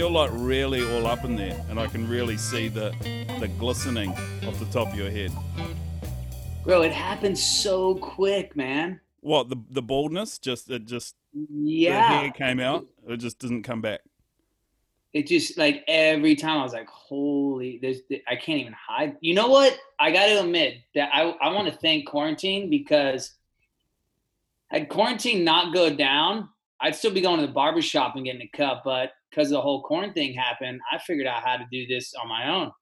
you're 0.00 0.10
like 0.10 0.30
really 0.32 0.82
all 0.94 1.06
up 1.06 1.26
in 1.26 1.36
there, 1.36 1.62
and 1.68 1.78
I 1.78 1.86
can 1.86 2.08
really 2.08 2.38
see 2.38 2.68
the 2.68 2.90
the 3.38 3.48
glistening 3.58 4.12
off 4.46 4.58
the 4.58 4.64
top 4.72 4.88
of 4.88 4.94
your 4.94 5.10
head. 5.10 5.30
Bro, 6.64 6.82
it 6.84 6.92
happened 6.92 7.36
so 7.36 7.96
quick, 7.96 8.56
man. 8.56 8.98
What 9.20 9.50
the 9.50 9.56
the 9.68 9.82
baldness? 9.82 10.38
Just 10.38 10.70
it 10.70 10.86
just 10.86 11.16
Yeah. 11.52 12.22
hair 12.22 12.30
came 12.30 12.60
out. 12.60 12.86
It 13.08 13.18
just 13.18 13.38
didn't 13.40 13.62
come 13.64 13.82
back. 13.82 14.00
It 15.12 15.26
just 15.26 15.58
like 15.58 15.84
every 15.86 16.34
time 16.34 16.60
I 16.60 16.62
was 16.62 16.72
like, 16.72 16.88
holy, 16.88 17.78
there's, 17.82 17.98
I 18.26 18.36
can't 18.36 18.58
even 18.58 18.72
hide. 18.72 19.18
You 19.20 19.34
know 19.34 19.48
what? 19.48 19.78
I 19.98 20.12
got 20.12 20.28
to 20.28 20.40
admit 20.40 20.78
that 20.94 21.10
I, 21.12 21.24
I 21.42 21.52
want 21.52 21.68
to 21.70 21.78
thank 21.78 22.06
quarantine 22.06 22.70
because 22.70 23.32
had 24.68 24.88
quarantine 24.88 25.44
not 25.44 25.74
go 25.74 25.94
down, 25.94 26.48
I'd 26.80 26.94
still 26.94 27.12
be 27.12 27.20
going 27.20 27.38
to 27.40 27.46
the 27.46 27.52
barber 27.52 27.82
shop 27.82 28.16
and 28.16 28.24
getting 28.24 28.40
a 28.40 28.56
cut. 28.56 28.80
But 28.82 29.12
because 29.30 29.50
the 29.50 29.60
whole 29.60 29.82
corn 29.82 30.12
thing 30.12 30.34
happened, 30.34 30.80
I 30.92 30.98
figured 30.98 31.26
out 31.26 31.42
how 31.44 31.56
to 31.56 31.66
do 31.70 31.86
this 31.86 32.12
on 32.14 32.28
my 32.28 32.48
own. 32.48 32.72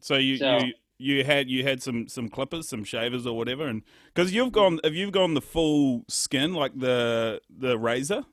So 0.00 0.16
you 0.16 0.36
So- 0.36 0.58
you 0.58 0.72
you 1.00 1.24
had 1.24 1.48
you 1.48 1.62
had 1.62 1.80
some 1.82 2.08
some 2.08 2.28
clippers, 2.28 2.68
some 2.68 2.82
shavers 2.84 3.26
or 3.26 3.36
whatever, 3.36 3.66
and 3.68 3.82
because 4.12 4.32
you've 4.34 4.52
gone 4.52 4.80
have 4.84 4.94
you 4.94 5.10
gone 5.10 5.34
the 5.34 5.40
full 5.40 6.04
skin 6.08 6.54
like 6.54 6.76
the 6.78 7.40
the 7.48 7.78
razor? 7.78 8.24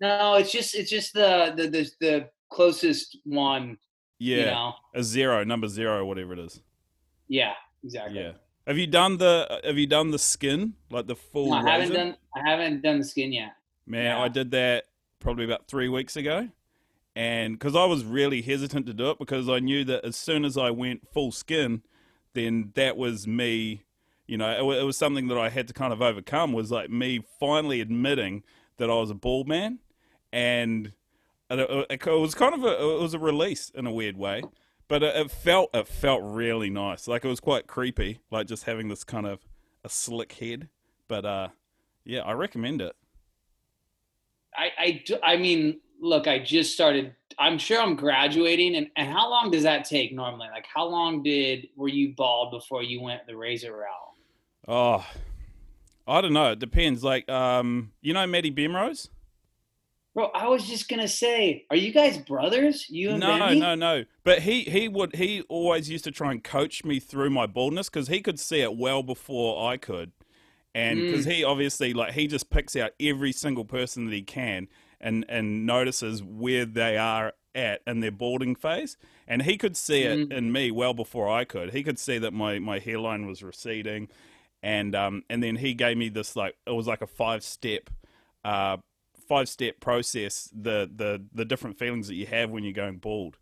No, 0.00 0.34
it's 0.34 0.52
just 0.52 0.74
it's 0.76 0.90
just 0.90 1.12
the 1.14 1.52
the 1.56 1.68
the, 1.68 1.90
the 2.00 2.30
closest 2.50 3.18
one. 3.24 3.78
Yeah, 4.18 4.36
You 4.38 4.44
know. 4.46 4.74
a 4.94 5.02
zero, 5.02 5.44
number 5.44 5.68
zero, 5.68 6.06
whatever 6.06 6.32
it 6.32 6.38
is. 6.38 6.62
Yeah. 7.28 7.52
Exactly. 7.84 8.18
Yeah. 8.20 8.32
Have 8.66 8.78
you 8.78 8.86
done 8.86 9.18
the 9.18 9.60
Have 9.64 9.76
you 9.76 9.86
done 9.86 10.10
the 10.10 10.18
skin 10.18 10.74
like 10.90 11.06
the 11.06 11.16
full? 11.16 11.50
No, 11.50 11.56
I 11.56 11.70
haven't 11.70 11.88
razor? 11.90 11.94
done 11.94 12.16
I 12.34 12.48
haven't 12.48 12.82
done 12.82 12.98
the 12.98 13.04
skin 13.04 13.32
yet. 13.32 13.52
Man, 13.86 14.04
Yeah. 14.04 14.22
I 14.22 14.28
did 14.28 14.50
that 14.52 14.84
probably 15.26 15.44
about 15.44 15.66
three 15.66 15.88
weeks 15.88 16.14
ago. 16.14 16.48
And 17.16 17.58
because 17.58 17.74
I 17.74 17.84
was 17.84 18.04
really 18.04 18.42
hesitant 18.42 18.86
to 18.86 18.94
do 18.94 19.10
it 19.10 19.18
because 19.18 19.48
I 19.48 19.58
knew 19.58 19.82
that 19.84 20.04
as 20.04 20.14
soon 20.14 20.44
as 20.44 20.56
I 20.56 20.70
went 20.70 21.08
full 21.12 21.32
skin, 21.32 21.82
then 22.34 22.70
that 22.76 22.96
was 22.96 23.26
me, 23.26 23.82
you 24.28 24.36
know, 24.38 24.70
it, 24.70 24.78
it 24.78 24.84
was 24.84 24.96
something 24.96 25.26
that 25.26 25.36
I 25.36 25.48
had 25.48 25.66
to 25.66 25.74
kind 25.74 25.92
of 25.92 26.00
overcome 26.00 26.52
was 26.52 26.70
like 26.70 26.90
me 26.90 27.24
finally 27.40 27.80
admitting 27.80 28.44
that 28.76 28.88
I 28.88 28.94
was 28.94 29.10
a 29.10 29.14
bald 29.16 29.48
man. 29.48 29.80
And 30.32 30.92
it, 31.50 31.86
it- 31.90 32.06
was 32.06 32.34
kind 32.36 32.54
of 32.54 32.62
a, 32.62 32.80
it 32.80 33.00
was 33.02 33.12
a 33.14 33.18
release 33.18 33.68
in 33.70 33.84
a 33.88 33.92
weird 33.92 34.16
way. 34.16 34.44
But 34.86 35.02
it, 35.02 35.16
it 35.16 35.30
felt 35.32 35.70
it 35.74 35.88
felt 35.88 36.20
really 36.22 36.70
nice. 36.70 37.08
Like 37.08 37.24
it 37.24 37.28
was 37.28 37.40
quite 37.40 37.66
creepy, 37.66 38.20
like 38.30 38.46
just 38.46 38.62
having 38.62 38.86
this 38.86 39.02
kind 39.02 39.26
of 39.26 39.40
a 39.82 39.88
slick 39.88 40.34
head. 40.34 40.68
But 41.08 41.24
uh, 41.24 41.48
yeah, 42.04 42.20
I 42.20 42.32
recommend 42.34 42.80
it. 42.80 42.94
I, 44.56 44.70
I, 44.78 45.04
I 45.22 45.36
mean, 45.36 45.80
look, 46.00 46.26
I 46.26 46.38
just 46.38 46.72
started. 46.72 47.14
I'm 47.38 47.58
sure 47.58 47.80
I'm 47.80 47.96
graduating, 47.96 48.76
and, 48.76 48.88
and 48.96 49.08
how 49.12 49.28
long 49.28 49.50
does 49.50 49.62
that 49.64 49.84
take 49.84 50.14
normally? 50.14 50.48
Like, 50.50 50.66
how 50.72 50.86
long 50.86 51.22
did 51.22 51.68
were 51.76 51.88
you 51.88 52.14
bald 52.16 52.50
before 52.50 52.82
you 52.82 53.02
went 53.02 53.26
the 53.26 53.36
razor 53.36 53.76
route? 53.76 54.66
Oh, 54.68 55.06
I 56.06 56.20
don't 56.20 56.32
know. 56.32 56.52
It 56.52 56.58
depends. 56.58 57.04
Like, 57.04 57.28
um, 57.28 57.92
you 58.00 58.14
know, 58.14 58.26
Maddie 58.26 58.50
Bemrose? 58.50 59.08
Bro, 60.16 60.30
I 60.34 60.48
was 60.48 60.66
just 60.66 60.88
gonna 60.88 61.08
say, 61.08 61.66
are 61.70 61.76
you 61.76 61.92
guys 61.92 62.16
brothers? 62.16 62.88
You 62.88 63.10
and 63.10 63.20
No, 63.20 63.52
no, 63.52 63.74
no. 63.74 64.04
But 64.24 64.40
he 64.40 64.62
he 64.62 64.88
would 64.88 65.14
he 65.14 65.42
always 65.42 65.90
used 65.90 66.04
to 66.04 66.10
try 66.10 66.30
and 66.30 66.42
coach 66.42 66.84
me 66.86 67.00
through 67.00 67.28
my 67.28 67.44
baldness 67.44 67.90
because 67.90 68.08
he 68.08 68.22
could 68.22 68.40
see 68.40 68.62
it 68.62 68.78
well 68.78 69.02
before 69.02 69.70
I 69.70 69.76
could, 69.76 70.12
and 70.76 71.00
because 71.00 71.24
he 71.24 71.42
obviously 71.42 71.94
like 71.94 72.12
he 72.12 72.26
just 72.26 72.50
picks 72.50 72.76
out 72.76 72.92
every 73.00 73.32
single 73.32 73.64
person 73.64 74.04
that 74.04 74.14
he 74.14 74.22
can 74.22 74.68
and 75.00 75.24
and 75.28 75.64
notices 75.64 76.22
where 76.22 76.66
they 76.66 76.98
are 76.98 77.32
at 77.54 77.80
in 77.86 78.00
their 78.00 78.12
balding 78.12 78.54
phase, 78.54 78.98
and 79.26 79.42
he 79.42 79.56
could 79.56 79.74
see 79.76 80.02
it 80.02 80.30
in 80.30 80.52
me 80.52 80.70
well 80.70 80.92
before 80.92 81.30
I 81.30 81.44
could. 81.44 81.72
He 81.72 81.82
could 81.82 81.98
see 81.98 82.18
that 82.18 82.32
my 82.32 82.58
my 82.58 82.78
hairline 82.78 83.26
was 83.26 83.42
receding, 83.42 84.08
and 84.62 84.94
um 84.94 85.22
and 85.30 85.42
then 85.42 85.56
he 85.56 85.72
gave 85.72 85.96
me 85.96 86.10
this 86.10 86.36
like 86.36 86.56
it 86.66 86.72
was 86.72 86.86
like 86.86 87.00
a 87.00 87.06
five 87.06 87.42
step 87.42 87.88
uh 88.44 88.76
five 89.26 89.48
step 89.48 89.80
process 89.80 90.50
the 90.54 90.90
the 90.94 91.24
the 91.32 91.46
different 91.46 91.78
feelings 91.78 92.06
that 92.08 92.14
you 92.14 92.26
have 92.26 92.50
when 92.50 92.64
you're 92.64 92.72
going 92.74 92.98
bald. 92.98 93.38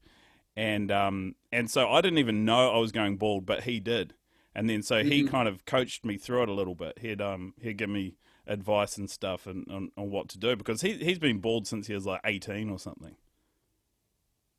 And 0.56 0.92
um 0.92 1.34
and 1.50 1.68
so 1.68 1.90
I 1.90 2.00
didn't 2.00 2.18
even 2.18 2.44
know 2.44 2.72
I 2.72 2.78
was 2.78 2.92
going 2.92 3.16
bald 3.16 3.44
but 3.44 3.64
he 3.64 3.80
did 3.80 4.14
and 4.54 4.68
then 4.68 4.82
so 4.82 5.02
he 5.02 5.22
kind 5.24 5.48
of 5.48 5.64
coached 5.64 6.04
me 6.04 6.16
through 6.16 6.42
it 6.42 6.48
a 6.48 6.52
little 6.52 6.74
bit 6.74 6.98
he'd 7.00 7.20
um 7.20 7.54
he'd 7.60 7.78
give 7.78 7.90
me 7.90 8.14
advice 8.46 8.98
and 8.98 9.10
stuff 9.10 9.46
and 9.46 9.66
on, 9.70 9.90
on 9.96 10.10
what 10.10 10.28
to 10.28 10.38
do 10.38 10.54
because 10.56 10.82
he 10.82 10.94
he's 10.94 11.18
been 11.18 11.38
bald 11.38 11.66
since 11.66 11.86
he 11.86 11.94
was 11.94 12.06
like 12.06 12.20
18 12.24 12.70
or 12.70 12.78
something 12.78 13.16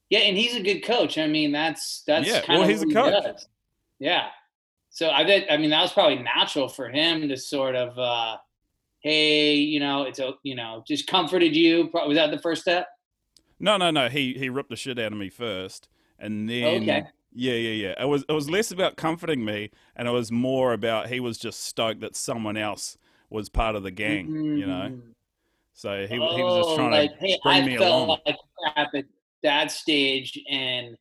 Yeah, 0.09 0.19
and 0.19 0.37
he's 0.37 0.55
a 0.55 0.61
good 0.61 0.81
coach. 0.81 1.17
I 1.17 1.27
mean, 1.27 1.51
that's 1.51 2.03
that's 2.05 2.27
Yeah, 2.27 2.41
kind 2.41 2.59
well, 2.59 2.63
of 2.63 2.69
he's 2.69 2.83
a 2.83 2.85
what 2.85 2.89
he 2.89 2.93
coach. 2.93 3.41
Yeah. 3.99 4.27
So 4.89 5.09
I 5.09 5.23
bet. 5.23 5.47
I 5.51 5.57
mean, 5.57 5.71
that 5.71 5.81
was 5.81 5.93
probably 5.93 6.19
natural 6.21 6.67
for 6.69 6.89
him 6.89 7.27
to 7.29 7.37
sort 7.37 7.75
of, 7.75 7.97
uh, 7.97 8.37
hey, 9.01 9.55
you 9.55 9.79
know, 9.79 10.03
it's 10.03 10.19
a, 10.19 10.33
you 10.43 10.55
know, 10.55 10.83
just 10.87 11.07
comforted 11.07 11.55
you. 11.55 11.89
Was 11.93 12.15
that 12.15 12.31
the 12.31 12.39
first 12.39 12.61
step? 12.61 12.87
No, 13.59 13.77
no, 13.77 13.91
no. 13.91 14.09
He 14.09 14.33
he 14.33 14.49
ripped 14.49 14.69
the 14.69 14.75
shit 14.75 14.99
out 14.99 15.11
of 15.11 15.17
me 15.17 15.29
first, 15.29 15.87
and 16.19 16.49
then 16.49 16.83
Okay. 16.83 17.03
Yeah, 17.35 17.53
yeah, 17.53 17.87
yeah. 17.89 18.03
It 18.03 18.07
was 18.07 18.25
it 18.29 18.33
was 18.33 18.49
less 18.49 18.71
about 18.71 18.97
comforting 18.97 19.45
me, 19.45 19.71
and 19.95 20.07
it 20.07 20.11
was 20.11 20.31
more 20.31 20.73
about 20.73 21.09
he 21.09 21.19
was 21.19 21.37
just 21.37 21.63
stoked 21.63 22.01
that 22.01 22.15
someone 22.15 22.57
else 22.57 22.97
was 23.29 23.49
part 23.49 23.75
of 23.75 23.83
the 23.83 23.91
gang, 23.91 24.37
you 24.55 24.65
know. 24.65 24.91
Mm. 24.91 25.01
So 25.73 26.07
he 26.07 26.19
he 26.31 26.43
was 26.43 26.55
just 26.55 26.69
Oh, 26.69 26.75
trying 26.75 26.91
like, 26.91 27.11
to 27.11 27.17
hey, 27.19 27.39
bring 27.43 27.63
I 27.63 27.67
me 27.67 27.77
felt 27.77 28.09
along. 28.09 28.19
like 28.25 28.37
crap 28.73 28.95
at 28.95 29.05
that 29.43 29.71
stage, 29.71 30.39
and 30.49 30.97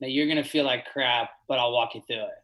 now 0.00 0.08
you're 0.08 0.28
gonna 0.28 0.44
feel 0.44 0.64
like 0.64 0.86
crap, 0.86 1.30
but 1.48 1.58
I'll 1.58 1.72
walk 1.72 1.94
you 1.94 2.02
through 2.02 2.24
it. 2.24 2.42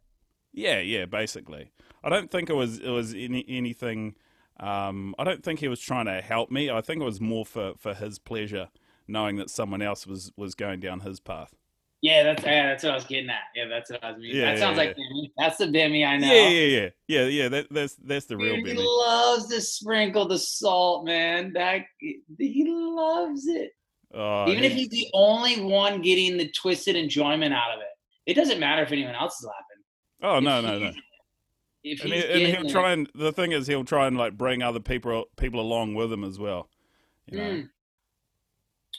Yeah, 0.53 0.79
yeah. 0.79 1.05
Basically, 1.05 1.71
I 2.03 2.09
don't 2.09 2.31
think 2.31 2.49
it 2.49 2.55
was 2.55 2.79
it 2.79 2.89
was 2.89 3.13
any 3.13 3.45
anything. 3.47 4.15
Um, 4.59 5.15
I 5.17 5.23
don't 5.23 5.43
think 5.43 5.59
he 5.59 5.67
was 5.67 5.79
trying 5.79 6.05
to 6.05 6.21
help 6.21 6.51
me. 6.51 6.69
I 6.69 6.81
think 6.81 7.01
it 7.01 7.05
was 7.05 7.21
more 7.21 7.45
for 7.45 7.73
for 7.77 7.93
his 7.93 8.19
pleasure, 8.19 8.69
knowing 9.07 9.37
that 9.37 9.49
someone 9.49 9.81
else 9.81 10.07
was 10.07 10.31
was 10.37 10.55
going 10.55 10.79
down 10.79 11.01
his 11.01 11.19
path. 11.19 11.55
Yeah, 12.01 12.23
that's 12.23 12.43
yeah, 12.43 12.67
that's 12.67 12.83
what 12.83 12.93
I 12.93 12.95
was 12.95 13.05
getting 13.05 13.29
at. 13.29 13.39
Yeah, 13.53 13.65
that's 13.67 13.91
what 13.91 14.03
I 14.03 14.11
was 14.11 14.21
meaning. 14.21 14.37
Yeah, 14.37 14.53
that 14.53 14.59
sounds 14.59 14.77
yeah, 14.77 14.83
like 14.83 14.95
Bimmy. 14.95 15.31
That's 15.37 15.57
the 15.57 15.65
Bimmy 15.65 16.07
I 16.07 16.17
know. 16.17 16.33
Yeah, 16.33 16.47
yeah, 16.47 16.65
yeah, 16.77 16.89
yeah, 17.07 17.25
yeah. 17.25 17.49
That, 17.49 17.67
that's 17.71 17.95
that's 17.95 18.25
the 18.25 18.37
real 18.37 18.55
Dude, 18.55 18.67
he 18.67 18.73
loves 18.77 19.47
to 19.47 19.59
sprinkle 19.59 20.25
the 20.25 20.39
salt, 20.39 21.05
man. 21.05 21.51
That 21.53 21.81
he 21.99 22.65
loves 22.69 23.47
it. 23.47 23.71
Even 24.13 24.63
if 24.63 24.73
he's 24.73 24.89
the 24.89 25.07
only 25.13 25.61
one 25.61 26.01
getting 26.01 26.37
the 26.37 26.49
twisted 26.51 26.95
enjoyment 26.95 27.53
out 27.53 27.73
of 27.73 27.81
it, 27.81 28.31
it 28.31 28.33
doesn't 28.33 28.59
matter 28.59 28.81
if 28.81 28.91
anyone 28.91 29.15
else 29.15 29.37
is 29.39 29.45
laughing. 29.45 29.83
oh 30.23 30.37
If 30.37 30.43
no, 30.43 30.61
no, 30.61 30.79
no. 30.79 30.91
If 31.83 32.03
And, 32.03 32.13
he, 32.13 32.25
and 32.25 32.55
he'll 32.55 32.69
try 32.69 32.91
and 32.91 33.09
the 33.13 33.31
thing 33.31 33.51
is 33.51 33.67
he'll 33.67 33.85
try 33.85 34.07
and 34.07 34.17
like 34.17 34.37
bring 34.37 34.61
other 34.63 34.79
people 34.79 35.25
people 35.37 35.59
along 35.59 35.95
with 35.95 36.11
him 36.11 36.23
as 36.23 36.39
well. 36.39 36.69
You 37.27 37.37
know. 37.37 37.43
Mm. 37.43 37.69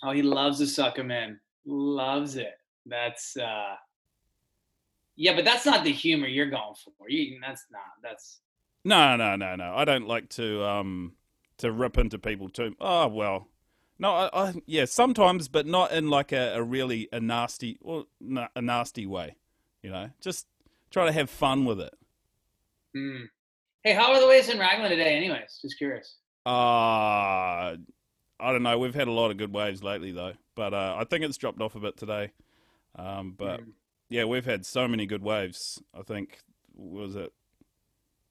Oh, 0.03 0.10
he 0.12 0.22
loves 0.22 0.59
to 0.59 0.66
suck 0.66 0.99
him 0.99 1.10
in. 1.10 1.39
Loves 1.66 2.37
it. 2.37 2.53
That's 2.91 3.37
uh 3.37 3.77
yeah, 5.17 5.34
but 5.34 5.45
that's 5.45 5.67
not 5.67 5.84
the 5.84 5.93
humor 5.93 6.27
you're 6.27 6.51
going 6.51 6.75
for. 6.84 7.09
You, 7.09 7.39
that's 7.43 7.67
not. 7.71 7.83
That's 8.03 8.41
No, 8.84 9.17
no, 9.17 9.37
no, 9.37 9.56
no. 9.56 9.75
I 9.77 9.84
don't 9.84 10.06
like 10.09 10.28
to 10.31 10.65
um 10.65 11.15
to 11.59 11.73
rip 11.73 11.99
into 11.99 12.19
people 12.19 12.49
too. 12.49 12.77
Oh 12.81 13.09
well, 13.09 13.49
no, 13.99 14.12
I, 14.12 14.31
I 14.33 14.55
yeah 14.67 14.87
sometimes, 14.87 15.49
but 15.49 15.67
not 15.67 15.93
in 15.93 16.09
like 16.11 16.33
a, 16.33 16.55
a 16.56 16.62
really 16.62 17.09
a 17.12 17.21
nasty 17.21 17.78
or 17.83 18.06
a 18.56 18.62
nasty 18.62 19.07
way. 19.07 19.37
You 19.83 19.91
know, 19.91 20.11
just 20.21 20.47
try 20.91 21.07
to 21.07 21.12
have 21.12 21.31
fun 21.31 21.65
with 21.65 21.81
it. 21.81 21.95
mm. 22.97 23.28
Hey, 23.84 23.95
how 23.95 24.12
are 24.12 24.21
the 24.21 24.28
waves 24.28 24.49
in 24.49 24.59
Raglan 24.59 24.91
today? 24.91 25.17
Anyways, 25.17 25.59
just 25.62 25.78
curious. 25.78 26.19
Uh 26.47 27.77
I 28.42 28.53
don't 28.53 28.63
know. 28.63 28.78
We've 28.78 28.95
had 28.95 29.09
a 29.09 29.13
lot 29.13 29.31
of 29.31 29.37
good 29.37 29.53
waves 29.53 29.83
lately 29.83 30.13
though, 30.13 30.34
but 30.54 30.72
uh, 30.75 30.97
I 30.98 31.04
think 31.04 31.25
it's 31.25 31.37
dropped 31.37 31.60
off 31.60 31.75
a 31.75 31.81
bit 31.81 31.97
today. 31.98 32.33
Um, 32.97 33.33
but 33.33 33.60
Mm. 33.60 33.72
yeah, 34.09 34.25
we've 34.25 34.45
had 34.45 34.66
so 34.66 34.89
many 34.89 35.07
good 35.07 35.22
waves. 35.22 35.83
I 35.95 36.03
think 36.03 36.41
was 36.75 37.16
it 37.16 37.33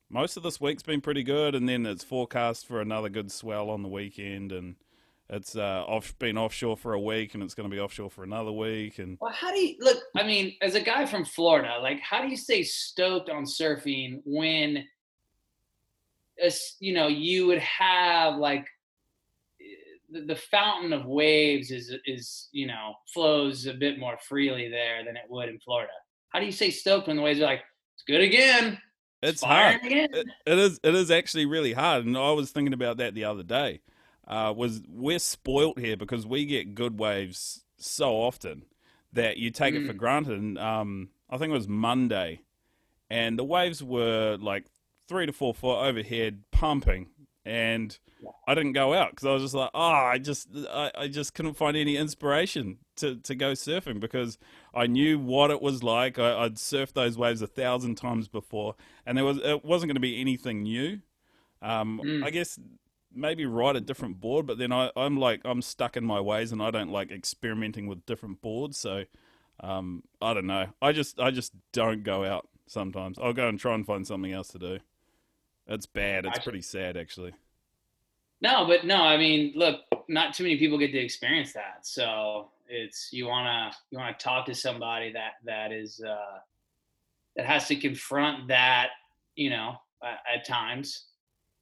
most 0.09 0.37
of 0.37 0.43
this 0.43 0.59
week's 0.59 0.83
been 0.83 1.01
pretty 1.01 1.23
good, 1.23 1.53
and 1.55 1.69
then 1.69 1.85
it's 1.85 2.03
forecast 2.03 2.65
for 2.65 2.81
another 2.81 3.09
good 3.09 3.31
swell 3.31 3.69
on 3.69 3.83
the 3.83 3.89
weekend, 3.89 4.51
and 4.51 4.75
it's 5.29 5.55
uh, 5.55 5.83
off 5.87 6.17
been 6.17 6.37
offshore 6.37 6.75
for 6.75 6.93
a 6.93 6.99
week, 6.99 7.35
and 7.35 7.43
it's 7.43 7.53
going 7.53 7.69
to 7.69 7.73
be 7.73 7.79
offshore 7.79 8.09
for 8.09 8.23
another 8.23 8.51
week, 8.51 8.97
and 8.97 9.17
Well, 9.21 9.31
how 9.31 9.51
do 9.51 9.59
you 9.59 9.75
look? 9.79 10.01
I 10.15 10.23
mean, 10.23 10.55
as 10.61 10.73
a 10.73 10.81
guy 10.81 11.05
from 11.05 11.25
Florida, 11.25 11.77
like, 11.81 11.99
how 11.99 12.21
do 12.21 12.27
you 12.27 12.37
stay 12.37 12.63
stoked 12.63 13.29
on 13.29 13.43
surfing 13.43 14.21
when, 14.25 14.87
you 16.79 16.93
know, 16.93 17.07
you 17.07 17.45
would 17.45 17.59
have 17.59 18.37
like 18.37 18.65
the, 20.11 20.21
the 20.21 20.35
fountain 20.35 20.93
of 20.93 21.05
waves 21.05 21.71
is 21.71 21.93
is 22.05 22.49
you 22.51 22.67
know 22.67 22.93
flows 23.13 23.65
a 23.65 23.73
bit 23.73 23.99
more 23.99 24.17
freely 24.27 24.69
there 24.69 25.03
than 25.05 25.15
it 25.15 25.23
would 25.29 25.49
in 25.49 25.59
Florida. 25.59 25.91
How 26.29 26.39
do 26.39 26.45
you 26.45 26.51
say 26.51 26.69
stoked 26.69 27.07
when 27.07 27.17
the 27.17 27.23
waves 27.23 27.39
are 27.39 27.45
like 27.45 27.61
it's 27.95 28.03
good 28.05 28.21
again? 28.21 28.79
it's 29.21 29.41
firing 29.41 29.79
hard. 29.79 29.91
again. 29.91 30.09
It, 30.13 30.27
it 30.45 30.59
is. 30.59 30.79
It 30.83 30.95
is 30.95 31.11
actually 31.11 31.45
really 31.45 31.73
hard, 31.73 32.05
and 32.05 32.17
I 32.17 32.31
was 32.31 32.51
thinking 32.51 32.73
about 32.73 32.97
that 32.97 33.13
the 33.13 33.25
other 33.25 33.43
day. 33.43 33.81
Uh, 34.27 34.53
was 34.55 34.81
we're 34.87 35.17
spoilt 35.17 35.79
here 35.79 35.97
because 35.97 36.25
we 36.25 36.45
get 36.45 36.75
good 36.75 36.99
waves 36.99 37.63
so 37.77 38.11
often 38.11 38.63
that 39.11 39.37
you 39.37 39.49
take 39.49 39.73
mm. 39.73 39.83
it 39.83 39.87
for 39.87 39.93
mm. 39.93 39.97
granted. 39.97 40.37
And 40.37 40.59
um, 40.59 41.09
I 41.31 41.37
think 41.37 41.49
it 41.49 41.55
was 41.55 41.67
Monday, 41.67 42.41
and 43.09 43.39
the 43.39 43.43
waves 43.43 43.83
were 43.83 44.37
like 44.39 44.65
three 45.07 45.25
to 45.25 45.33
four 45.33 45.53
foot 45.53 45.81
overhead, 45.81 46.43
pumping, 46.51 47.07
and 47.45 47.97
I 48.47 48.53
didn't 48.53 48.73
go 48.73 48.93
out 48.93 49.11
because 49.11 49.25
I 49.25 49.31
was 49.31 49.41
just 49.41 49.55
like, 49.55 49.71
oh, 49.73 49.79
I 49.81 50.17
just 50.17 50.49
I, 50.69 50.91
I 50.95 51.07
just 51.07 51.33
couldn't 51.33 51.55
find 51.55 51.77
any 51.77 51.95
inspiration 51.95 52.79
to, 52.97 53.15
to 53.17 53.35
go 53.35 53.53
surfing 53.53 53.99
because 53.99 54.37
I 54.73 54.87
knew 54.87 55.17
what 55.19 55.51
it 55.51 55.61
was 55.61 55.83
like. 55.83 56.19
I, 56.19 56.41
would 56.43 56.55
surfed 56.55 56.93
those 56.93 57.17
waves 57.17 57.41
a 57.41 57.47
thousand 57.47 57.95
times 57.95 58.27
before, 58.27 58.75
and 59.05 59.17
there 59.17 59.25
was 59.25 59.37
it 59.37 59.63
wasn't 59.63 59.89
going 59.89 59.95
to 59.95 60.01
be 60.01 60.19
anything 60.19 60.63
new. 60.63 60.99
Um, 61.61 62.01
mm. 62.03 62.23
I 62.23 62.29
guess 62.29 62.59
maybe 63.13 63.45
ride 63.45 63.75
a 63.75 63.81
different 63.81 64.19
board, 64.19 64.45
but 64.45 64.57
then 64.57 64.71
I, 64.71 64.91
I'm 64.95 65.17
like 65.17 65.41
I'm 65.45 65.61
stuck 65.61 65.95
in 65.97 66.05
my 66.05 66.19
ways, 66.19 66.51
and 66.51 66.61
I 66.61 66.71
don't 66.71 66.91
like 66.91 67.11
experimenting 67.11 67.87
with 67.87 68.05
different 68.05 68.41
boards. 68.41 68.77
So 68.77 69.05
um, 69.61 70.03
I 70.21 70.33
don't 70.33 70.47
know. 70.47 70.67
I 70.81 70.91
just 70.91 71.19
I 71.19 71.31
just 71.31 71.53
don't 71.71 72.03
go 72.03 72.25
out 72.25 72.47
sometimes. 72.67 73.17
I'll 73.17 73.33
go 73.33 73.47
and 73.47 73.59
try 73.59 73.75
and 73.75 73.85
find 73.85 74.05
something 74.05 74.31
else 74.31 74.49
to 74.49 74.59
do. 74.59 74.79
It's 75.69 75.85
bad. 75.85 76.25
It's 76.25 76.39
pretty 76.39 76.61
sad, 76.61 76.97
actually. 76.97 77.33
No, 78.41 78.65
but 78.65 78.85
no, 78.85 79.03
I 79.03 79.17
mean, 79.17 79.53
look, 79.55 79.81
not 80.07 80.33
too 80.33 80.43
many 80.43 80.57
people 80.57 80.77
get 80.77 80.91
to 80.91 80.97
experience 80.97 81.53
that. 81.53 81.85
So 81.85 82.49
it's 82.67 83.09
you 83.11 83.27
wanna 83.27 83.71
you 83.91 83.97
wanna 83.97 84.15
talk 84.17 84.45
to 84.47 84.55
somebody 84.55 85.11
that 85.13 85.33
that 85.45 85.71
is 85.71 86.01
uh, 86.01 86.39
that 87.35 87.45
has 87.45 87.67
to 87.67 87.75
confront 87.75 88.47
that, 88.47 88.89
you 89.35 89.49
know, 89.49 89.75
at, 90.03 90.19
at 90.33 90.45
times. 90.45 91.05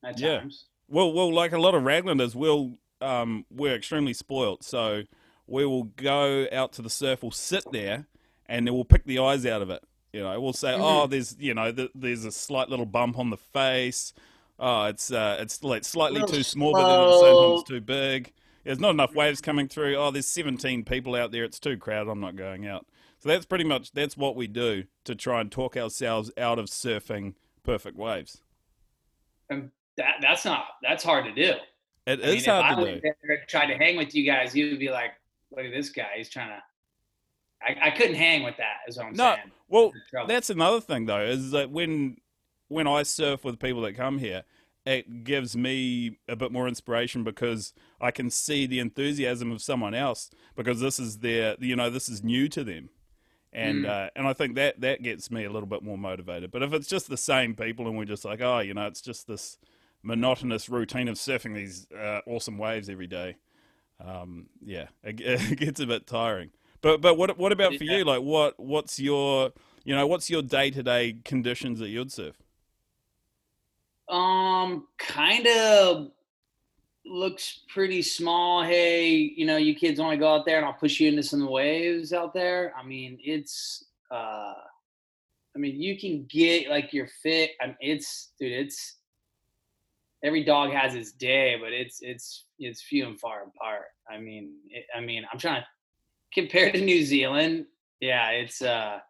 At 0.04 0.18
yeah. 0.18 0.38
times. 0.38 0.66
Well, 0.88 1.12
well, 1.12 1.32
like 1.32 1.52
a 1.52 1.58
lot 1.58 1.74
of 1.74 1.82
Raglanders, 1.82 2.34
we'll 2.34 2.78
um, 3.00 3.44
we're 3.50 3.74
extremely 3.74 4.14
spoilt, 4.14 4.62
so 4.64 5.02
we 5.46 5.66
will 5.66 5.84
go 5.84 6.46
out 6.52 6.72
to 6.74 6.82
the 6.82 6.90
surf, 6.90 7.22
we'll 7.22 7.30
sit 7.30 7.64
there, 7.72 8.06
and 8.46 8.66
then 8.66 8.74
we'll 8.74 8.84
pick 8.84 9.04
the 9.04 9.18
eyes 9.18 9.44
out 9.44 9.62
of 9.62 9.70
it. 9.70 9.82
You 10.12 10.22
know, 10.22 10.40
we'll 10.40 10.52
say, 10.52 10.72
oh, 10.72 10.76
mm-hmm. 10.76 10.84
oh, 10.84 11.06
there's 11.06 11.36
you 11.38 11.54
know, 11.54 11.70
th- 11.70 11.90
there's 11.94 12.24
a 12.24 12.32
slight 12.32 12.68
little 12.68 12.86
bump 12.86 13.18
on 13.18 13.30
the 13.30 13.36
face. 13.36 14.12
Oh, 14.58 14.86
it's 14.86 15.12
uh, 15.12 15.36
it's 15.40 15.62
like 15.62 15.84
slightly 15.84 16.22
too 16.26 16.42
small, 16.42 16.72
but 16.72 16.86
then 16.88 17.00
at 17.00 17.06
the 17.06 17.20
same 17.20 17.34
time 17.34 17.52
it's 17.52 17.68
too 17.68 17.80
big. 17.80 18.32
There's 18.64 18.80
not 18.80 18.90
enough 18.90 19.14
waves 19.14 19.40
coming 19.40 19.68
through. 19.68 19.96
Oh, 19.96 20.10
there's 20.10 20.26
17 20.26 20.84
people 20.84 21.14
out 21.14 21.30
there. 21.30 21.44
It's 21.44 21.58
too 21.58 21.78
crowded. 21.78 22.10
I'm 22.10 22.20
not 22.20 22.36
going 22.36 22.66
out. 22.66 22.86
So 23.18 23.28
that's 23.28 23.46
pretty 23.46 23.64
much 23.64 23.92
that's 23.92 24.16
what 24.16 24.36
we 24.36 24.46
do 24.46 24.84
to 25.04 25.14
try 25.14 25.40
and 25.40 25.50
talk 25.50 25.76
ourselves 25.76 26.30
out 26.36 26.58
of 26.58 26.66
surfing 26.66 27.34
perfect 27.62 27.96
waves. 27.96 28.42
And 29.50 29.70
that 29.96 30.16
that's 30.20 30.44
not 30.44 30.66
that's 30.82 31.04
hard 31.04 31.24
to 31.24 31.32
do. 31.32 31.54
It 32.06 32.20
I 32.20 32.28
is 32.28 32.46
mean, 32.46 32.56
hard 32.56 32.78
to 32.78 33.00
do. 33.00 33.10
Try 33.48 33.66
to 33.66 33.76
hang 33.76 33.96
with 33.96 34.14
you 34.14 34.24
guys, 34.24 34.54
you 34.54 34.70
would 34.70 34.78
be 34.78 34.90
like, 34.90 35.12
look 35.50 35.66
at 35.66 35.72
this 35.72 35.90
guy. 35.90 36.10
He's 36.16 36.28
trying 36.28 36.48
to. 36.48 36.62
I, 37.62 37.88
I 37.88 37.90
couldn't 37.90 38.16
hang 38.16 38.42
with 38.44 38.56
that. 38.58 38.88
Is 38.88 38.96
what 38.96 39.06
I'm 39.06 39.12
no, 39.14 39.34
saying. 39.34 39.50
Well, 39.68 39.92
that's 40.26 40.50
another 40.50 40.80
thing 40.80 41.06
though. 41.06 41.22
Is 41.22 41.50
that 41.50 41.70
when 41.70 42.16
when 42.68 42.86
I 42.86 43.02
surf 43.02 43.44
with 43.44 43.58
people 43.58 43.82
that 43.82 43.94
come 43.94 44.18
here, 44.18 44.44
it 44.86 45.24
gives 45.24 45.56
me 45.56 46.18
a 46.28 46.36
bit 46.36 46.52
more 46.52 46.68
inspiration 46.68 47.24
because 47.24 47.72
I 48.00 48.10
can 48.10 48.30
see 48.30 48.66
the 48.66 48.78
enthusiasm 48.78 49.52
of 49.52 49.60
someone 49.60 49.94
else 49.94 50.30
because 50.56 50.80
this 50.80 50.98
is 50.98 51.18
their, 51.18 51.56
you 51.60 51.76
know, 51.76 51.90
this 51.90 52.08
is 52.08 52.22
new 52.22 52.48
to 52.48 52.64
them. 52.64 52.90
And 53.52 53.84
mm. 53.84 53.88
uh, 53.88 54.10
and 54.14 54.26
I 54.26 54.32
think 54.32 54.54
that 54.56 54.80
that 54.80 55.02
gets 55.02 55.30
me 55.30 55.44
a 55.44 55.50
little 55.50 55.68
bit 55.68 55.82
more 55.82 55.98
motivated. 55.98 56.50
But 56.50 56.62
if 56.62 56.72
it's 56.72 56.86
just 56.86 57.08
the 57.08 57.16
same 57.16 57.54
people 57.54 57.86
and 57.86 57.96
we're 57.96 58.04
just 58.04 58.24
like, 58.24 58.40
oh, 58.40 58.60
you 58.60 58.74
know, 58.74 58.86
it's 58.86 59.00
just 59.00 59.26
this 59.26 59.58
monotonous 60.02 60.68
routine 60.68 61.08
of 61.08 61.16
surfing 61.16 61.54
these 61.54 61.86
uh, 61.92 62.20
awesome 62.26 62.58
waves 62.58 62.88
every 62.88 63.06
day, 63.06 63.36
um, 64.04 64.46
yeah, 64.64 64.88
it, 65.02 65.20
it, 65.20 65.58
gets 65.58 65.80
a 65.80 65.86
bit 65.86 66.06
tiring. 66.06 66.50
But 66.80 67.00
but 67.00 67.16
what 67.16 67.36
what 67.38 67.52
about 67.52 67.74
for 67.76 67.84
you? 67.84 68.04
Like, 68.04 68.22
what 68.22 68.58
what's 68.58 68.98
your 69.00 69.52
you 69.84 69.94
know 69.94 70.06
what's 70.06 70.30
your 70.30 70.42
day 70.42 70.70
to 70.70 70.82
day 70.82 71.16
conditions 71.24 71.78
that 71.80 71.88
you'd 71.88 72.12
surf? 72.12 72.36
Um, 74.08 74.86
kind 74.98 75.46
of 75.46 76.10
looks 77.04 77.60
pretty 77.68 78.02
small. 78.02 78.62
Hey, 78.62 79.10
you 79.10 79.46
know, 79.46 79.56
you 79.56 79.74
kids 79.74 80.00
want 80.00 80.12
to 80.12 80.18
go 80.18 80.34
out 80.34 80.46
there 80.46 80.58
and 80.58 80.66
I'll 80.66 80.72
push 80.72 81.00
you 81.00 81.08
into 81.08 81.22
some 81.22 81.46
waves 81.48 82.12
out 82.12 82.32
there. 82.32 82.72
I 82.78 82.84
mean, 82.86 83.18
it's 83.22 83.84
uh 84.10 84.54
I 85.56 85.58
mean, 85.58 85.80
you 85.80 85.98
can 85.98 86.26
get 86.28 86.68
like 86.68 86.92
your 86.92 87.08
fit. 87.22 87.52
I 87.60 87.66
mean, 87.66 87.76
it's 87.80 88.32
dude, 88.38 88.52
it's 88.52 88.96
every 90.22 90.44
dog 90.44 90.70
has 90.72 90.94
its 90.94 91.12
day, 91.12 91.56
but 91.60 91.72
it's 91.72 91.98
it's 92.02 92.44
it's 92.58 92.82
few 92.82 93.06
and 93.06 93.18
far 93.18 93.44
apart. 93.44 93.86
I 94.10 94.18
mean, 94.18 94.52
it, 94.70 94.84
I 94.94 95.00
mean, 95.00 95.24
I'm 95.32 95.38
trying 95.38 95.62
to 95.62 95.66
compare 96.32 96.70
to 96.72 96.80
New 96.80 97.04
Zealand. 97.04 97.66
Yeah, 98.00 98.30
it's 98.30 98.62
uh 98.62 99.00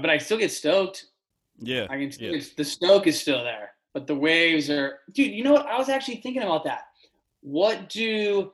but 0.00 0.10
I 0.10 0.18
still 0.18 0.38
get 0.38 0.50
stoked. 0.50 1.06
Yeah. 1.58 1.86
I 1.90 1.98
can 1.98 2.12
yeah. 2.18 2.40
the 2.56 2.64
stoke 2.64 3.06
is 3.06 3.20
still 3.20 3.44
there, 3.44 3.72
but 3.92 4.06
the 4.06 4.14
waves 4.14 4.70
are 4.70 5.00
dude, 5.12 5.32
you 5.32 5.44
know 5.44 5.52
what? 5.52 5.66
I 5.66 5.78
was 5.78 5.88
actually 5.88 6.16
thinking 6.16 6.42
about 6.42 6.64
that. 6.64 6.84
What 7.40 7.88
do 7.88 8.52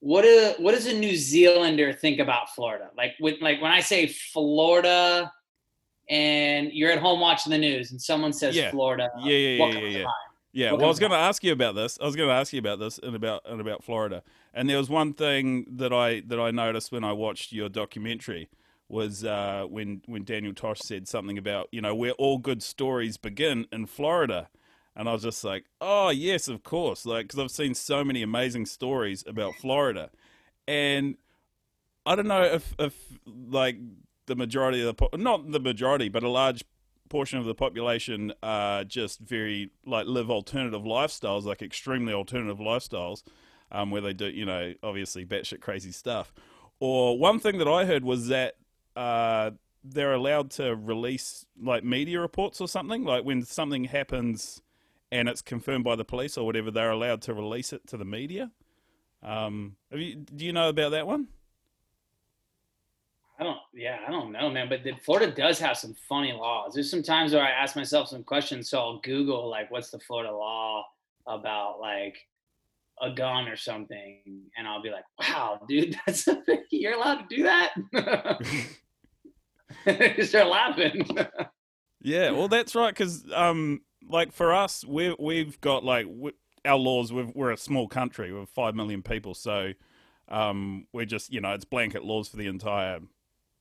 what 0.00 0.24
a 0.24 0.56
what 0.58 0.72
does 0.72 0.86
a 0.86 0.92
New 0.92 1.16
Zealander 1.16 1.92
think 1.92 2.18
about 2.18 2.50
Florida? 2.54 2.90
Like 2.96 3.14
with 3.20 3.40
like 3.40 3.62
when 3.62 3.72
I 3.72 3.80
say 3.80 4.08
Florida 4.08 5.32
and 6.08 6.72
you're 6.72 6.90
at 6.90 6.98
home 6.98 7.20
watching 7.20 7.50
the 7.50 7.58
news 7.58 7.92
and 7.92 8.02
someone 8.02 8.32
says 8.32 8.56
yeah. 8.56 8.70
Florida, 8.70 9.08
yeah, 9.20 9.36
yeah, 9.36 9.66
yeah, 9.66 9.78
yeah, 9.78 10.04
yeah. 10.52 10.72
Well, 10.72 10.84
I 10.84 10.88
was 10.88 10.98
going 10.98 11.12
to 11.12 11.18
ask 11.18 11.42
you 11.42 11.52
about 11.52 11.74
this. 11.74 11.98
I 12.00 12.04
was 12.04 12.16
going 12.16 12.28
to 12.28 12.34
ask 12.34 12.52
you 12.52 12.58
about 12.58 12.78
this 12.78 12.98
and 13.02 13.16
about 13.16 13.42
and 13.46 13.60
about 13.60 13.82
Florida. 13.82 14.22
And 14.52 14.68
there 14.68 14.76
was 14.76 14.90
one 14.90 15.14
thing 15.14 15.66
that 15.68 15.92
I 15.92 16.20
that 16.26 16.38
I 16.38 16.50
noticed 16.50 16.92
when 16.92 17.04
I 17.04 17.12
watched 17.12 17.52
your 17.52 17.68
documentary 17.68 18.48
was 18.88 19.24
uh, 19.24 19.64
when 19.68 20.02
when 20.06 20.24
Daniel 20.24 20.52
Tosh 20.52 20.80
said 20.80 21.08
something 21.08 21.38
about 21.38 21.68
you 21.72 21.80
know 21.80 21.94
where 21.94 22.12
all 22.12 22.38
good 22.38 22.62
stories 22.62 23.16
begin 23.16 23.66
in 23.72 23.86
Florida, 23.86 24.48
and 24.94 25.08
I 25.08 25.12
was 25.14 25.22
just 25.22 25.42
like, 25.42 25.64
oh 25.80 26.10
yes, 26.10 26.48
of 26.48 26.62
course, 26.62 27.06
like 27.06 27.26
because 27.26 27.38
I've 27.38 27.50
seen 27.50 27.74
so 27.74 28.04
many 28.04 28.22
amazing 28.22 28.66
stories 28.66 29.24
about 29.26 29.54
Florida, 29.54 30.10
and 30.68 31.16
I 32.04 32.14
don't 32.14 32.28
know 32.28 32.42
if 32.42 32.74
if 32.78 32.94
like 33.26 33.78
the 34.26 34.36
majority 34.36 34.86
of 34.86 34.94
the 34.94 35.08
not 35.16 35.50
the 35.50 35.60
majority, 35.60 36.10
but 36.10 36.22
a 36.22 36.28
large 36.28 36.62
portion 37.12 37.38
of 37.38 37.44
the 37.44 37.54
population 37.54 38.32
are 38.42 38.84
just 38.84 39.20
very 39.20 39.70
like 39.84 40.06
live 40.06 40.30
alternative 40.30 40.80
lifestyles, 40.80 41.44
like 41.44 41.60
extremely 41.60 42.14
alternative 42.14 42.56
lifestyles, 42.56 43.22
um, 43.70 43.90
where 43.90 44.00
they 44.00 44.14
do 44.14 44.30
you 44.30 44.46
know 44.46 44.72
obviously 44.82 45.26
batshit 45.26 45.60
crazy 45.60 45.92
stuff. 45.92 46.32
Or 46.80 47.18
one 47.18 47.38
thing 47.38 47.58
that 47.58 47.68
I 47.68 47.84
heard 47.84 48.02
was 48.02 48.28
that 48.28 48.54
uh, 48.96 49.50
they're 49.84 50.14
allowed 50.14 50.50
to 50.52 50.74
release 50.74 51.44
like 51.60 51.84
media 51.84 52.18
reports 52.18 52.62
or 52.62 52.66
something. 52.66 53.04
Like 53.04 53.24
when 53.24 53.44
something 53.44 53.84
happens 53.84 54.62
and 55.12 55.28
it's 55.28 55.42
confirmed 55.42 55.84
by 55.84 55.96
the 55.96 56.06
police 56.06 56.38
or 56.38 56.46
whatever, 56.46 56.70
they're 56.70 56.90
allowed 56.90 57.20
to 57.22 57.34
release 57.34 57.74
it 57.74 57.86
to 57.88 57.98
the 57.98 58.06
media. 58.06 58.50
Um, 59.22 59.76
you, 59.90 60.14
do 60.14 60.46
you 60.46 60.52
know 60.54 60.70
about 60.70 60.92
that 60.92 61.06
one? 61.06 61.28
I 63.42 63.44
don't. 63.44 63.58
Yeah, 63.74 63.98
I 64.06 64.10
don't 64.12 64.30
know, 64.30 64.48
man. 64.50 64.68
But 64.68 64.84
the, 64.84 64.92
Florida 65.04 65.32
does 65.32 65.58
have 65.58 65.76
some 65.76 65.96
funny 66.08 66.30
laws. 66.32 66.74
There's 66.74 66.88
some 66.88 67.02
times 67.02 67.32
where 67.32 67.42
I 67.42 67.50
ask 67.50 67.74
myself 67.74 68.06
some 68.06 68.22
questions, 68.22 68.70
so 68.70 68.78
I'll 68.78 69.00
Google 69.00 69.50
like, 69.50 69.68
"What's 69.68 69.90
the 69.90 69.98
Florida 69.98 70.30
law 70.30 70.84
about 71.26 71.80
like 71.80 72.16
a 73.00 73.10
gun 73.10 73.48
or 73.48 73.56
something?" 73.56 74.20
And 74.56 74.68
I'll 74.68 74.80
be 74.80 74.90
like, 74.90 75.02
"Wow, 75.18 75.60
dude, 75.68 75.98
that's 76.06 76.28
a, 76.28 76.40
you're 76.70 76.94
allowed 76.94 77.28
to 77.28 77.36
do 77.36 77.42
that." 77.42 77.72
start 80.24 80.46
laughing. 80.46 81.04
yeah, 82.00 82.30
well, 82.30 82.46
that's 82.46 82.76
right. 82.76 82.94
Because, 82.94 83.24
um, 83.34 83.80
like 84.08 84.32
for 84.32 84.54
us, 84.54 84.84
we 84.86 85.16
we've 85.18 85.60
got 85.60 85.82
like 85.82 86.06
we, 86.08 86.30
our 86.64 86.78
laws. 86.78 87.12
we 87.12 87.32
are 87.38 87.50
a 87.50 87.56
small 87.56 87.88
country. 87.88 88.32
We're 88.32 88.46
five 88.46 88.76
million 88.76 89.02
people, 89.02 89.34
so 89.34 89.72
um, 90.28 90.86
we're 90.92 91.06
just 91.06 91.32
you 91.32 91.40
know 91.40 91.54
it's 91.54 91.64
blanket 91.64 92.04
laws 92.04 92.28
for 92.28 92.36
the 92.36 92.46
entire 92.46 93.00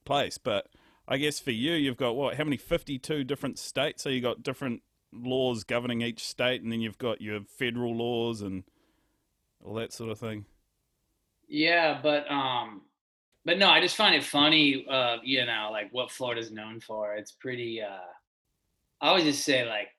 place. 0.05 0.37
But 0.37 0.67
I 1.07 1.17
guess 1.17 1.39
for 1.39 1.51
you, 1.51 1.73
you've 1.73 1.97
got 1.97 2.15
what? 2.15 2.35
How 2.35 2.43
many? 2.43 2.57
Fifty-two 2.57 3.23
different 3.23 3.59
states. 3.59 4.03
So 4.03 4.09
you 4.09 4.21
got 4.21 4.43
different 4.43 4.81
laws 5.13 5.63
governing 5.63 6.01
each 6.01 6.23
state, 6.23 6.61
and 6.61 6.71
then 6.71 6.81
you've 6.81 6.97
got 6.97 7.21
your 7.21 7.41
federal 7.57 7.95
laws 7.95 8.41
and 8.41 8.63
all 9.63 9.73
that 9.75 9.93
sort 9.93 10.09
of 10.09 10.19
thing. 10.19 10.45
Yeah, 11.47 11.99
but 12.01 12.31
um, 12.31 12.83
but 13.43 13.57
no, 13.57 13.69
I 13.69 13.81
just 13.81 13.97
find 13.97 14.15
it 14.15 14.23
funny, 14.23 14.85
uh, 14.89 15.17
you 15.23 15.45
know, 15.45 15.69
like 15.71 15.89
what 15.91 16.11
Florida's 16.11 16.51
known 16.51 16.79
for. 16.79 17.13
It's 17.15 17.33
pretty. 17.33 17.81
Uh, 17.81 18.07
I 19.01 19.09
always 19.09 19.25
just 19.25 19.43
say 19.43 19.67
like, 19.67 19.89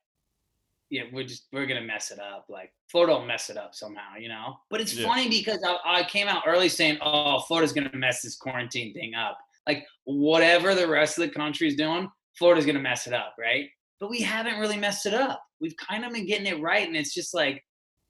yeah, 0.88 1.02
we're 1.12 1.24
just 1.24 1.48
we're 1.52 1.66
gonna 1.66 1.82
mess 1.82 2.10
it 2.10 2.18
up. 2.18 2.46
Like 2.48 2.72
Florida 2.88 3.14
will 3.14 3.26
mess 3.26 3.50
it 3.50 3.58
up 3.58 3.74
somehow, 3.74 4.16
you 4.18 4.28
know. 4.28 4.60
But 4.70 4.80
it's 4.80 4.94
yeah. 4.94 5.06
funny 5.06 5.28
because 5.28 5.62
I, 5.62 6.00
I 6.00 6.04
came 6.04 6.28
out 6.28 6.44
early 6.46 6.70
saying, 6.70 6.98
oh, 7.02 7.40
Florida's 7.40 7.72
gonna 7.72 7.90
mess 7.92 8.22
this 8.22 8.36
quarantine 8.36 8.94
thing 8.94 9.14
up. 9.14 9.38
Like 9.66 9.84
whatever 10.04 10.74
the 10.74 10.88
rest 10.88 11.18
of 11.18 11.28
the 11.28 11.34
country 11.34 11.68
is 11.68 11.76
doing, 11.76 12.08
Florida's 12.38 12.66
gonna 12.66 12.80
mess 12.80 13.06
it 13.06 13.12
up, 13.12 13.34
right? 13.38 13.66
But 14.00 14.10
we 14.10 14.20
haven't 14.20 14.58
really 14.58 14.76
messed 14.76 15.06
it 15.06 15.14
up. 15.14 15.42
We've 15.60 15.76
kind 15.76 16.04
of 16.04 16.12
been 16.12 16.26
getting 16.26 16.46
it 16.46 16.60
right, 16.60 16.86
and 16.86 16.96
it's 16.96 17.14
just 17.14 17.34
like, 17.34 17.62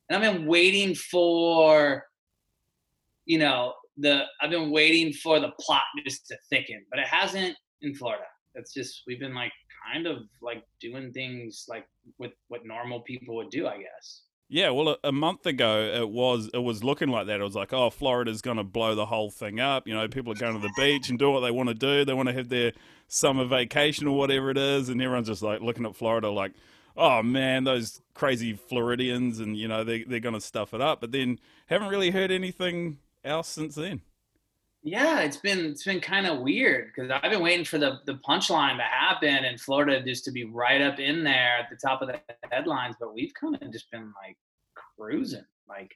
and 0.08 0.16
I've 0.16 0.32
been 0.32 0.46
waiting 0.46 0.94
for 0.94 2.04
you 3.26 3.38
know, 3.38 3.74
the 3.96 4.24
I've 4.40 4.50
been 4.50 4.70
waiting 4.70 5.12
for 5.12 5.38
the 5.40 5.52
plot 5.60 5.82
just 6.06 6.26
to 6.28 6.36
thicken, 6.50 6.84
but 6.90 6.98
it 6.98 7.06
hasn't 7.06 7.56
in 7.82 7.94
Florida. 7.94 8.24
It's 8.54 8.72
just 8.72 9.02
we've 9.06 9.20
been 9.20 9.34
like 9.34 9.52
kind 9.92 10.06
of 10.06 10.18
like 10.40 10.64
doing 10.80 11.12
things 11.12 11.66
like 11.68 11.86
with 12.18 12.32
what 12.48 12.64
normal 12.64 13.00
people 13.02 13.36
would 13.36 13.50
do, 13.50 13.66
I 13.66 13.78
guess. 13.78 14.22
Yeah, 14.52 14.68
well, 14.68 14.90
a, 14.90 14.98
a, 15.04 15.12
month 15.12 15.46
ago 15.46 15.80
it 15.80 16.10
was 16.10 16.50
it 16.52 16.58
was 16.58 16.84
looking 16.84 17.08
like 17.08 17.26
that. 17.28 17.40
It 17.40 17.42
was 17.42 17.54
like, 17.54 17.72
oh, 17.72 17.88
Florida's 17.88 18.42
going 18.42 18.58
to 18.58 18.62
blow 18.62 18.94
the 18.94 19.06
whole 19.06 19.30
thing 19.30 19.60
up. 19.60 19.88
You 19.88 19.94
know, 19.94 20.06
people 20.08 20.30
are 20.30 20.36
going 20.36 20.54
to 20.54 20.60
the 20.60 20.72
beach 20.76 21.08
and 21.08 21.18
do 21.18 21.30
what 21.30 21.40
they 21.40 21.50
want 21.50 21.70
to 21.70 21.74
do. 21.74 22.04
They 22.04 22.12
want 22.12 22.28
to 22.28 22.34
have 22.34 22.50
their 22.50 22.72
summer 23.08 23.46
vacation 23.46 24.06
or 24.06 24.18
whatever 24.18 24.50
it 24.50 24.58
is, 24.58 24.90
and 24.90 25.00
everyone's 25.00 25.28
just 25.28 25.42
like 25.42 25.62
looking 25.62 25.86
at 25.86 25.96
Florida 25.96 26.30
like, 26.30 26.52
oh 26.98 27.22
man, 27.22 27.64
those 27.64 28.02
crazy 28.12 28.52
Floridians, 28.52 29.40
and 29.40 29.56
you 29.56 29.68
know 29.68 29.84
they 29.84 30.04
they're 30.04 30.20
going 30.20 30.34
to 30.34 30.40
stuff 30.40 30.74
it 30.74 30.82
up. 30.82 31.00
But 31.00 31.12
then 31.12 31.38
haven't 31.68 31.88
really 31.88 32.10
heard 32.10 32.30
anything 32.30 32.98
else 33.24 33.48
since 33.48 33.76
then. 33.76 34.02
Yeah, 34.84 35.20
it's 35.20 35.36
been 35.36 35.66
it's 35.66 35.84
been 35.84 36.00
kind 36.00 36.26
of 36.26 36.40
weird 36.40 36.88
because 36.88 37.08
I've 37.10 37.30
been 37.30 37.42
waiting 37.42 37.64
for 37.64 37.78
the 37.78 38.00
the 38.04 38.14
punchline 38.28 38.76
to 38.78 38.82
happen 38.82 39.44
and 39.44 39.60
Florida 39.60 40.02
just 40.02 40.24
to 40.24 40.32
be 40.32 40.44
right 40.44 40.82
up 40.82 40.98
in 40.98 41.22
there 41.22 41.58
at 41.60 41.70
the 41.70 41.76
top 41.76 42.02
of 42.02 42.08
the 42.08 42.20
headlines, 42.50 42.96
but 42.98 43.14
we've 43.14 43.32
kind 43.34 43.56
of 43.60 43.72
just 43.72 43.90
been 43.92 44.12
like 44.20 44.36
cruising, 44.74 45.44
like, 45.68 45.94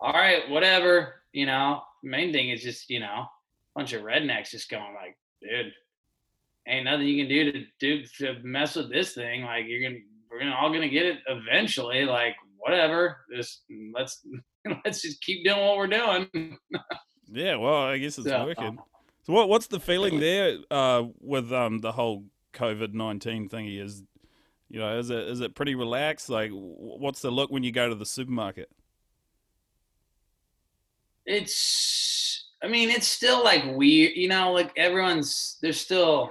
all 0.00 0.12
right, 0.12 0.48
whatever, 0.50 1.22
you 1.32 1.46
know. 1.46 1.82
Main 2.02 2.32
thing 2.32 2.50
is 2.50 2.62
just 2.62 2.90
you 2.90 2.98
know, 2.98 3.06
a 3.06 3.30
bunch 3.76 3.92
of 3.92 4.02
rednecks 4.02 4.50
just 4.50 4.68
going 4.68 4.94
like, 4.94 5.16
dude, 5.40 5.72
ain't 6.66 6.86
nothing 6.86 7.06
you 7.06 7.24
can 7.24 7.28
do 7.28 7.52
to 7.52 7.64
do 7.78 8.04
to 8.18 8.40
mess 8.42 8.74
with 8.74 8.90
this 8.90 9.14
thing. 9.14 9.42
Like 9.42 9.66
you're 9.68 9.88
gonna 9.88 10.00
we're 10.28 10.40
gonna 10.40 10.56
all 10.56 10.72
gonna 10.72 10.88
get 10.88 11.06
it 11.06 11.18
eventually. 11.28 12.04
Like 12.04 12.34
whatever, 12.56 13.18
just 13.32 13.62
let's 13.94 14.26
let's 14.84 15.02
just 15.02 15.20
keep 15.22 15.44
doing 15.44 15.60
what 15.60 15.76
we're 15.76 15.86
doing. 15.86 16.58
Yeah, 17.30 17.56
well, 17.56 17.82
I 17.84 17.98
guess 17.98 18.18
it's 18.18 18.28
so, 18.28 18.44
working. 18.44 18.64
Um, 18.64 18.80
so, 19.24 19.32
what 19.32 19.48
what's 19.48 19.66
the 19.66 19.80
feeling 19.80 20.20
there 20.20 20.58
uh, 20.70 21.04
with 21.20 21.52
um, 21.52 21.78
the 21.78 21.92
whole 21.92 22.24
COVID 22.54 22.94
nineteen 22.94 23.48
thingy? 23.48 23.80
Is 23.82 24.02
you 24.70 24.80
know, 24.80 24.98
is 24.98 25.10
it 25.10 25.28
is 25.28 25.40
it 25.40 25.54
pretty 25.54 25.74
relaxed? 25.74 26.28
Like, 26.28 26.50
what's 26.52 27.20
the 27.20 27.30
look 27.30 27.50
when 27.50 27.62
you 27.62 27.72
go 27.72 27.88
to 27.88 27.94
the 27.94 28.06
supermarket? 28.06 28.70
It's, 31.26 32.46
I 32.62 32.68
mean, 32.68 32.88
it's 32.88 33.06
still 33.06 33.44
like 33.44 33.64
weird. 33.76 34.16
You 34.16 34.28
know, 34.28 34.52
like 34.52 34.72
everyone's 34.76 35.58
there's 35.60 35.80
still 35.80 36.30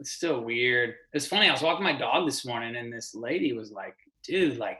it's 0.00 0.10
still 0.10 0.40
weird. 0.40 0.96
It's 1.12 1.26
funny. 1.26 1.48
I 1.48 1.52
was 1.52 1.62
walking 1.62 1.84
my 1.84 1.96
dog 1.96 2.26
this 2.26 2.44
morning, 2.44 2.74
and 2.74 2.92
this 2.92 3.14
lady 3.14 3.52
was 3.52 3.70
like, 3.70 3.96
"Dude, 4.24 4.58
like." 4.58 4.78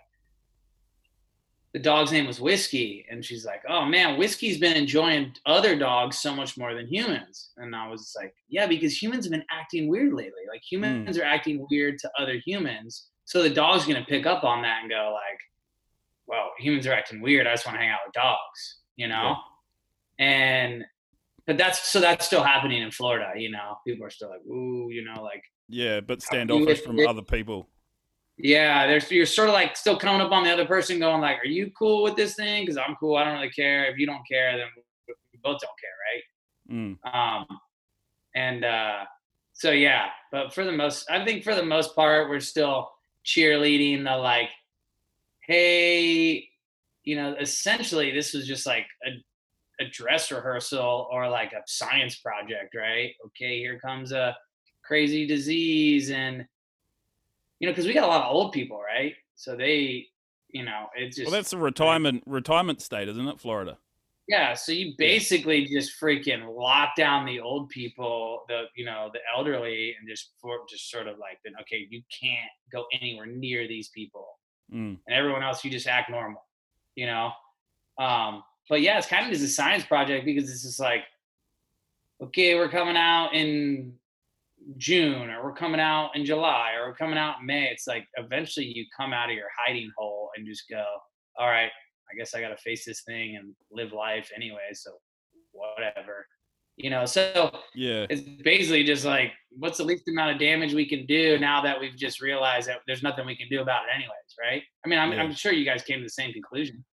The 1.73 1.79
dog's 1.79 2.13
name 2.13 2.27
was 2.27 2.41
Whiskey. 2.41 3.07
And 3.11 3.25
she's 3.25 3.47
like, 3.47 3.63
oh 3.69 3.87
man, 3.87 4.19
Whiskey's 4.19 4.59
been 4.59 4.77
enjoying 4.77 5.33
other 5.47 5.75
dogs 5.75 6.19
so 6.19 6.35
much 6.35 6.59
more 6.59 6.75
than 6.75 6.87
humans. 6.87 7.51
And 7.57 7.75
I 7.75 7.89
was 7.89 8.15
like, 8.17 8.35
yeah, 8.49 8.67
because 8.67 9.01
humans 9.01 9.25
have 9.25 9.33
been 9.33 9.45
acting 9.51 9.89
weird 9.89 10.13
lately. 10.13 10.43
Like 10.49 10.63
humans 10.71 11.17
mm. 11.17 11.21
are 11.21 11.25
acting 11.25 11.67
weird 11.71 11.99
to 12.01 12.11
other 12.19 12.35
humans. 12.45 13.09
So 13.25 13.43
the 13.43 13.51
dog's 13.51 13.87
going 13.87 13.99
to 13.99 14.05
pick 14.05 14.27
up 14.27 14.45
on 14.45 14.63
that 14.63 14.81
and 14.83 14.91
go 14.91 15.13
like, 15.15 15.39
well, 16.27 16.51
humans 16.59 16.87
are 16.87 16.93
acting 16.93 17.23
weird. 17.23 17.47
I 17.47 17.53
just 17.53 17.65
want 17.65 17.77
to 17.77 17.81
hang 17.81 17.91
out 17.91 18.01
with 18.07 18.13
dogs, 18.13 18.79
you 18.97 19.09
know? 19.09 19.37
Yeah. 20.19 20.27
And, 20.27 20.85
but 21.47 21.57
that's, 21.57 21.89
so 21.91 22.01
that's 22.01 22.27
still 22.27 22.43
happening 22.43 22.83
in 22.83 22.91
Florida, 22.91 23.33
you 23.37 23.51
know? 23.51 23.79
People 23.87 24.07
are 24.07 24.11
still 24.11 24.29
like, 24.29 24.45
ooh, 24.47 24.89
you 24.91 25.05
know, 25.05 25.23
like. 25.23 25.43
Yeah, 25.69 26.01
but 26.01 26.21
standoffish 26.21 26.83
from 26.83 26.99
other 27.07 27.23
people. 27.23 27.69
Yeah, 28.43 28.89
there's 28.89 29.09
you're 29.09 29.25
sort 29.25 29.49
of 29.49 29.55
like 29.55 29.77
still 29.77 29.97
coming 29.97 30.21
up 30.21 30.33
on 30.33 30.43
the 30.43 30.51
other 30.51 30.67
person, 30.67 30.99
going 30.99 31.21
like, 31.21 31.39
"Are 31.39 31.47
you 31.47 31.71
cool 31.79 32.03
with 32.03 32.17
this 32.17 32.35
thing? 32.35 32.65
Because 32.65 32.77
I'm 32.77 32.97
cool. 32.97 33.17
I 33.17 33.23
don't 33.23 33.35
really 33.35 33.51
care. 33.51 33.85
If 33.85 33.99
you 33.99 34.05
don't 34.05 34.27
care, 34.29 34.57
then 34.57 34.67
we 35.07 35.15
both 35.45 35.61
don't 35.61 35.71
care, 35.81 35.97
right?" 36.13 36.23
Mm. 36.69 37.15
Um, 37.15 37.59
and 38.35 38.65
uh, 38.65 39.05
so 39.53 39.71
yeah, 39.71 40.09
but 40.33 40.53
for 40.53 40.65
the 40.65 40.73
most, 40.73 41.09
I 41.09 41.25
think 41.25 41.45
for 41.45 41.55
the 41.55 41.63
most 41.63 41.95
part, 41.95 42.29
we're 42.29 42.41
still 42.41 42.91
cheerleading 43.25 44.03
the 44.03 44.17
like, 44.17 44.51
hey, 45.47 46.49
you 47.05 47.15
know, 47.15 47.37
essentially 47.41 48.11
this 48.11 48.35
was 48.35 48.45
just 48.45 48.67
like 48.67 48.87
a, 49.07 49.85
a 49.85 49.89
dress 49.91 50.33
rehearsal 50.33 51.09
or 51.13 51.29
like 51.29 51.53
a 51.53 51.63
science 51.67 52.17
project, 52.17 52.75
right? 52.75 53.13
Okay, 53.27 53.59
here 53.59 53.79
comes 53.79 54.11
a 54.11 54.37
crazy 54.85 55.29
disease 55.29 56.11
and 56.11 56.45
you 57.63 57.69
know, 57.69 57.73
because 57.73 57.87
we 57.87 57.95
got 57.95 58.03
a 58.03 58.09
lot 58.09 58.25
of 58.25 58.33
old 58.33 58.51
people, 58.51 58.81
right? 58.83 59.15
So 59.37 59.55
they, 59.57 60.09
you 60.49 60.65
know, 60.65 60.87
it's 60.97 61.17
just. 61.17 61.31
Well, 61.31 61.41
that's 61.41 61.53
a 61.53 61.59
retirement 61.59 62.25
retirement 62.27 62.83
state, 62.83 63.09
isn't 63.09 63.29
it, 63.29 63.41
Florida? 63.41 63.79
Yeah, 64.27 64.55
so 64.55 64.73
you 64.73 64.95
basically 64.99 65.67
just 65.67 65.93
freaking 66.01 66.57
lock 66.57 66.97
down 66.97 67.25
the 67.25 67.39
old 67.39 67.69
people, 67.69 68.43
the 68.49 68.65
you 68.75 68.85
know 68.85 69.11
the 69.13 69.21
elderly, 69.37 69.95
and 69.99 70.09
just 70.09 70.33
for 70.41 70.59
just 70.69 70.91
sort 70.91 71.07
of 71.07 71.19
like, 71.19 71.39
then 71.45 71.53
okay, 71.61 71.87
you 71.89 72.03
can't 72.21 72.51
go 72.73 72.87
anywhere 72.93 73.27
near 73.27 73.69
these 73.69 73.91
people, 73.91 74.27
mm. 74.73 74.99
and 75.07 75.17
everyone 75.17 75.45
else 75.45 75.65
you 75.65 75.71
just 75.71 75.87
act 75.87 76.11
normal, 76.11 76.45
you 76.97 77.07
know. 77.07 77.31
Um, 77.97 78.43
but 78.69 78.81
yeah, 78.81 78.99
it's 78.99 79.07
kind 79.07 79.25
of 79.25 79.33
just 79.33 79.45
a 79.45 79.49
science 79.49 79.85
project 79.85 80.25
because 80.25 80.51
it's 80.51 80.63
just 80.63 80.81
like, 80.81 81.05
okay, 82.21 82.57
we're 82.57 82.69
coming 82.69 82.97
out 82.97 83.35
in 83.35 83.95
June 84.77 85.31
or 85.31 85.45
we're 85.45 85.55
coming 85.55 85.81
out 85.81 86.11
in 86.15 86.25
July 86.25 86.73
or 86.79 86.89
we're 86.89 86.97
coming 86.97 87.19
out 87.19 87.37
in 87.41 87.47
May. 87.47 87.69
It's 87.71 87.87
like 87.87 88.07
eventually 88.17 88.67
you 88.67 88.85
come 88.97 89.13
out 89.13 89.31
of 89.31 89.37
your 89.37 89.49
hiding 89.57 89.91
hole 89.97 90.31
and 90.37 90.47
just 90.47 90.65
go, 90.71 90.85
all 91.39 91.49
right, 91.49 91.71
I 92.11 92.17
guess 92.17 92.35
I 92.35 92.41
got 92.41 92.49
to 92.49 92.57
face 92.57 92.85
this 92.85 93.03
thing 93.03 93.37
and 93.37 93.55
live 93.71 93.93
life 93.93 94.31
anyway. 94.35 94.71
So 94.73 94.93
whatever, 95.53 96.27
you 96.77 96.91
know. 96.91 97.07
So 97.07 97.51
yeah, 97.75 98.07
it's 98.11 98.23
basically 98.43 98.85
just 98.85 99.05
like, 99.05 99.33
what's 99.51 99.79
the 99.79 99.85
least 99.85 100.09
amount 100.09 100.33
of 100.33 100.39
damage 100.39 100.75
we 100.75 100.89
can 100.89 101.07
do 101.07 101.39
now 101.39 101.63
that 101.63 101.81
we've 101.81 101.97
just 101.97 102.21
realized 102.21 102.69
that 102.69 102.79
there's 102.87 103.03
nothing 103.03 103.27
we 103.27 103.37
can 103.37 103.49
do 103.49 103.63
about 103.63 103.85
it, 103.85 103.95
anyways, 103.95 104.13
right? 104.41 104.63
I 104.85 104.89
mean, 104.89 104.99
I'm, 104.99 105.13
yeah. 105.13 105.23
I'm 105.23 105.33
sure 105.33 105.53
you 105.53 105.65
guys 105.65 105.83
came 105.83 105.99
to 105.99 106.05
the 106.05 106.11
same 106.11 106.33
conclusion. 106.33 106.85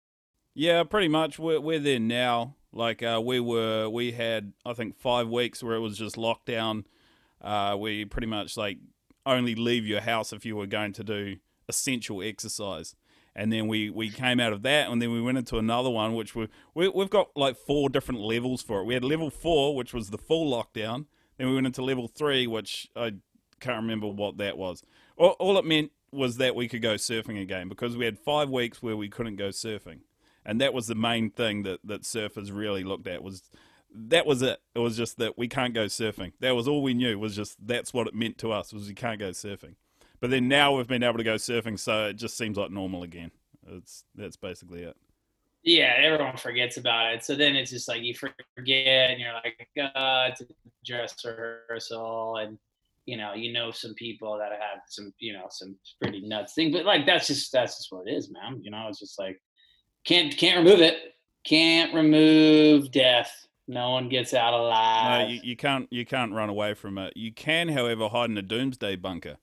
Yeah, 0.54 0.82
pretty 0.84 1.08
much. 1.08 1.38
We're 1.38 1.60
we're 1.60 1.78
there 1.78 2.00
now. 2.00 2.56
Like 2.72 3.02
uh, 3.02 3.20
we 3.24 3.40
were, 3.40 3.88
we 3.88 4.12
had 4.12 4.52
I 4.64 4.74
think 4.74 4.96
five 4.96 5.28
weeks 5.28 5.62
where 5.62 5.74
it 5.74 5.80
was 5.80 5.98
just 5.98 6.16
lockdown 6.16 6.84
uh, 7.40 7.74
where 7.76 7.92
you 7.92 8.06
pretty 8.06 8.26
much 8.26 8.56
like 8.56 8.78
only 9.26 9.54
leave 9.54 9.86
your 9.86 10.00
house 10.00 10.32
if 10.32 10.44
you 10.44 10.56
were 10.56 10.66
going 10.66 10.92
to 10.94 11.04
do 11.04 11.36
essential 11.68 12.22
exercise. 12.22 12.94
And 13.34 13.52
then 13.52 13.68
we, 13.68 13.90
we 13.90 14.10
came 14.10 14.40
out 14.40 14.52
of 14.52 14.62
that, 14.62 14.90
and 14.90 15.00
then 15.00 15.12
we 15.12 15.22
went 15.22 15.38
into 15.38 15.56
another 15.56 15.88
one, 15.88 16.14
which 16.14 16.34
we, 16.34 16.48
we 16.74 16.88
we've 16.88 17.10
got 17.10 17.28
like 17.36 17.56
four 17.56 17.88
different 17.88 18.20
levels 18.20 18.60
for 18.60 18.80
it. 18.80 18.84
We 18.84 18.94
had 18.94 19.04
level 19.04 19.30
four, 19.30 19.76
which 19.76 19.94
was 19.94 20.10
the 20.10 20.18
full 20.18 20.50
lockdown. 20.50 21.06
Then 21.38 21.48
we 21.48 21.54
went 21.54 21.66
into 21.66 21.82
level 21.82 22.08
three, 22.08 22.46
which 22.48 22.88
I 22.96 23.14
can't 23.60 23.82
remember 23.82 24.08
what 24.08 24.36
that 24.38 24.58
was. 24.58 24.82
All, 25.16 25.36
all 25.38 25.58
it 25.58 25.64
meant 25.64 25.92
was 26.12 26.38
that 26.38 26.56
we 26.56 26.66
could 26.66 26.82
go 26.82 26.94
surfing 26.94 27.40
again 27.40 27.68
because 27.68 27.96
we 27.96 28.04
had 28.04 28.18
five 28.18 28.50
weeks 28.50 28.82
where 28.82 28.96
we 28.96 29.08
couldn't 29.08 29.36
go 29.36 29.50
surfing, 29.50 30.00
and 30.44 30.60
that 30.60 30.74
was 30.74 30.88
the 30.88 30.96
main 30.96 31.30
thing 31.30 31.62
that 31.62 31.78
that 31.84 32.02
surfers 32.02 32.50
really 32.52 32.82
looked 32.82 33.06
at 33.06 33.22
was 33.22 33.48
that 33.94 34.26
was 34.26 34.42
it. 34.42 34.60
It 34.74 34.78
was 34.78 34.96
just 34.96 35.18
that 35.18 35.36
we 35.36 35.48
can't 35.48 35.74
go 35.74 35.86
surfing. 35.86 36.32
That 36.40 36.54
was 36.54 36.68
all 36.68 36.82
we 36.82 36.94
knew. 36.94 37.18
Was 37.18 37.36
just 37.36 37.56
that's 37.64 37.92
what 37.92 38.06
it 38.06 38.14
meant 38.14 38.38
to 38.38 38.52
us 38.52 38.72
was 38.72 38.88
we 38.88 38.94
can't 38.94 39.18
go 39.18 39.30
surfing. 39.30 39.74
But 40.20 40.30
then 40.30 40.48
now 40.48 40.76
we've 40.76 40.86
been 40.86 41.02
able 41.02 41.18
to 41.18 41.24
go 41.24 41.36
surfing, 41.36 41.78
so 41.78 42.08
it 42.08 42.14
just 42.14 42.36
seems 42.36 42.56
like 42.56 42.70
normal 42.70 43.02
again. 43.02 43.30
It's 43.66 44.04
that's 44.14 44.36
basically 44.36 44.82
it. 44.82 44.96
Yeah, 45.62 45.94
everyone 45.98 46.36
forgets 46.36 46.76
about 46.76 47.14
it. 47.14 47.24
So 47.24 47.34
then 47.34 47.54
it's 47.54 47.70
just 47.70 47.88
like 47.88 48.02
you 48.02 48.14
forget, 48.14 49.10
and 49.10 49.20
you're 49.20 49.32
like, 49.32 49.68
uh, 49.94 50.28
it's 50.30 50.40
a 50.40 50.46
dress 50.84 51.14
rehearsal, 51.24 52.36
and 52.36 52.58
you 53.06 53.16
know, 53.16 53.34
you 53.34 53.52
know 53.52 53.70
some 53.70 53.94
people 53.94 54.38
that 54.38 54.52
have 54.52 54.80
some, 54.88 55.12
you 55.18 55.32
know, 55.32 55.46
some 55.50 55.76
pretty 56.00 56.20
nuts 56.20 56.54
thing. 56.54 56.70
But 56.70 56.84
like 56.84 57.06
that's 57.06 57.26
just 57.26 57.52
that's 57.52 57.76
just 57.76 57.92
what 57.92 58.06
it 58.06 58.12
is, 58.12 58.30
man. 58.30 58.60
You 58.62 58.70
know, 58.70 58.86
it's 58.88 59.00
just 59.00 59.18
like 59.18 59.40
can't 60.04 60.36
can't 60.36 60.64
remove 60.64 60.80
it. 60.80 60.96
Can't 61.44 61.94
remove 61.94 62.90
death 62.90 63.46
no 63.70 63.90
one 63.90 64.08
gets 64.08 64.34
out 64.34 64.52
alive. 64.52 65.28
No, 65.28 65.28
you, 65.28 65.40
you 65.42 65.56
can't. 65.56 65.86
You 65.90 66.04
can't 66.04 66.32
run 66.32 66.48
away 66.48 66.74
from 66.74 66.98
it. 66.98 67.12
You 67.16 67.32
can, 67.32 67.68
however, 67.68 68.08
hide 68.08 68.30
in 68.30 68.36
a 68.36 68.42
doomsday 68.42 68.96
bunker. 68.96 69.36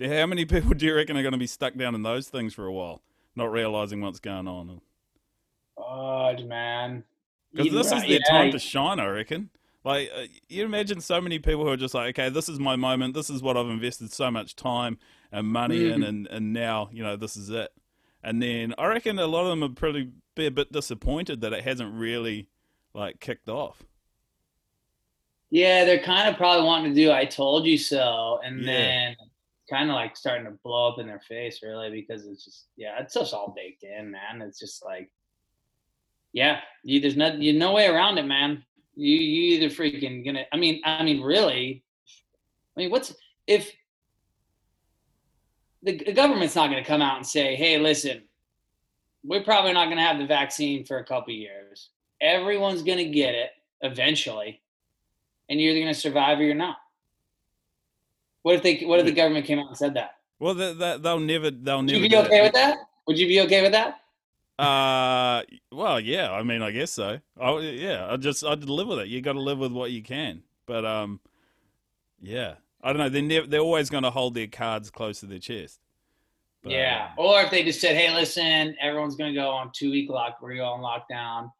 How 0.00 0.26
many 0.26 0.44
people 0.46 0.70
do 0.74 0.86
you 0.86 0.94
reckon 0.94 1.16
are 1.16 1.22
going 1.22 1.32
to 1.32 1.38
be 1.38 1.46
stuck 1.46 1.74
down 1.74 1.94
in 1.94 2.02
those 2.02 2.28
things 2.28 2.54
for 2.54 2.66
a 2.66 2.72
while, 2.72 3.02
not 3.36 3.52
realizing 3.52 4.00
what's 4.00 4.20
going 4.20 4.48
on? 4.48 4.80
God, 5.76 6.46
man. 6.46 7.04
Because 7.52 7.72
this 7.72 7.92
right, 7.92 8.02
is 8.02 8.08
their 8.08 8.20
yeah. 8.26 8.30
time 8.30 8.50
to 8.52 8.58
shine, 8.58 8.98
I 8.98 9.06
reckon. 9.06 9.50
Like, 9.84 10.10
uh, 10.16 10.24
you 10.48 10.64
imagine 10.64 11.00
so 11.00 11.20
many 11.20 11.38
people 11.38 11.64
who 11.64 11.70
are 11.70 11.76
just 11.76 11.94
like, 11.94 12.18
okay, 12.18 12.30
this 12.30 12.48
is 12.48 12.58
my 12.58 12.74
moment. 12.74 13.14
This 13.14 13.28
is 13.28 13.42
what 13.42 13.56
I've 13.56 13.68
invested 13.68 14.12
so 14.12 14.30
much 14.30 14.56
time 14.56 14.98
and 15.30 15.46
money 15.46 15.80
mm-hmm. 15.80 15.94
in, 15.94 16.02
and, 16.02 16.26
and 16.28 16.52
now, 16.54 16.88
you 16.90 17.02
know, 17.02 17.16
this 17.16 17.36
is 17.36 17.50
it. 17.50 17.70
And 18.22 18.42
then 18.42 18.74
I 18.78 18.86
reckon 18.86 19.18
a 19.18 19.26
lot 19.26 19.42
of 19.42 19.50
them 19.50 19.62
are 19.62 19.68
probably 19.68 20.10
be 20.34 20.46
a 20.46 20.50
bit 20.50 20.72
disappointed 20.72 21.42
that 21.42 21.52
it 21.52 21.62
hasn't 21.62 21.94
really 21.94 22.48
like 22.94 23.20
kicked 23.20 23.48
off. 23.48 23.82
Yeah, 25.50 25.84
they're 25.84 26.02
kind 26.02 26.28
of 26.28 26.36
probably 26.36 26.64
wanting 26.66 26.94
to 26.94 27.00
do 27.00 27.12
"I 27.12 27.24
told 27.26 27.66
you 27.66 27.78
so," 27.78 28.40
and 28.44 28.60
yeah. 28.60 28.66
then 28.66 29.16
kind 29.70 29.90
of 29.90 29.94
like 29.94 30.16
starting 30.16 30.44
to 30.46 30.58
blow 30.64 30.90
up 30.92 30.98
in 30.98 31.06
their 31.06 31.20
face, 31.20 31.60
really, 31.62 31.90
because 31.90 32.26
it's 32.26 32.44
just 32.44 32.66
yeah, 32.76 33.00
it's 33.00 33.14
just 33.14 33.34
all 33.34 33.54
baked 33.56 33.84
in, 33.84 34.10
man. 34.10 34.42
It's 34.42 34.58
just 34.58 34.84
like 34.84 35.10
Yeah, 36.32 36.60
you, 36.82 37.00
there's 37.00 37.16
no 37.16 37.28
you 37.34 37.52
no 37.52 37.72
way 37.72 37.86
around 37.86 38.18
it, 38.18 38.24
man. 38.24 38.64
You 38.96 39.16
you 39.16 39.54
either 39.54 39.68
freaking 39.74 40.24
gonna. 40.24 40.44
I 40.52 40.56
mean, 40.56 40.80
I 40.84 41.02
mean, 41.02 41.22
really. 41.22 41.84
I 42.76 42.80
mean, 42.80 42.90
what's 42.90 43.14
if 43.46 43.70
the, 45.82 45.96
the 45.98 46.12
government's 46.12 46.56
not 46.56 46.68
to 46.68 46.82
come 46.82 47.02
out 47.02 47.16
and 47.18 47.26
say, 47.26 47.54
"Hey, 47.54 47.78
listen, 47.78 48.22
we're 49.24 49.44
probably 49.44 49.72
not 49.72 49.86
to 49.90 49.96
have 49.96 50.18
the 50.18 50.26
vaccine 50.26 50.84
for 50.84 50.98
a 50.98 51.04
couple 51.04 51.32
years. 51.32 51.63
Everyone's 52.24 52.82
going 52.82 52.98
to 52.98 53.04
get 53.04 53.34
it 53.34 53.50
eventually, 53.82 54.60
and 55.48 55.60
you're 55.60 55.70
either 55.70 55.80
going 55.80 55.94
to 55.94 56.00
survive 56.00 56.40
or 56.40 56.42
you're 56.42 56.54
not." 56.54 56.78
What 58.42 58.56
if 58.56 58.62
they? 58.62 58.80
What 58.84 58.98
if 58.98 59.06
the 59.06 59.12
government 59.12 59.46
came 59.46 59.58
out 59.58 59.68
and 59.68 59.76
said 59.76 59.94
that? 59.94 60.16
Well, 60.40 60.54
they, 60.54 60.72
they'll 60.74 61.20
never. 61.20 61.50
They'll 61.50 61.82
never 61.82 62.00
Would 62.00 62.02
never. 62.02 62.02
you 62.02 62.08
be 62.08 62.16
okay 62.16 62.36
that. 62.38 62.42
with 62.42 62.52
that? 62.54 62.78
Would 63.06 63.18
you 63.18 63.28
be 63.28 63.40
okay 63.42 63.62
with 63.62 63.72
that? 63.72 64.00
Uh, 64.58 65.42
well, 65.72 65.98
yeah. 65.98 66.30
I 66.32 66.42
mean, 66.42 66.62
I 66.62 66.70
guess 66.70 66.92
so. 66.92 67.18
I, 67.40 67.58
yeah, 67.58 68.06
I 68.10 68.16
just 68.16 68.44
I'd 68.44 68.64
live 68.64 68.88
with 68.88 69.00
it. 69.00 69.08
You 69.08 69.20
got 69.20 69.32
to 69.34 69.40
live 69.40 69.58
with 69.58 69.72
what 69.72 69.90
you 69.90 70.02
can. 70.02 70.42
But 70.66 70.84
um, 70.84 71.20
yeah, 72.20 72.54
I 72.82 72.92
don't 72.92 72.98
know. 73.00 73.08
They're 73.08 73.22
never, 73.22 73.46
they're 73.46 73.60
always 73.60 73.90
going 73.90 74.04
to 74.04 74.10
hold 74.10 74.34
their 74.34 74.46
cards 74.46 74.90
close 74.90 75.20
to 75.20 75.26
their 75.26 75.38
chest. 75.38 75.80
But, 76.62 76.72
yeah. 76.72 77.08
um, 77.10 77.24
Or 77.24 77.42
if 77.42 77.50
they 77.50 77.62
just 77.62 77.80
said, 77.80 77.96
"Hey, 77.96 78.14
listen, 78.14 78.76
everyone's 78.80 79.16
going 79.16 79.34
to 79.34 79.38
go 79.40 79.50
on 79.50 79.70
two 79.72 79.90
week 79.90 80.08
lock. 80.08 80.38
We're 80.40 80.56
going 80.56 80.58
go 80.58 80.66
on 80.66 80.80
lockdown, 80.80 81.50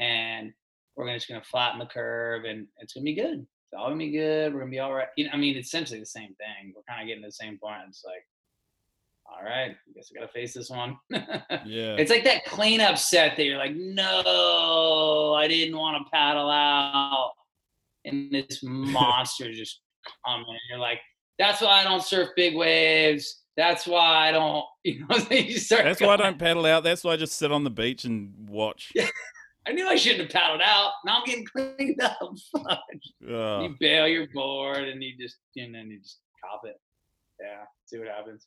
and 0.00 0.52
we're 0.96 1.06
gonna, 1.06 1.16
just 1.16 1.28
going 1.28 1.40
to 1.40 1.46
flatten 1.46 1.78
the 1.78 1.86
curve, 1.86 2.44
and 2.44 2.66
it's 2.78 2.94
going 2.94 3.04
to 3.04 3.12
be 3.12 3.14
good. 3.14 3.40
It's 3.40 3.78
all 3.78 3.86
going 3.86 4.00
to 4.00 4.06
be 4.06 4.10
good. 4.10 4.52
We're 4.52 4.60
going 4.60 4.72
to 4.72 4.76
be 4.76 4.80
all 4.80 4.92
right." 4.92 5.08
You 5.16 5.26
know, 5.26 5.30
I 5.32 5.36
mean, 5.36 5.56
it's 5.56 5.68
essentially 5.68 6.00
the 6.00 6.06
same 6.06 6.34
thing. 6.34 6.72
We're 6.74 6.82
kind 6.88 7.02
of 7.02 7.06
getting 7.06 7.22
to 7.22 7.28
the 7.28 7.32
same 7.32 7.58
point. 7.62 7.82
It's 7.88 8.02
like, 8.04 8.24
all 9.32 9.44
right, 9.44 9.70
I 9.70 9.92
guess 9.94 10.10
I 10.10 10.18
got 10.18 10.26
to 10.26 10.32
face 10.32 10.54
this 10.54 10.70
one. 10.70 10.96
yeah. 11.10 11.96
It's 11.96 12.10
like 12.10 12.24
that 12.24 12.44
cleanup 12.44 12.98
set 12.98 13.36
that 13.36 13.44
you're 13.44 13.58
like, 13.58 13.74
no, 13.76 15.34
I 15.36 15.46
didn't 15.46 15.76
want 15.76 16.04
to 16.04 16.10
paddle 16.10 16.50
out. 16.50 17.32
And 18.04 18.32
this 18.32 18.60
monster 18.62 19.52
just 19.52 19.80
coming. 20.26 20.46
And 20.48 20.58
you're 20.68 20.78
like, 20.78 20.98
that's 21.38 21.60
why 21.60 21.80
I 21.80 21.84
don't 21.84 22.02
surf 22.02 22.30
big 22.36 22.56
waves. 22.56 23.42
That's 23.56 23.86
why 23.86 24.28
I 24.28 24.32
don't, 24.32 24.64
you 24.84 25.06
know, 25.06 25.16
you 25.30 25.58
start 25.58 25.84
That's 25.84 26.00
why 26.00 26.14
I 26.14 26.16
don't 26.16 26.38
paddle 26.38 26.66
out. 26.66 26.82
That's 26.82 27.04
why 27.04 27.12
I 27.12 27.16
just 27.16 27.38
sit 27.38 27.52
on 27.52 27.64
the 27.64 27.70
beach 27.70 28.04
and 28.04 28.32
watch. 28.48 28.92
I 29.66 29.72
knew 29.72 29.86
I 29.86 29.94
shouldn't 29.96 30.22
have 30.22 30.30
paddled 30.30 30.62
out. 30.62 30.92
Now 31.04 31.18
I'm 31.18 31.24
getting 31.24 31.44
cleaned 31.44 32.00
up. 32.02 32.18
You 33.20 33.76
bail 33.78 34.08
your 34.08 34.26
board 34.28 34.88
and 34.88 35.02
you 35.02 35.12
just, 35.18 35.36
and 35.56 35.74
then 35.74 35.90
you 35.90 35.98
just 36.00 36.18
cop 36.42 36.62
it. 36.64 36.80
Yeah, 37.40 37.64
see 37.86 37.98
what 37.98 38.08
happens. 38.08 38.46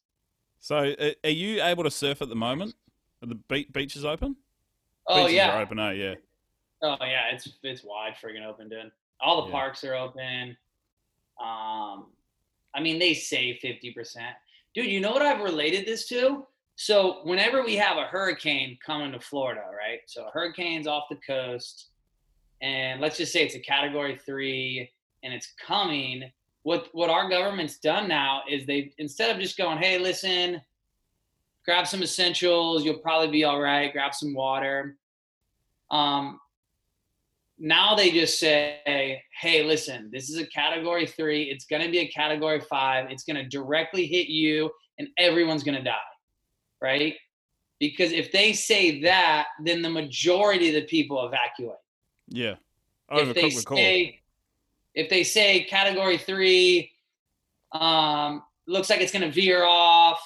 so, 0.60 0.94
are 1.24 1.30
you 1.30 1.62
able 1.64 1.84
to 1.84 1.92
surf 1.92 2.22
at 2.22 2.30
the 2.30 2.36
moment? 2.36 2.76
Are 3.22 3.28
the 3.28 3.36
be- 3.36 3.68
beaches 3.72 4.04
open? 4.06 4.36
Oh, 5.08 5.22
beaches 5.24 5.34
yeah. 5.36 5.56
are 5.58 5.62
open. 5.62 5.80
Oh, 5.80 5.92
yeah. 5.92 6.16
Oh 6.82 6.98
yeah, 7.02 7.30
it's 7.34 7.48
it's 7.64 7.84
wide 7.84 8.16
friggin' 8.22 8.46
open, 8.46 8.68
dude. 8.70 8.92
All 9.22 9.42
the 9.44 9.48
Yeah. 9.48 9.54
parks 9.54 9.84
are 9.86 9.96
open. 9.96 10.58
Um, 11.40 12.08
I 12.76 12.82
mean, 12.82 13.00
they 13.00 13.14
say 13.14 13.58
fifty 13.58 13.92
percent, 13.94 14.36
dude. 14.76 14.88
You 14.88 15.00
know 15.00 15.12
what 15.12 15.22
I've 15.22 15.42
related 15.42 15.86
this 15.86 16.08
to? 16.10 16.46
So 16.76 17.20
whenever 17.24 17.64
we 17.64 17.76
have 17.76 17.98
a 17.98 18.06
hurricane 18.06 18.78
coming 18.86 19.12
to 19.12 19.20
Florida, 19.20 19.62
right? 19.78 20.00
So 20.08 20.26
a 20.28 20.32
hurricane's 20.32 20.88
off 20.88 21.04
the 21.10 21.20
coast, 21.28 21.90
and 22.62 23.00
let's 23.00 23.18
just 23.18 23.32
say 23.32 23.44
it's 23.44 23.56
a 23.56 23.60
Category 23.60 24.20
Three, 24.26 24.90
and 25.24 25.34
it's 25.34 25.54
coming. 25.66 26.24
What 26.64 26.88
what 26.94 27.10
our 27.10 27.30
government's 27.30 27.78
done 27.78 28.08
now 28.08 28.42
is 28.50 28.66
they 28.66 28.94
instead 28.98 29.36
of 29.36 29.42
just 29.42 29.58
going, 29.58 29.78
hey, 29.78 30.00
listen, 30.00 30.62
grab 31.66 31.88
some 31.88 32.02
essentials, 32.02 32.84
you'll 32.84 33.00
probably 33.00 33.30
be 33.30 33.44
all 33.44 33.62
right. 33.62 33.92
Grab 33.92 34.14
some 34.14 34.34
water. 34.34 34.98
Um, 35.92 36.40
now 37.60 37.96
they 37.96 38.12
just 38.12 38.40
say, 38.40 39.22
hey, 39.40 39.64
listen, 39.64 40.10
this 40.12 40.30
is 40.30 40.38
a 40.38 40.46
category 40.48 41.06
three. 41.06 41.44
It's 41.44 41.66
going 41.66 41.84
to 41.84 41.92
be 41.92 42.00
a 42.00 42.08
category 42.08 42.60
five. 42.62 43.12
It's 43.12 43.24
going 43.24 43.38
to 43.38 43.48
directly 43.48 44.08
hit 44.08 44.28
you, 44.28 44.72
and 44.98 45.08
everyone's 45.18 45.64
going 45.64 45.78
to 45.78 45.84
die. 45.84 45.96
Right? 46.84 47.16
Because 47.80 48.12
if 48.12 48.32
they 48.32 48.54
say 48.54 49.02
that, 49.02 49.48
then 49.64 49.82
the 49.82 49.90
majority 49.90 50.70
of 50.70 50.76
the 50.76 50.88
people 50.88 51.26
evacuate. 51.26 51.78
Yeah. 52.28 52.56
if 53.10 53.34
they 53.34 53.50
say, 53.50 54.20
if 54.94 55.10
they 55.10 55.24
say 55.24 55.64
category 55.64 56.18
three, 56.18 56.92
um, 57.72 58.44
looks 58.68 58.90
like 58.90 59.02
it's 59.02 59.12
going 59.12 59.24
to 59.24 59.32
veer 59.32 59.64
off, 59.64 60.22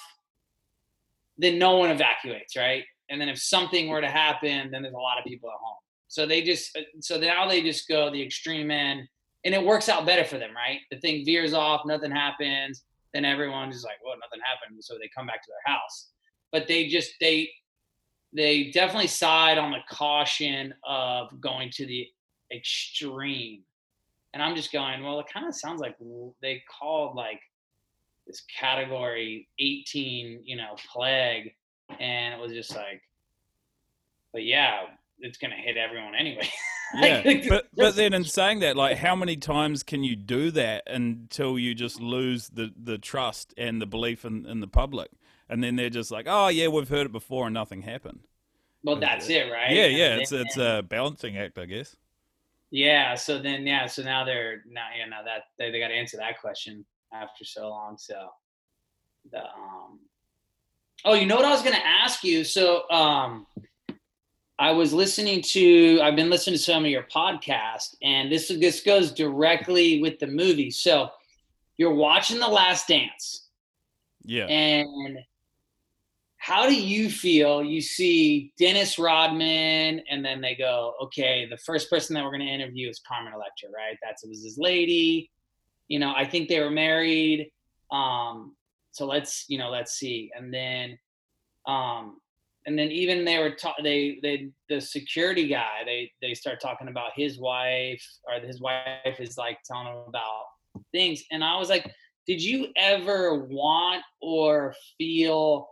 then 1.38 1.58
no 1.58 1.78
one 1.78 1.90
evacuates, 1.90 2.56
right? 2.56 2.84
And 3.10 3.22
then 3.22 3.30
if 3.30 3.40
something 3.40 3.88
were 3.88 4.02
to 4.02 4.10
happen, 4.10 4.70
then 4.72 4.82
there's 4.82 4.94
a 4.94 4.98
lot 4.98 5.18
of 5.18 5.26
people 5.26 5.50
at 5.50 5.56
home. 5.62 5.78
So 6.08 6.26
they 6.26 6.42
just, 6.42 6.76
uh, 6.78 6.82
so 7.00 7.18
now 7.18 7.48
they 7.48 7.62
just 7.62 7.88
go 7.88 8.12
the 8.12 8.22
extreme 8.22 8.72
end, 8.72 9.08
and 9.46 9.54
it 9.54 9.64
works 9.64 9.90
out 9.90 10.06
better 10.06 10.24
for 10.24 10.38
them, 10.38 10.52
right? 10.56 10.80
The 10.92 11.00
thing 11.00 11.26
veers 11.26 11.54
off, 11.54 11.82
nothing 11.86 12.12
happens, 12.12 12.84
then 13.14 13.24
everyone's 13.24 13.76
just 13.76 13.86
like, 13.86 13.98
well, 14.04 14.16
nothing 14.16 14.44
happened, 14.44 14.84
so 14.84 14.96
they 14.96 15.10
come 15.16 15.28
back 15.28 15.42
to 15.44 15.50
their 15.50 15.74
house. 15.74 16.10
But 16.52 16.68
they 16.68 16.88
just 16.88 17.14
they 17.20 17.50
they 18.34 18.72
definitely 18.72 19.08
side 19.08 19.58
on 19.58 19.72
the 19.72 19.80
caution 19.90 20.74
of 20.88 21.40
going 21.42 21.70
to 21.72 21.86
the 21.86 22.08
extreme. 22.54 23.62
And 24.34 24.44
I'm 24.44 24.56
just 24.56 24.72
going, 24.72 25.04
well, 25.04 25.20
it 25.20 25.26
kind 25.34 25.48
of 25.48 25.56
sounds 25.56 25.82
like 25.82 25.98
they 26.42 26.62
called 26.80 27.16
like 27.16 27.40
this 28.28 28.44
category 28.60 29.48
18, 29.60 30.42
you 30.44 30.58
know, 30.58 30.76
plague. 30.94 31.54
And 32.00 32.34
it 32.34 32.40
was 32.40 32.52
just 32.52 32.76
like, 32.76 33.02
but 34.34 34.44
yeah, 34.44 34.82
it's 35.20 35.38
going 35.38 35.52
to 35.52 35.58
hit 35.58 35.78
everyone 35.78 36.16
anyway. 36.16 36.48
Yeah, 36.96 37.22
but 37.50 37.68
but 37.76 37.96
then 37.98 38.14
in 38.14 38.24
saying 38.24 38.60
that, 38.60 38.78
like, 38.78 38.96
how 38.96 39.14
many 39.14 39.36
times 39.36 39.84
can 39.84 40.06
you 40.06 40.16
do 40.16 40.52
that 40.52 40.84
until 40.88 41.60
you 41.60 41.76
just 41.76 42.00
lose 42.00 42.48
the, 42.48 42.72
the 42.82 42.98
trust 42.98 43.54
and 43.58 43.82
the 43.82 43.86
belief 43.86 44.24
in, 44.24 44.46
in 44.46 44.62
the 44.62 44.68
public, 44.68 45.10
and 45.50 45.64
then 45.64 45.76
they're 45.76 45.90
just 45.90 46.12
like, 46.12 46.26
oh 46.28 46.48
yeah, 46.48 46.68
we've 46.68 46.90
heard 46.90 47.06
it 47.06 47.12
before 47.12 47.46
and 47.46 47.54
nothing 47.54 47.82
happened. 47.82 48.20
well, 48.84 49.00
that's 49.00 49.30
it, 49.30 49.52
right? 49.52 49.72
Yeah, 49.72 49.88
yeah, 49.88 50.16
it's 50.16 50.32
it's 50.32 50.58
a 50.58 50.84
balancing 50.88 51.38
act, 51.38 51.58
I 51.58 51.66
guess. 51.66 51.96
Yeah. 52.70 53.16
So 53.16 53.42
then, 53.42 53.66
yeah. 53.66 53.86
So 53.86 54.04
now 54.04 54.26
they're 54.26 54.64
now, 54.70 54.88
yeah, 54.98 55.06
now 55.06 55.24
that 55.24 55.44
they, 55.58 55.72
they 55.72 55.80
got 55.80 55.88
to 55.88 55.94
answer 55.94 56.18
that 56.18 56.40
question 56.40 56.86
after 57.14 57.46
so 57.46 57.70
long. 57.70 57.98
So 57.98 58.30
the 59.32 59.44
um. 59.44 60.00
Oh, 61.06 61.14
you 61.14 61.26
know 61.28 61.36
what 61.36 61.46
I 61.46 61.52
was 61.52 61.62
going 61.62 61.76
to 61.76 61.86
ask 61.86 62.24
you? 62.24 62.44
So 62.44 62.90
um, 62.90 63.46
I 64.60 64.72
was 64.72 64.94
listening 64.94 65.42
to. 65.44 66.02
I've 66.02 66.16
been 66.16 66.30
listening 66.30 66.58
to 66.58 66.62
some 66.62 66.84
of 66.84 66.92
your 66.92 67.04
podcast, 67.04 67.96
and 68.02 68.32
this 68.32 68.48
this 68.48 68.82
goes 68.82 69.12
directly 69.12 70.02
with 70.02 70.20
the 70.20 70.28
movie. 70.28 70.72
So 70.72 71.10
you're 71.78 71.94
watching 71.94 72.40
The 72.40 72.48
Last 72.48 72.88
Dance. 72.88 73.44
Yeah, 74.26 74.46
And 74.48 75.20
how 76.48 76.66
do 76.66 76.74
you 76.74 77.10
feel? 77.10 77.62
You 77.62 77.82
see 77.82 78.54
Dennis 78.58 78.98
Rodman, 78.98 80.02
and 80.10 80.24
then 80.24 80.40
they 80.40 80.56
go, 80.56 80.94
okay, 81.04 81.46
the 81.46 81.58
first 81.58 81.90
person 81.90 82.14
that 82.14 82.24
we're 82.24 82.32
going 82.32 82.48
to 82.48 82.48
interview 82.48 82.88
is 82.88 83.02
Carmen 83.06 83.34
Electra, 83.34 83.68
right? 83.76 83.98
That's 84.02 84.24
it 84.24 84.30
was 84.30 84.46
his 84.46 84.58
lady. 84.58 85.30
You 85.90 86.00
know, 86.00 86.14
I 86.16 86.24
think 86.24 86.48
they 86.48 86.62
were 86.62 86.72
married. 86.72 87.52
Um, 87.92 88.56
so 88.92 89.06
let's, 89.06 89.44
you 89.50 89.58
know, 89.58 89.70
let's 89.70 89.96
see. 89.96 90.32
And 90.38 90.54
then, 90.54 90.98
um, 91.66 92.22
and 92.66 92.80
then 92.80 92.92
even 92.92 93.26
they 93.26 93.40
were 93.40 93.52
ta- 93.52 93.76
they 93.84 94.18
they 94.22 94.50
the 94.70 94.80
security 94.80 95.48
guy 95.48 95.84
they 95.86 96.12
they 96.22 96.34
start 96.34 96.62
talking 96.62 96.88
about 96.88 97.12
his 97.16 97.40
wife 97.40 98.06
or 98.26 98.40
his 98.46 98.62
wife 98.62 99.20
is 99.20 99.38
like 99.38 99.58
telling 99.66 99.88
him 99.88 100.04
about 100.08 100.44
things 100.92 101.24
and 101.32 101.46
I 101.46 101.58
was 101.58 101.70
like 101.70 101.90
did 102.28 102.44
you 102.44 102.68
ever 102.76 103.46
want 103.46 104.04
or 104.22 104.76
feel 104.98 105.70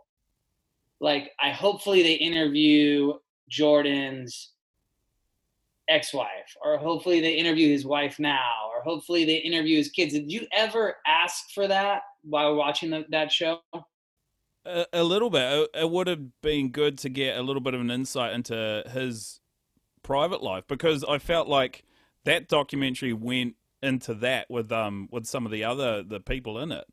like 1.00 1.30
I 1.40 1.50
hopefully 1.50 2.02
they 2.02 2.14
interview 2.14 3.14
Jordan's 3.48 4.52
ex-wife 5.88 6.56
or 6.64 6.78
hopefully 6.78 7.20
they 7.20 7.34
interview 7.34 7.68
his 7.70 7.86
wife 7.86 8.18
now 8.18 8.70
or 8.74 8.82
hopefully 8.82 9.24
they 9.24 9.36
interview 9.36 9.76
his 9.76 9.88
kids 9.88 10.12
did 10.12 10.32
you 10.32 10.44
ever 10.52 10.96
ask 11.06 11.50
for 11.54 11.68
that 11.68 12.02
while 12.22 12.56
watching 12.56 12.90
the, 12.90 13.04
that 13.08 13.30
show 13.30 13.60
a, 14.66 14.86
a 14.92 15.04
little 15.04 15.30
bit. 15.30 15.70
It, 15.74 15.90
would 15.90 16.08
have 16.08 16.40
been 16.42 16.70
good 16.70 16.98
to 16.98 17.08
get 17.08 17.38
a 17.38 17.42
little 17.42 17.62
bit 17.62 17.74
of 17.74 17.80
an 17.80 17.90
insight 17.90 18.34
into 18.34 18.82
his 18.92 19.40
private 20.02 20.42
life 20.42 20.64
because 20.68 21.04
I 21.04 21.18
felt 21.18 21.48
like 21.48 21.84
that 22.24 22.48
documentary 22.48 23.12
went 23.12 23.54
into 23.82 24.14
that 24.14 24.50
with 24.50 24.72
um 24.72 25.08
with 25.12 25.26
some 25.26 25.44
of 25.44 25.52
the 25.52 25.62
other 25.62 26.02
the 26.02 26.20
people 26.20 26.58
in 26.58 26.72
it. 26.72 26.86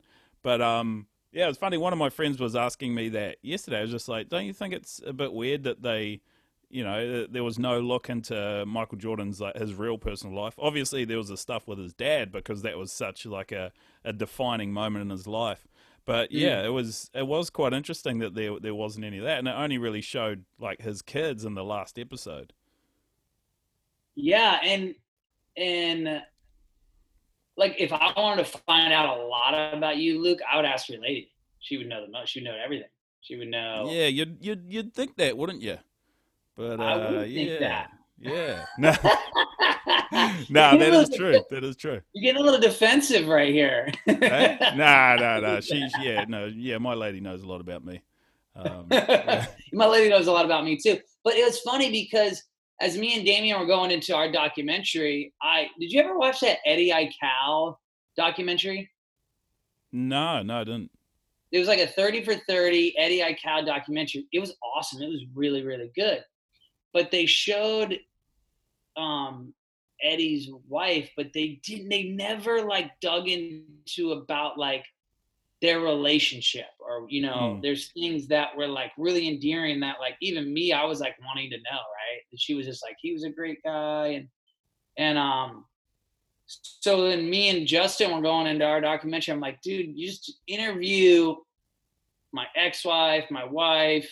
But 0.43 0.61
um 0.61 1.07
yeah, 1.33 1.49
it's 1.49 1.57
funny. 1.57 1.77
One 1.77 1.93
of 1.93 1.99
my 1.99 2.09
friends 2.09 2.39
was 2.39 2.55
asking 2.55 2.95
me 2.95 3.09
that 3.09 3.37
yesterday. 3.41 3.79
I 3.79 3.81
was 3.81 3.91
just 3.91 4.07
like, 4.09 4.29
"Don't 4.29 4.45
you 4.45 4.53
think 4.53 4.73
it's 4.73 5.01
a 5.05 5.13
bit 5.13 5.33
weird 5.33 5.63
that 5.63 5.81
they, 5.81 6.21
you 6.69 6.83
know, 6.83 7.25
there 7.27 7.43
was 7.43 7.59
no 7.59 7.79
look 7.79 8.09
into 8.09 8.65
Michael 8.67 8.97
Jordan's 8.99 9.41
like 9.41 9.57
his 9.57 9.73
real 9.75 9.97
personal 9.97 10.35
life? 10.35 10.55
Obviously, 10.59 11.05
there 11.05 11.17
was 11.17 11.29
the 11.29 11.37
stuff 11.37 11.67
with 11.67 11.79
his 11.79 11.93
dad 11.93 12.31
because 12.31 12.61
that 12.63 12.77
was 12.77 12.91
such 12.91 13.25
like 13.25 13.51
a, 13.51 13.71
a 14.05 14.13
defining 14.13 14.73
moment 14.73 15.03
in 15.03 15.09
his 15.09 15.27
life. 15.27 15.67
But 16.05 16.31
Mm. 16.31 16.33
yeah, 16.33 16.63
it 16.63 16.69
was 16.69 17.09
it 17.13 17.27
was 17.27 17.49
quite 17.49 17.73
interesting 17.73 18.19
that 18.19 18.35
there 18.35 18.59
there 18.59 18.75
wasn't 18.75 19.05
any 19.05 19.17
of 19.19 19.23
that, 19.25 19.39
and 19.39 19.47
it 19.47 19.51
only 19.51 19.77
really 19.79 20.01
showed 20.01 20.45
like 20.59 20.81
his 20.81 21.01
kids 21.01 21.45
in 21.45 21.55
the 21.55 21.63
last 21.63 21.97
episode. 21.99 22.53
Yeah, 24.15 24.59
and 24.63 24.95
and 25.57 26.23
like 27.57 27.75
if 27.79 27.91
I 27.93 28.13
wanted 28.17 28.45
to 28.45 28.57
find 28.59 28.93
out 28.93 29.17
a 29.17 29.23
lot 29.23 29.73
about 29.73 29.97
you, 29.97 30.21
Luke, 30.21 30.39
I 30.49 30.55
would 30.55 30.65
ask 30.65 30.89
your 30.89 31.01
lady. 31.01 31.31
She 31.59 31.77
would 31.77 31.87
know 31.87 32.05
the 32.05 32.11
most. 32.11 32.29
She 32.29 32.39
would 32.39 32.45
know 32.45 32.57
everything. 32.63 32.89
She 33.21 33.35
would 33.37 33.47
know. 33.47 33.89
Yeah, 33.89 34.07
you'd 34.07 34.37
you'd 34.41 34.65
you'd 34.67 34.93
think 34.93 35.15
that, 35.17 35.37
wouldn't 35.37 35.61
you? 35.61 35.77
But 36.57 36.79
uh, 36.79 36.83
I 36.83 37.11
would 37.11 37.29
yeah, 37.29 37.45
think 37.45 37.59
that. 37.59 37.89
yeah. 38.19 38.65
No, 40.49 40.71
no, 40.73 40.77
that 40.77 40.93
is 40.93 41.09
true. 41.09 41.39
That 41.49 41.63
is 41.63 41.75
true. 41.75 41.99
You're 42.13 42.21
getting 42.21 42.41
a 42.41 42.45
little 42.45 42.59
defensive 42.59 43.27
right 43.27 43.51
here. 43.51 43.91
Hey? 44.05 44.57
Nah, 44.75 45.15
nah, 45.15 45.39
nah. 45.39 45.59
She, 45.59 45.87
yeah, 46.01 46.25
no, 46.27 46.45
yeah. 46.45 46.77
My 46.77 46.93
lady 46.93 47.19
knows 47.19 47.43
a 47.43 47.47
lot 47.47 47.61
about 47.61 47.83
me. 47.83 48.01
Um, 48.55 48.87
yeah. 48.91 49.47
My 49.73 49.87
lady 49.87 50.09
knows 50.09 50.27
a 50.27 50.31
lot 50.31 50.45
about 50.45 50.63
me 50.65 50.77
too. 50.77 50.99
But 51.23 51.35
it 51.35 51.45
was 51.45 51.59
funny 51.59 51.91
because 51.91 52.43
as 52.81 52.97
me 52.97 53.15
and 53.15 53.25
Damien 53.25 53.59
were 53.59 53.65
going 53.65 53.91
into 53.91 54.15
our 54.15 54.31
documentary, 54.31 55.33
I 55.41 55.67
did 55.79 55.91
you 55.91 56.01
ever 56.01 56.17
watch 56.17 56.39
that 56.41 56.57
Eddie 56.65 56.91
Aikau 56.91 57.75
documentary? 58.17 58.89
No, 59.91 60.41
no, 60.41 60.61
I 60.61 60.63
didn't. 60.63 60.91
It 61.51 61.59
was 61.59 61.67
like 61.67 61.79
a 61.79 61.87
30 61.87 62.23
for 62.23 62.33
30 62.33 62.97
Eddie 62.97 63.19
Aikau 63.19 63.65
documentary. 63.65 64.25
It 64.31 64.39
was 64.39 64.55
awesome. 64.63 65.03
It 65.03 65.09
was 65.09 65.23
really, 65.35 65.63
really 65.63 65.91
good. 65.95 66.23
But 66.93 67.11
they 67.11 67.25
showed 67.25 67.99
um 68.97 69.53
Eddie's 70.03 70.49
wife, 70.67 71.09
but 71.15 71.31
they 71.33 71.61
didn't 71.63 71.89
they 71.89 72.03
never 72.03 72.63
like 72.63 72.91
dug 73.01 73.27
into 73.27 74.11
about 74.11 74.57
like 74.57 74.85
their 75.61 75.79
relationship 75.79 76.65
or 76.87 77.05
you 77.09 77.21
know 77.21 77.55
Hmm. 77.55 77.61
there's 77.61 77.91
things 77.91 78.27
that 78.27 78.55
were 78.55 78.67
like 78.67 78.91
really 78.97 79.27
endearing 79.27 79.79
that 79.81 79.99
like 79.99 80.15
even 80.21 80.53
me 80.53 80.73
i 80.73 80.83
was 80.85 80.99
like 80.99 81.15
wanting 81.25 81.49
to 81.49 81.57
know 81.57 81.71
right? 81.99 82.21
And 82.31 82.39
she 82.39 82.53
was 82.55 82.65
just 82.65 82.83
like 82.83 82.95
he 83.01 83.13
was 83.13 83.23
a 83.23 83.29
great 83.29 83.61
guy 83.63 84.07
and 84.07 84.27
and 84.97 85.17
um 85.17 85.65
so 86.45 87.07
then 87.09 87.29
me 87.29 87.49
and 87.49 87.67
justin 87.67 88.13
were 88.13 88.21
going 88.21 88.47
into 88.47 88.65
our 88.65 88.81
documentary. 88.81 89.33
I'm 89.33 89.39
like 89.39 89.61
dude 89.61 89.97
you 89.97 90.07
just 90.07 90.39
interview 90.47 91.35
my 92.31 92.45
ex-wife 92.55 93.25
my 93.31 93.45
wife. 93.45 94.09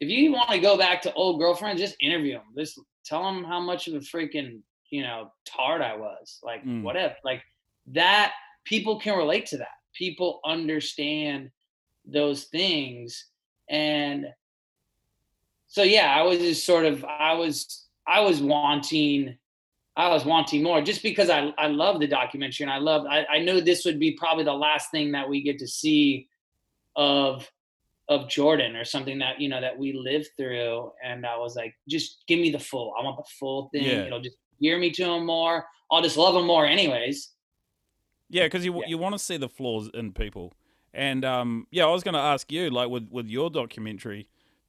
If 0.00 0.08
you 0.08 0.32
want 0.32 0.50
to 0.50 0.58
go 0.58 0.76
back 0.78 1.02
to 1.02 1.12
old 1.14 1.40
girlfriends 1.40 1.80
just 1.80 1.96
interview 2.00 2.34
them 2.34 2.46
just 2.56 2.80
tell 3.04 3.22
them 3.24 3.44
how 3.44 3.60
much 3.60 3.88
of 3.88 3.94
a 3.94 4.00
freaking 4.00 4.60
you 4.90 5.02
know 5.02 5.30
tard 5.44 5.82
i 5.82 5.94
was. 5.96 6.40
Like 6.42 6.64
Mm. 6.64 6.82
whatever 6.82 7.14
like 7.24 7.42
that 7.88 8.32
people 8.64 9.00
can 9.00 9.16
relate 9.16 9.46
to 9.46 9.56
that. 9.58 9.68
People 9.94 10.40
understand 10.44 11.50
those 12.10 12.44
things. 12.44 13.26
And 13.70 14.26
so 15.70 15.82
yeah 15.82 16.14
i 16.18 16.22
was 16.22 16.38
just 16.38 16.64
sort 16.64 16.86
of 16.86 17.04
i 17.04 17.34
was 17.34 17.88
i 18.06 18.20
was 18.20 18.40
wanting 18.40 19.36
i 19.98 20.08
was 20.08 20.24
wanting 20.24 20.62
more 20.62 20.80
just 20.80 21.02
because 21.02 21.28
i 21.28 21.52
i 21.58 21.66
love 21.66 22.00
the 22.00 22.06
documentary 22.06 22.64
and 22.64 22.72
i 22.72 22.78
love 22.78 23.04
i, 23.06 23.26
I 23.26 23.38
knew 23.40 23.60
this 23.60 23.84
would 23.84 24.00
be 24.00 24.12
probably 24.12 24.44
the 24.44 24.54
last 24.54 24.90
thing 24.90 25.12
that 25.12 25.28
we 25.28 25.42
get 25.42 25.58
to 25.58 25.68
see 25.68 26.26
of 26.96 27.46
of 28.08 28.30
jordan 28.30 28.76
or 28.76 28.84
something 28.86 29.18
that 29.18 29.38
you 29.42 29.50
know 29.50 29.60
that 29.60 29.78
we 29.78 29.92
lived 29.92 30.28
through. 30.38 30.90
And 31.04 31.26
i 31.26 31.36
was 31.36 31.54
like 31.54 31.74
just 31.86 32.24
give 32.26 32.40
me 32.40 32.50
the 32.50 32.58
full 32.58 32.94
i 32.98 33.04
want 33.04 33.18
the 33.18 33.30
full 33.38 33.68
thing 33.68 33.84
Yeah. 33.84 34.06
it'll 34.06 34.22
just 34.22 34.38
gear 34.60 34.78
me 34.78 34.90
to 34.92 35.04
him 35.04 35.26
more. 35.26 35.66
I'll 35.90 36.02
just 36.02 36.16
love 36.16 36.34
him 36.34 36.46
more 36.46 36.66
anyways. 36.66 37.30
Yeah, 38.30 38.44
because 38.44 38.64
you 38.64 38.74
Yeah. 38.80 38.86
you 38.88 38.98
want 38.98 39.14
to 39.14 39.18
see 39.18 39.36
the 39.36 39.48
flaws 39.48 39.90
in 39.94 40.12
people, 40.12 40.54
and 40.98 41.24
um, 41.24 41.66
yeah, 41.70 41.86
I 41.86 41.90
was 41.90 42.02
going 42.02 42.14
to 42.14 42.20
ask 42.20 42.50
you, 42.50 42.70
like 42.70 42.88
with 42.88 43.08
with 43.08 43.28
your 43.28 43.50
documentary, 43.50 44.26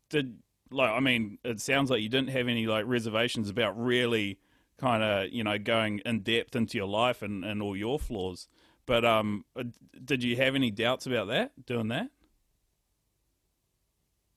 did 0.09 0.37
like 0.69 0.91
I 0.91 0.99
mean, 0.99 1.39
it 1.43 1.59
sounds 1.59 1.89
like 1.89 2.03
you 2.03 2.09
didn't 2.09 2.29
have 2.29 2.47
any 2.47 2.67
like 2.67 2.85
reservations 2.85 3.49
about 3.49 3.81
really 3.81 4.37
kind 4.77 5.01
of 5.01 5.29
you 5.33 5.43
know 5.43 5.57
going 5.57 5.99
in 6.05 6.19
depth 6.21 6.55
into 6.55 6.77
your 6.77 6.87
life 6.87 7.23
and 7.23 7.43
and 7.43 7.63
all 7.63 7.75
your 7.75 7.97
flaws, 7.97 8.47
but 8.85 9.03
um, 9.03 9.43
uh, 9.57 9.63
did 10.05 10.23
you 10.23 10.35
have 10.35 10.53
any 10.53 10.69
doubts 10.69 11.07
about 11.07 11.29
that 11.29 11.51
doing 11.65 11.87
that? 11.87 12.09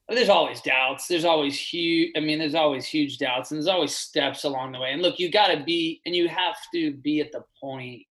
there's 0.09 0.29
always 0.29 0.61
doubts. 0.61 1.07
There's 1.07 1.25
always 1.25 1.59
huge. 1.59 2.13
I 2.17 2.21
mean, 2.21 2.39
there's 2.39 2.55
always 2.55 2.87
huge 2.87 3.19
doubts, 3.19 3.51
and 3.51 3.59
there's 3.59 3.69
always 3.69 3.95
steps 3.95 4.45
along 4.45 4.73
the 4.73 4.81
way. 4.81 4.93
And 4.93 5.01
look, 5.01 5.19
you 5.19 5.31
got 5.31 5.49
to 5.49 5.63
be, 5.63 6.01
and 6.05 6.15
you 6.15 6.29
have 6.29 6.57
to 6.75 6.93
be 6.93 7.21
at 7.21 7.33
the 7.33 7.45
point 7.61 8.03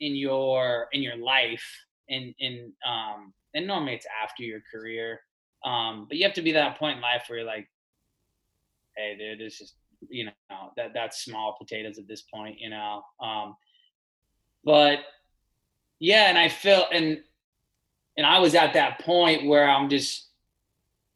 in 0.00 0.14
your 0.16 0.88
in 0.92 1.02
your 1.02 1.16
life, 1.16 1.64
and 2.08 2.34
in 2.38 2.72
um, 2.86 3.32
and 3.54 3.66
normally 3.66 3.94
it's 3.94 4.06
after 4.22 4.42
your 4.42 4.60
career, 4.72 5.20
um, 5.64 6.06
but 6.08 6.16
you 6.16 6.24
have 6.24 6.34
to 6.34 6.42
be 6.42 6.52
that 6.52 6.78
point 6.78 6.96
in 6.96 7.02
life 7.02 7.24
where 7.28 7.38
you're 7.38 7.46
like, 7.46 7.68
hey, 8.96 9.16
dude, 9.18 9.40
it's 9.40 9.58
just 9.58 9.74
you 10.08 10.24
know 10.24 10.72
that 10.76 10.92
that's 10.94 11.24
small 11.24 11.56
potatoes 11.58 11.98
at 11.98 12.08
this 12.08 12.22
point, 12.22 12.58
you 12.60 12.70
know. 12.70 13.02
Um, 13.20 13.56
but 14.64 15.00
yeah, 15.98 16.28
and 16.28 16.38
I 16.38 16.48
feel 16.48 16.86
and 16.92 17.22
and 18.16 18.26
I 18.26 18.38
was 18.40 18.54
at 18.54 18.74
that 18.74 19.00
point 19.00 19.46
where 19.46 19.68
I'm 19.68 19.88
just 19.88 20.28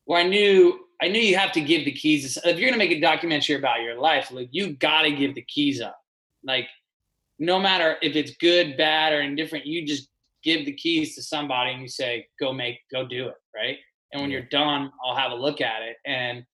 where 0.05 0.20
I 0.20 0.29
knew 0.29 0.81
I 1.03 1.09
knew 1.09 1.20
you 1.20 1.37
have 1.37 1.53
to 1.53 1.61
give 1.61 1.85
the 1.85 1.92
keys. 1.92 2.38
If 2.44 2.59
you're 2.59 2.70
gonna 2.70 2.79
make 2.79 2.92
a 2.92 3.01
documentary 3.01 3.57
about 3.57 3.83
your 3.83 3.99
life, 3.99 4.31
like 4.31 4.49
you 4.53 4.75
gotta 4.75 5.11
give 5.11 5.35
the 5.35 5.42
keys 5.42 5.81
up. 5.81 6.01
Like 6.44 6.68
no 7.38 7.59
matter 7.59 7.96
if 8.03 8.16
it's 8.16 8.37
good, 8.37 8.77
bad, 8.77 9.12
or 9.12 9.20
indifferent, 9.20 9.66
you 9.66 9.87
just 9.87 10.09
give 10.46 10.64
the 10.64 10.72
keys 10.72 11.14
to 11.16 11.22
somebody 11.22 11.72
and 11.72 11.82
you 11.82 11.88
say, 11.88 12.26
"Go 12.40 12.52
make, 12.52 12.78
go 12.92 13.06
do 13.06 13.28
it." 13.28 13.35
Right. 13.54 13.78
And 14.12 14.22
when 14.22 14.30
you're 14.30 14.42
done, 14.42 14.90
I'll 15.04 15.16
have 15.16 15.32
a 15.32 15.35
look 15.35 15.61
at 15.61 15.82
it. 15.82 15.96
And 16.06 16.44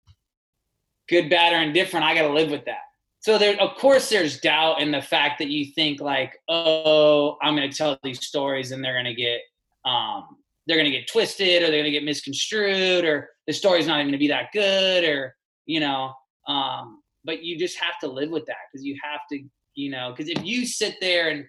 good, 1.09 1.29
bad, 1.29 1.53
or 1.53 1.63
indifferent, 1.63 2.05
I 2.05 2.15
gotta 2.15 2.33
live 2.33 2.51
with 2.51 2.65
that. 2.65 2.83
So 3.21 3.39
there, 3.39 3.61
of 3.61 3.77
course, 3.77 4.09
there's 4.09 4.41
doubt 4.41 4.81
in 4.81 4.91
the 4.91 5.03
fact 5.03 5.39
that 5.39 5.49
you 5.49 5.67
think 5.75 6.01
like, 6.01 6.37
"Oh, 6.49 7.37
I'm 7.43 7.55
gonna 7.55 7.71
tell 7.71 7.99
these 8.03 8.27
stories 8.27 8.73
and 8.73 8.85
they're 8.85 8.97
gonna 8.97 9.15
get." 9.15 9.41
Um, 9.85 10.39
they're 10.67 10.77
going 10.77 10.91
to 10.91 10.97
get 10.97 11.09
twisted 11.09 11.63
or 11.63 11.67
they're 11.67 11.83
going 11.83 11.85
to 11.85 11.91
get 11.91 12.05
misconstrued 12.05 13.05
or 13.05 13.29
the 13.47 13.53
story's 13.53 13.87
not 13.87 13.97
even 13.97 14.07
going 14.07 14.13
to 14.13 14.19
be 14.19 14.29
that 14.29 14.53
good 14.53 15.05
or 15.05 15.35
you 15.67 15.81
know 15.81 16.13
um, 16.49 17.03
but 17.25 17.43
you 17.43 17.59
just 17.59 17.79
have 17.79 17.99
to 18.01 18.07
live 18.07 18.31
with 18.31 18.47
that 18.47 18.57
because 18.71 18.85
you 18.85 18.97
have 19.03 19.21
to 19.31 19.43
you 19.75 19.91
know 19.91 20.11
because 20.11 20.29
if 20.29 20.45
you 20.45 20.67
sit 20.67 20.97
there 21.01 21.31
and 21.31 21.45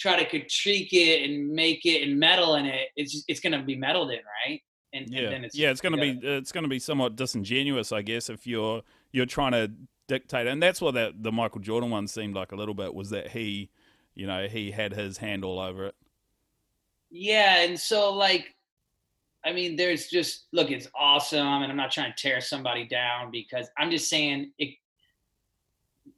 try 0.00 0.16
to 0.16 0.28
critique 0.28 0.92
it 0.92 1.28
and 1.28 1.50
make 1.50 1.84
it 1.84 2.02
and 2.08 2.18
meddle 2.18 2.54
in 2.54 2.64
it 2.64 2.88
it's 2.96 3.12
just, 3.12 3.24
it's 3.28 3.40
going 3.40 3.52
to 3.52 3.62
be 3.62 3.76
meddled 3.76 4.10
in 4.10 4.18
right? 4.46 4.60
And, 4.92 5.04
and 5.04 5.12
Yeah, 5.12 5.30
then 5.30 5.44
it's 5.44 5.56
yeah, 5.56 5.70
it's 5.70 5.80
going 5.80 5.94
to 5.94 6.00
be 6.00 6.18
it's 6.26 6.52
going 6.52 6.64
to 6.64 6.68
be 6.68 6.80
somewhat 6.80 7.14
disingenuous, 7.14 7.92
I 7.92 8.02
guess, 8.02 8.28
if 8.28 8.46
you're 8.46 8.82
you're 9.12 9.26
trying 9.26 9.52
to 9.52 9.70
dictate, 10.08 10.48
and 10.48 10.60
that's 10.60 10.80
what 10.80 10.94
that 10.94 11.22
the 11.22 11.30
Michael 11.30 11.60
Jordan 11.60 11.90
one 11.90 12.08
seemed 12.08 12.34
like 12.34 12.50
a 12.50 12.56
little 12.56 12.74
bit 12.74 12.92
was 12.92 13.10
that 13.10 13.28
he, 13.28 13.70
you 14.14 14.26
know, 14.26 14.48
he 14.48 14.72
had 14.72 14.92
his 14.92 15.18
hand 15.18 15.44
all 15.44 15.60
over 15.60 15.86
it. 15.86 15.94
Yeah, 17.10 17.62
and 17.62 17.78
so 17.78 18.12
like 18.12 18.56
I 19.44 19.52
mean 19.52 19.76
there's 19.76 20.08
just 20.08 20.46
look 20.52 20.70
it's 20.70 20.88
awesome 20.94 21.46
and 21.46 21.70
I'm 21.70 21.76
not 21.76 21.92
trying 21.92 22.12
to 22.12 22.20
tear 22.20 22.40
somebody 22.40 22.86
down 22.86 23.30
because 23.30 23.68
I'm 23.78 23.90
just 23.90 24.08
saying 24.08 24.50
it 24.58 24.74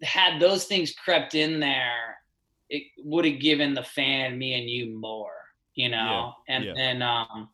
had 0.02 0.40
those 0.40 0.64
things 0.64 0.94
crept 0.94 1.34
in 1.34 1.60
there 1.60 2.16
it 2.72 2.84
would 2.98 3.24
have 3.24 3.38
given 3.38 3.74
the 3.74 3.82
fan 3.82 4.38
me 4.38 4.54
and 4.54 4.68
you 4.68 4.98
more, 4.98 5.36
you 5.74 5.88
know. 5.88 6.32
and 6.48 6.64
yeah. 6.64 6.72
and 6.76 7.02
um 7.02 7.48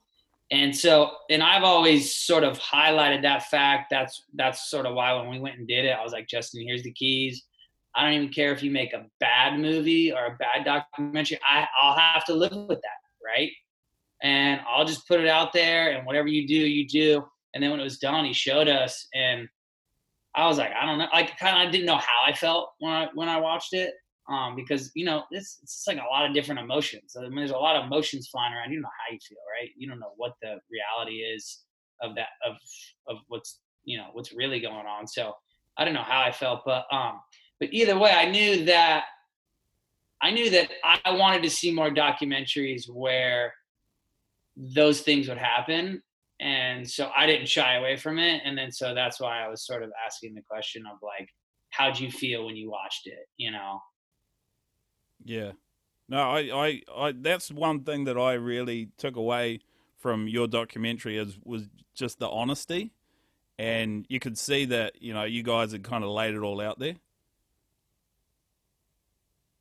and 0.51 0.75
so 0.75 1.11
and 1.29 1.43
I've 1.43 1.65
always 1.65 2.15
sort 2.15 2.45
of 2.45 2.59
highlighted 2.59 3.23
that 3.23 3.45
fact 3.45 3.91
that's 3.91 4.25
that's 4.35 4.71
sort 4.71 4.87
of 4.87 4.95
why 4.95 5.13
when 5.15 5.29
we 5.29 5.41
went 5.41 5.59
and 5.59 5.69
did 5.69 5.85
it 5.85 5.91
I 5.91 6.03
was 6.03 6.13
like 6.13 6.29
Justin 6.29 6.67
here's 6.67 6.83
the 6.83 6.93
keys 6.93 7.45
I 7.99 8.05
don't 8.05 8.13
even 8.13 8.29
care 8.29 8.53
if 8.53 8.63
you 8.63 8.71
make 8.71 8.93
a 8.93 9.07
bad 9.19 9.59
movie 9.59 10.13
or 10.13 10.27
a 10.27 10.37
bad 10.37 10.65
documentary. 10.65 11.39
I, 11.49 11.67
I'll 11.81 11.99
have 11.99 12.25
to 12.27 12.35
live 12.35 12.53
with 12.53 12.81
that, 12.81 13.25
right? 13.25 13.51
And 14.23 14.61
I'll 14.69 14.85
just 14.85 15.09
put 15.09 15.21
it 15.21 15.27
out 15.27 15.53
there, 15.53 15.91
and 15.91 16.07
whatever 16.07 16.29
you 16.29 16.47
do, 16.47 16.55
you 16.55 16.87
do. 16.87 17.25
And 17.55 17.63
then 17.63 17.73
when 17.73 17.81
it 17.81 17.85
was 17.85 17.99
done, 17.99 18.25
he 18.25 18.33
showed 18.33 18.69
us, 18.69 19.09
and 19.15 19.49
I 20.35 20.47
was 20.47 20.59
like, 20.59 20.71
I 20.81 20.87
don't 20.87 20.99
know, 20.99 21.09
like 21.13 21.37
kind 21.39 21.57
of 21.57 21.69
I 21.69 21.71
didn't 21.71 21.87
know 21.87 21.97
how 21.97 22.23
I 22.25 22.33
felt 22.33 22.71
when 22.79 22.93
I 22.93 23.09
when 23.15 23.29
I 23.29 23.41
watched 23.41 23.73
it, 23.73 23.95
um, 24.29 24.57
because 24.57 24.91
you 24.95 25.05
know 25.05 25.25
it's 25.31 25.59
it's 25.63 25.85
like 25.87 25.99
a 25.99 26.13
lot 26.13 26.27
of 26.27 26.35
different 26.35 26.61
emotions. 26.61 27.17
I 27.17 27.23
mean, 27.23 27.37
there's 27.37 27.51
a 27.51 27.57
lot 27.57 27.77
of 27.77 27.87
emotions 27.87 28.29
flying 28.29 28.53
around. 28.53 28.71
You 28.71 28.77
don't 28.77 28.83
know 28.83 28.89
how 28.89 29.13
you 29.13 29.19
feel, 29.27 29.39
right? 29.61 29.71
You 29.77 29.89
don't 29.89 30.01
know 30.01 30.13
what 30.17 30.35
the 30.43 30.59
reality 30.71 31.19
is 31.19 31.61
of 32.03 32.15
that 32.17 32.29
of 32.45 32.57
of 33.07 33.23
what's 33.29 33.61
you 33.85 33.99
know 33.99 34.09
what's 34.13 34.33
really 34.33 34.61
going 34.61 34.87
on. 34.87 35.07
So 35.07 35.35
I 35.77 35.85
don't 35.85 35.95
know 35.95 36.03
how 36.03 36.21
I 36.21 36.33
felt, 36.33 36.63
but 36.65 36.85
um, 36.93 37.21
but 37.59 37.73
either 37.73 37.99
way, 37.99 38.11
I 38.11 38.31
knew 38.31 38.65
that 38.67 39.05
I 40.21 40.31
knew 40.31 40.51
that 40.51 40.71
I 40.85 41.13
wanted 41.13 41.43
to 41.45 41.51
see 41.51 41.73
more 41.73 41.91
documentaries 41.91 42.89
where 42.91 43.55
those 44.57 45.01
things 45.03 45.29
would 45.29 45.39
happen. 45.39 46.03
And 46.41 46.89
so 46.89 47.11
I 47.17 47.27
didn't 47.27 47.49
shy 47.49 47.77
away 47.77 47.97
from 47.97 48.19
it. 48.19 48.43
And 48.45 48.57
then 48.57 48.73
so 48.73 48.95
that's 48.95 49.21
why 49.21 49.43
I 49.45 49.49
was 49.49 49.65
sort 49.65 49.83
of 49.83 49.91
asking 50.05 50.35
the 50.35 50.43
question 50.43 50.85
of 50.87 50.99
like, 51.03 51.29
how'd 51.71 51.99
you 51.99 52.11
feel 52.11 52.47
when 52.47 52.57
you 52.57 52.71
watched 52.71 53.07
it? 53.07 53.29
You 53.37 53.53
know? 53.53 53.81
Yeah. 55.29 55.53
No, 56.09 56.23
I, 56.23 56.39
I, 56.41 56.83
I 56.97 57.13
that's 57.13 57.51
one 57.51 57.81
thing 57.81 58.05
that 58.05 58.17
I 58.17 58.33
really 58.33 58.89
took 58.97 59.17
away 59.17 59.61
from 59.99 60.27
your 60.27 60.49
documentary 60.49 61.19
is 61.19 61.39
was 61.45 61.69
just 61.95 62.19
the 62.19 62.29
honesty. 62.29 62.93
And 63.59 64.07
you 64.09 64.21
could 64.21 64.39
see 64.39 64.65
that, 64.67 65.03
you 65.03 65.13
know, 65.13 65.25
you 65.25 65.43
guys 65.43 65.73
had 65.73 65.83
kind 65.83 66.03
of 66.03 66.11
laid 66.11 66.35
it 66.35 66.39
all 66.39 66.61
out 66.61 66.79
there. 66.79 66.95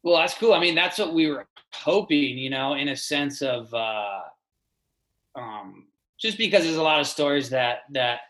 Well, 0.03 0.17
that's 0.17 0.35
cool. 0.35 0.53
I 0.53 0.59
mean, 0.59 0.75
that's 0.75 0.99
what 0.99 1.13
we 1.13 1.27
were 1.27 1.47
hoping, 1.73 2.37
you 2.37 2.49
know, 2.49 2.75
in 2.75 2.87
a 2.89 2.95
sense 2.95 3.41
of 3.41 3.73
uh 3.73 4.21
um 5.35 5.87
just 6.17 6.37
because 6.37 6.63
there's 6.63 6.77
a 6.77 6.83
lot 6.83 7.01
of 7.01 7.07
stories 7.07 7.49
that 7.49 7.79
that 7.91 8.21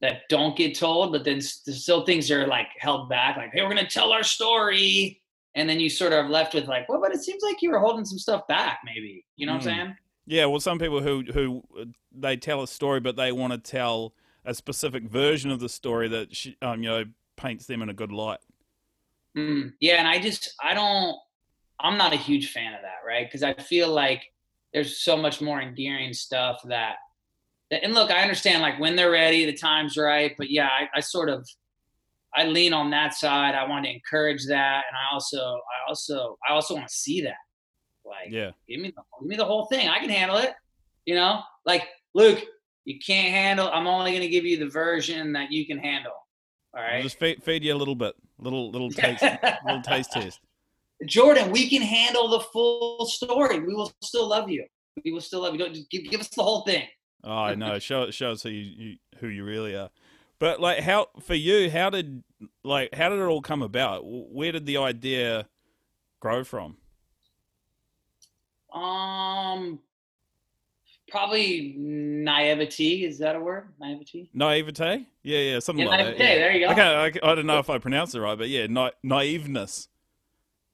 that 0.00 0.22
don't 0.30 0.56
get 0.56 0.74
told, 0.74 1.12
but 1.12 1.22
then 1.22 1.40
still 1.42 2.06
things 2.06 2.30
are 2.30 2.46
like 2.46 2.68
held 2.78 3.10
back, 3.10 3.36
like, 3.36 3.52
hey, 3.52 3.60
we're 3.60 3.68
gonna 3.68 3.86
tell 3.86 4.10
our 4.10 4.22
story. 4.22 5.21
And 5.54 5.68
then 5.68 5.80
you 5.80 5.90
sort 5.90 6.12
of 6.12 6.30
left 6.30 6.54
with 6.54 6.66
like, 6.66 6.88
well, 6.88 7.00
but 7.00 7.12
it 7.12 7.22
seems 7.22 7.42
like 7.42 7.60
you 7.60 7.70
were 7.70 7.78
holding 7.78 8.04
some 8.04 8.18
stuff 8.18 8.46
back, 8.48 8.80
maybe. 8.84 9.24
You 9.36 9.46
know 9.46 9.52
mm. 9.52 9.56
what 9.56 9.66
I'm 9.66 9.74
hmm. 9.74 9.82
saying? 9.82 9.96
Yeah, 10.26 10.46
well, 10.46 10.60
some 10.60 10.78
people 10.78 11.02
who 11.02 11.24
who 11.32 11.64
uh, 11.78 11.84
they 12.12 12.36
tell 12.36 12.62
a 12.62 12.68
story, 12.68 13.00
but 13.00 13.16
they 13.16 13.32
want 13.32 13.52
to 13.52 13.58
tell 13.58 14.14
a 14.44 14.54
specific 14.54 15.04
version 15.04 15.50
of 15.50 15.60
the 15.60 15.68
story 15.68 16.08
that 16.08 16.34
she, 16.34 16.56
um, 16.62 16.82
you 16.82 16.88
know 16.88 17.04
paints 17.36 17.66
them 17.66 17.82
in 17.82 17.88
a 17.88 17.94
good 17.94 18.12
light. 18.12 18.38
Mm, 19.36 19.72
yeah, 19.80 19.94
and 19.94 20.06
I 20.06 20.20
just 20.20 20.54
I 20.62 20.74
don't 20.74 21.16
I'm 21.80 21.98
not 21.98 22.12
a 22.12 22.16
huge 22.16 22.52
fan 22.52 22.74
of 22.74 22.82
that, 22.82 23.06
right? 23.06 23.26
Because 23.26 23.42
I 23.42 23.54
feel 23.54 23.88
like 23.88 24.22
there's 24.72 24.98
so 24.98 25.16
much 25.16 25.40
more 25.40 25.60
endearing 25.60 26.12
stuff 26.12 26.60
that 26.66 26.96
that 27.70 27.82
and 27.82 27.94
look, 27.94 28.10
I 28.10 28.22
understand 28.22 28.62
like 28.62 28.78
when 28.78 28.94
they're 28.94 29.10
ready, 29.10 29.44
the 29.44 29.56
time's 29.56 29.96
right, 29.96 30.34
but 30.38 30.50
yeah, 30.50 30.68
I, 30.68 30.88
I 30.94 31.00
sort 31.00 31.28
of 31.28 31.48
I 32.34 32.44
lean 32.44 32.72
on 32.72 32.90
that 32.90 33.14
side. 33.14 33.54
I 33.54 33.68
want 33.68 33.84
to 33.84 33.90
encourage 33.90 34.46
that, 34.46 34.84
and 34.88 34.96
I 34.96 35.12
also 35.12 35.38
I 35.38 35.88
also 35.88 36.38
I 36.48 36.52
also 36.52 36.74
want 36.74 36.88
to 36.88 36.94
see 36.94 37.20
that. 37.22 37.36
Like, 38.04 38.30
yeah, 38.30 38.50
give 38.68 38.80
me 38.80 38.92
the 38.94 39.02
give 39.20 39.28
me 39.28 39.36
the 39.36 39.44
whole 39.44 39.66
thing. 39.66 39.88
I 39.88 39.98
can 39.98 40.08
handle 40.10 40.38
it. 40.38 40.50
You 41.04 41.14
know, 41.14 41.40
like 41.64 41.88
Luke, 42.14 42.42
you 42.84 42.98
can't 43.04 43.32
handle. 43.32 43.68
I'm 43.72 43.86
only 43.86 44.10
going 44.10 44.22
to 44.22 44.28
give 44.28 44.44
you 44.44 44.58
the 44.58 44.68
version 44.68 45.32
that 45.32 45.50
you 45.52 45.66
can 45.66 45.78
handle. 45.78 46.12
All 46.74 46.82
right. 46.82 47.02
Just 47.02 47.18
fade, 47.18 47.42
feed 47.42 47.64
you 47.64 47.74
a 47.74 47.76
little 47.76 47.94
bit, 47.94 48.14
little 48.38 48.70
little 48.70 48.90
taste, 48.90 49.22
little 49.64 49.82
taste 49.82 50.12
test. 50.12 50.40
Jordan, 51.06 51.50
we 51.50 51.68
can 51.68 51.82
handle 51.82 52.28
the 52.28 52.40
full 52.40 53.06
story. 53.06 53.58
We 53.60 53.74
will 53.74 53.92
still 54.02 54.28
love 54.28 54.48
you. 54.48 54.64
We 55.04 55.12
will 55.12 55.20
still 55.20 55.42
love 55.42 55.54
you. 55.54 55.58
Don't 55.58 55.74
just 55.74 55.90
give, 55.90 56.04
give 56.04 56.20
us 56.20 56.28
the 56.28 56.42
whole 56.42 56.62
thing. 56.62 56.84
oh, 57.24 57.32
I 57.32 57.54
know. 57.54 57.78
Show 57.78 58.10
show 58.10 58.32
us 58.32 58.42
who 58.42 58.50
you, 58.50 58.72
you 58.76 58.96
who 59.18 59.28
you 59.28 59.44
really 59.44 59.74
are. 59.74 59.90
But 60.42 60.58
like, 60.58 60.80
how 60.80 61.06
for 61.20 61.36
you? 61.36 61.70
How 61.70 61.88
did 61.88 62.24
like 62.64 62.92
how 62.92 63.10
did 63.10 63.20
it 63.20 63.22
all 63.22 63.40
come 63.40 63.62
about? 63.62 64.02
Where 64.04 64.50
did 64.50 64.66
the 64.66 64.78
idea 64.78 65.46
grow 66.18 66.42
from? 66.42 66.78
Um, 68.74 69.78
probably 71.08 71.76
naivety. 71.78 73.04
Is 73.04 73.20
that 73.20 73.36
a 73.36 73.40
word? 73.40 73.68
Naivety. 73.78 74.30
Naivete. 74.34 75.06
Yeah, 75.22 75.38
yeah, 75.38 75.58
something 75.60 75.84
yeah, 75.84 75.90
like 75.90 76.00
naivete, 76.00 76.18
that. 76.18 76.24
Yeah. 76.24 76.34
There 76.34 76.52
you 76.52 76.66
go. 76.66 76.72
Okay, 76.72 77.20
I, 77.22 77.30
I 77.30 77.34
don't 77.36 77.46
know 77.46 77.60
if 77.60 77.70
I 77.70 77.78
pronounced 77.78 78.16
it 78.16 78.20
right, 78.20 78.36
but 78.36 78.48
yeah, 78.48 78.66
na- 78.66 78.90
naiveness. 79.04 79.86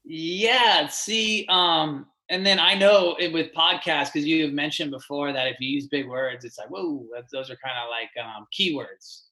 Yeah. 0.02 0.88
See, 0.88 1.44
um, 1.50 2.06
and 2.30 2.46
then 2.46 2.58
I 2.58 2.72
know 2.72 3.16
it, 3.20 3.34
with 3.34 3.52
podcasts 3.52 4.14
because 4.14 4.26
you 4.26 4.44
have 4.44 4.54
mentioned 4.54 4.92
before 4.92 5.30
that 5.34 5.46
if 5.46 5.60
you 5.60 5.68
use 5.68 5.88
big 5.88 6.08
words, 6.08 6.46
it's 6.46 6.56
like 6.56 6.70
whoa, 6.70 7.04
those 7.30 7.50
are 7.50 7.56
kind 7.56 7.76
of 7.76 7.90
like 7.90 8.08
um, 8.24 8.46
keywords. 8.58 9.24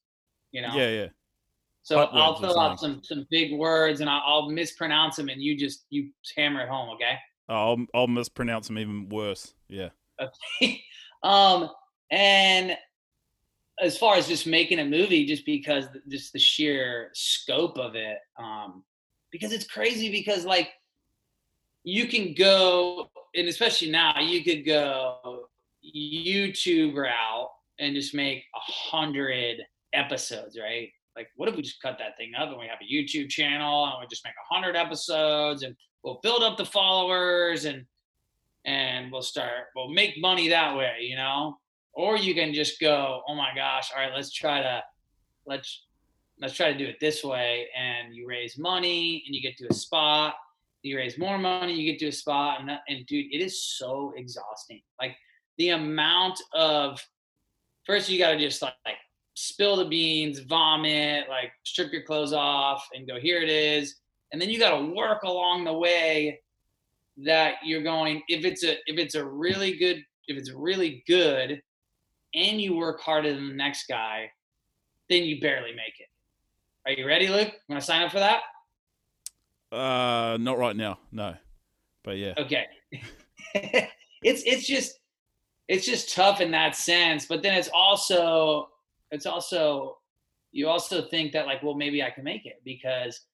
You 0.53 0.63
know. 0.63 0.75
Yeah, 0.75 0.89
yeah. 0.89 1.07
So 1.83 2.01
I'll 2.01 2.41
fill 2.41 2.59
out 2.59 2.81
some 2.81 3.01
some 3.05 3.27
big 3.31 3.57
words 3.57 4.01
and 4.01 4.11
I'll, 4.11 4.23
I'll 4.27 4.51
mispronounce 4.51 5.17
them, 5.17 5.29
and 5.29 5.41
you 5.41 5.57
just 5.57 5.87
you 5.91 6.11
hammer 6.37 6.63
it 6.63 6.69
home, 6.69 6.91
okay? 6.97 7.17
I'll 7.49 7.87
I'll 7.95 8.09
mispronounce 8.09 8.67
them 8.67 8.79
even 8.79 9.09
worse. 9.09 9.55
Yeah. 9.69 9.91
Okay. 10.21 10.83
um, 11.23 11.71
and 12.11 12.77
as 13.81 13.97
far 13.97 14.17
as 14.17 14.27
just 14.27 14.47
making 14.49 14.81
a 14.81 14.85
movie, 14.85 15.27
just 15.27 15.47
because 15.47 15.85
just 16.09 16.33
the 16.33 16.39
sheer 16.39 17.11
scope 17.15 17.79
of 17.79 17.95
it, 17.95 18.19
um, 18.39 18.83
because 19.31 19.53
it's 19.53 19.67
crazy. 19.67 20.11
Because 20.11 20.45
like 20.45 20.71
you 21.85 22.09
can 22.09 22.35
go, 22.35 23.11
and 23.35 23.47
especially 23.47 23.91
now, 23.91 24.19
you 24.21 24.43
could 24.43 24.67
go 24.67 25.49
YouTube 25.85 26.97
route 26.97 27.51
and 27.79 27.95
just 27.95 28.13
make 28.13 28.43
a 28.57 28.73
hundred 28.73 29.59
episodes, 29.97 30.59
right? 30.59 30.91
Like, 31.17 31.29
what 31.37 31.49
if 31.49 31.57
we 31.57 31.63
just 31.63 31.81
cut 31.81 31.99
that 31.99 32.17
thing 32.19 32.33
up 32.39 32.51
and 32.51 32.59
we 32.59 32.67
have 32.67 32.79
a 32.83 32.93
YouTube 32.93 33.31
channel 33.31 33.87
and 33.87 33.95
we 34.01 34.07
just 34.07 34.25
make 34.25 34.35
a 34.35 34.55
hundred 34.55 34.77
episodes 34.77 35.63
and 35.63 35.75
we'll 36.03 36.21
build 36.23 36.43
up 36.43 36.57
the 36.57 36.65
followers 36.65 37.65
and 37.65 37.85
and 38.67 39.11
we'll 39.13 39.23
start 39.23 39.67
we'll 39.75 39.89
make 39.89 40.21
money 40.21 40.49
that 40.49 40.77
way 40.77 40.99
you 41.01 41.17
know 41.17 41.57
or 41.93 42.17
you 42.17 42.35
can 42.35 42.53
just 42.53 42.81
go 42.81 43.23
oh 43.27 43.35
my 43.35 43.51
gosh 43.55 43.91
all 43.95 44.03
right 44.03 44.13
let's 44.15 44.33
try 44.33 44.61
to 44.61 44.83
let's 45.47 45.87
let's 46.41 46.55
try 46.55 46.73
to 46.73 46.79
do 46.79 46.85
it 46.85 46.97
this 47.01 47.25
way 47.25 47.67
and 47.77 48.15
you 48.15 48.27
raise 48.29 48.59
money 48.59 49.23
and 49.27 49.35
you 49.35 49.41
get 49.41 49.57
to 49.57 49.67
a 49.71 49.75
spot 49.75 50.35
you 50.83 50.97
raise 50.97 51.19
more 51.19 51.39
money 51.39 51.73
you 51.73 51.91
get 51.91 51.99
to 51.99 52.07
a 52.07 52.13
spot 52.13 52.61
and, 52.61 52.69
that, 52.69 52.81
and 52.89 53.07
dude 53.07 53.27
it 53.33 53.39
is 53.39 53.61
so 53.61 54.13
exhausting 54.17 54.81
like 55.01 55.17
the 55.59 55.71
amount 55.71 56.41
of 56.53 57.01
first 57.85 58.09
you 58.09 58.19
got 58.19 58.33
to 58.33 58.39
just 58.39 58.63
like, 58.63 58.75
like 58.85 58.97
spill 59.37 59.77
the 59.77 59.85
beans 59.85 60.39
vomit 60.41 61.29
like 61.29 61.53
strip 61.63 61.93
your 61.93 62.03
clothes 62.03 62.33
off 62.33 62.89
and 62.95 63.07
go 63.07 63.21
here 63.21 63.41
it 63.43 63.51
is. 63.51 63.97
And 64.33 64.41
then 64.41 64.49
you 64.49 64.59
got 64.59 64.79
to 64.79 64.87
work 64.87 65.23
along 65.23 65.65
the 65.65 65.75
way 65.75 66.41
that 67.19 67.57
you're 67.63 67.83
going 67.83 68.23
if 68.29 68.45
it's 68.45 68.65
a 68.65 68.73
if 68.87 68.99
it's 68.99 69.15
a 69.15 69.25
really 69.25 69.77
good 69.77 70.05
if 70.27 70.37
it's 70.37 70.51
really 70.51 71.03
good 71.07 71.63
and 72.35 72.61
you 72.61 72.77
work 72.77 73.01
harder 73.01 73.33
than 73.33 73.49
the 73.49 73.55
next 73.55 73.87
guy 73.87 74.31
then 75.09 75.23
you 75.23 75.41
barely 75.41 75.71
make 75.71 76.01
it. 76.01 76.09
Are 76.85 76.93
you 76.93 77.07
ready 77.07 77.29
luke? 77.29 77.53
Want 77.69 77.81
to 77.81 77.87
sign 77.87 78.03
up 78.03 78.11
for 78.11 78.21
that? 78.21 78.41
Uh 79.71 80.39
not 80.39 80.59
right 80.59 80.77
now 80.77 80.99
no. 81.13 81.37
But 82.03 82.17
yeah. 82.17 82.35
Okay. 82.39 82.67
It's 84.23 84.43
it's 84.45 84.67
just 84.67 84.99
it's 85.69 85.87
just 85.87 86.13
tough 86.13 86.41
in 86.41 86.51
that 86.51 86.75
sense 86.75 87.27
but 87.27 87.43
then 87.43 87.55
it's 87.55 87.69
also 87.73 88.71
it's 89.17 89.27
also 89.27 89.99
you 90.53 90.69
also 90.69 91.03
think 91.03 91.33
that 91.33 91.47
like 91.47 91.63
well 91.63 91.75
maybe 91.75 92.03
i 92.03 92.11
can 92.11 92.23
make 92.23 92.47
it 92.47 92.61
because 92.65 93.27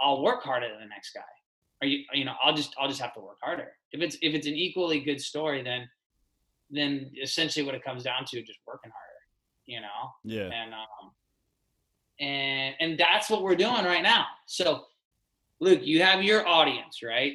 I'll 0.00 0.22
work 0.22 0.42
harder 0.42 0.68
than 0.68 0.80
the 0.80 0.86
next 0.86 1.12
guy. 1.12 1.20
Or 1.82 1.88
you, 1.88 2.04
you 2.12 2.24
know, 2.24 2.34
I'll 2.42 2.54
just 2.54 2.74
I'll 2.78 2.88
just 2.88 3.00
have 3.00 3.14
to 3.14 3.20
work 3.20 3.38
harder. 3.42 3.72
If 3.92 4.00
it's 4.00 4.16
if 4.22 4.34
it's 4.34 4.46
an 4.46 4.54
equally 4.54 5.00
good 5.00 5.20
story, 5.20 5.62
then 5.62 5.88
then 6.70 7.10
essentially 7.22 7.64
what 7.64 7.74
it 7.74 7.84
comes 7.84 8.02
down 8.02 8.24
to 8.26 8.40
is 8.40 8.46
just 8.46 8.60
working 8.66 8.90
harder. 8.90 9.06
You 9.66 9.80
know. 9.80 10.10
Yeah. 10.24 10.50
And 10.52 10.74
um, 10.74 11.10
and 12.18 12.74
and 12.80 12.98
that's 12.98 13.30
what 13.30 13.42
we're 13.42 13.56
doing 13.56 13.84
right 13.84 14.02
now. 14.02 14.26
So, 14.46 14.84
Luke, 15.60 15.80
you 15.82 16.02
have 16.02 16.22
your 16.22 16.46
audience, 16.46 17.02
right? 17.02 17.34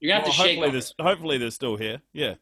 You're 0.00 0.10
gonna 0.10 0.20
have 0.20 0.24
well, 0.24 0.32
to 0.32 0.38
shake. 0.38 0.58
Hopefully, 0.58 0.78
this, 0.78 0.94
hopefully 1.00 1.38
they're 1.38 1.50
still 1.50 1.76
here. 1.76 2.02
Yeah. 2.12 2.34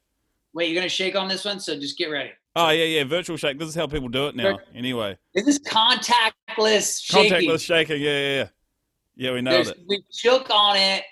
Wait, 0.53 0.71
you're 0.71 0.81
gonna 0.81 0.89
shake 0.89 1.15
on 1.15 1.29
this 1.29 1.45
one, 1.45 1.61
so 1.61 1.79
just 1.79 1.97
get 1.97 2.07
ready. 2.07 2.31
Oh 2.57 2.71
yeah, 2.71 2.85
yeah, 2.85 3.05
virtual 3.05 3.37
shake. 3.37 3.59
This 3.59 3.69
is 3.69 3.75
how 3.75 3.87
people 3.87 4.09
do 4.09 4.29
it 4.29 4.37
now. 4.37 4.59
Anyway, 4.75 5.19
this 5.35 5.47
is 5.49 5.59
contactless 5.59 7.03
shaking. 7.03 7.33
Contactless 7.33 7.65
shaking. 7.65 8.01
Yeah, 8.01 8.11
yeah, 8.11 8.37
yeah. 8.37 8.49
Yeah, 9.17 9.33
we 9.33 9.43
know 9.43 9.61
it. 9.61 9.79
We 9.89 10.05
shook 10.13 10.51
on 10.51 10.77
it, 10.77 11.03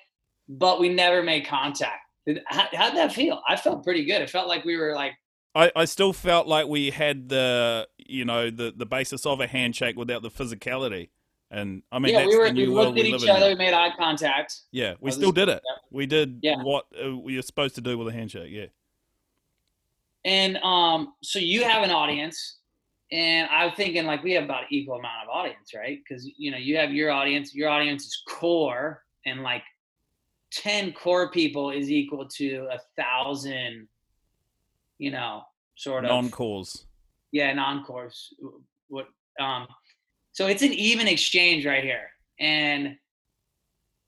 but 0.49 0.81
we 0.81 0.89
never 0.89 1.23
made 1.23 1.47
contact. 1.47 2.01
How, 2.47 2.69
how'd 2.73 2.97
that 2.97 3.13
feel? 3.13 3.41
I 3.49 3.57
felt 3.57 3.83
pretty 3.83 4.05
good. 4.05 4.23
It 4.23 4.31
felt 4.31 4.49
like 4.49 4.65
we 4.65 4.77
were 4.77 4.95
like. 4.95 5.15
I, 5.55 5.71
I 5.77 5.85
still 5.85 6.13
felt 6.13 6.47
like 6.47 6.67
we 6.67 6.91
had 6.91 7.29
the 7.29 7.89
you 7.99 8.25
know 8.25 8.51
the 8.51 8.73
the 8.75 8.87
basis 8.87 9.27
of 9.27 9.41
a 9.41 9.47
handshake 9.47 9.97
without 9.97 10.23
the 10.23 10.31
physicality, 10.31 11.11
and 11.51 11.83
I 11.91 11.99
mean 11.99 12.15
yeah, 12.15 12.27
we 12.27 12.37
were 12.37 12.51
we 12.51 12.67
looked 12.67 12.99
at 12.99 13.05
each 13.05 13.29
other, 13.29 13.49
we 13.49 13.55
made 13.57 13.75
eye 13.75 13.93
contact. 13.99 14.61
Yeah, 14.71 14.95
we 15.01 15.11
still 15.11 15.33
did 15.33 15.49
it. 15.49 15.61
We 15.91 16.07
did 16.07 16.39
yeah. 16.43 16.63
what 16.63 16.87
uh, 17.05 17.17
we 17.17 17.37
were 17.37 17.43
supposed 17.43 17.75
to 17.75 17.81
do 17.81 17.99
with 17.99 18.09
a 18.09 18.13
handshake. 18.13 18.51
Yeah. 18.51 18.67
And 20.25 20.57
um, 20.59 21.15
so 21.23 21.39
you 21.39 21.65
have 21.65 21.83
an 21.83 21.91
audience, 21.91 22.59
and 23.11 23.49
I'm 23.51 23.73
thinking 23.73 24.07
like 24.07 24.23
we 24.23 24.33
have 24.33 24.45
about 24.45 24.65
equal 24.71 24.95
amount 24.95 25.25
of 25.25 25.29
audience, 25.29 25.75
right? 25.75 25.99
Because 25.99 26.31
you 26.37 26.51
know 26.51 26.59
you 26.59 26.77
have 26.77 26.93
your 26.93 27.11
audience, 27.11 27.55
your 27.55 27.69
audience 27.69 28.05
is 28.05 28.23
core, 28.29 29.03
and 29.27 29.43
like 29.43 29.63
ten 30.53 30.93
core 30.93 31.31
people 31.31 31.71
is 31.71 31.91
equal 31.91 32.27
to 32.37 32.69
a 32.71 32.79
thousand, 32.97 33.89
you 34.99 35.11
know, 35.11 35.43
sort 35.75 36.05
of 36.05 36.11
non-cores. 36.11 36.87
Yeah, 37.33 37.53
non-cores. 37.53 38.33
What? 38.89 39.09
Um, 39.41 39.67
so 40.33 40.47
it's 40.47 40.63
an 40.63 40.73
even 40.73 41.09
exchange 41.09 41.67
right 41.67 41.83
here, 41.83 42.11
and 42.39 42.97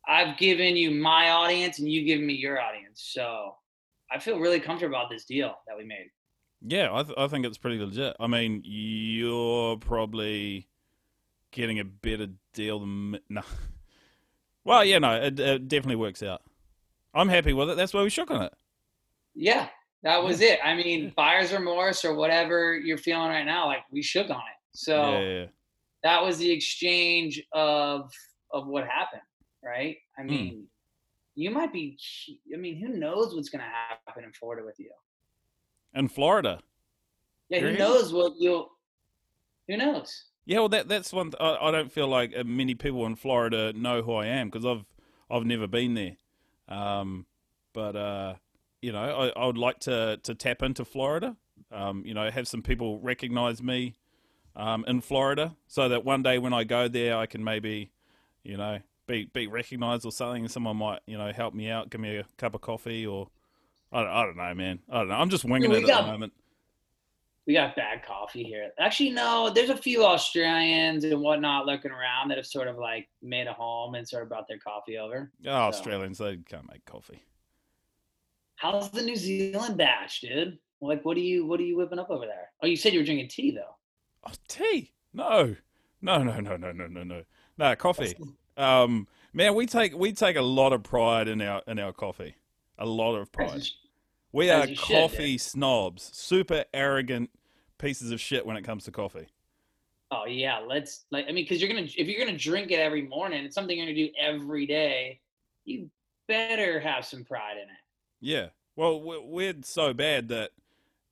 I've 0.07 0.39
given 0.39 0.77
you 0.77 0.93
my 0.93 1.31
audience, 1.31 1.81
and 1.81 1.91
you 1.91 2.05
give 2.05 2.21
me 2.21 2.35
your 2.35 2.61
audience. 2.61 3.03
So 3.13 3.57
I 4.15 4.19
feel 4.19 4.39
really 4.39 4.61
comfortable 4.61 4.97
about 4.97 5.11
this 5.11 5.25
deal 5.25 5.57
that 5.67 5.77
we 5.77 5.85
made. 5.85 6.11
Yeah, 6.67 6.89
I, 6.93 7.03
th- 7.03 7.19
I 7.19 7.27
think 7.27 7.45
it's 7.45 7.59
pretty 7.59 7.79
legit. 7.79 8.17
I 8.21 8.27
mean, 8.27 8.63
you're 8.65 9.77
probably 9.77 10.69
getting 11.51 11.81
a 11.81 11.85
better 11.85 12.29
deal 12.53 12.81
than 12.81 13.19
no. 13.29 13.43
Well, 14.65 14.85
yeah, 14.85 14.99
no, 14.99 15.15
it, 15.15 15.39
it, 15.39 15.69
definitely 15.69 15.97
works 15.97 16.23
out. 16.23 16.43
I'm 17.13 17.29
happy 17.29 17.53
with 17.53 17.71
it. 17.71 17.77
That's 17.77 17.93
why 17.93 18.03
we 18.03 18.09
shook 18.09 18.31
on 18.31 18.43
it. 18.43 18.55
Yeah, 19.35 19.69
that 20.05 20.23
was 20.23 20.41
it. 20.41 20.59
I 20.65 20.75
mean, 20.75 21.13
buyer's 21.17 21.53
remorse 21.53 22.05
or 22.05 22.15
whatever 22.15 22.77
you're 22.77 22.99
feeling 22.99 23.29
right 23.29 23.45
now, 23.45 23.67
like 23.67 23.85
we 23.91 24.03
shook 24.03 24.31
on 24.31 24.37
it. 24.37 24.61
So 24.73 25.13
yeah, 25.13 25.21
yeah. 25.21 25.47
that 26.03 26.23
was 26.23 26.39
the 26.39 26.51
exchange 26.51 27.43
of 27.53 28.11
of 28.53 28.67
what 28.69 28.87
happened, 28.87 29.23
right? 29.63 29.97
I 30.19 30.23
hmm. 30.23 30.29
mean, 30.29 30.67
you 31.35 31.51
might 31.51 31.73
be. 31.73 31.99
I 32.53 32.57
mean, 32.57 32.77
who 32.77 32.89
knows 32.89 33.35
what's 33.35 33.49
going 33.49 33.61
to 33.61 33.67
happen 33.67 34.25
in 34.25 34.33
Florida 34.33 34.65
with 34.65 34.79
you? 34.79 34.91
In 35.95 36.09
Florida. 36.09 36.61
Yeah, 37.49 37.61
who 37.61 37.73
knows 37.73 38.13
what 38.13 38.35
you'll. 38.39 38.71
Who 39.69 39.77
knows? 39.77 40.27
Yeah, 40.47 40.61
well, 40.61 40.69
that 40.71 40.89
that's 40.89 41.13
one. 41.13 41.31
Th- 41.31 41.41
I, 41.41 41.69
I 41.69 41.71
don't 41.71 41.91
feel 41.91 42.09
like 42.09 42.33
uh, 42.37 42.45
many 42.45 42.75
people 42.75 43.07
in 43.07 43.17
Florida 43.17 43.73
know 43.73 44.03
who 44.03 44.15
I 44.15 44.27
am 44.27 44.49
because 44.49 44.67
I've 44.67 44.85
I've 45.31 45.45
never 45.45 45.67
been 45.67 45.95
there. 45.95 46.17
Um, 46.69 47.27
but 47.73 47.97
uh, 47.97 48.35
you 48.83 48.93
know, 48.93 49.03
I, 49.37 49.41
I 49.41 49.47
would 49.47 49.59
like 49.59 49.81
to 49.81 50.19
to 50.23 50.35
tap 50.35 50.63
into 50.63 50.85
Florida. 50.85 51.37
Um, 51.73 52.05
you 52.05 52.15
know, 52.15 52.31
have 52.31 52.47
some 52.47 52.63
people 52.63 53.01
recognize 53.01 53.63
me 53.63 53.95
um, 54.55 54.85
in 54.87 55.01
Florida, 55.01 55.57
so 55.67 55.89
that 55.89 56.05
one 56.05 56.23
day 56.23 56.39
when 56.39 56.53
I 56.53 56.65
go 56.65 56.89
there, 56.89 57.17
I 57.17 57.27
can 57.27 57.43
maybe, 57.43 57.91
you 58.43 58.57
know, 58.57 58.79
be 59.07 59.29
be 59.33 59.47
recognized 59.47 60.05
or 60.05 60.13
something. 60.13 60.49
Someone 60.49 60.77
might 60.77 61.01
you 61.07 61.19
know 61.19 61.33
help 61.33 61.55
me 61.55 61.71
out, 61.71 61.91
give 61.91 62.01
me 62.01 62.17
a 62.17 62.25
cup 62.37 62.55
of 62.55 62.61
coffee, 62.61 63.07
or 63.07 63.29
I 63.93 64.03
don't, 64.03 64.11
I 64.11 64.23
don't 64.25 64.37
know, 64.37 64.55
man. 64.55 64.79
I 64.91 64.99
don't 64.99 65.09
know. 65.09 65.15
I'm 65.15 65.31
just 65.31 65.45
winging 65.45 65.73
it 65.73 65.87
got, 65.87 66.01
at 66.01 66.07
the 66.07 66.13
moment. 66.13 66.33
We 67.47 67.55
got 67.55 67.77
bad 67.77 68.05
coffee 68.05 68.43
here. 68.43 68.71
Actually, 68.79 69.11
no. 69.11 69.51
There's 69.51 69.71
a 69.71 69.77
few 69.77 70.05
Australians 70.05 71.05
and 71.05 71.21
whatnot 71.21 71.67
looking 71.67 71.91
around 71.91 72.29
that 72.29 72.39
have 72.39 72.47
sort 72.47 72.69
of 72.69 72.79
like 72.79 73.09
made 73.23 73.47
a 73.47 73.53
home 73.53 73.95
and 73.95 74.09
sort 74.09 74.23
of 74.23 74.31
brought 74.31 74.49
their 74.49 74.59
coffee 74.59 74.97
over. 74.97 75.31
Oh, 75.47 75.71
so. 75.71 75.79
Australians, 75.79 76.19
they 76.19 76.39
can't 76.39 76.69
make 76.71 76.85
coffee. 76.87 77.23
How's 78.57 78.91
the 78.91 79.03
New 79.03 79.17
Zealand 79.17 79.77
batch, 79.77 80.23
dude? 80.23 80.59
Like, 80.81 81.05
what 81.05 81.17
are 81.17 81.21
you 81.21 81.47
what 81.47 81.61
are 81.61 81.65
you 81.65 81.77
whipping 81.77 81.99
up 81.99 82.11
over 82.11 82.25
there? 82.25 82.51
Oh, 82.63 82.67
you 82.67 82.77
said 82.77 82.93
you 82.93 83.01
were 83.01 83.05
drinking 83.05 83.29
tea 83.29 83.51
though. 83.51 83.77
Oh, 84.27 84.33
tea? 84.49 84.93
No, 85.13 85.55
no, 86.01 86.23
no, 86.23 86.41
no, 86.41 86.57
no, 86.57 86.73
no, 86.73 86.87
no, 86.87 87.03
no. 87.03 87.23
No 87.59 87.77
coffee. 87.77 88.17
Um, 88.57 89.09
man, 89.33 89.55
we 89.55 89.67
take 89.67 89.97
we 89.97 90.13
take 90.13 90.37
a 90.37 90.43
lot 90.43 90.73
of 90.73 90.83
pride 90.83 91.29
in 91.29 91.41
our 91.41 91.63
in 91.67 91.79
our 91.79 91.93
coffee. 91.93 92.37
A 92.79 92.87
lot 92.87 93.17
of 93.17 93.31
pride. 93.31 93.63
We 94.33 94.51
are 94.51 94.67
coffee 94.77 95.39
should, 95.39 95.43
snobs, 95.43 96.11
super 96.13 96.65
arrogant 96.75 97.31
pieces 97.79 98.11
of 98.11 98.21
shit 98.21 98.45
when 98.45 98.57
it 98.57 98.63
comes 98.63 98.85
to 98.85 98.91
coffee. 98.91 99.29
Oh 100.11 100.27
yeah, 100.27 100.59
let's 100.59 101.05
like 101.11 101.27
I 101.29 101.33
mean, 101.33 101.45
because 101.45 101.61
you're 101.61 101.73
gonna 101.73 101.87
if 101.97 102.09
you're 102.09 102.25
gonna 102.25 102.39
drink 102.39 102.71
it 102.71 102.81
every 102.81 103.03
morning, 103.03 103.45
it's 103.45 103.55
something 103.55 103.77
you're 103.77 103.87
gonna 103.87 103.97
do 103.97 104.11
every 104.19 104.67
day. 104.67 105.21
You 105.65 105.91
better 106.29 106.81
have 106.81 107.05
some 107.05 107.25
pride 107.25 107.57
in 107.57 107.65
it. 107.65 107.81
Yeah. 108.21 108.49
Well, 108.77 109.01
we're 109.01 109.55
so 109.63 109.93
bad 109.95 110.29
that 110.29 110.51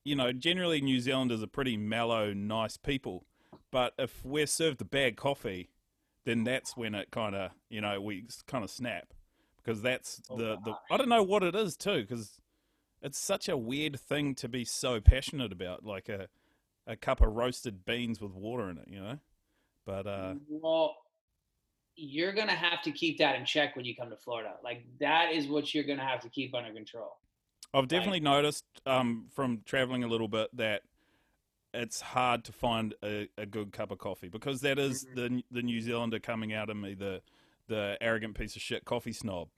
you 0.04 0.16
know 0.16 0.32
generally 0.32 0.80
New 0.80 1.00
Zealanders 1.00 1.42
are 1.42 1.48
pretty 1.48 1.76
mellow, 1.76 2.32
nice 2.32 2.76
people, 2.76 3.24
but 3.70 3.94
if 3.98 4.24
we're 4.24 4.46
served 4.46 4.80
a 4.80 4.84
bad 4.84 5.16
coffee, 5.16 5.70
then 6.24 6.44
that's 6.44 6.76
when 6.76 6.94
it 6.94 7.10
kind 7.10 7.34
of 7.34 7.50
you 7.68 7.80
know 7.80 8.00
we 8.00 8.24
kind 8.46 8.64
of 8.64 8.70
snap 8.70 9.12
because 9.62 9.82
that's 9.82 10.20
oh, 10.30 10.36
the 10.36 10.56
the 10.64 10.74
I 10.90 10.96
don't 10.96 11.08
know 11.08 11.22
what 11.22 11.42
it 11.42 11.54
is 11.54 11.76
too 11.76 12.02
because 12.02 12.40
it's 13.02 13.18
such 13.18 13.48
a 13.48 13.56
weird 13.56 13.98
thing 14.00 14.34
to 14.36 14.48
be 14.48 14.64
so 14.64 15.00
passionate 15.00 15.52
about, 15.52 15.84
like 15.84 16.08
a 16.08 16.28
a 16.86 16.96
cup 16.96 17.20
of 17.20 17.32
roasted 17.32 17.84
beans 17.84 18.20
with 18.20 18.32
water 18.32 18.68
in 18.70 18.78
it, 18.78 18.88
you 18.88 19.00
know. 19.00 19.18
But 19.84 20.06
uh, 20.06 20.34
well, 20.48 20.96
you're 21.96 22.32
gonna 22.32 22.52
have 22.52 22.82
to 22.82 22.92
keep 22.92 23.18
that 23.18 23.36
in 23.36 23.44
check 23.44 23.76
when 23.76 23.84
you 23.84 23.94
come 23.96 24.10
to 24.10 24.16
Florida. 24.16 24.54
Like 24.62 24.84
that 25.00 25.32
is 25.32 25.48
what 25.48 25.74
you're 25.74 25.84
gonna 25.84 26.06
have 26.06 26.20
to 26.20 26.28
keep 26.28 26.54
under 26.54 26.72
control. 26.72 27.18
I've 27.74 27.88
definitely 27.88 28.20
like, 28.20 28.24
noticed 28.24 28.64
um, 28.86 29.26
from 29.34 29.62
traveling 29.64 30.04
a 30.04 30.06
little 30.06 30.28
bit 30.28 30.54
that 30.56 30.82
it's 31.74 32.00
hard 32.00 32.44
to 32.44 32.52
find 32.52 32.94
a, 33.02 33.28
a 33.38 33.46
good 33.46 33.72
cup 33.72 33.90
of 33.90 33.98
coffee 33.98 34.28
because 34.28 34.60
that 34.60 34.78
is 34.78 35.04
mm-hmm. 35.04 35.36
the 35.36 35.44
the 35.50 35.62
New 35.62 35.80
Zealander 35.80 36.18
coming 36.18 36.52
out 36.52 36.70
of 36.70 36.76
me, 36.76 36.94
the 36.94 37.22
the 37.68 37.96
arrogant 38.00 38.36
piece 38.36 38.56
of 38.56 38.62
shit 38.62 38.84
coffee 38.84 39.12
snob. 39.12 39.48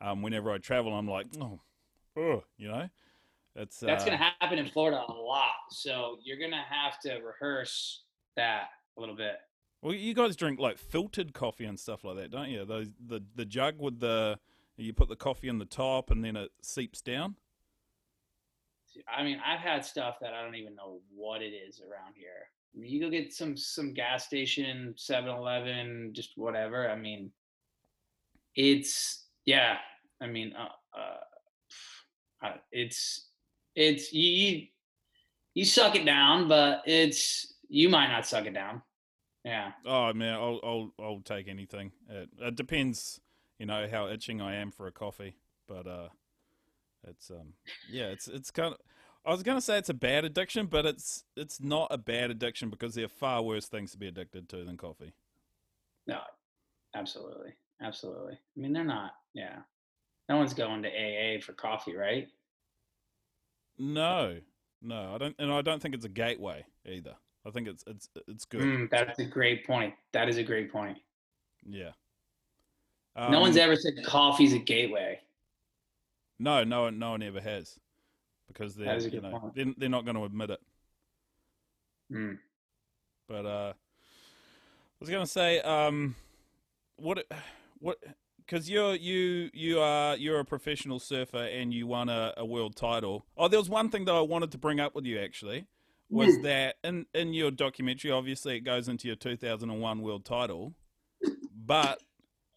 Um, 0.00 0.22
whenever 0.22 0.50
I 0.50 0.58
travel, 0.58 0.92
I'm 0.92 1.06
like, 1.06 1.26
oh, 1.40 1.60
oh, 2.18 2.44
you 2.58 2.68
know, 2.68 2.88
it's 3.54 3.80
that's 3.80 4.02
uh, 4.02 4.06
going 4.06 4.18
to 4.18 4.24
happen 4.24 4.58
in 4.58 4.68
Florida 4.68 5.02
a 5.08 5.12
lot. 5.12 5.50
So 5.70 6.18
you're 6.24 6.38
going 6.38 6.50
to 6.50 6.56
have 6.56 6.98
to 7.00 7.24
rehearse 7.24 8.02
that 8.36 8.68
a 8.96 9.00
little 9.00 9.16
bit. 9.16 9.36
Well, 9.82 9.94
you 9.94 10.14
guys 10.14 10.36
drink 10.36 10.60
like 10.60 10.78
filtered 10.78 11.32
coffee 11.32 11.64
and 11.64 11.78
stuff 11.78 12.04
like 12.04 12.16
that, 12.16 12.30
don't 12.30 12.50
you? 12.50 12.64
Those 12.64 12.88
the 13.04 13.22
the 13.34 13.44
jug 13.44 13.78
with 13.78 14.00
the 14.00 14.38
you 14.76 14.92
put 14.92 15.08
the 15.08 15.16
coffee 15.16 15.48
in 15.48 15.58
the 15.58 15.64
top 15.64 16.10
and 16.10 16.24
then 16.24 16.36
it 16.36 16.50
seeps 16.62 17.00
down. 17.00 17.36
I 19.12 19.22
mean, 19.22 19.38
I've 19.44 19.60
had 19.60 19.84
stuff 19.84 20.16
that 20.20 20.34
I 20.34 20.42
don't 20.42 20.56
even 20.56 20.74
know 20.74 21.00
what 21.14 21.42
it 21.42 21.52
is 21.52 21.80
around 21.80 22.14
here. 22.16 22.48
I 22.74 22.78
mean, 22.78 22.90
you 22.90 23.00
go 23.00 23.10
get 23.10 23.32
some 23.32 23.56
some 23.56 23.92
gas 23.92 24.26
station, 24.26 24.94
7-Eleven, 24.96 26.12
just 26.14 26.32
whatever. 26.36 26.90
I 26.90 26.96
mean, 26.96 27.30
it's 28.54 29.26
yeah. 29.44 29.76
I 30.20 30.26
mean, 30.26 30.54
uh, 30.58 30.68
uh, 30.98 32.52
it's 32.70 33.28
it's 33.74 34.12
you 34.12 34.66
you 35.54 35.64
suck 35.64 35.96
it 35.96 36.04
down, 36.04 36.48
but 36.48 36.82
it's 36.86 37.54
you 37.68 37.88
might 37.88 38.08
not 38.08 38.26
suck 38.26 38.46
it 38.46 38.54
down. 38.54 38.82
Yeah. 39.44 39.72
Oh 39.86 40.12
man, 40.12 40.34
I'll 40.34 40.60
I'll 40.62 40.94
I'll 41.00 41.20
take 41.24 41.48
anything. 41.48 41.92
It, 42.08 42.28
it 42.40 42.56
depends, 42.56 43.20
you 43.58 43.66
know, 43.66 43.88
how 43.90 44.08
itching 44.08 44.40
I 44.40 44.56
am 44.56 44.70
for 44.70 44.86
a 44.86 44.92
coffee, 44.92 45.36
but 45.68 45.86
uh, 45.86 46.08
it's 47.08 47.30
um 47.30 47.54
yeah, 47.90 48.06
it's 48.06 48.28
it's 48.28 48.50
kind 48.50 48.74
of. 48.74 48.80
I 49.24 49.30
was 49.30 49.42
gonna 49.42 49.60
say 49.60 49.78
it's 49.78 49.88
a 49.88 49.94
bad 49.94 50.24
addiction, 50.24 50.66
but 50.66 50.86
it's 50.86 51.24
it's 51.36 51.60
not 51.60 51.88
a 51.90 51.98
bad 51.98 52.30
addiction 52.30 52.70
because 52.70 52.94
there 52.94 53.04
are 53.04 53.08
far 53.08 53.42
worse 53.42 53.66
things 53.66 53.92
to 53.92 53.98
be 53.98 54.08
addicted 54.08 54.48
to 54.50 54.64
than 54.64 54.76
coffee. 54.76 55.12
No, 56.06 56.20
absolutely, 56.94 57.52
absolutely. 57.80 58.34
I 58.34 58.60
mean, 58.60 58.72
they're 58.72 58.84
not. 58.84 59.12
Yeah, 59.34 59.58
no 60.28 60.36
one's 60.38 60.54
going 60.54 60.82
to 60.82 60.88
AA 60.88 61.40
for 61.40 61.52
coffee, 61.52 61.94
right? 61.94 62.28
No, 63.78 64.38
no, 64.80 65.14
I 65.14 65.18
don't, 65.18 65.36
and 65.38 65.52
I 65.52 65.62
don't 65.62 65.80
think 65.80 65.94
it's 65.94 66.04
a 66.04 66.10
gateway 66.10 66.64
either. 66.84 67.14
I 67.46 67.50
think 67.50 67.68
it's 67.68 67.84
it's 67.86 68.08
it's 68.28 68.44
good. 68.44 68.62
Mm, 68.62 68.90
that's 68.90 69.18
a 69.18 69.24
great 69.24 69.66
point. 69.66 69.94
That 70.12 70.28
is 70.28 70.36
a 70.36 70.42
great 70.42 70.70
point. 70.70 70.98
Yeah. 71.68 71.90
Um, 73.14 73.30
no 73.32 73.40
one's 73.40 73.56
um, 73.56 73.62
ever 73.62 73.76
said 73.76 73.94
coffee's 74.04 74.52
a 74.52 74.58
gateway. 74.58 75.20
No, 76.42 76.64
no 76.64 76.82
one, 76.82 76.98
no 76.98 77.10
one 77.12 77.22
ever 77.22 77.40
has, 77.40 77.78
because 78.48 78.74
they're 78.74 78.98
you 78.98 79.20
know 79.20 79.52
they're, 79.54 79.74
they're, 79.76 79.88
not 79.88 80.04
going 80.04 80.16
to 80.16 80.24
admit 80.24 80.50
it. 80.50 80.60
Mm. 82.12 82.38
But 83.28 83.46
uh, 83.46 83.72
I 83.74 84.98
was 84.98 85.08
going 85.08 85.24
to 85.24 85.30
say, 85.30 85.60
um, 85.60 86.16
what 86.96 87.24
what 87.78 87.98
because 88.38 88.68
you're 88.68 88.96
you 88.96 89.50
you 89.52 89.78
are 89.78 90.16
you're 90.16 90.40
a 90.40 90.44
professional 90.44 90.98
surfer 90.98 91.44
and 91.44 91.72
you 91.72 91.86
won 91.86 92.08
a, 92.08 92.34
a, 92.36 92.44
world 92.44 92.74
title. 92.74 93.24
Oh, 93.36 93.46
there 93.46 93.60
was 93.60 93.70
one 93.70 93.88
thing 93.88 94.04
that 94.06 94.14
I 94.14 94.20
wanted 94.20 94.50
to 94.50 94.58
bring 94.58 94.80
up 94.80 94.96
with 94.96 95.06
you 95.06 95.20
actually 95.20 95.66
was 96.10 96.36
mm. 96.36 96.42
that 96.42 96.76
in 96.82 97.06
in 97.14 97.34
your 97.34 97.52
documentary, 97.52 98.10
obviously 98.10 98.56
it 98.56 98.60
goes 98.60 98.88
into 98.88 99.06
your 99.06 99.16
2001 99.16 100.02
world 100.02 100.24
title, 100.24 100.74
but 101.54 102.02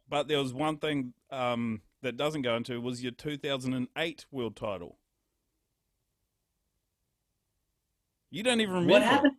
but 0.09 0.27
there 0.27 0.39
was 0.39 0.53
one 0.53 0.77
thing 0.77 1.13
um, 1.31 1.81
that 2.05 2.17
doesn't 2.17 2.43
go 2.43 2.55
into 2.55 2.79
was 2.79 3.01
your 3.01 3.11
2008 3.11 4.25
world 4.31 4.55
title. 4.55 4.99
You 8.29 8.43
don't 8.43 8.61
even 8.61 8.75
remember 8.75 8.93
what 8.93 9.01
happened. 9.01 9.33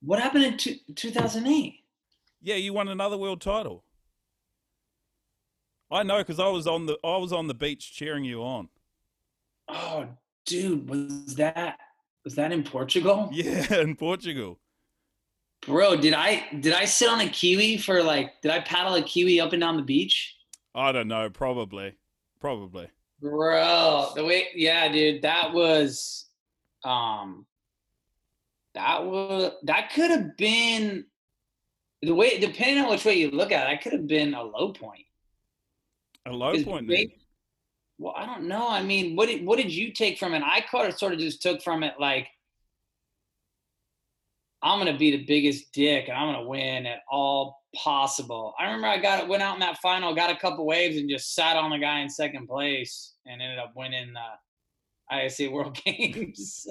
What 0.00 0.18
happened 0.18 0.44
in 0.44 0.56
two, 0.56 0.76
2008? 0.94 1.74
Yeah, 2.40 2.54
you 2.54 2.72
won 2.72 2.88
another 2.88 3.18
world 3.18 3.42
title. 3.42 3.84
I 5.90 6.02
know 6.02 6.18
because 6.18 6.40
I 6.40 6.48
was 6.48 6.66
on 6.66 6.86
the 6.86 6.98
I 7.04 7.18
was 7.18 7.32
on 7.32 7.46
the 7.46 7.54
beach 7.54 7.92
cheering 7.92 8.24
you 8.24 8.42
on. 8.42 8.68
Oh, 9.68 10.06
dude, 10.46 10.88
was 10.88 11.34
that 11.36 11.78
was 12.24 12.36
that 12.36 12.52
in 12.52 12.62
Portugal? 12.62 13.28
Yeah, 13.32 13.80
in 13.80 13.96
Portugal. 13.96 14.58
Bro, 15.66 15.96
did 15.96 16.14
I 16.14 16.46
did 16.60 16.72
I 16.72 16.86
sit 16.86 17.10
on 17.10 17.20
a 17.20 17.28
kiwi 17.28 17.76
for 17.76 18.02
like 18.02 18.40
did 18.40 18.50
I 18.50 18.60
paddle 18.60 18.94
a 18.94 19.02
kiwi 19.02 19.40
up 19.40 19.52
and 19.52 19.60
down 19.60 19.76
the 19.76 19.82
beach? 19.82 20.36
I 20.74 20.92
don't 20.92 21.08
know, 21.08 21.28
probably. 21.28 21.96
Probably. 22.40 22.88
Bro, 23.20 24.12
the 24.14 24.24
way 24.24 24.48
yeah, 24.54 24.90
dude, 24.90 25.22
that 25.22 25.52
was 25.52 26.26
um 26.84 27.46
that 28.74 29.04
was 29.04 29.52
that 29.64 29.90
could 29.92 30.10
have 30.10 30.36
been 30.36 31.04
the 32.02 32.14
way 32.14 32.38
depending 32.38 32.84
on 32.84 32.90
which 32.90 33.04
way 33.04 33.14
you 33.14 33.30
look 33.30 33.50
at 33.50 33.66
it, 33.66 33.70
that 33.70 33.82
could 33.82 33.92
have 33.92 34.06
been 34.06 34.34
a 34.34 34.42
low 34.42 34.72
point. 34.72 35.04
A 36.26 36.30
low 36.30 36.62
point. 36.62 36.86
Great, 36.86 37.12
well, 37.98 38.14
I 38.16 38.24
don't 38.26 38.46
know. 38.46 38.68
I 38.68 38.82
mean, 38.82 39.16
what 39.16 39.26
did 39.26 39.44
what 39.44 39.56
did 39.56 39.74
you 39.74 39.92
take 39.92 40.18
from 40.18 40.34
it? 40.34 40.42
I 40.44 40.64
caught 40.70 40.96
sort 40.98 41.12
of 41.12 41.18
just 41.18 41.42
took 41.42 41.60
from 41.62 41.82
it 41.82 41.94
like 41.98 42.28
I'm 44.62 44.78
gonna 44.78 44.96
be 44.96 45.10
the 45.12 45.24
biggest 45.24 45.72
dick 45.72 46.08
and 46.08 46.16
I'm 46.16 46.32
gonna 46.32 46.48
win 46.48 46.86
at 46.86 47.00
all 47.10 47.58
possible. 47.74 48.54
I 48.58 48.64
remember 48.66 48.88
I 48.88 48.98
got 48.98 49.28
went 49.28 49.42
out 49.42 49.54
in 49.54 49.60
that 49.60 49.78
final, 49.78 50.14
got 50.14 50.30
a 50.30 50.36
couple 50.36 50.66
waves, 50.66 50.96
and 50.96 51.08
just 51.08 51.34
sat 51.34 51.56
on 51.56 51.70
the 51.70 51.78
guy 51.78 52.00
in 52.00 52.10
second 52.10 52.48
place 52.48 53.14
and 53.26 53.40
ended 53.40 53.58
up 53.58 53.72
winning 53.76 54.12
the 54.12 55.16
ISA 55.16 55.50
World 55.50 55.78
Games. 55.84 56.66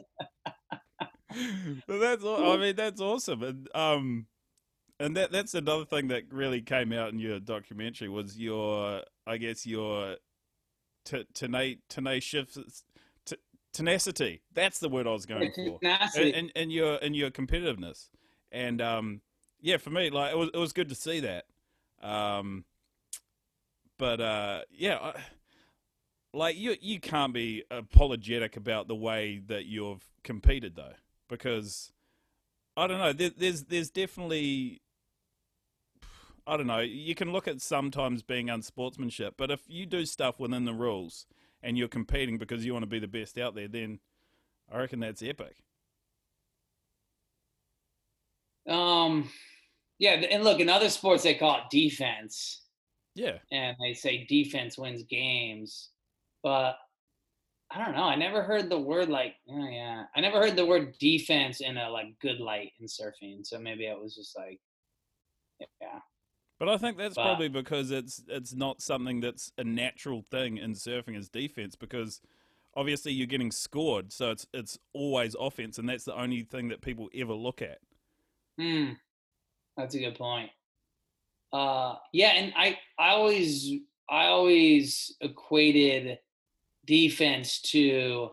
but 1.87 1.99
that's 1.99 2.23
I 2.23 2.57
mean 2.57 2.75
that's 2.75 3.01
awesome, 3.01 3.43
and 3.43 3.69
um, 3.75 4.27
and 4.99 5.15
that 5.15 5.31
that's 5.31 5.53
another 5.53 5.85
thing 5.85 6.07
that 6.09 6.23
really 6.31 6.61
came 6.61 6.91
out 6.91 7.13
in 7.13 7.19
your 7.19 7.39
documentary 7.39 8.09
was 8.09 8.37
your 8.37 9.03
I 9.25 9.37
guess 9.37 9.65
your 9.65 10.17
t- 11.05 11.25
tena- 11.33 11.79
tenacious, 11.89 12.83
tenacity. 13.77 14.41
That's 14.53 14.79
the 14.79 14.89
word 14.89 15.07
I 15.07 15.11
was 15.11 15.25
going 15.25 15.51
for. 15.51 15.79
Tenacity. 15.81 16.33
And, 16.33 16.35
and 16.35 16.51
and 16.55 16.71
your 16.71 16.97
and 17.01 17.15
your 17.15 17.29
competitiveness. 17.29 18.09
And 18.51 18.81
um, 18.81 19.21
yeah, 19.61 19.77
for 19.77 19.91
me, 19.91 20.09
like 20.09 20.33
it 20.33 20.37
was 20.37 20.49
it 20.53 20.57
was 20.57 20.73
good 20.73 20.89
to 20.89 20.95
see 20.95 21.19
that. 21.21 21.45
Um, 22.01 22.65
but 23.97 24.19
uh, 24.19 24.61
yeah, 24.71 24.97
I, 24.97 25.13
like 26.33 26.57
you 26.57 26.75
you 26.81 26.99
can't 26.99 27.33
be 27.33 27.63
apologetic 27.69 28.57
about 28.57 28.87
the 28.87 28.95
way 28.95 29.41
that 29.47 29.65
you've 29.65 30.03
competed 30.23 30.75
though, 30.75 30.95
because 31.29 31.91
I 32.75 32.87
don't 32.87 32.99
know. 32.99 33.13
There, 33.13 33.29
there's 33.29 33.63
there's 33.65 33.91
definitely 33.91 34.81
I 36.47 36.57
don't 36.57 36.67
know. 36.67 36.79
You 36.79 37.13
can 37.13 37.31
look 37.31 37.47
at 37.47 37.61
sometimes 37.61 38.23
being 38.23 38.49
unsportsmanship, 38.49 39.35
but 39.37 39.51
if 39.51 39.61
you 39.67 39.85
do 39.85 40.05
stuff 40.05 40.39
within 40.39 40.65
the 40.65 40.73
rules 40.73 41.27
and 41.63 41.77
you're 41.77 41.87
competing 41.87 42.37
because 42.37 42.65
you 42.65 42.73
want 42.73 42.83
to 42.83 42.87
be 42.87 42.99
the 42.99 43.07
best 43.07 43.37
out 43.37 43.55
there, 43.55 43.67
then 43.67 43.99
I 44.71 44.77
reckon 44.77 44.99
that's 44.99 45.23
epic. 45.23 45.55
Um, 48.67 49.29
yeah, 49.99 50.11
and 50.11 50.43
look, 50.43 50.59
in 50.59 50.69
other 50.69 50.89
sports 50.89 51.23
they 51.23 51.35
call 51.35 51.57
it 51.57 51.69
defense, 51.69 52.63
Yeah. 53.15 53.37
and 53.51 53.75
they 53.81 53.93
say 53.93 54.25
defense 54.25 54.77
wins 54.77 55.03
games, 55.03 55.89
but 56.43 56.77
I 57.69 57.83
don't 57.83 57.95
know. 57.95 58.03
I 58.03 58.15
never 58.15 58.43
heard 58.43 58.69
the 58.69 58.79
word 58.79 59.09
like, 59.09 59.35
oh 59.49 59.67
yeah, 59.69 60.05
I 60.15 60.21
never 60.21 60.39
heard 60.39 60.55
the 60.55 60.65
word 60.65 60.97
defense 60.99 61.61
in 61.61 61.77
a 61.77 61.89
like 61.89 62.17
good 62.21 62.39
light 62.39 62.71
in 62.79 62.85
surfing. 62.87 63.45
So 63.45 63.59
maybe 63.59 63.85
it 63.85 63.99
was 63.99 64.15
just 64.15 64.37
like, 64.37 64.59
yeah, 65.59 65.99
But 66.59 66.69
I 66.69 66.77
think 66.77 66.97
that's 66.97 67.15
But- 67.15 67.23
probably 67.23 67.49
because 67.49 67.91
it's 67.91 68.23
it's 68.27 68.53
not 68.53 68.81
something 68.81 69.19
that's 69.21 69.51
a 69.57 69.63
natural 69.63 70.23
thing 70.31 70.57
in 70.57 70.73
surfing 70.73 71.15
as 71.17 71.29
defense 71.29 71.75
because 71.75 72.19
obviously 72.75 73.11
you're 73.11 73.27
getting 73.27 73.51
scored, 73.51 74.11
so 74.11 74.31
it's 74.31 74.47
it's 74.53 74.77
always 74.93 75.35
offense, 75.39 75.77
and 75.77 75.87
that's 75.87 76.05
the 76.05 76.19
only 76.19 76.43
thing 76.43 76.69
that 76.69 76.81
people 76.81 77.09
ever 77.13 77.33
look 77.33 77.61
at. 77.61 77.79
Hmm. 78.57 78.93
That's 79.75 79.93
a 79.93 79.99
good 79.99 80.15
point. 80.15 80.49
Uh, 81.53 81.95
yeah, 82.11 82.29
and 82.29 82.51
I, 82.57 82.79
I 82.97 83.09
always, 83.11 83.71
I 84.09 84.25
always 84.25 85.15
equated 85.21 86.17
defense 86.85 87.61
to 87.61 88.31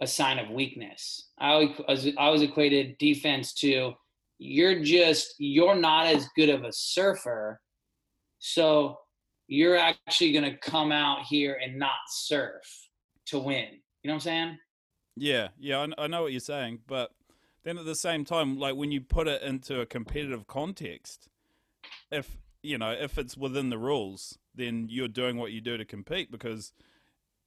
a 0.00 0.06
sign 0.06 0.38
of 0.38 0.48
weakness. 0.50 1.28
I 1.38 1.50
always, 1.50 1.70
I 1.86 1.92
was- 1.92 2.06
I 2.06 2.12
always 2.16 2.42
equated 2.42 2.96
defense 2.98 3.52
to 3.54 3.92
you're 4.42 4.82
just 4.82 5.34
you're 5.38 5.74
not 5.74 6.06
as 6.06 6.26
good 6.34 6.48
of 6.48 6.64
a 6.64 6.72
surfer, 6.72 7.60
so 8.38 8.96
you're 9.48 9.76
actually 9.76 10.32
going 10.32 10.50
to 10.50 10.56
come 10.58 10.90
out 10.90 11.24
here 11.28 11.60
and 11.62 11.78
not 11.78 11.92
surf 12.08 12.62
to 13.26 13.38
win. 13.38 13.66
You 14.02 14.08
know 14.08 14.14
what 14.14 14.14
I'm 14.14 14.20
saying? 14.20 14.58
Yeah, 15.16 15.48
yeah, 15.58 15.86
I, 15.98 16.04
I 16.04 16.06
know 16.06 16.22
what 16.22 16.32
you're 16.32 16.40
saying, 16.40 16.78
but 16.86 17.10
then 17.64 17.76
at 17.76 17.84
the 17.84 17.94
same 17.94 18.24
time, 18.24 18.58
like 18.58 18.76
when 18.76 18.90
you 18.90 19.02
put 19.02 19.28
it 19.28 19.42
into 19.42 19.82
a 19.82 19.86
competitive 19.86 20.46
context, 20.46 21.28
if 22.10 22.38
you 22.62 22.78
know 22.78 22.92
if 22.92 23.18
it's 23.18 23.36
within 23.36 23.68
the 23.68 23.78
rules, 23.78 24.38
then 24.54 24.86
you're 24.88 25.08
doing 25.08 25.36
what 25.36 25.52
you 25.52 25.60
do 25.60 25.76
to 25.76 25.84
compete. 25.84 26.32
Because 26.32 26.72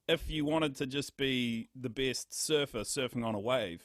if 0.07 0.29
you 0.29 0.45
wanted 0.45 0.75
to 0.75 0.85
just 0.85 1.17
be 1.17 1.69
the 1.75 1.89
best 1.89 2.39
surfer 2.39 2.81
surfing 2.81 3.25
on 3.25 3.33
a 3.33 3.39
wave, 3.39 3.81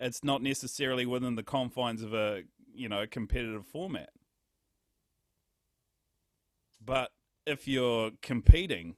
it's 0.00 0.24
not 0.24 0.42
necessarily 0.42 1.06
within 1.06 1.36
the 1.36 1.42
confines 1.42 2.02
of 2.02 2.14
a 2.14 2.42
you 2.74 2.88
know 2.88 3.06
competitive 3.06 3.66
format. 3.66 4.10
But 6.84 7.10
if 7.46 7.68
you're 7.68 8.10
competing, 8.22 8.96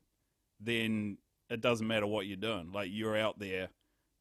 then 0.60 1.18
it 1.50 1.60
doesn't 1.60 1.86
matter 1.86 2.06
what 2.06 2.26
you're 2.26 2.36
doing. 2.36 2.70
Like 2.72 2.88
you're 2.92 3.16
out 3.16 3.38
there 3.38 3.68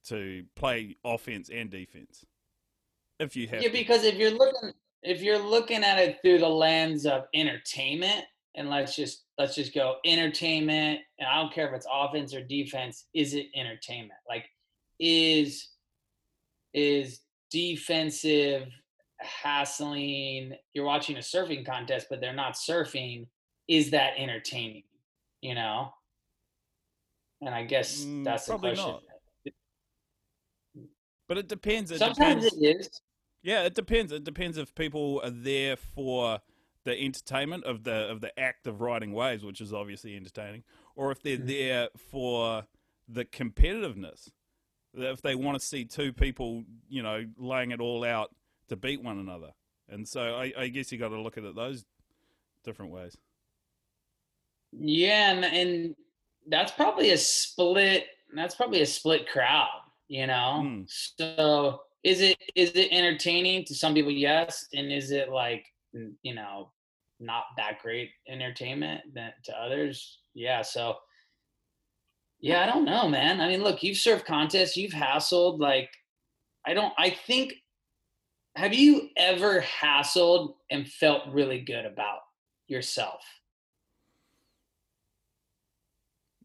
to 0.07 0.43
play 0.55 0.97
offense 1.05 1.49
and 1.53 1.69
defense. 1.69 2.25
If 3.19 3.36
you 3.36 3.47
have 3.47 3.61
Yeah, 3.61 3.69
to. 3.69 3.73
because 3.73 4.03
if 4.03 4.15
you're 4.15 4.32
looking 4.32 4.73
if 5.03 5.21
you're 5.21 5.39
looking 5.39 5.84
at 5.84 5.97
it 5.99 6.19
through 6.21 6.39
the 6.39 6.49
lens 6.49 7.05
of 7.05 7.25
entertainment, 7.34 8.25
and 8.55 8.69
let's 8.69 8.95
just 8.95 9.25
let's 9.38 9.55
just 9.55 9.73
go 9.73 9.97
entertainment, 10.05 10.99
and 11.19 11.27
I 11.27 11.36
don't 11.36 11.53
care 11.53 11.67
if 11.67 11.73
it's 11.73 11.88
offense 11.91 12.34
or 12.34 12.43
defense, 12.43 13.05
is 13.13 13.34
it 13.36 13.47
entertainment? 13.55 14.19
Like 14.27 14.45
is 14.99 15.69
is 16.74 17.22
defensive 17.49 18.67
hassling 19.19 20.53
you're 20.74 20.86
watching 20.86 21.15
a 21.17 21.19
surfing 21.19 21.65
contest 21.65 22.07
but 22.09 22.19
they're 22.22 22.34
not 22.34 22.53
surfing 22.55 23.28
is 23.67 23.91
that 23.91 24.13
entertaining 24.17 24.84
you 25.41 25.53
know 25.53 25.91
and 27.41 27.53
i 27.53 27.63
guess 27.63 28.03
Mm, 28.03 28.24
that's 28.24 28.45
the 28.47 28.57
question 28.57 28.86
not. 28.86 29.03
but 31.28 31.38
it 31.38 31.47
depends. 31.47 31.91
It 31.91 31.99
sometimes 31.99 32.43
depends. 32.43 32.57
it 32.61 32.78
is 32.80 33.01
Yeah, 33.41 33.63
it 33.63 33.74
depends. 33.74 34.11
It 34.11 34.24
depends 34.26 34.57
if 34.57 34.76
people 34.76 35.22
are 35.24 35.30
there 35.30 35.76
for 35.78 36.41
the 36.84 36.99
entertainment 36.99 37.63
of 37.63 37.84
the 37.84 38.09
of 38.09 38.22
the 38.22 38.38
act 38.39 38.67
of 38.67 38.82
riding 38.82 39.13
waves, 39.13 39.43
which 39.45 39.61
is 39.61 39.72
obviously 39.74 40.15
entertaining, 40.15 40.63
or 40.95 41.11
if 41.11 41.22
they're 41.22 41.38
Mhm. 41.38 41.47
there 41.47 41.89
for 41.95 42.67
the 43.07 43.24
competitiveness. 43.24 44.32
If 44.94 45.22
they 45.22 45.36
want 45.36 45.60
to 45.60 45.66
see 45.66 45.86
two 45.86 46.12
people, 46.12 46.64
you 46.89 47.02
know, 47.02 47.26
laying 47.38 47.72
it 47.72 47.80
all 47.80 48.04
out 48.04 48.34
to 48.70 48.76
beat 48.76 49.02
one 49.02 49.20
another, 49.20 49.52
and 49.89 50.08
so 50.08 50.36
I, 50.36 50.54
I 50.58 50.68
guess 50.68 50.92
you 50.92 50.98
got 50.98 51.10
to 51.10 51.22
look 51.22 51.38
at 51.38 51.44
it 51.44 51.56
those 51.56 51.86
different 52.64 52.92
ways. 52.92 53.18
Yeah, 54.72 55.32
and, 55.32 55.46
and 55.46 55.96
that's 56.48 56.72
probably 56.72 57.12
a 57.12 57.18
split. 57.18 58.06
That's 58.34 58.56
probably 58.56 58.82
a 58.82 58.86
split 58.86 59.30
crowd, 59.30 59.68
you 60.08 60.28
know. 60.28 60.64
Mm. 60.64 60.86
So 60.89 61.82
is 62.04 62.22
it 62.22 62.38
is 62.56 62.72
it 62.72 62.89
entertaining 62.92 63.66
to 63.66 63.76
some 63.76 63.94
people? 63.94 64.12
Yes, 64.12 64.68
and 64.74 64.92
is 64.92 65.12
it 65.12 65.30
like 65.30 65.66
you 65.94 66.34
know 66.34 66.72
not 67.20 67.44
that 67.58 67.80
great 67.82 68.10
entertainment 68.28 69.02
than 69.14 69.32
to 69.46 69.54
others? 69.54 70.20
Yeah. 70.34 70.62
So 70.62 70.98
yeah, 72.42 72.64
I 72.64 72.66
don't 72.66 72.86
know, 72.86 73.08
man. 73.08 73.39
I 73.39 73.48
mean, 73.48 73.64
look, 73.64 73.82
you've 73.84 73.98
served 73.98 74.26
contests, 74.26 74.76
you've 74.76 74.92
hassled. 74.92 75.60
Like, 75.60 75.89
I 76.66 76.74
don't. 76.74 76.94
I 76.98 77.10
think. 77.12 77.54
Have 78.58 78.74
you 78.74 79.08
ever 79.16 79.62
hassled 79.62 80.54
and 80.70 80.86
felt 80.86 81.22
really 81.30 81.62
good 81.62 81.86
about 81.86 82.20
yourself? 82.68 83.24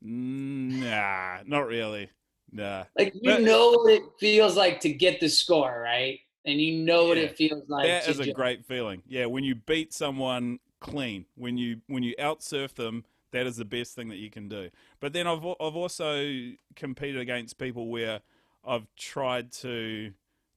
Nah, 0.01 1.39
not 1.47 1.67
really. 1.67 2.09
Nah. 2.53 2.85
Like 2.97 3.13
you 3.15 3.33
But- 3.33 3.43
know 3.43 3.71
what 3.73 3.93
it 3.93 4.03
feels 4.21 4.57
like 4.57 4.81
to 4.81 4.89
get 4.93 5.21
the 5.21 5.29
score, 5.29 5.81
right? 5.83 6.21
And 6.45 6.61
you 6.61 6.79
know 6.85 7.07
what 7.07 7.19
it 7.19 7.37
feels 7.37 7.69
like. 7.69 7.87
that 7.89 8.09
is 8.09 8.21
a 8.21 8.25
ju- 8.27 8.33
great 8.33 8.65
feeling. 8.67 9.03
Yeah, 9.09 9.27
when 9.27 9.43
you 9.43 9.57
beat 9.57 9.93
someone 9.93 10.61
clean, 10.81 11.27
when 11.35 11.59
you 11.59 11.81
when 11.89 12.05
you 12.05 12.15
outsurf 12.21 12.75
them, 12.75 13.05
that 13.33 13.47
is 13.47 13.57
the 13.57 13.65
best 13.65 13.95
thing 13.95 14.09
that 14.09 14.17
you 14.17 14.31
can 14.31 14.49
do. 14.49 14.71
But 15.01 15.13
then 15.13 15.27
I've 15.27 15.45
I've 15.45 15.77
also 15.77 16.51
competed 16.75 17.21
against 17.21 17.59
people 17.59 17.89
where 17.89 18.21
I've 18.65 18.87
tried 18.97 19.53
to 19.53 20.13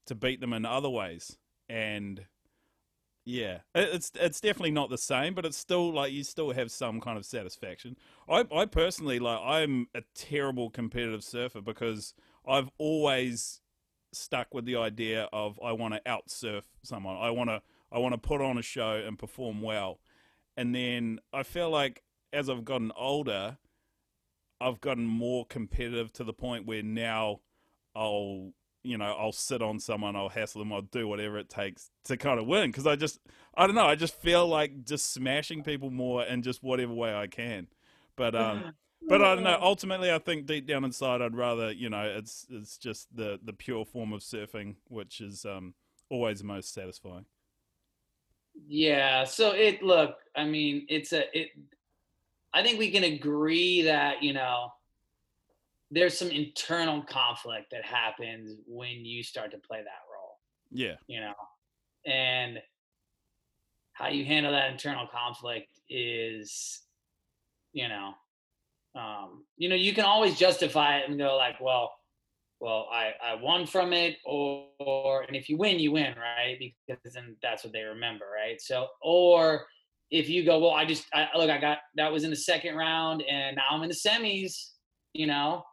to 0.06 0.16
beat 0.16 0.42
them 0.42 0.54
in 0.54 0.66
other 0.66 0.90
ways, 0.90 1.38
and 1.68 2.26
yeah, 3.26 3.60
it's 3.76 4.12
it's 4.16 4.42
definitely 4.42 4.72
not 4.72 4.90
the 4.90 4.98
same, 4.98 5.34
but 5.36 5.46
it's 5.46 5.58
still 5.58 5.94
like 5.94 6.12
you 6.12 6.24
still 6.24 6.52
have 6.52 6.72
some 6.72 7.00
kind 7.00 7.18
of 7.18 7.26
satisfaction. 7.26 7.96
I 8.28 8.46
I 8.52 8.66
personally 8.66 9.20
like 9.20 9.40
I'm 9.44 9.88
a 9.94 10.02
terrible 10.16 10.70
competitive 10.70 11.24
surfer 11.24 11.62
because 11.62 12.14
I've 12.48 12.70
always 12.78 13.62
stuck 14.12 14.54
with 14.54 14.66
the 14.66 14.76
idea 14.78 15.30
of 15.32 15.60
I 15.64 15.74
want 15.74 15.94
to 15.94 16.02
outsurf 16.10 16.64
someone. 16.82 17.18
I 17.18 17.30
want 17.30 17.50
to 17.50 17.62
I 17.92 18.00
want 18.00 18.14
to 18.14 18.18
put 18.18 18.42
on 18.42 18.58
a 18.58 18.64
show 18.64 18.94
and 18.96 19.18
perform 19.18 19.62
well. 19.62 20.00
And 20.58 20.74
then 20.74 21.20
I 21.32 21.44
feel 21.44 21.70
like 21.70 22.04
as 22.34 22.50
I've 22.50 22.66
gotten 22.66 22.92
older, 22.96 23.58
I've 24.62 24.82
gotten 24.82 25.06
more 25.06 25.46
competitive 25.46 26.12
to 26.14 26.24
the 26.24 26.34
point 26.34 26.66
where 26.66 26.84
now 26.84 27.40
I'll 27.96 28.54
you 28.84 28.98
know 28.98 29.16
I'll 29.18 29.32
sit 29.32 29.62
on 29.62 29.80
someone, 29.80 30.16
I'll 30.16 30.30
hassle 30.30 30.60
them, 30.60 30.74
I'll 30.74 30.82
do 30.82 31.08
whatever 31.08 31.38
it 31.38 31.50
takes 31.50 31.92
to 32.06 32.18
kind 32.18 32.40
of 32.40 32.48
win 32.48 32.70
because 32.70 32.88
I 32.88 32.96
just 32.96 33.20
I 33.56 33.66
don't 33.66 33.76
know 33.76 33.86
I 33.86 33.96
just 33.96 34.20
feel 34.22 34.48
like 34.48 34.86
just 34.86 35.14
smashing 35.14 35.64
people 35.64 35.92
more 35.92 36.24
in 36.24 36.42
just 36.42 36.64
whatever 36.64 36.94
way 36.94 37.14
I 37.14 37.28
can. 37.28 37.68
But 38.16 38.36
um, 38.36 38.74
but 39.08 39.22
I 39.22 39.34
don't 39.36 39.44
know. 39.46 39.58
Ultimately, 39.62 40.12
I 40.12 40.20
think 40.20 40.46
deep 40.46 40.68
down 40.68 40.84
inside, 40.84 41.22
I'd 41.22 41.36
rather 41.36 41.72
you 41.72 41.90
know 41.90 42.04
it's 42.04 42.46
it's 42.50 42.78
just 42.78 43.08
the 43.16 43.40
the 43.44 43.54
pure 43.54 43.86
form 43.86 44.14
of 44.14 44.22
surfing, 44.22 44.76
which 44.88 45.22
is 45.22 45.46
um 45.46 45.74
always 46.10 46.40
the 46.40 46.46
most 46.46 46.74
satisfying. 46.74 47.26
Yeah. 48.68 49.24
So 49.24 49.52
it 49.52 49.82
look, 49.82 50.18
I 50.36 50.46
mean, 50.46 50.86
it's 50.90 51.14
a 51.14 51.26
it 51.38 51.50
I 52.54 52.64
think 52.64 52.80
we 52.80 52.92
can 52.92 53.04
agree 53.04 53.84
that, 53.84 54.24
you 54.24 54.34
know, 54.34 54.72
there's 55.92 56.18
some 56.18 56.30
internal 56.30 57.02
conflict 57.04 57.72
that 57.72 57.84
happens 57.84 58.56
when 58.68 59.06
you 59.06 59.24
start 59.24 59.52
to 59.52 59.58
play 59.58 59.80
that 59.80 60.04
role, 60.14 60.38
Yeah, 60.72 60.96
you 61.08 61.20
know. 61.20 61.34
And 62.06 62.60
how 63.94 64.08
you 64.08 64.24
handle 64.24 64.52
that 64.52 64.72
internal 64.72 65.08
conflict 65.08 65.72
is, 65.90 66.82
you 67.74 67.88
know, 67.88 68.14
um, 68.96 69.46
you 69.58 69.70
know, 69.70 69.76
you 69.76 69.94
can 69.94 70.06
always 70.06 70.38
justify 70.38 71.00
it 71.00 71.10
and 71.10 71.18
go 71.18 71.36
like, 71.38 71.60
well, 71.60 71.92
well, 72.60 72.88
I, 72.92 73.14
I 73.24 73.36
won 73.36 73.66
from 73.66 73.94
it, 73.94 74.18
or, 74.26 74.68
or 74.80 75.22
and 75.24 75.36
if 75.36 75.50
you 75.50 75.58
win, 75.58 75.80
you 75.80 75.92
win, 75.92 76.14
right? 76.18 76.58
Because 76.60 77.14
then 77.14 77.36
that's 77.42 77.64
what 77.64 77.72
they 77.74 77.84
remember, 77.84 78.26
right? 78.36 78.60
So, 78.60 78.88
or 79.02 79.66
if 80.12 80.28
you 80.30 80.44
go, 80.44 80.60
well, 80.60 80.72
I 80.72 80.86
just 80.86 81.06
I, 81.14 81.28
look, 81.36 81.50
I 81.50 81.60
got 81.60 81.80
that 81.96 82.12
was 82.12 82.24
in 82.24 82.30
the 82.30 82.36
second 82.36 82.76
round, 82.76 83.22
and 83.30 83.56
now 83.56 83.64
I'm 83.72 83.84
in 83.84 83.90
the 83.90 83.96
semis, 83.96 84.72
you 85.14 85.28
know. 85.28 85.64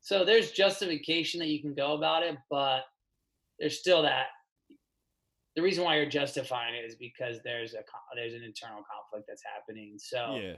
So 0.00 0.24
there's 0.24 0.52
justification 0.52 1.40
that 1.40 1.48
you 1.48 1.60
can 1.60 1.74
go 1.74 1.94
about 1.94 2.22
it, 2.22 2.36
but 2.50 2.82
there's 3.58 3.78
still 3.78 4.02
that. 4.02 4.26
The 5.56 5.62
reason 5.62 5.84
why 5.84 5.96
you're 5.96 6.06
justifying 6.06 6.74
it 6.74 6.84
is 6.84 6.96
because 6.96 7.38
there's 7.42 7.74
a 7.74 7.78
there's 8.14 8.34
an 8.34 8.42
internal 8.42 8.82
conflict 8.92 9.26
that's 9.28 9.42
happening. 9.42 9.94
So 9.98 10.38
Yeah. 10.40 10.56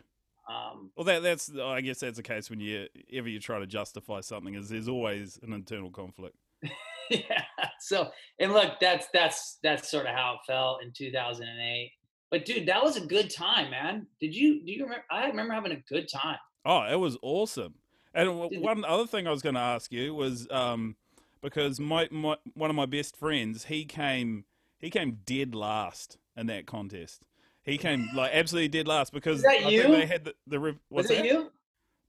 um, 0.49 0.91
Well, 0.97 1.05
that 1.05 1.23
that's 1.23 1.51
I 1.57 1.81
guess 1.83 2.01
that's 2.01 2.17
the 2.17 2.23
case 2.23 2.51
when 2.51 2.61
you 2.61 2.89
ever 3.13 3.29
you 3.29 3.39
try 3.41 3.59
to 3.61 3.67
justify 3.67 4.21
something 4.21 4.55
is 4.55 4.69
there's 4.69 4.89
always 4.89 5.39
an 5.43 5.53
internal 5.53 5.91
conflict. 5.91 6.37
yeah. 7.11 7.45
So 7.81 8.11
and 8.41 8.53
look, 8.53 8.81
that's 8.81 9.07
that's 9.15 9.59
that's 9.63 9.89
sort 9.91 10.07
of 10.07 10.15
how 10.15 10.35
it 10.35 10.41
felt 10.51 10.83
in 10.83 10.93
2008. 10.93 11.93
But 12.31 12.45
dude, 12.45 12.67
that 12.67 12.83
was 12.83 12.97
a 12.97 13.01
good 13.07 13.31
time, 13.31 13.71
man. 13.71 14.07
Did 14.21 14.35
you 14.35 14.65
do 14.65 14.73
you 14.73 14.85
remember? 14.85 15.05
I 15.11 15.27
remember 15.27 15.55
having 15.55 15.73
a 15.73 15.81
good 15.89 16.09
time. 16.09 16.39
Oh, 16.65 16.83
it 16.83 16.97
was 16.97 17.17
awesome. 17.23 17.75
And 18.15 18.29
w- 18.29 18.61
one 18.61 18.85
other 18.85 19.07
thing 19.07 19.27
I 19.27 19.31
was 19.31 19.43
going 19.43 19.55
to 19.55 19.61
ask 19.61 19.93
you 19.93 20.15
was 20.15 20.47
um, 20.51 20.97
because 21.43 21.79
my, 21.81 22.09
my 22.11 22.37
one 22.55 22.69
of 22.71 22.77
my 22.77 22.87
best 22.87 23.17
friends 23.17 23.65
he 23.65 23.85
came 23.85 24.45
he 24.79 24.91
came 24.91 25.19
dead 25.25 25.55
last 25.55 26.19
in 26.37 26.47
that 26.49 26.67
contest. 26.67 27.23
He 27.63 27.79
came 27.79 28.09
like 28.15 28.33
absolutely 28.35 28.69
dead 28.69 28.87
last 28.89 29.13
because 29.15 29.43
that 29.43 29.51
I 29.59 29.63
think 29.63 29.73
you? 29.73 29.89
they 29.93 30.07
had 30.07 30.25
the, 30.25 30.35
the 30.47 30.59
re- 30.59 30.79
was 30.91 31.11
it 31.11 31.17
that? 31.19 31.25
you? 31.25 31.51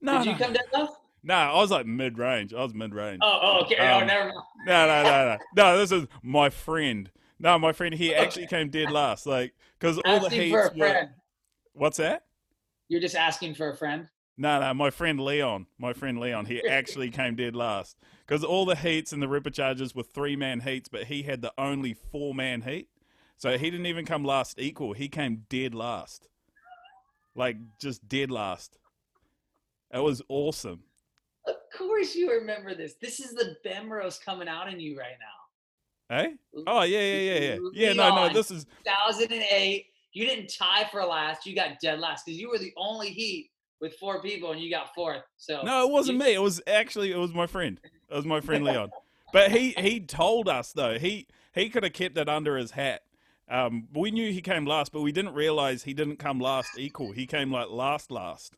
No, 0.02 0.18
Did 0.18 0.26
you 0.26 0.36
come 0.36 0.52
down? 0.52 0.64
last? 0.72 0.92
no, 1.22 1.34
I 1.34 1.56
was 1.56 1.70
like 1.70 1.86
mid 1.86 2.18
range. 2.18 2.54
I 2.54 2.62
was 2.62 2.74
mid 2.74 2.94
range. 2.94 3.20
Oh, 3.22 3.38
oh, 3.42 3.60
okay. 3.64 3.76
oh, 3.78 4.00
Um, 4.00 4.06
never 4.06 4.24
mind. 4.24 4.38
No, 4.66 4.86
no, 4.86 5.02
no, 5.02 5.10
no. 5.26 5.38
No, 5.56 5.78
this 5.78 5.92
is 5.92 6.06
my 6.22 6.48
friend. 6.50 7.10
No, 7.40 7.58
my 7.58 7.72
friend. 7.72 7.94
He 7.94 8.14
actually 8.14 8.46
came 8.46 8.68
dead 8.68 8.90
last. 8.90 9.26
Like 9.26 9.54
because 9.78 9.98
all 10.04 10.20
the 10.20 10.28
heats 10.28 10.52
for 10.52 10.60
a 10.60 10.78
were. 10.78 10.88
friend. 10.88 11.08
What's 11.72 11.96
that? 11.96 12.24
You're 12.88 13.00
just 13.00 13.16
asking 13.16 13.54
for 13.54 13.70
a 13.70 13.76
friend. 13.76 14.08
No, 14.36 14.60
no, 14.60 14.74
my 14.74 14.90
friend 14.90 15.18
Leon. 15.18 15.66
My 15.78 15.92
friend 15.92 16.20
Leon. 16.20 16.46
He 16.46 16.62
actually 16.68 17.10
came 17.10 17.36
dead 17.36 17.56
last 17.56 17.96
because 18.26 18.44
all 18.44 18.66
the 18.66 18.76
heats 18.76 19.12
and 19.12 19.22
the 19.22 19.28
repechages 19.28 19.94
were 19.94 20.02
three 20.02 20.36
man 20.36 20.60
heats, 20.60 20.88
but 20.88 21.04
he 21.04 21.22
had 21.22 21.40
the 21.40 21.52
only 21.56 21.94
four 21.94 22.34
man 22.34 22.62
heat, 22.62 22.88
so 23.36 23.56
he 23.56 23.70
didn't 23.70 23.86
even 23.86 24.04
come 24.04 24.24
last 24.24 24.58
equal. 24.58 24.92
He 24.92 25.08
came 25.08 25.44
dead 25.48 25.74
last, 25.74 26.28
like 27.34 27.56
just 27.80 28.06
dead 28.06 28.30
last. 28.30 28.78
It 29.92 29.98
was 29.98 30.22
awesome. 30.28 30.84
Of 31.46 31.56
course 31.76 32.14
you 32.14 32.30
remember 32.30 32.74
this. 32.74 32.94
This 33.00 33.18
is 33.18 33.32
the 33.32 33.56
Bemrose 33.64 34.22
coming 34.22 34.46
out 34.46 34.72
in 34.72 34.78
you 34.78 34.96
right 34.98 35.16
now. 35.18 35.39
Eh? 36.10 36.30
Oh 36.66 36.82
yeah, 36.82 36.98
yeah, 37.00 37.16
yeah, 37.16 37.38
yeah. 37.40 37.56
Yeah, 37.72 37.92
no, 37.92 38.14
no. 38.14 38.32
This 38.32 38.50
is 38.50 38.66
2008. 38.84 39.86
You 40.12 40.26
didn't 40.26 40.52
tie 40.52 40.88
for 40.90 41.04
last. 41.04 41.46
You 41.46 41.54
got 41.54 41.78
dead 41.80 42.00
last 42.00 42.26
because 42.26 42.40
you 42.40 42.50
were 42.50 42.58
the 42.58 42.72
only 42.76 43.10
heat 43.10 43.50
with 43.80 43.94
four 43.94 44.20
people 44.20 44.50
and 44.50 44.60
you 44.60 44.70
got 44.70 44.92
fourth. 44.94 45.22
So 45.36 45.62
No, 45.62 45.86
it 45.86 45.92
wasn't 45.92 46.18
You- 46.18 46.24
me. 46.24 46.34
It 46.34 46.42
was 46.42 46.60
actually 46.66 47.12
it 47.12 47.16
was 47.16 47.32
my 47.32 47.46
friend. 47.46 47.80
It 47.84 48.14
was 48.14 48.24
my 48.24 48.40
friend 48.40 48.64
Leon. 48.64 48.90
But 49.32 49.52
he 49.52 49.70
he 49.70 50.00
told 50.00 50.48
us 50.48 50.72
though 50.72 50.98
he 50.98 51.28
he 51.54 51.70
could 51.70 51.84
have 51.84 51.92
kept 51.92 52.18
it 52.18 52.28
under 52.28 52.56
his 52.56 52.72
hat. 52.72 53.02
Um, 53.48 53.88
we 53.92 54.10
knew 54.12 54.32
he 54.32 54.42
came 54.42 54.64
last, 54.64 54.92
but 54.92 55.00
we 55.00 55.10
didn't 55.10 55.34
realize 55.34 55.82
he 55.82 55.94
didn't 55.94 56.18
come 56.18 56.38
last 56.38 56.78
equal. 56.78 57.12
He 57.12 57.26
came 57.26 57.52
like 57.52 57.68
last 57.68 58.10
last. 58.10 58.56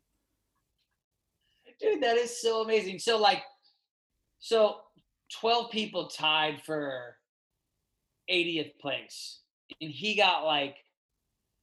dude, 1.81 2.03
that 2.03 2.17
is 2.17 2.41
so 2.41 2.63
amazing. 2.63 2.99
So 2.99 3.19
like, 3.19 3.43
so 4.39 4.81
12 5.41 5.71
people 5.71 6.09
tied 6.09 6.63
for 6.65 7.17
80th 8.31 8.79
place, 8.79 9.41
and 9.81 9.91
he 9.91 10.15
got 10.17 10.45
like, 10.45 10.77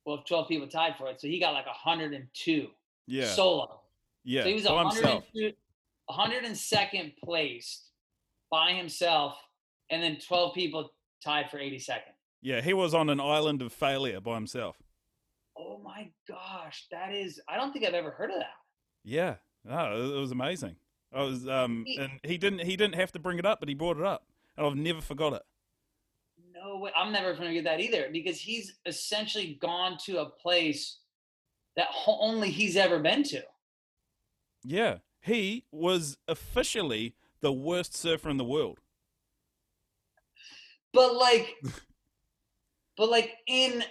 well, 0.05 0.23
12 0.27 0.47
people 0.47 0.67
tied 0.67 0.95
for 0.97 1.09
it, 1.09 1.19
so 1.21 1.27
he 1.27 1.39
got 1.39 1.53
like 1.53 1.65
102 1.65 2.67
Yeah, 3.07 3.25
solo. 3.25 3.81
yeah, 4.23 4.43
So 4.43 4.47
he 4.47 4.53
was 4.55 4.63
himself. 4.63 5.23
102, 5.33 5.51
102nd 6.09 7.13
placed 7.23 7.89
by 8.51 8.71
himself, 8.73 9.35
and 9.89 10.01
then 10.01 10.17
12 10.25 10.53
people 10.53 10.91
tied 11.23 11.49
for 11.49 11.57
82nd. 11.57 12.13
Yeah, 12.41 12.61
he 12.61 12.73
was 12.73 12.93
on 12.93 13.09
an 13.09 13.19
island 13.19 13.61
of 13.61 13.73
failure 13.73 14.21
by 14.21 14.35
himself. 14.35 14.77
Oh 15.57 15.79
my 15.83 16.09
gosh, 16.27 16.87
that 16.91 17.13
is, 17.13 17.39
I 17.49 17.57
don't 17.57 17.73
think 17.73 17.85
I've 17.85 17.93
ever 17.93 18.11
heard 18.11 18.31
of 18.31 18.37
that. 18.37 18.53
Yeah, 19.03 19.35
no, 19.65 20.13
it, 20.15 20.19
was 20.19 20.31
amazing. 20.31 20.77
I 21.13 21.23
was 21.23 21.47
um, 21.47 21.85
and 21.99 22.11
he 22.23 22.37
didn't 22.37 22.59
he 22.59 22.77
didn't 22.77 22.95
have 22.95 23.11
to 23.13 23.19
bring 23.19 23.39
it 23.39 23.45
up, 23.45 23.59
but 23.59 23.67
he 23.67 23.75
brought 23.75 23.97
it 23.97 24.05
up, 24.05 24.25
and 24.55 24.65
I've 24.65 24.75
never 24.75 25.01
forgot 25.01 25.33
it. 25.33 25.41
No 26.61 26.77
way. 26.77 26.91
I'm 26.95 27.11
never 27.11 27.33
going 27.33 27.47
to 27.47 27.53
get 27.53 27.63
that 27.65 27.79
either 27.79 28.09
because 28.11 28.39
he's 28.39 28.77
essentially 28.85 29.57
gone 29.61 29.97
to 30.05 30.19
a 30.19 30.25
place 30.25 30.99
that 31.75 31.87
only 32.07 32.49
he's 32.49 32.75
ever 32.75 32.99
been 32.99 33.23
to. 33.23 33.41
Yeah, 34.63 34.97
he 35.21 35.65
was 35.71 36.17
officially 36.27 37.15
the 37.41 37.53
worst 37.53 37.95
surfer 37.95 38.29
in 38.29 38.37
the 38.37 38.43
world. 38.43 38.79
But 40.93 41.15
like, 41.15 41.55
but 42.97 43.09
like 43.09 43.33
in 43.47 43.83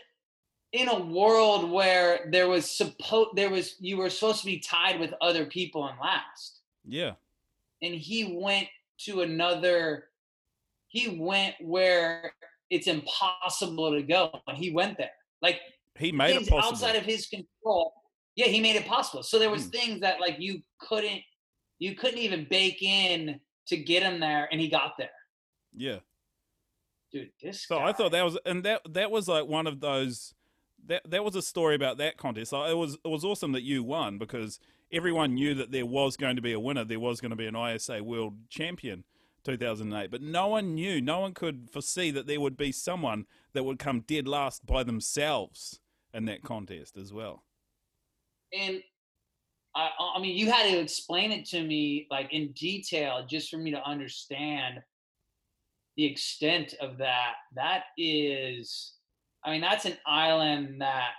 in 0.72 0.88
a 0.88 1.00
world 1.00 1.70
where 1.70 2.28
there 2.30 2.48
was 2.48 2.70
supposed 2.70 3.30
there 3.34 3.48
was 3.48 3.76
you 3.80 3.96
were 3.96 4.10
supposed 4.10 4.40
to 4.40 4.46
be 4.46 4.58
tied 4.58 5.00
with 5.00 5.14
other 5.20 5.46
people 5.46 5.86
and 5.86 5.98
last, 5.98 6.60
Yeah, 6.86 7.12
and 7.80 7.94
he 7.94 8.38
went 8.38 8.68
to 9.04 9.22
another. 9.22 10.04
He 10.88 11.18
went 11.20 11.54
where 11.60 12.32
it's 12.70 12.86
impossible 12.86 13.92
to 13.92 14.02
go, 14.02 14.40
and 14.46 14.56
he 14.58 14.70
went 14.70 14.98
there. 14.98 15.10
Like 15.42 15.60
he 15.96 16.12
made 16.12 16.36
it 16.36 16.48
possible. 16.48 16.68
outside 16.74 16.96
of 16.96 17.04
his 17.04 17.26
control. 17.26 17.92
Yeah, 18.36 18.46
he 18.46 18.60
made 18.60 18.76
it 18.76 18.86
possible. 18.86 19.22
So 19.22 19.38
there 19.38 19.50
was 19.50 19.64
Hmm. 19.64 19.70
things 19.70 20.00
that 20.00 20.20
like 20.20 20.36
you 20.38 20.62
couldn't 20.80 21.22
you 21.78 21.94
couldn't 21.94 22.18
even 22.18 22.46
bake 22.50 22.82
in 22.82 23.40
to 23.68 23.76
get 23.76 24.02
him 24.02 24.20
there, 24.20 24.48
and 24.50 24.60
he 24.60 24.68
got 24.68 24.94
there. 24.98 25.10
yeah. 25.74 25.98
Dude, 27.10 27.30
this. 27.42 27.66
So 27.66 27.78
I 27.78 27.92
thought 27.92 28.12
that 28.12 28.22
was, 28.24 28.36
and 28.44 28.62
that 28.64 28.82
that 28.92 29.10
was 29.10 29.28
like 29.28 29.46
one 29.46 29.66
of 29.66 29.80
those. 29.80 30.34
That 30.86 31.02
that 31.10 31.24
was 31.24 31.34
a 31.36 31.42
story 31.42 31.74
about 31.74 31.96
that 31.98 32.16
contest. 32.18 32.52
Like, 32.52 32.70
it 32.70 32.76
was 32.76 32.94
it 33.02 33.08
was 33.08 33.24
awesome 33.24 33.52
that 33.52 33.62
you 33.62 33.82
won 33.82 34.18
because 34.18 34.60
everyone 34.92 35.34
knew 35.34 35.54
that 35.54 35.70
there 35.72 35.86
was 35.86 36.16
going 36.18 36.36
to 36.36 36.42
be 36.42 36.52
a 36.52 36.60
winner. 36.60 36.84
There 36.84 37.00
was 37.00 37.20
going 37.20 37.30
to 37.30 37.36
be 37.36 37.46
an 37.46 37.56
ISA 37.56 38.04
World 38.04 38.34
Champion, 38.50 39.04
2008. 39.57 40.11
But 40.11 40.22
no 40.22 40.49
one 40.49 40.74
knew. 40.74 41.01
No 41.01 41.20
one 41.20 41.32
could 41.34 41.68
foresee 41.72 42.11
that 42.11 42.26
there 42.26 42.40
would 42.40 42.57
be 42.57 42.72
someone 42.72 43.26
that 43.55 43.64
would 43.64 43.78
come 43.78 44.01
dead 44.01 44.28
last 44.28 44.66
by 44.66 44.82
themselves 44.82 45.80
in 46.12 46.24
that 46.26 46.42
contest 46.42 46.96
as 46.96 47.12
well. 47.12 47.44
and 48.53 48.82
I, 49.76 49.90
I 50.16 50.20
mean, 50.20 50.36
you 50.36 50.51
had 50.51 50.70
to 50.70 50.78
explain 50.78 51.30
it 51.30 51.44
to 51.51 51.62
me 51.62 52.07
like 52.11 52.32
in 52.32 52.51
detail 52.53 53.24
just 53.28 53.51
for 53.51 53.59
me 53.59 53.70
to 53.70 53.82
understand 53.86 54.80
the 55.96 56.05
extent 56.07 56.74
of 56.80 56.99
that. 56.99 57.34
That 57.55 57.84
is, 57.96 58.94
I 59.44 59.51
mean, 59.53 59.61
that's 59.61 59.84
an 59.84 59.96
island 60.07 60.80
that, 60.80 61.11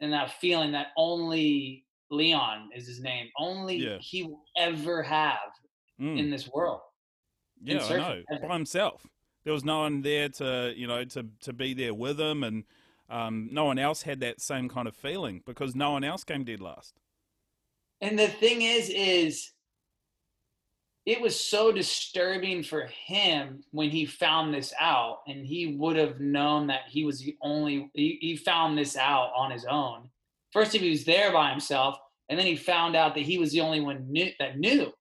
and 0.00 0.12
that 0.12 0.32
feeling 0.40 0.72
that 0.72 0.88
only 0.96 1.86
Leon 2.10 2.68
is 2.76 2.86
his 2.86 3.00
name, 3.00 3.28
only 3.38 3.76
Yeah. 3.76 3.98
he 4.00 4.22
will 4.24 4.44
ever 4.56 5.02
have 5.02 5.38
Mm. 6.00 6.18
in 6.18 6.30
this 6.30 6.48
world. 6.48 6.80
Yeah, 7.62 7.84
I 7.84 7.96
know. 7.96 8.22
ever. 8.30 8.48
By 8.48 8.54
himself. 8.54 9.06
There 9.44 9.52
was 9.52 9.64
no 9.64 9.80
one 9.80 10.02
there 10.02 10.28
to, 10.28 10.72
you 10.76 10.86
know, 10.86 11.04
to 11.04 11.26
to 11.40 11.52
be 11.52 11.74
there 11.74 11.94
with 11.94 12.20
him, 12.20 12.44
and 12.44 12.64
um, 13.10 13.48
no 13.52 13.64
one 13.64 13.78
else 13.78 14.02
had 14.02 14.20
that 14.20 14.40
same 14.40 14.68
kind 14.68 14.86
of 14.86 14.94
feeling 14.94 15.42
because 15.46 15.74
no 15.74 15.92
one 15.92 16.04
else 16.04 16.24
came 16.24 16.44
dead 16.44 16.60
last. 16.60 16.94
And 18.00 18.18
the 18.18 18.28
thing 18.28 18.62
is, 18.62 18.88
is 18.88 19.52
it 21.04 21.20
was 21.20 21.38
so 21.38 21.72
disturbing 21.72 22.62
for 22.62 22.86
him 22.86 23.64
when 23.72 23.90
he 23.90 24.06
found 24.06 24.54
this 24.54 24.72
out, 24.78 25.18
and 25.26 25.44
he 25.44 25.76
would 25.76 25.96
have 25.96 26.20
known 26.20 26.68
that 26.68 26.82
he 26.88 27.04
was 27.04 27.20
the 27.20 27.36
only. 27.42 27.90
He, 27.94 28.18
he 28.20 28.36
found 28.36 28.78
this 28.78 28.96
out 28.96 29.32
on 29.36 29.50
his 29.50 29.64
own. 29.64 30.08
First, 30.52 30.74
if 30.74 30.82
he 30.82 30.90
was 30.90 31.04
there 31.04 31.32
by 31.32 31.50
himself, 31.50 31.96
and 32.28 32.38
then 32.38 32.46
he 32.46 32.56
found 32.56 32.94
out 32.94 33.14
that 33.14 33.24
he 33.24 33.38
was 33.38 33.50
the 33.52 33.60
only 33.60 33.80
one 33.80 34.10
knew, 34.10 34.30
that 34.38 34.58
knew 34.58 34.92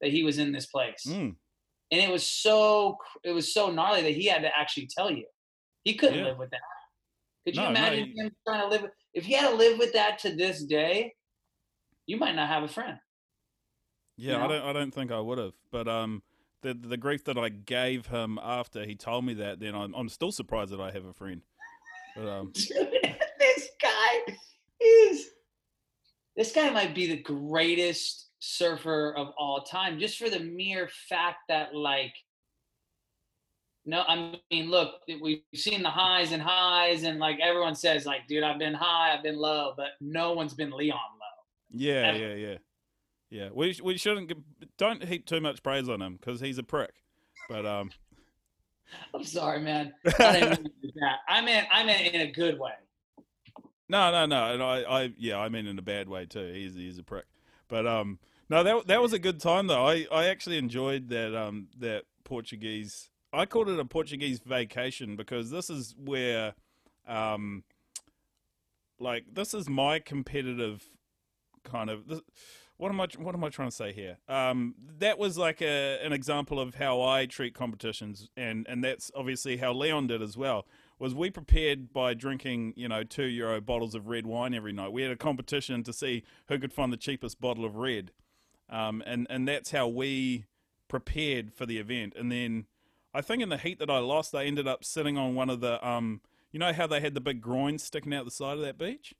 that 0.00 0.10
he 0.10 0.22
was 0.22 0.38
in 0.38 0.52
this 0.52 0.66
place. 0.66 1.04
Mm. 1.06 1.36
And 1.90 2.00
it 2.00 2.10
was 2.10 2.26
so 2.26 2.96
it 3.22 3.32
was 3.32 3.52
so 3.52 3.70
gnarly 3.70 4.02
that 4.02 4.12
he 4.14 4.26
had 4.26 4.42
to 4.42 4.50
actually 4.56 4.88
tell 4.96 5.10
you. 5.10 5.26
He 5.84 5.94
couldn't 5.94 6.18
Yeah. 6.18 6.24
live 6.26 6.38
with 6.38 6.50
that. 6.50 6.60
Could 7.44 7.56
you 7.56 7.62
No, 7.62 7.70
no, 7.70 7.78
imagine 7.78 8.06
he- 8.08 8.20
him 8.20 8.30
trying 8.46 8.60
to 8.62 8.68
live? 8.68 8.82
with- 8.82 8.92
If 9.12 9.24
he 9.26 9.34
had 9.34 9.50
to 9.50 9.54
live 9.56 9.78
with 9.78 9.92
that 9.92 10.18
to 10.20 10.34
this 10.34 10.64
day, 10.64 11.14
you 12.06 12.16
might 12.16 12.34
not 12.34 12.48
have 12.48 12.62
a 12.62 12.68
friend. 12.68 12.98
Yeah, 14.16 14.38
know? 14.38 14.44
I 14.44 14.48
don't. 14.48 14.62
I 14.66 14.72
don't 14.72 14.90
think 14.94 15.10
I 15.12 15.20
would 15.20 15.38
have. 15.38 15.54
But 15.70 15.86
um, 15.88 16.22
the 16.62 16.72
the 16.74 16.96
grief 16.96 17.24
that 17.24 17.36
I 17.36 17.48
gave 17.50 18.06
him 18.06 18.38
after 18.42 18.84
he 18.84 18.94
told 18.94 19.24
me 19.24 19.34
that, 19.34 19.60
then 19.60 19.74
I'm 19.74 19.94
I'm 19.94 20.08
still 20.08 20.32
surprised 20.32 20.70
that 20.72 20.80
I 20.80 20.90
have 20.90 21.04
a 21.04 21.12
friend. 21.12 21.42
But 22.16 22.28
um, 22.28 22.52
Dude, 22.54 22.68
this 23.38 23.68
guy 23.80 24.36
is 24.80 25.30
this 26.36 26.52
guy 26.52 26.70
might 26.70 26.94
be 26.94 27.06
the 27.06 27.16
greatest 27.22 28.30
surfer 28.44 29.14
of 29.16 29.28
all 29.38 29.62
time, 29.62 29.98
just 29.98 30.18
for 30.18 30.28
the 30.28 30.40
mere 30.40 30.88
fact 31.08 31.38
that 31.48 31.74
like 31.74 32.14
no, 33.86 34.02
I 34.08 34.38
mean, 34.50 34.70
look, 34.70 34.94
we've 35.20 35.42
seen 35.54 35.82
the 35.82 35.90
highs 35.90 36.32
and 36.32 36.40
highs, 36.40 37.02
and 37.02 37.18
like 37.18 37.38
everyone 37.42 37.74
says, 37.74 38.06
like, 38.06 38.26
dude, 38.26 38.42
I've 38.42 38.58
been 38.58 38.72
high, 38.72 39.14
I've 39.14 39.22
been 39.22 39.36
low, 39.36 39.74
but 39.76 39.88
no 40.00 40.32
one's 40.32 40.54
been 40.54 40.70
Leon 40.70 40.98
low. 40.98 41.44
Yeah, 41.70 42.08
ever. 42.08 42.18
yeah, 42.18 42.34
yeah, 42.34 42.56
yeah. 43.28 43.48
We 43.52 43.76
we 43.82 43.98
shouldn't 43.98 44.32
don't 44.78 45.04
heap 45.04 45.26
too 45.26 45.40
much 45.40 45.62
praise 45.62 45.88
on 45.88 46.00
him 46.00 46.16
because 46.16 46.40
he's 46.40 46.56
a 46.56 46.62
prick. 46.62 46.92
But 47.48 47.66
um, 47.66 47.90
I'm 49.14 49.24
sorry, 49.24 49.60
man. 49.60 49.92
I 50.18 50.32
didn't 50.32 50.62
mean 50.62 50.92
that. 51.00 51.18
I 51.28 51.42
meant 51.42 51.66
I 51.70 51.84
meant 51.84 52.14
in 52.14 52.22
a 52.22 52.32
good 52.32 52.58
way. 52.58 52.72
No, 53.90 54.10
no, 54.10 54.24
no, 54.24 54.54
and 54.54 54.62
I, 54.62 54.82
I, 54.82 55.12
yeah, 55.18 55.38
I 55.38 55.50
mean 55.50 55.66
in 55.66 55.78
a 55.78 55.82
bad 55.82 56.08
way 56.08 56.24
too. 56.24 56.52
He's 56.54 56.74
he's 56.74 56.98
a 56.98 57.02
prick. 57.02 57.26
But 57.68 57.86
um, 57.86 58.18
no, 58.48 58.62
that 58.62 58.86
that 58.86 59.02
was 59.02 59.12
a 59.12 59.18
good 59.18 59.40
time 59.40 59.66
though. 59.66 59.86
I 59.86 60.06
I 60.12 60.26
actually 60.26 60.58
enjoyed 60.58 61.08
that 61.08 61.34
um 61.34 61.68
that 61.78 62.04
Portuguese 62.24 63.10
I 63.34 63.46
called 63.46 63.68
it 63.68 63.78
a 63.80 63.84
Portuguese 63.84 64.38
vacation 64.38 65.16
because 65.16 65.50
this 65.50 65.68
is 65.68 65.94
where, 65.98 66.54
um, 67.06 67.64
like 69.00 69.24
this 69.32 69.54
is 69.54 69.68
my 69.68 69.98
competitive 69.98 70.84
kind 71.64 71.90
of. 71.90 72.06
This, 72.08 72.20
what 72.76 72.90
am 72.90 73.00
I? 73.00 73.08
What 73.18 73.34
am 73.34 73.44
I 73.44 73.48
trying 73.48 73.68
to 73.68 73.74
say 73.74 73.92
here? 73.92 74.18
Um, 74.28 74.74
that 74.98 75.18
was 75.18 75.36
like 75.36 75.60
a, 75.62 75.98
an 76.04 76.12
example 76.12 76.60
of 76.60 76.76
how 76.76 77.02
I 77.02 77.26
treat 77.26 77.54
competitions, 77.54 78.28
and 78.36 78.66
and 78.68 78.84
that's 78.84 79.10
obviously 79.16 79.56
how 79.56 79.72
Leon 79.72 80.06
did 80.06 80.22
as 80.22 80.36
well. 80.36 80.66
Was 80.98 81.14
we 81.14 81.28
prepared 81.28 81.92
by 81.92 82.14
drinking, 82.14 82.72
you 82.76 82.88
know, 82.88 83.02
two 83.02 83.24
euro 83.24 83.60
bottles 83.60 83.96
of 83.96 84.06
red 84.06 84.26
wine 84.26 84.54
every 84.54 84.72
night? 84.72 84.92
We 84.92 85.02
had 85.02 85.10
a 85.10 85.16
competition 85.16 85.82
to 85.84 85.92
see 85.92 86.22
who 86.46 86.58
could 86.58 86.72
find 86.72 86.92
the 86.92 86.96
cheapest 86.96 87.40
bottle 87.40 87.64
of 87.64 87.74
red, 87.74 88.12
um, 88.68 89.02
and 89.06 89.26
and 89.30 89.46
that's 89.48 89.70
how 89.70 89.88
we 89.88 90.46
prepared 90.88 91.52
for 91.52 91.66
the 91.66 91.78
event. 91.78 92.14
And 92.16 92.30
then 92.30 92.66
I 93.12 93.20
think 93.20 93.42
in 93.42 93.48
the 93.48 93.58
heat 93.58 93.78
that 93.78 93.90
I 93.90 93.98
lost, 93.98 94.34
I 94.34 94.44
ended 94.44 94.66
up 94.66 94.84
sitting 94.84 95.16
on 95.18 95.34
one 95.34 95.50
of 95.50 95.60
the 95.60 95.86
um, 95.86 96.20
you 96.52 96.58
know 96.58 96.72
how 96.72 96.86
they 96.86 97.00
had 97.00 97.14
the 97.14 97.20
big 97.20 97.40
groins 97.40 97.82
sticking 97.82 98.14
out 98.14 98.24
the 98.24 98.30
side 98.30 98.56
of 98.56 98.62
that 98.62 98.78
beach. 98.78 99.14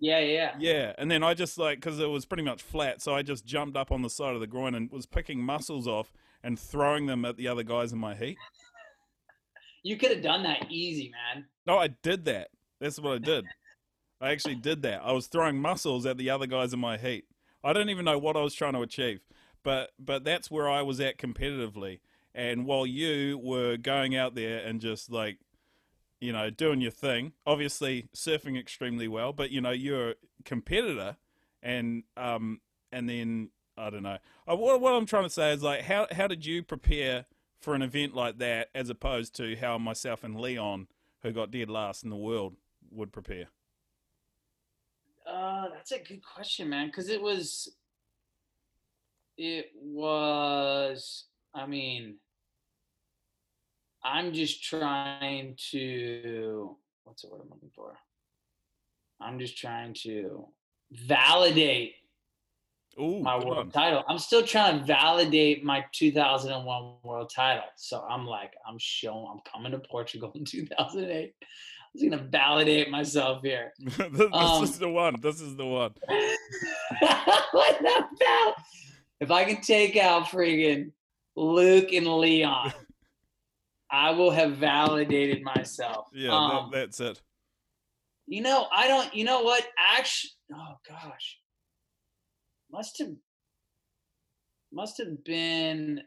Yeah, 0.00 0.18
yeah, 0.18 0.54
yeah. 0.58 0.92
And 0.98 1.10
then 1.10 1.22
I 1.22 1.34
just 1.34 1.58
like 1.58 1.78
because 1.78 2.00
it 2.00 2.08
was 2.08 2.24
pretty 2.24 2.42
much 2.42 2.62
flat, 2.62 3.02
so 3.02 3.14
I 3.14 3.22
just 3.22 3.44
jumped 3.44 3.76
up 3.76 3.92
on 3.92 4.02
the 4.02 4.10
side 4.10 4.34
of 4.34 4.40
the 4.40 4.46
groin 4.46 4.74
and 4.74 4.90
was 4.90 5.06
picking 5.06 5.40
mussels 5.42 5.86
off 5.86 6.12
and 6.42 6.58
throwing 6.58 7.06
them 7.06 7.24
at 7.24 7.36
the 7.36 7.48
other 7.48 7.62
guys 7.62 7.92
in 7.92 7.98
my 7.98 8.14
heat. 8.14 8.36
You 9.84 9.96
could 9.96 10.10
have 10.10 10.22
done 10.22 10.42
that 10.44 10.70
easy, 10.70 11.10
man. 11.10 11.44
No, 11.66 11.78
I 11.78 11.88
did 11.88 12.24
that. 12.26 12.48
That's 12.80 12.98
what 12.98 13.14
I 13.14 13.18
did. 13.18 13.44
I 14.20 14.30
actually 14.30 14.54
did 14.54 14.82
that. 14.82 15.02
I 15.04 15.12
was 15.12 15.26
throwing 15.26 15.60
mussels 15.60 16.06
at 16.06 16.16
the 16.16 16.30
other 16.30 16.46
guys 16.46 16.72
in 16.72 16.80
my 16.80 16.96
heat. 16.96 17.24
I 17.64 17.72
don't 17.72 17.90
even 17.90 18.04
know 18.04 18.18
what 18.18 18.36
I 18.36 18.40
was 18.40 18.54
trying 18.54 18.72
to 18.74 18.82
achieve, 18.82 19.20
but 19.62 19.90
but 19.98 20.24
that's 20.24 20.50
where 20.50 20.68
I 20.68 20.82
was 20.82 21.00
at 21.00 21.18
competitively. 21.18 22.00
And 22.34 22.66
while 22.66 22.86
you 22.86 23.38
were 23.38 23.76
going 23.76 24.16
out 24.16 24.34
there 24.34 24.58
and 24.58 24.80
just 24.80 25.10
like, 25.10 25.38
you 26.20 26.32
know, 26.32 26.50
doing 26.50 26.80
your 26.80 26.90
thing, 26.90 27.32
obviously 27.46 28.08
surfing 28.14 28.58
extremely 28.58 29.06
well, 29.08 29.32
but 29.32 29.50
you 29.50 29.60
know, 29.60 29.70
you're 29.70 30.10
a 30.10 30.14
competitor 30.44 31.16
and, 31.62 32.04
um, 32.16 32.60
and 32.90 33.08
then 33.08 33.50
I 33.76 33.90
don't 33.90 34.02
know. 34.02 34.18
Uh, 34.48 34.56
what, 34.56 34.80
what 34.80 34.94
I'm 34.94 35.06
trying 35.06 35.24
to 35.24 35.30
say 35.30 35.52
is 35.52 35.62
like, 35.62 35.82
how, 35.82 36.06
how 36.10 36.26
did 36.26 36.46
you 36.46 36.62
prepare 36.62 37.26
for 37.60 37.74
an 37.74 37.82
event 37.82 38.14
like 38.14 38.38
that 38.38 38.68
as 38.74 38.88
opposed 38.88 39.34
to 39.36 39.56
how 39.56 39.78
myself 39.78 40.24
and 40.24 40.40
Leon, 40.40 40.88
who 41.22 41.32
got 41.32 41.50
dead 41.50 41.68
last 41.68 42.02
in 42.02 42.10
the 42.10 42.16
world, 42.16 42.54
would 42.90 43.12
prepare? 43.12 43.48
Uh, 45.26 45.68
that's 45.74 45.92
a 45.92 45.98
good 45.98 46.22
question, 46.22 46.68
man. 46.68 46.88
Because 46.88 47.08
it 47.08 47.20
was, 47.20 47.74
it 49.36 49.66
was 49.80 51.26
I 51.54 51.66
mean, 51.66 52.16
I'm 54.04 54.32
just 54.32 54.64
trying 54.64 55.56
to 55.70 56.76
what's 57.04 57.22
the 57.22 57.28
word 57.28 57.42
I'm 57.42 57.50
looking 57.50 57.70
for? 57.74 57.98
I'm 59.20 59.38
just 59.38 59.56
trying 59.56 59.94
to 60.02 60.46
validate 60.90 61.94
Ooh, 63.00 63.20
my 63.20 63.36
world 63.36 63.58
on. 63.58 63.70
title. 63.70 64.04
I'm 64.08 64.18
still 64.18 64.42
trying 64.42 64.80
to 64.80 64.84
validate 64.84 65.64
my 65.64 65.84
2001 65.92 66.94
world 67.02 67.30
title. 67.34 67.64
So 67.76 68.04
I'm 68.08 68.26
like, 68.26 68.52
I'm 68.68 68.76
showing, 68.78 69.26
I'm 69.30 69.40
coming 69.50 69.72
to 69.72 69.78
Portugal 69.78 70.32
in 70.34 70.44
2008. 70.46 71.34
I'm 72.00 72.10
gonna 72.10 72.22
validate 72.22 72.90
myself 72.90 73.42
here. 73.42 73.72
this, 73.78 74.28
um, 74.32 74.64
is 74.64 74.78
the 74.78 74.88
one. 74.88 75.16
This 75.20 75.40
is 75.40 75.56
the 75.56 75.66
one. 75.66 75.92
What 77.52 77.80
about 77.80 78.54
if 79.20 79.30
I 79.30 79.44
can 79.44 79.60
take 79.60 79.96
out 79.96 80.24
friggin' 80.24 80.92
Luke 81.36 81.92
and 81.92 82.06
Leon, 82.06 82.72
I 83.90 84.10
will 84.10 84.30
have 84.30 84.56
validated 84.56 85.42
myself. 85.42 86.08
Yeah, 86.14 86.30
um, 86.30 86.70
that, 86.72 86.80
that's 86.80 87.00
it. 87.00 87.22
You 88.26 88.42
know, 88.42 88.66
I 88.72 88.88
don't. 88.88 89.14
You 89.14 89.24
know 89.24 89.42
what? 89.42 89.66
Actually, 89.78 90.30
oh 90.54 90.76
gosh, 90.88 91.38
must 92.70 92.98
have 92.98 93.12
must 94.72 94.98
have 94.98 95.22
been. 95.24 96.02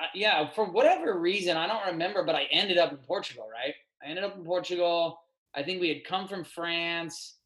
Uh, 0.00 0.06
yeah, 0.14 0.48
for 0.50 0.70
whatever 0.70 1.18
reason, 1.18 1.56
I 1.56 1.66
don't 1.66 1.86
remember, 1.86 2.24
but 2.24 2.36
I 2.36 2.44
ended 2.52 2.78
up 2.78 2.92
in 2.92 2.98
Portugal. 2.98 3.48
Right, 3.50 3.74
I 4.02 4.08
ended 4.08 4.24
up 4.24 4.36
in 4.36 4.44
Portugal. 4.44 5.20
I 5.54 5.62
think 5.62 5.80
we 5.80 5.88
had 5.88 6.04
come 6.04 6.28
from 6.28 6.44
France, 6.44 7.38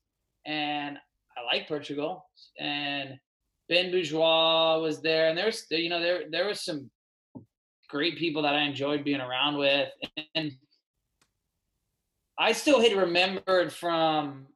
and 0.46 0.98
I 1.36 1.42
like 1.54 1.68
Portugal, 1.68 2.26
and 2.58 3.18
Ben 3.68 3.90
Bourgeois 3.90 4.78
was 4.78 5.00
there, 5.00 5.28
and 5.28 5.38
there's 5.38 5.66
you 5.70 5.88
know 5.88 6.00
there 6.00 6.24
there 6.30 6.46
was 6.46 6.64
some 6.64 6.90
great 7.88 8.16
people 8.16 8.42
that 8.42 8.54
I 8.54 8.62
enjoyed 8.62 9.04
being 9.04 9.20
around 9.20 9.56
with, 9.56 9.88
and 10.34 10.52
I 12.38 12.52
still 12.52 12.80
had 12.80 12.96
remembered 12.96 13.72
from 13.72 14.46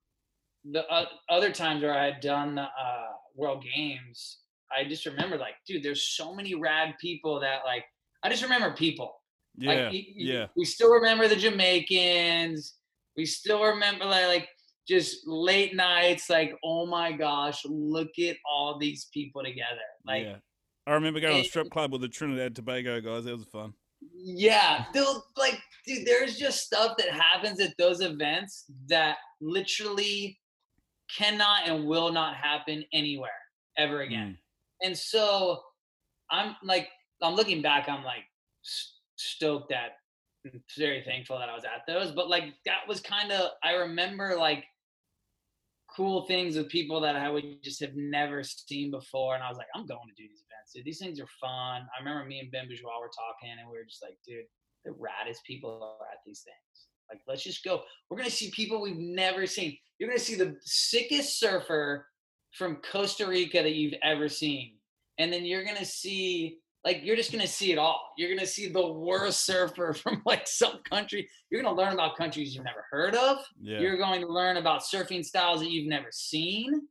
the 0.70 0.86
uh, 0.88 1.06
other 1.28 1.52
times 1.52 1.82
where 1.82 1.94
I 1.94 2.06
had 2.06 2.20
done 2.20 2.56
the 2.56 2.62
uh, 2.62 3.12
World 3.34 3.64
Games. 3.74 4.38
I 4.76 4.84
just 4.88 5.06
remember 5.06 5.38
like, 5.38 5.54
dude, 5.66 5.82
there's 5.82 6.02
so 6.02 6.34
many 6.34 6.54
rad 6.54 6.94
people 7.00 7.40
that 7.40 7.60
like 7.64 7.84
I 8.22 8.28
just 8.28 8.42
remember 8.42 8.72
people. 8.72 9.15
Yeah, 9.58 9.88
like, 9.88 10.06
yeah. 10.14 10.46
We 10.56 10.64
still 10.64 10.90
remember 10.90 11.28
the 11.28 11.36
Jamaicans. 11.36 12.74
We 13.16 13.24
still 13.24 13.62
remember 13.62 14.04
like, 14.04 14.26
like 14.26 14.48
just 14.86 15.26
late 15.26 15.74
nights, 15.74 16.30
like, 16.30 16.54
oh 16.64 16.86
my 16.86 17.12
gosh, 17.12 17.62
look 17.64 18.18
at 18.18 18.36
all 18.48 18.78
these 18.78 19.08
people 19.12 19.42
together. 19.42 19.80
Like, 20.06 20.24
yeah. 20.24 20.36
I 20.86 20.92
remember 20.92 21.20
going 21.20 21.34
to 21.34 21.40
a 21.40 21.44
strip 21.44 21.70
club 21.70 21.92
with 21.92 22.02
the 22.02 22.08
Trinidad 22.08 22.54
Tobago 22.54 23.00
guys. 23.00 23.24
That 23.24 23.36
was 23.36 23.46
fun. 23.46 23.72
Yeah, 24.14 24.84
dude, 24.92 25.06
like, 25.36 25.58
dude, 25.86 26.06
there's 26.06 26.36
just 26.36 26.64
stuff 26.64 26.96
that 26.98 27.08
happens 27.08 27.60
at 27.60 27.74
those 27.78 28.00
events 28.00 28.66
that 28.88 29.16
literally 29.40 30.38
cannot 31.16 31.66
and 31.66 31.86
will 31.86 32.12
not 32.12 32.36
happen 32.36 32.84
anywhere 32.92 33.30
ever 33.78 34.02
again. 34.02 34.36
Mm. 34.82 34.86
And 34.88 34.96
so 34.96 35.60
I'm 36.30 36.54
like, 36.62 36.88
I'm 37.22 37.34
looking 37.34 37.62
back, 37.62 37.88
I'm 37.88 38.04
like 38.04 38.24
stoked 39.16 39.70
that 39.70 39.92
very 40.78 41.02
thankful 41.02 41.38
that 41.38 41.48
I 41.48 41.54
was 41.54 41.64
at 41.64 41.82
those. 41.86 42.12
But 42.12 42.28
like 42.28 42.44
that 42.64 42.86
was 42.86 43.00
kind 43.00 43.32
of 43.32 43.50
I 43.62 43.72
remember 43.72 44.36
like 44.36 44.64
cool 45.94 46.26
things 46.26 46.56
with 46.56 46.68
people 46.68 47.00
that 47.00 47.16
I 47.16 47.30
would 47.30 47.62
just 47.62 47.80
have 47.80 47.94
never 47.94 48.42
seen 48.42 48.90
before. 48.90 49.34
And 49.34 49.42
I 49.42 49.48
was 49.48 49.56
like, 49.56 49.68
I'm 49.74 49.86
going 49.86 50.08
to 50.08 50.22
do 50.22 50.28
these 50.28 50.44
events, 50.50 50.72
dude. 50.74 50.84
These 50.84 50.98
things 50.98 51.20
are 51.20 51.28
fun. 51.40 51.82
I 51.82 51.98
remember 52.00 52.26
me 52.26 52.40
and 52.40 52.50
Ben 52.50 52.66
Bourgeois 52.66 53.00
were 53.00 53.08
talking 53.08 53.56
and 53.58 53.70
we 53.70 53.78
were 53.78 53.84
just 53.84 54.02
like, 54.02 54.18
dude, 54.26 54.44
the 54.84 54.90
raddest 54.92 55.42
people 55.46 55.96
are 56.00 56.06
at 56.06 56.18
these 56.26 56.42
things. 56.44 56.86
Like, 57.08 57.20
let's 57.26 57.44
just 57.44 57.64
go. 57.64 57.82
We're 58.10 58.16
gonna 58.18 58.30
see 58.30 58.50
people 58.50 58.82
we've 58.82 58.96
never 58.96 59.46
seen. 59.46 59.76
You're 59.98 60.08
gonna 60.08 60.18
see 60.18 60.34
the 60.34 60.56
sickest 60.62 61.38
surfer 61.38 62.06
from 62.52 62.80
Costa 62.90 63.26
Rica 63.26 63.62
that 63.62 63.74
you've 63.74 63.94
ever 64.02 64.28
seen. 64.28 64.74
And 65.18 65.32
then 65.32 65.44
you're 65.44 65.64
gonna 65.64 65.84
see 65.84 66.58
like 66.86 67.00
you're 67.02 67.16
just 67.16 67.32
gonna 67.32 67.48
see 67.48 67.72
it 67.72 67.78
all. 67.78 68.12
You're 68.16 68.32
gonna 68.32 68.46
see 68.46 68.68
the 68.68 68.92
worst 68.92 69.44
surfer 69.44 69.92
from 70.02 70.22
like 70.24 70.46
some 70.46 70.78
country. 70.88 71.28
You're 71.50 71.60
gonna 71.60 71.74
learn 71.74 71.92
about 71.92 72.16
countries 72.16 72.54
you've 72.54 72.64
never 72.64 72.84
heard 72.90 73.16
of. 73.16 73.38
Yeah. 73.60 73.80
You're 73.80 73.96
going 73.96 74.20
to 74.20 74.28
learn 74.28 74.56
about 74.56 74.82
surfing 74.82 75.24
styles 75.24 75.60
that 75.60 75.70
you've 75.70 75.88
never 75.88 76.08
seen. 76.12 76.82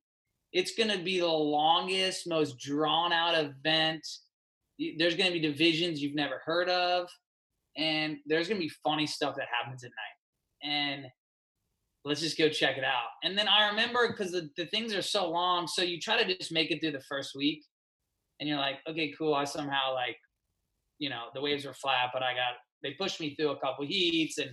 It's 0.52 0.76
gonna 0.76 1.02
be 1.02 1.20
the 1.20 1.28
longest, 1.28 2.28
most 2.28 2.60
drawn 2.60 3.14
out 3.14 3.36
event. 3.36 4.06
There's 4.98 5.16
gonna 5.16 5.32
be 5.32 5.39
divisions 5.39 6.02
you've 6.02 6.14
never 6.14 6.41
heard 6.46 6.70
of, 6.70 7.08
and 7.78 8.18
there's 8.26 8.50
gonna 8.50 8.60
be 8.60 8.72
funny 8.84 9.08
stuff 9.08 9.36
that 9.38 9.48
happens 9.50 9.86
at 9.86 9.91
night. 9.91 10.70
And 10.70 11.06
let's 12.04 12.20
just 12.20 12.38
go 12.38 12.50
check 12.50 12.78
it 12.78 12.84
out. 12.84 13.12
And 13.24 13.38
then 13.38 13.48
I 13.48 13.70
remember 13.70 14.10
because 14.10 14.34
the, 14.34 14.50
the 14.58 14.66
things 14.66 14.93
are 14.93 15.02
so 15.02 15.30
long, 15.30 15.68
so 15.68 15.84
you 15.84 16.02
try 16.02 16.22
to 16.22 16.38
just 16.38 16.52
make 16.52 16.70
it 16.70 16.82
through 16.82 16.91
the 16.91 17.04
first 17.08 17.34
week 17.34 17.64
and 18.40 18.50
you're 18.50 18.58
like, 18.58 18.78
okay, 18.90 19.14
cool. 19.18 19.34
I 19.34 19.46
somehow 19.46 19.94
like, 19.94 20.18
you 21.00 21.10
know, 21.10 21.26
the 21.34 21.42
waves 21.42 21.66
were 21.66 21.74
flat, 21.74 22.10
but 22.14 22.24
I 22.24 22.34
got 22.34 22.54
they 22.84 22.92
pushed 22.92 23.20
me 23.20 23.36
through 23.36 23.52
a 23.52 23.60
couple 23.60 23.86
heats 23.86 24.38
and 24.38 24.52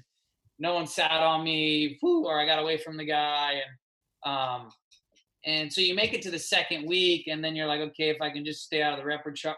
no 0.59 0.75
one 0.75 0.87
sat 0.87 1.11
on 1.11 1.43
me, 1.45 1.99
or 2.03 2.39
I 2.39 2.47
got 2.47 2.59
away 2.61 2.79
from 2.79 2.97
the 2.97 3.05
guy. 3.05 3.61
And 4.25 4.33
um, 4.33 4.69
And 5.45 5.73
so 5.73 5.81
you 5.81 5.95
make 5.95 6.15
it 6.15 6.23
to 6.23 6.31
the 6.31 6.39
second 6.39 6.87
week, 6.87 7.27
and 7.27 7.43
then 7.45 7.57
you're 7.57 7.67
like, 7.67 7.81
okay, 7.81 8.11
if 8.11 8.21
I 8.21 8.31
can 8.31 8.45
just 8.45 8.63
stay 8.63 8.83
out 8.83 8.93
of 8.93 9.01
the 9.01 9.05
repertoire, 9.05 9.57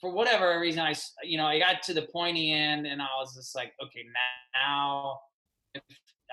for 0.00 0.12
whatever 0.12 0.60
reason, 0.60 0.80
I 0.80 0.94
you 1.24 1.38
know 1.38 1.46
I 1.46 1.58
got 1.58 1.82
to 1.84 1.94
the 1.94 2.06
pointy 2.12 2.52
end, 2.52 2.86
and 2.86 3.02
I 3.02 3.08
was 3.18 3.34
just 3.34 3.54
like, 3.56 3.72
okay, 3.82 4.04
now 4.54 5.18
if 5.74 5.82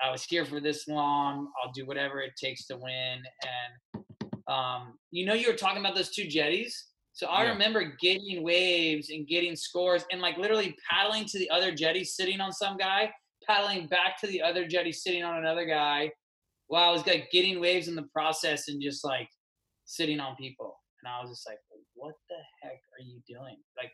I 0.02 0.10
was 0.10 0.24
here 0.24 0.44
for 0.44 0.60
this 0.60 0.86
long, 0.86 1.48
I'll 1.62 1.72
do 1.72 1.84
whatever 1.84 2.20
it 2.20 2.32
takes 2.40 2.66
to 2.68 2.76
win. 2.76 3.18
And 3.42 4.04
um, 4.46 4.98
you 5.10 5.26
know, 5.26 5.34
you 5.34 5.48
were 5.50 5.56
talking 5.56 5.80
about 5.80 5.96
those 5.96 6.10
two 6.10 6.28
jetties. 6.28 6.86
So 7.16 7.28
I 7.28 7.44
yeah. 7.44 7.52
remember 7.52 7.94
getting 7.98 8.42
waves 8.42 9.08
and 9.08 9.26
getting 9.26 9.56
scores 9.56 10.04
and 10.12 10.20
like 10.20 10.36
literally 10.36 10.76
paddling 10.90 11.24
to 11.24 11.38
the 11.38 11.48
other 11.48 11.74
jetty 11.74 12.04
sitting 12.04 12.42
on 12.42 12.52
some 12.52 12.76
guy, 12.76 13.10
paddling 13.46 13.86
back 13.86 14.20
to 14.20 14.26
the 14.26 14.42
other 14.42 14.68
jetty 14.68 14.92
sitting 14.92 15.24
on 15.24 15.38
another 15.38 15.64
guy 15.64 16.10
while 16.66 16.90
I 16.90 16.92
was 16.92 17.06
like 17.06 17.30
getting 17.32 17.58
waves 17.58 17.88
in 17.88 17.94
the 17.94 18.06
process 18.12 18.68
and 18.68 18.82
just 18.82 19.02
like 19.02 19.30
sitting 19.86 20.20
on 20.20 20.36
people. 20.36 20.78
And 21.02 21.10
I 21.10 21.22
was 21.22 21.30
just 21.30 21.48
like, 21.48 21.56
what 21.94 22.12
the 22.28 22.36
heck 22.62 22.72
are 22.72 23.02
you 23.02 23.22
doing? 23.26 23.56
Like 23.78 23.92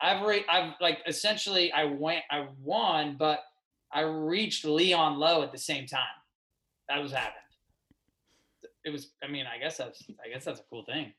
I've 0.00 0.24
re- 0.24 0.46
I've 0.48 0.74
like 0.80 1.00
essentially 1.08 1.72
I 1.72 1.86
went 1.86 2.22
I 2.30 2.46
won, 2.62 3.16
but 3.18 3.40
I 3.92 4.02
reached 4.02 4.64
Leon 4.64 5.18
Low 5.18 5.42
at 5.42 5.50
the 5.50 5.58
same 5.58 5.84
time. 5.84 6.04
That 6.88 7.02
was 7.02 7.10
happened. 7.10 7.42
It 8.84 8.90
was 8.90 9.10
I 9.20 9.26
mean, 9.26 9.46
I 9.52 9.58
guess 9.58 9.78
that's 9.78 10.00
I 10.24 10.32
guess 10.32 10.44
that's 10.44 10.60
a 10.60 10.64
cool 10.70 10.84
thing. 10.84 11.12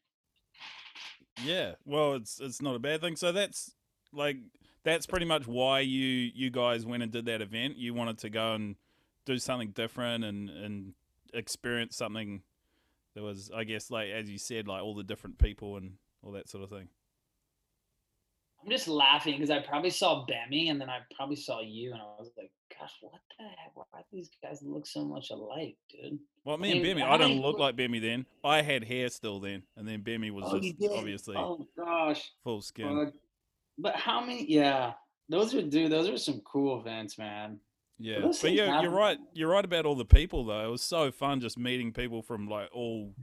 Yeah, 1.43 1.73
well, 1.85 2.13
it's 2.13 2.39
it's 2.39 2.61
not 2.61 2.75
a 2.75 2.79
bad 2.79 3.01
thing. 3.01 3.15
So 3.15 3.31
that's 3.31 3.73
like 4.13 4.37
that's 4.83 5.05
pretty 5.05 5.25
much 5.25 5.47
why 5.47 5.79
you 5.79 6.31
you 6.33 6.49
guys 6.49 6.85
went 6.85 7.03
and 7.03 7.11
did 7.11 7.25
that 7.25 7.41
event. 7.41 7.77
You 7.77 7.93
wanted 7.93 8.17
to 8.19 8.29
go 8.29 8.53
and 8.53 8.75
do 9.25 9.37
something 9.37 9.71
different 9.71 10.23
and 10.23 10.49
and 10.49 10.93
experience 11.33 11.95
something 11.95 12.41
that 13.15 13.23
was, 13.23 13.51
I 13.53 13.63
guess, 13.63 13.91
like 13.91 14.09
as 14.09 14.29
you 14.29 14.37
said, 14.37 14.67
like 14.67 14.81
all 14.81 14.95
the 14.95 15.03
different 15.03 15.37
people 15.37 15.77
and 15.77 15.93
all 16.23 16.31
that 16.33 16.49
sort 16.49 16.63
of 16.63 16.69
thing. 16.69 16.87
I'm 18.63 18.69
just 18.69 18.87
laughing 18.87 19.33
because 19.33 19.49
I 19.49 19.59
probably 19.59 19.89
saw 19.89 20.25
Bemmy 20.25 20.69
and 20.69 20.79
then 20.79 20.89
I 20.89 20.99
probably 21.15 21.35
saw 21.35 21.61
you 21.61 21.93
and 21.93 22.01
I 22.01 22.05
was 22.19 22.31
like, 22.37 22.51
gosh, 22.79 22.93
what 23.01 23.13
the 23.37 23.45
heck? 23.45 23.71
Why 23.73 23.83
do 23.93 24.05
these 24.11 24.29
guys 24.41 24.61
look 24.63 24.85
so 24.85 25.03
much 25.03 25.31
alike, 25.31 25.77
dude? 25.89 26.19
Well, 26.43 26.57
me 26.57 26.71
and 26.71 26.81
Bemmy, 26.81 27.03
I 27.03 27.17
didn't 27.17 27.41
look 27.41 27.59
like 27.59 27.75
Bemmy 27.75 28.01
then. 28.01 28.25
I 28.43 28.61
had 28.61 28.83
hair 28.83 29.09
still 29.09 29.39
then, 29.39 29.63
and 29.75 29.87
then 29.87 30.01
Bemmy 30.01 30.31
was 30.31 30.45
oh, 30.47 30.59
just 30.59 30.75
obviously 30.91 31.35
oh 31.37 31.67
gosh 31.77 32.31
full 32.43 32.61
skin. 32.61 32.87
Uh, 32.87 33.11
but 33.77 33.95
how 33.95 34.21
many? 34.21 34.45
Yeah, 34.49 34.93
those 35.29 35.53
are 35.53 35.61
dude. 35.61 35.91
Those 35.91 36.09
are 36.09 36.17
some 36.17 36.41
cool 36.41 36.79
events, 36.79 37.17
man. 37.17 37.59
Yeah, 37.99 38.31
but 38.41 38.51
yeah, 38.51 38.81
you're 38.81 38.91
right. 38.91 39.19
You're 39.33 39.49
right 39.49 39.65
about 39.65 39.85
all 39.85 39.95
the 39.95 40.05
people 40.05 40.43
though. 40.45 40.67
It 40.67 40.71
was 40.71 40.81
so 40.81 41.11
fun 41.11 41.39
just 41.39 41.57
meeting 41.57 41.93
people 41.93 42.23
from 42.23 42.47
like 42.47 42.69
all 42.73 43.13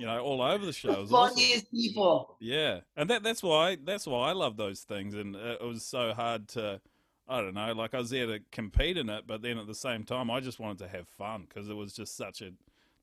you 0.00 0.06
know, 0.06 0.18
all 0.20 0.40
over 0.40 0.64
the 0.64 0.72
show. 0.72 1.04
Funniest 1.04 1.66
awesome. 1.66 1.66
people. 1.70 2.36
Yeah, 2.40 2.80
and 2.96 3.10
that 3.10 3.22
that's 3.22 3.42
why 3.42 3.76
that's 3.84 4.06
why 4.06 4.30
I 4.30 4.32
love 4.32 4.56
those 4.56 4.80
things, 4.80 5.14
and 5.14 5.36
it 5.36 5.62
was 5.62 5.84
so 5.84 6.14
hard 6.14 6.48
to. 6.48 6.80
I 7.28 7.42
don't 7.42 7.54
know, 7.54 7.72
like 7.74 7.94
I 7.94 7.98
was 7.98 8.10
there 8.10 8.26
to 8.26 8.40
compete 8.50 8.96
in 8.96 9.08
it, 9.08 9.24
but 9.24 9.40
then 9.40 9.56
at 9.56 9.68
the 9.68 9.74
same 9.74 10.02
time, 10.02 10.32
I 10.32 10.40
just 10.40 10.58
wanted 10.58 10.78
to 10.78 10.88
have 10.88 11.06
fun 11.06 11.46
because 11.48 11.68
it 11.68 11.74
was 11.74 11.92
just 11.92 12.16
such 12.16 12.40
a, 12.42 12.50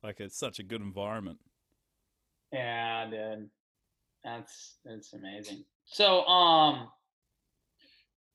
like 0.04 0.20
it's 0.20 0.38
such 0.38 0.60
a 0.60 0.64
good 0.64 0.82
environment. 0.82 1.40
Yeah, 2.52 3.10
dude, 3.10 3.50
that's 4.24 4.80
that's 4.84 5.14
amazing. 5.14 5.64
So, 5.86 6.26
um, 6.26 6.90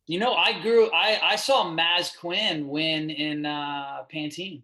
you 0.07 0.19
know, 0.19 0.35
I 0.35 0.63
grew, 0.63 0.91
I 0.93 1.19
I 1.23 1.37
saw 1.37 1.65
Maz 1.67 2.17
Quinn 2.17 2.69
win 2.69 3.11
in 3.11 3.45
uh 3.45 4.05
Pantene. 4.11 4.63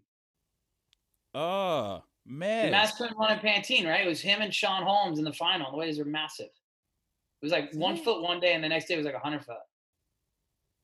Oh, 1.35 2.05
Man, 2.31 2.73
Maz 2.73 2.95
Quinn 2.95 3.11
won 3.17 3.33
in 3.33 3.39
Pantene, 3.39 3.87
right? 3.87 4.05
It 4.05 4.09
was 4.09 4.21
him 4.21 4.43
and 4.43 4.55
Sean 4.55 4.83
Holmes 4.83 5.19
in 5.19 5.25
the 5.25 5.33
final. 5.33 5.71
The 5.71 5.79
waves 5.79 5.99
were 5.99 6.05
massive. 6.05 6.47
It 6.47 7.45
was 7.45 7.53
like 7.53 7.73
one 7.73 7.97
foot 7.97 8.21
one 8.23 8.39
day, 8.39 8.53
and 8.53 8.63
the 8.63 8.69
next 8.69 8.87
day 8.87 8.95
it 8.95 8.99
was 8.99 9.07
like 9.07 9.15
a 9.15 9.19
hundred 9.19 9.47
foot. 9.47 9.57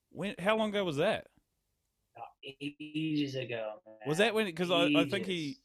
When? 0.09 0.33
How 0.39 0.57
long 0.57 0.69
ago 0.69 0.83
was 0.83 0.97
that? 0.97 1.27
Oh, 2.17 2.55
ages 2.61 3.35
ago. 3.35 3.73
Man. 3.85 3.95
Was 4.07 4.17
that 4.17 4.33
when? 4.33 4.45
Because 4.47 4.71
I, 4.71 4.85
I 4.85 5.05
think 5.07 5.27
he 5.27 5.59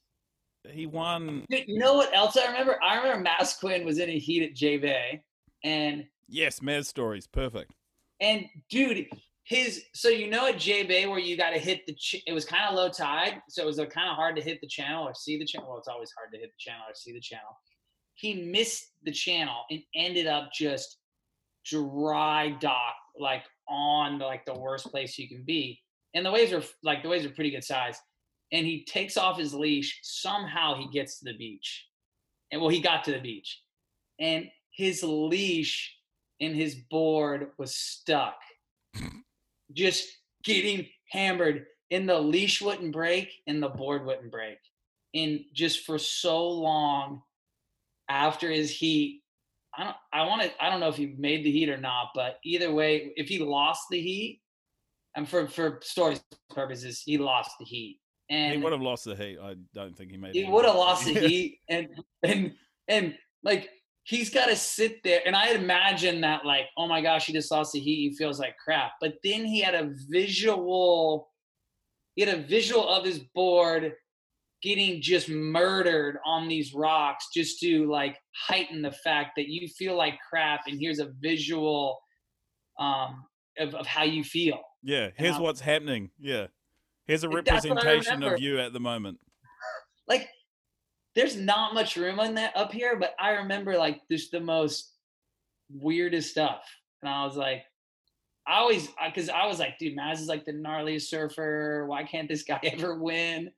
he 0.69 0.85
won. 0.85 1.47
You 1.49 1.79
know 1.79 1.95
what 1.95 2.15
else 2.15 2.37
I 2.37 2.47
remember? 2.49 2.79
I 2.83 2.99
remember 2.99 3.31
Maz 3.31 3.59
Quinn 3.59 3.87
was 3.87 3.99
in 3.99 4.11
a 4.11 4.19
heat 4.19 4.43
at 4.43 4.55
J 4.55 4.77
Bay, 4.77 5.23
and 5.65 6.05
yes, 6.29 6.61
Maz 6.61 6.87
stories, 6.87 7.27
perfect. 7.27 7.73
And 8.21 8.45
dude, 8.69 9.07
his 9.51 9.83
so 9.95 10.09
you 10.09 10.31
know 10.31 10.47
at 10.47 10.61
J 10.61 10.85
Bay 10.85 11.07
where 11.07 11.19
you 11.19 11.37
got 11.37 11.51
to 11.51 11.59
hit 11.59 11.85
the 11.85 11.95
ch- 11.95 12.23
it 12.25 12.33
was 12.33 12.45
kind 12.45 12.69
of 12.69 12.77
low 12.77 12.89
tide, 12.89 13.43
so 13.49 13.65
it 13.65 13.67
was 13.67 13.81
uh, 13.81 13.87
kind 13.87 14.09
of 14.09 14.15
hard 14.15 14.37
to 14.37 14.43
hit 14.43 14.61
the 14.61 14.69
channel 14.69 15.03
or 15.03 15.13
see 15.13 15.37
the 15.37 15.45
channel. 15.45 15.69
Well, 15.69 15.79
it's 15.79 15.89
always 15.89 16.13
hard 16.17 16.33
to 16.33 16.39
hit 16.39 16.53
the 16.53 16.71
channel 16.71 16.85
or 16.89 16.95
see 16.95 17.13
the 17.13 17.21
channel. 17.21 17.59
He 18.15 18.45
missed 18.45 18.93
the 19.03 19.11
channel 19.11 19.65
and 19.69 19.83
ended 19.97 20.29
up 20.29 20.53
just 20.53 20.99
dry 21.67 22.51
dock 22.61 22.95
like 23.19 23.43
on 23.69 24.21
like 24.21 24.45
the 24.45 24.55
worst 24.55 24.87
place 24.87 25.19
you 25.19 25.29
can 25.29 25.43
be. 25.43 25.81
And 26.15 26.25
the 26.25 26.31
waves 26.31 26.53
are 26.53 26.63
like 26.85 27.03
the 27.03 27.09
waves 27.09 27.27
are 27.27 27.31
pretty 27.31 27.51
good 27.51 27.65
size. 27.65 27.99
And 28.53 28.65
he 28.65 28.85
takes 28.85 29.17
off 29.17 29.37
his 29.37 29.53
leash. 29.53 29.99
Somehow 30.05 30.77
he 30.77 30.87
gets 30.93 31.19
to 31.19 31.25
the 31.25 31.37
beach. 31.37 31.87
And 32.53 32.61
well, 32.61 32.71
he 32.71 32.81
got 32.81 33.03
to 33.05 33.11
the 33.11 33.21
beach. 33.21 33.61
And 34.21 34.49
his 34.71 35.03
leash 35.03 35.93
in 36.39 36.55
his 36.55 36.77
board 36.89 37.49
was 37.59 37.75
stuck 37.75 38.37
just 39.73 40.09
getting 40.45 40.87
hammered 41.11 41.67
and 41.91 42.09
the 42.09 42.19
leash 42.19 42.63
wouldn't 42.63 42.93
break 42.93 43.31
and 43.47 43.63
the 43.63 43.69
board 43.69 44.05
wouldn't 44.07 44.31
break. 44.31 44.59
And 45.15 45.41
just 45.53 45.85
for 45.85 45.99
so 45.99 46.49
long 46.49 47.23
after 48.09 48.51
his 48.51 48.71
heat, 48.71 49.23
I 49.77 49.85
don't 49.85 49.97
I 50.13 50.25
want 50.25 50.43
to 50.43 50.65
I 50.65 50.71
don't 50.71 50.81
know 50.81 50.89
if 50.89 50.97
he 50.97 51.15
made 51.19 51.45
the 51.45 51.51
heat 51.51 51.69
or 51.69 51.77
not, 51.77 52.11
but 52.15 52.39
either 52.45 52.73
way, 52.73 53.13
if 53.17 53.29
he 53.29 53.39
lost 53.39 53.85
the 53.91 54.01
heat, 54.01 54.41
and 55.17 55.29
for 55.29 55.49
for 55.49 55.81
story 55.83 56.19
purposes, 56.51 57.03
he 57.05 57.19
lost 57.19 57.53
the 57.59 57.65
heat. 57.65 58.01
And 58.29 58.55
he 58.55 58.63
would 58.63 58.73
have 58.73 58.83
lost 58.83 59.05
the 59.05 59.17
heat. 59.17 59.39
I 59.43 59.57
don't 59.75 59.97
think 59.97 60.13
he 60.13 60.17
made. 60.17 60.35
He 60.35 60.45
would 60.45 60.65
have 60.65 60.77
lost 60.77 61.05
the 61.05 61.15
heat, 61.29 61.59
and 61.69 61.89
and 62.23 62.53
and 62.89 63.17
like 63.43 63.69
he's 64.11 64.29
got 64.29 64.47
to 64.47 64.57
sit 64.57 65.05
there. 65.05 65.21
And 65.25 65.37
I 65.37 65.51
imagine 65.51 66.21
that, 66.23 66.45
like, 66.45 66.65
oh 66.77 66.89
my 66.89 67.01
gosh, 67.01 67.27
he 67.27 67.33
just 67.33 67.51
lost 67.53 67.73
the 67.73 67.79
heat. 67.79 68.11
He 68.11 68.17
feels 68.17 68.41
like 68.41 68.57
crap. 68.63 68.95
But 69.01 69.15
then 69.23 69.45
he 69.45 69.61
had 69.61 69.77
a 69.77 69.93
visual, 70.09 71.29
he 72.17 72.23
had 72.25 72.37
a 72.37 72.43
visual 72.43 72.89
of 72.89 73.05
his 73.05 73.21
board 73.21 73.93
getting 74.63 75.01
just 75.01 75.29
murdered 75.29 76.19
on 76.27 76.49
these 76.49 76.75
rocks 76.75 77.29
just 77.33 77.61
to 77.61 77.89
like 77.89 78.19
heighten 78.37 78.83
the 78.83 78.91
fact 78.91 79.31
that 79.37 79.47
you 79.47 79.69
feel 79.69 79.97
like 79.97 80.15
crap. 80.29 80.63
And 80.67 80.79
here's 80.81 80.99
a 80.99 81.13
visual 81.21 81.97
um, 82.81 83.25
of, 83.59 83.77
of 83.77 83.87
how 83.87 84.03
you 84.03 84.25
feel. 84.25 84.61
Yeah, 84.83 85.11
here's 85.15 85.39
what's 85.39 85.61
happening. 85.61 86.11
Yeah. 86.19 86.49
Here's 87.07 87.23
a 87.23 87.29
representation 87.29 88.25
of 88.25 88.41
you 88.41 88.59
at 88.59 88.73
the 88.73 88.81
moment. 88.81 89.19
Like 90.09 90.29
there's 91.15 91.37
not 91.37 91.75
much 91.75 91.97
room 91.97 92.21
on 92.21 92.35
that 92.35 92.57
up 92.57 92.73
here, 92.73 92.97
but 92.99 93.15
I 93.19 93.31
remember 93.31 93.77
like 93.77 94.01
just 94.11 94.31
the 94.31 94.41
most 94.41 94.93
weirdest 95.73 96.31
stuff. 96.31 96.63
And 97.03 97.11
I 97.11 97.25
was 97.25 97.37
like, 97.37 97.65
I 98.47 98.59
always, 98.59 98.89
because 99.05 99.29
I, 99.29 99.41
I 99.41 99.47
was 99.47 99.59
like, 99.59 99.79
dude, 99.79 99.97
Maz 99.97 100.15
is 100.15 100.27
like 100.27 100.45
the 100.45 100.53
gnarliest 100.53 101.03
surfer. 101.03 101.87
Why 101.87 102.05
can't 102.05 102.29
this 102.29 102.43
guy 102.43 102.61
ever 102.65 102.97
win? 102.97 103.51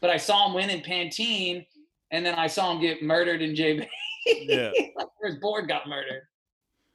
But 0.00 0.10
I 0.10 0.16
saw 0.16 0.48
him 0.48 0.54
win 0.54 0.70
in 0.70 0.80
Pantene, 0.80 1.66
and 2.10 2.24
then 2.24 2.34
I 2.34 2.46
saw 2.46 2.72
him 2.72 2.80
get 2.80 3.02
murdered 3.02 3.42
in 3.42 3.54
JB. 3.54 3.86
Yeah, 4.26 4.70
like 4.96 5.08
his 5.22 5.36
board 5.36 5.68
got 5.68 5.88
murdered. 5.88 6.22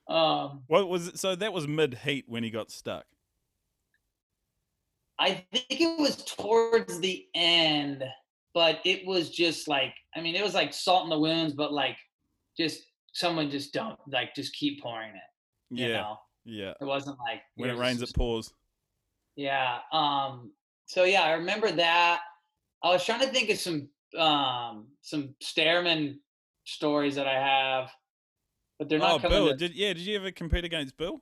Um, 0.08 0.64
what 0.68 0.90
was 0.90 1.08
it? 1.08 1.20
So 1.20 1.36
that 1.36 1.54
was 1.54 1.68
mid 1.68 1.94
heat 1.94 2.26
when 2.28 2.44
he 2.44 2.50
got 2.50 2.72
stuck. 2.72 3.06
I 5.20 5.46
think 5.52 5.66
it 5.70 6.00
was 6.00 6.24
towards 6.24 7.00
the 7.00 7.26
end 7.36 8.04
but 8.54 8.80
it 8.86 9.06
was 9.06 9.30
just 9.30 9.68
like 9.68 9.94
I 10.16 10.22
mean, 10.22 10.36
it 10.36 10.44
was 10.44 10.54
like 10.54 10.74
salt 10.74 11.04
in 11.04 11.10
the 11.10 11.20
wounds, 11.20 11.54
but 11.54 11.74
like 11.74 11.98
just 12.58 12.82
someone 13.14 13.50
just 13.50 13.74
don't 13.74 13.98
like 14.12 14.36
just 14.36 14.56
keep 14.56 14.82
pouring 14.82 15.12
it. 15.12 15.78
You 15.78 15.88
yeah. 15.88 16.02
Know? 16.02 16.18
Yeah. 16.46 16.74
It 16.82 16.86
wasn't 16.86 17.18
like 17.20 17.42
when 17.56 17.70
it 17.70 17.78
rains, 17.78 18.00
just, 18.00 18.14
it 18.14 18.18
pours. 18.18 18.54
Yeah. 19.36 19.80
Um. 19.92 20.52
So 20.86 21.04
yeah, 21.04 21.22
I 21.22 21.34
remember 21.34 21.72
that. 21.72 22.22
I 22.84 22.90
was 22.90 23.06
trying 23.06 23.22
to 23.22 23.28
think 23.28 23.50
of 23.50 23.58
some 23.60 23.90
um 24.18 24.88
some 25.02 25.36
Stairmand 25.44 26.18
stories 26.66 27.16
that 27.16 27.28
I 27.28 27.34
have, 27.34 27.92
but 28.78 28.90
they're 28.90 29.00
not. 29.00 29.24
Oh, 29.24 29.30
Bill! 29.30 29.50
To... 29.50 29.56
Did 29.56 29.76
yeah? 29.76 29.94
Did 29.94 30.02
you 30.02 30.16
ever 30.16 30.32
compete 30.32 30.66
against 30.66 30.98
Bill? 30.98 31.22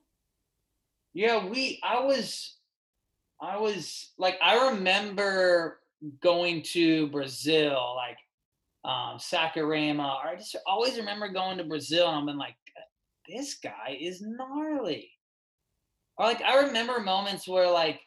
Yeah, 1.12 1.46
we. 1.46 1.80
I 1.82 2.00
was. 2.00 2.54
I 3.40 3.58
was 3.58 4.12
like 4.18 4.36
I 4.42 4.70
remember 4.70 5.78
going 6.20 6.62
to 6.62 7.08
Brazil, 7.08 7.94
like 7.96 8.18
um, 8.84 9.18
Saquarema, 9.18 10.16
or 10.16 10.28
I 10.28 10.36
just 10.36 10.56
always 10.66 10.96
remember 10.96 11.28
going 11.28 11.58
to 11.58 11.64
Brazil 11.64 12.08
and 12.08 12.18
I've 12.18 12.26
been 12.26 12.38
like, 12.38 12.56
this 13.28 13.56
guy 13.56 13.98
is 14.00 14.22
gnarly. 14.22 15.10
Or 16.16 16.26
like 16.26 16.42
I 16.42 16.62
remember 16.62 17.00
moments 17.00 17.46
where 17.46 17.70
like 17.70 18.00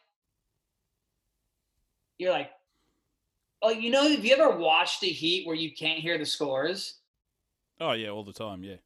you're 2.17 2.31
like, 2.31 2.49
Oh, 3.63 3.69
you 3.69 3.91
know, 3.91 4.09
have 4.09 4.25
you 4.25 4.33
ever 4.33 4.57
watched 4.57 5.01
the 5.01 5.07
Heat 5.07 5.45
where 5.45 5.55
you 5.55 5.71
can't 5.75 5.99
hear 5.99 6.17
the 6.17 6.25
scores? 6.25 6.99
Oh 7.79 7.91
yeah, 7.91 8.09
all 8.09 8.23
the 8.23 8.33
time. 8.33 8.63
Yeah. 8.63 8.77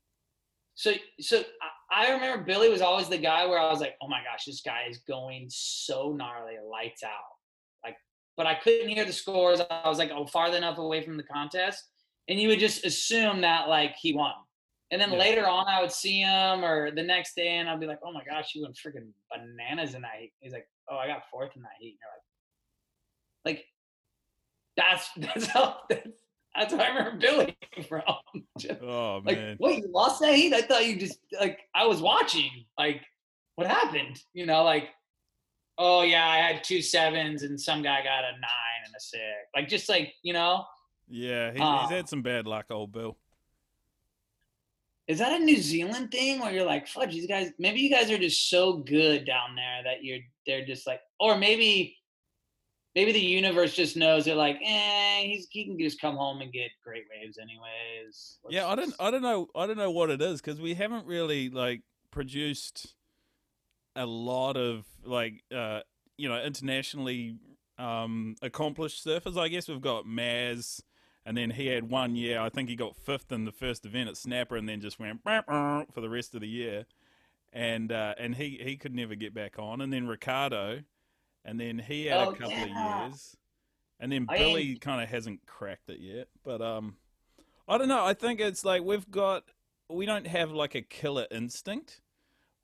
So, 0.75 0.93
so 1.21 1.43
I 1.89 2.11
remember 2.11 2.43
Billy 2.43 2.69
was 2.69 2.81
always 2.81 3.07
the 3.07 3.17
guy 3.17 3.45
where 3.45 3.57
I 3.57 3.71
was 3.71 3.79
like, 3.79 3.95
oh 4.01 4.09
my 4.09 4.21
gosh, 4.23 4.45
this 4.45 4.61
guy 4.61 4.87
is 4.89 4.97
going 4.99 5.45
so 5.49 6.11
gnarly, 6.11 6.55
lights 6.69 7.03
out. 7.03 7.34
But 8.37 8.47
I 8.47 8.55
couldn't 8.55 8.89
hear 8.89 9.05
the 9.05 9.13
scores. 9.13 9.61
I 9.69 9.87
was 9.87 9.97
like, 9.97 10.11
oh, 10.13 10.25
far 10.25 10.53
enough 10.53 10.77
away 10.77 11.03
from 11.03 11.17
the 11.17 11.23
contest, 11.23 11.83
and 12.27 12.39
you 12.39 12.49
would 12.49 12.59
just 12.59 12.85
assume 12.85 13.41
that 13.41 13.69
like 13.69 13.95
he 13.95 14.13
won. 14.13 14.33
And 14.91 15.01
then 15.01 15.11
yeah. 15.11 15.19
later 15.19 15.47
on, 15.47 15.67
I 15.67 15.81
would 15.81 15.91
see 15.91 16.21
him, 16.21 16.63
or 16.63 16.91
the 16.91 17.03
next 17.03 17.35
day, 17.35 17.57
and 17.57 17.69
I'd 17.69 17.79
be 17.79 17.87
like, 17.87 17.99
"Oh 18.03 18.11
my 18.11 18.23
gosh, 18.23 18.53
you 18.53 18.63
went 18.63 18.75
freaking 18.75 19.09
bananas 19.31 19.95
in 19.95 20.01
that 20.01 20.11
heat." 20.19 20.33
He's 20.41 20.53
like, 20.53 20.67
"Oh, 20.89 20.97
I 20.97 21.07
got 21.07 21.23
fourth 21.31 21.55
in 21.55 21.61
that 21.63 21.71
heat." 21.79 21.97
And 21.97 21.99
you're 22.01 23.53
like, 23.53 23.57
like 23.57 23.65
that's 24.77 25.09
that's 25.17 25.47
how 25.47 25.77
that's, 25.89 26.21
that's 26.55 26.73
where 26.73 26.81
I 26.81 26.89
remember 26.89 27.17
Billy 27.17 27.57
from. 27.89 28.01
oh 28.81 29.21
man! 29.21 29.25
like! 29.25 29.57
Wait, 29.59 29.83
you 29.83 29.91
lost 29.91 30.21
that 30.21 30.35
heat? 30.35 30.53
I 30.53 30.61
thought 30.61 30.85
you 30.85 30.97
just 30.97 31.19
like 31.39 31.59
I 31.73 31.85
was 31.85 32.01
watching. 32.01 32.51
Like, 32.77 33.01
what 33.55 33.67
happened? 33.67 34.19
You 34.33 34.45
know, 34.45 34.63
like, 34.63 34.89
oh 35.77 36.01
yeah, 36.01 36.27
I 36.27 36.37
had 36.37 36.63
two 36.63 36.81
sevens, 36.81 37.43
and 37.43 37.59
some 37.59 37.81
guy 37.81 38.03
got 38.03 38.23
a 38.23 38.31
nine 38.31 38.81
and 38.85 38.93
a 38.95 38.99
six. 38.99 39.21
Like, 39.55 39.67
just 39.67 39.89
like 39.89 40.13
you 40.23 40.33
know. 40.33 40.65
Yeah, 41.07 41.51
he, 41.51 41.59
um, 41.59 41.81
he's 41.81 41.91
had 41.91 42.09
some 42.09 42.21
bad 42.21 42.47
luck, 42.47 42.65
old 42.71 42.91
Bill. 42.91 43.15
Is 45.07 45.19
that 45.19 45.39
a 45.39 45.43
New 45.43 45.57
Zealand 45.57 46.09
thing 46.09 46.39
where 46.39 46.51
you're 46.51 46.65
like, 46.65 46.87
fudge, 46.87 47.11
these 47.11 47.27
guys, 47.27 47.51
maybe 47.59 47.79
you 47.79 47.91
guys 47.91 48.09
are 48.09 48.17
just 48.17 48.49
so 48.49 48.77
good 48.77 49.23
down 49.23 49.55
there 49.55 49.83
that 49.83 50.03
you're, 50.03 50.17
they're 50.47 50.65
just 50.65 50.87
like, 50.87 50.99
or 51.19 51.37
maybe, 51.37 51.95
maybe 52.95 53.11
the 53.11 53.19
universe 53.19 53.75
just 53.75 53.95
knows 53.95 54.25
they're 54.25 54.33
like, 54.33 54.57
eh, 54.65 55.21
he's, 55.21 55.47
he 55.51 55.65
can 55.65 55.77
just 55.77 56.01
come 56.01 56.15
home 56.15 56.41
and 56.41 56.51
get 56.51 56.71
great 56.83 57.03
waves 57.11 57.37
anyways. 57.37 58.39
Let's 58.43 58.55
yeah, 58.55 58.65
I 58.65 58.73
don't, 58.73 58.95
I 58.99 59.11
don't 59.11 59.21
know, 59.21 59.47
I 59.55 59.67
don't 59.67 59.77
know 59.77 59.91
what 59.91 60.09
it 60.09 60.23
is 60.23 60.41
because 60.41 60.59
we 60.59 60.73
haven't 60.73 61.05
really 61.05 61.49
like 61.49 61.81
produced 62.09 62.94
a 63.95 64.05
lot 64.05 64.57
of 64.57 64.85
like, 65.03 65.43
uh, 65.55 65.81
you 66.17 66.29
know, 66.29 66.41
internationally 66.41 67.37
um 67.77 68.35
accomplished 68.41 69.05
surfers. 69.05 69.37
I 69.37 69.49
guess 69.49 69.67
we've 69.67 69.81
got 69.81 70.05
Maz 70.05 70.81
and 71.25 71.35
then 71.35 71.49
he 71.49 71.67
had 71.67 71.89
one 71.89 72.15
year. 72.15 72.39
I 72.39 72.49
think 72.49 72.69
he 72.69 72.75
got 72.75 72.95
fifth 72.95 73.31
in 73.31 73.45
the 73.45 73.51
first 73.51 73.85
event 73.85 74.09
at 74.09 74.17
Snapper, 74.17 74.55
and 74.55 74.69
then 74.69 74.79
just 74.79 74.99
went 74.99 75.23
for 75.23 76.01
the 76.01 76.09
rest 76.09 76.35
of 76.35 76.41
the 76.41 76.47
year. 76.47 76.85
And 77.51 77.91
uh, 77.91 78.13
and 78.19 78.35
he 78.35 78.59
he 78.61 78.77
could 78.77 78.93
never 78.93 79.15
get 79.15 79.33
back 79.33 79.57
on. 79.57 79.81
And 79.81 79.91
then 79.91 80.07
Ricardo, 80.07 80.81
and 81.43 81.59
then 81.59 81.79
he 81.79 82.05
had 82.05 82.27
oh, 82.27 82.31
a 82.31 82.35
couple 82.35 82.51
yeah. 82.51 83.05
of 83.05 83.11
years, 83.11 83.37
and 83.99 84.11
then 84.11 84.27
I 84.29 84.37
Billy 84.37 84.71
am... 84.71 84.77
kind 84.77 85.01
of 85.01 85.09
hasn't 85.09 85.45
cracked 85.47 85.89
it 85.89 85.99
yet. 85.99 86.27
But 86.43 86.61
um, 86.61 86.97
I 87.67 87.77
don't 87.77 87.87
know. 87.87 88.05
I 88.05 88.13
think 88.13 88.39
it's 88.39 88.63
like 88.63 88.83
we've 88.83 89.09
got 89.09 89.45
we 89.89 90.05
don't 90.05 90.27
have 90.27 90.51
like 90.51 90.75
a 90.75 90.81
killer 90.81 91.25
instinct. 91.31 92.01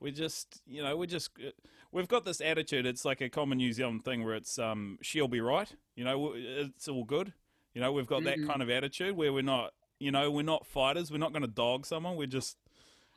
We 0.02 0.12
just 0.12 0.62
you 0.66 0.84
know 0.84 0.98
we 0.98 1.08
just 1.08 1.30
uh, 1.40 1.52
we've 1.94 2.10
got 2.10 2.26
this 2.26 2.42
attitude. 2.42 2.86
It's 2.86 3.06
like 3.06 3.22
a 3.22 3.30
common 3.30 3.60
New 3.60 3.72
Zealand 3.72 4.04
thing 4.04 4.26
where 4.26 4.36
it's 4.36 4.60
um 4.60 4.98
she'll 5.02 5.30
be 5.30 5.42
right. 5.42 5.74
You 5.96 6.04
know 6.04 6.34
it's 6.36 6.90
all 6.90 7.06
good 7.06 7.34
you 7.74 7.82
know, 7.82 7.92
we've 7.92 8.08
got 8.08 8.22
mm-hmm. 8.22 8.42
that 8.42 8.48
kind 8.48 8.62
of 8.62 8.70
attitude 8.70 9.16
where 9.16 9.32
we're 9.32 9.44
not, 9.44 9.74
you 10.00 10.12
know, 10.12 10.30
we're 10.30 10.42
not 10.42 10.66
fighters. 10.66 11.12
We're 11.12 11.20
not 11.20 11.32
going 11.32 11.44
to 11.44 11.48
dog 11.48 11.86
someone. 11.86 12.18
We're 12.18 12.28
just, 12.28 12.58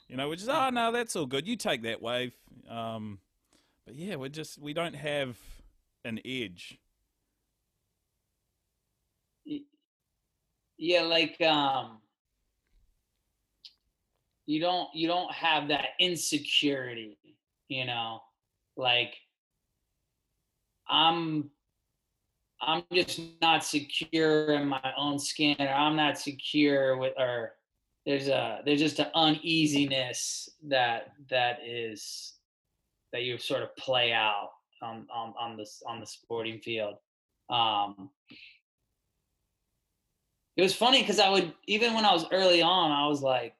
you 0.08 0.16
know, 0.16 0.28
we're 0.28 0.36
just, 0.36 0.48
oh, 0.48 0.70
no, 0.70 0.92
that's 0.92 1.16
all 1.16 1.26
good. 1.26 1.46
You 1.46 1.56
take 1.56 1.82
that 1.82 2.00
wave. 2.00 2.34
Um, 2.68 3.18
but 3.84 3.96
yeah, 3.96 4.16
we're 4.16 4.28
just, 4.28 4.60
we 4.60 4.72
don't 4.72 4.94
have 4.94 5.36
an 6.04 6.20
edge. 6.24 6.78
Yeah, 10.76 11.02
like, 11.02 11.40
um, 11.40 11.98
you 14.46 14.60
don't, 14.60 14.88
you 14.94 15.08
don't 15.08 15.32
have 15.32 15.68
that 15.68 15.90
insecurity, 16.00 17.18
you 17.68 17.84
know, 17.86 18.20
like, 18.76 19.14
I'm 20.88 21.50
I'm 22.60 22.82
just 22.92 23.20
not 23.40 23.64
secure 23.64 24.52
in 24.52 24.68
my 24.68 24.92
own 24.96 25.18
skin, 25.18 25.56
or 25.58 25.68
I'm 25.68 25.96
not 25.96 26.18
secure 26.18 26.96
with, 26.96 27.12
or 27.18 27.52
there's 28.06 28.28
a 28.28 28.60
there's 28.64 28.80
just 28.80 28.98
an 28.98 29.08
uneasiness 29.14 30.48
that 30.68 31.12
that 31.30 31.58
is 31.66 32.34
that 33.12 33.22
you 33.22 33.38
sort 33.38 33.62
of 33.62 33.74
play 33.76 34.12
out 34.12 34.50
on 34.82 35.06
on 35.12 35.34
on 35.38 35.56
the 35.56 35.66
on 35.86 36.00
the 36.00 36.06
sporting 36.06 36.60
field. 36.60 36.94
Um, 37.50 38.10
it 40.56 40.62
was 40.62 40.74
funny 40.74 41.00
because 41.00 41.18
I 41.18 41.30
would 41.30 41.52
even 41.66 41.94
when 41.94 42.04
I 42.04 42.12
was 42.12 42.26
early 42.32 42.62
on, 42.62 42.92
I 42.92 43.06
was 43.06 43.22
like, 43.22 43.54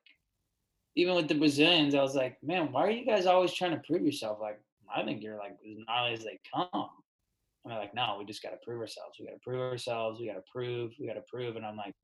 even 0.97 1.15
with 1.15 1.29
the 1.29 1.35
Brazilians, 1.35 1.95
I 1.95 2.03
was 2.03 2.15
like, 2.15 2.37
man, 2.43 2.73
why 2.73 2.87
are 2.87 2.91
you 2.91 3.05
guys 3.05 3.27
always 3.27 3.53
trying 3.53 3.73
to 3.73 3.83
prove 3.87 4.03
yourself? 4.03 4.39
Like, 4.41 4.61
I 4.95 5.03
think 5.03 5.23
you're 5.23 5.37
like 5.39 5.57
as 5.69 5.79
gnarly 5.87 6.15
as 6.15 6.25
they 6.25 6.39
come. 6.53 6.69
And 6.73 7.73
they're 7.73 7.81
like, 7.81 7.95
no, 7.95 8.17
we 8.19 8.25
just 8.25 8.43
got 8.43 8.51
to 8.51 8.59
prove 8.63 8.81
ourselves. 8.81 9.17
We 9.19 9.27
got 9.27 9.33
to 9.33 9.41
prove 9.41 9.61
ourselves. 9.61 10.21
We 10.21 10.27
got 10.27 10.35
to 10.35 10.45
prove. 10.53 10.93
We 11.01 11.07
got 11.07 11.15
to 11.15 11.23
prove. 11.23 11.57
And 11.57 11.65
I'm 11.65 11.77
like, 11.77 11.95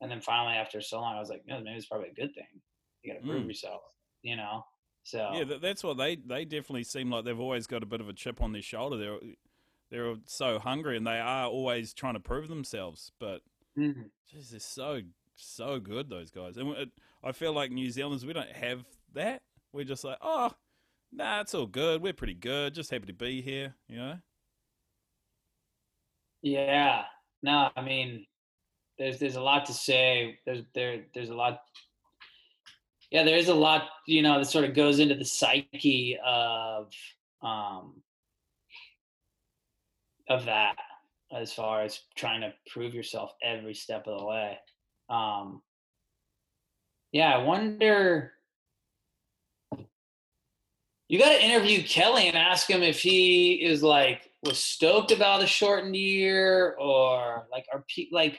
and 0.00 0.10
then 0.10 0.20
finally, 0.20 0.56
after 0.56 0.80
so 0.80 1.00
long, 1.00 1.16
I 1.16 1.20
was 1.20 1.30
like, 1.30 1.42
no, 1.46 1.58
maybe 1.60 1.76
it's 1.76 1.86
probably 1.86 2.10
a 2.10 2.14
good 2.14 2.34
thing. 2.34 2.46
You 3.02 3.12
got 3.12 3.20
to 3.20 3.26
prove 3.26 3.42
mm. 3.42 3.48
yourself, 3.48 3.80
you 4.22 4.36
know. 4.36 4.64
So 5.02 5.30
yeah, 5.32 5.56
that's 5.60 5.82
what 5.82 5.96
they 5.96 6.16
they 6.16 6.44
definitely 6.44 6.84
seem 6.84 7.10
like. 7.10 7.24
They've 7.24 7.40
always 7.40 7.66
got 7.66 7.82
a 7.82 7.86
bit 7.86 8.00
of 8.00 8.08
a 8.08 8.12
chip 8.12 8.42
on 8.42 8.52
their 8.52 8.60
shoulder. 8.60 8.98
They're 8.98 9.18
they're 9.90 10.16
so 10.26 10.58
hungry 10.58 10.98
and 10.98 11.06
they 11.06 11.18
are 11.18 11.46
always 11.46 11.94
trying 11.94 12.14
to 12.14 12.20
prove 12.20 12.48
themselves. 12.48 13.10
But 13.18 13.40
mm-hmm. 13.78 14.02
geez, 14.30 14.50
they're 14.50 14.60
so 14.60 15.00
so 15.38 15.78
good 15.80 16.08
those 16.08 16.30
guys. 16.30 16.56
And 16.56 16.90
I 17.22 17.32
feel 17.32 17.52
like 17.52 17.70
New 17.70 17.90
Zealanders 17.90 18.26
we 18.26 18.32
don't 18.32 18.50
have 18.50 18.84
that. 19.14 19.42
We're 19.72 19.84
just 19.84 20.04
like, 20.04 20.18
oh, 20.20 20.52
nah, 21.12 21.40
it's 21.40 21.54
all 21.54 21.66
good. 21.66 22.02
We're 22.02 22.12
pretty 22.12 22.34
good. 22.34 22.74
Just 22.74 22.90
happy 22.90 23.06
to 23.06 23.12
be 23.12 23.40
here, 23.40 23.74
you 23.88 23.96
know? 23.96 24.18
Yeah. 26.42 27.04
No, 27.42 27.70
I 27.76 27.82
mean, 27.82 28.26
there's 28.98 29.18
there's 29.18 29.36
a 29.36 29.40
lot 29.40 29.66
to 29.66 29.72
say. 29.72 30.38
There's 30.44 30.62
there 30.74 31.04
there's 31.14 31.30
a 31.30 31.34
lot. 31.34 31.60
Yeah, 33.10 33.22
there 33.22 33.36
is 33.36 33.48
a 33.48 33.54
lot, 33.54 33.88
you 34.06 34.22
know, 34.22 34.38
that 34.38 34.46
sort 34.46 34.64
of 34.64 34.74
goes 34.74 34.98
into 34.98 35.14
the 35.14 35.24
psyche 35.24 36.18
of 36.24 36.92
um 37.42 38.02
of 40.28 40.44
that 40.44 40.76
as 41.32 41.52
far 41.52 41.82
as 41.82 42.00
trying 42.16 42.40
to 42.40 42.52
prove 42.70 42.94
yourself 42.94 43.32
every 43.42 43.74
step 43.74 44.06
of 44.06 44.18
the 44.18 44.26
way. 44.26 44.58
Um 45.08 45.62
yeah, 47.12 47.34
I 47.34 47.42
wonder 47.42 48.32
you 51.08 51.18
got 51.18 51.30
to 51.30 51.42
interview 51.42 51.82
Kelly 51.82 52.28
and 52.28 52.36
ask 52.36 52.68
him 52.68 52.82
if 52.82 53.00
he 53.00 53.54
is 53.54 53.82
like 53.82 54.30
was 54.42 54.58
stoked 54.58 55.10
about 55.10 55.42
a 55.42 55.46
shortened 55.46 55.96
year 55.96 56.76
or 56.78 57.46
like 57.50 57.64
are 57.72 57.84
pe- 57.88 58.08
like 58.12 58.38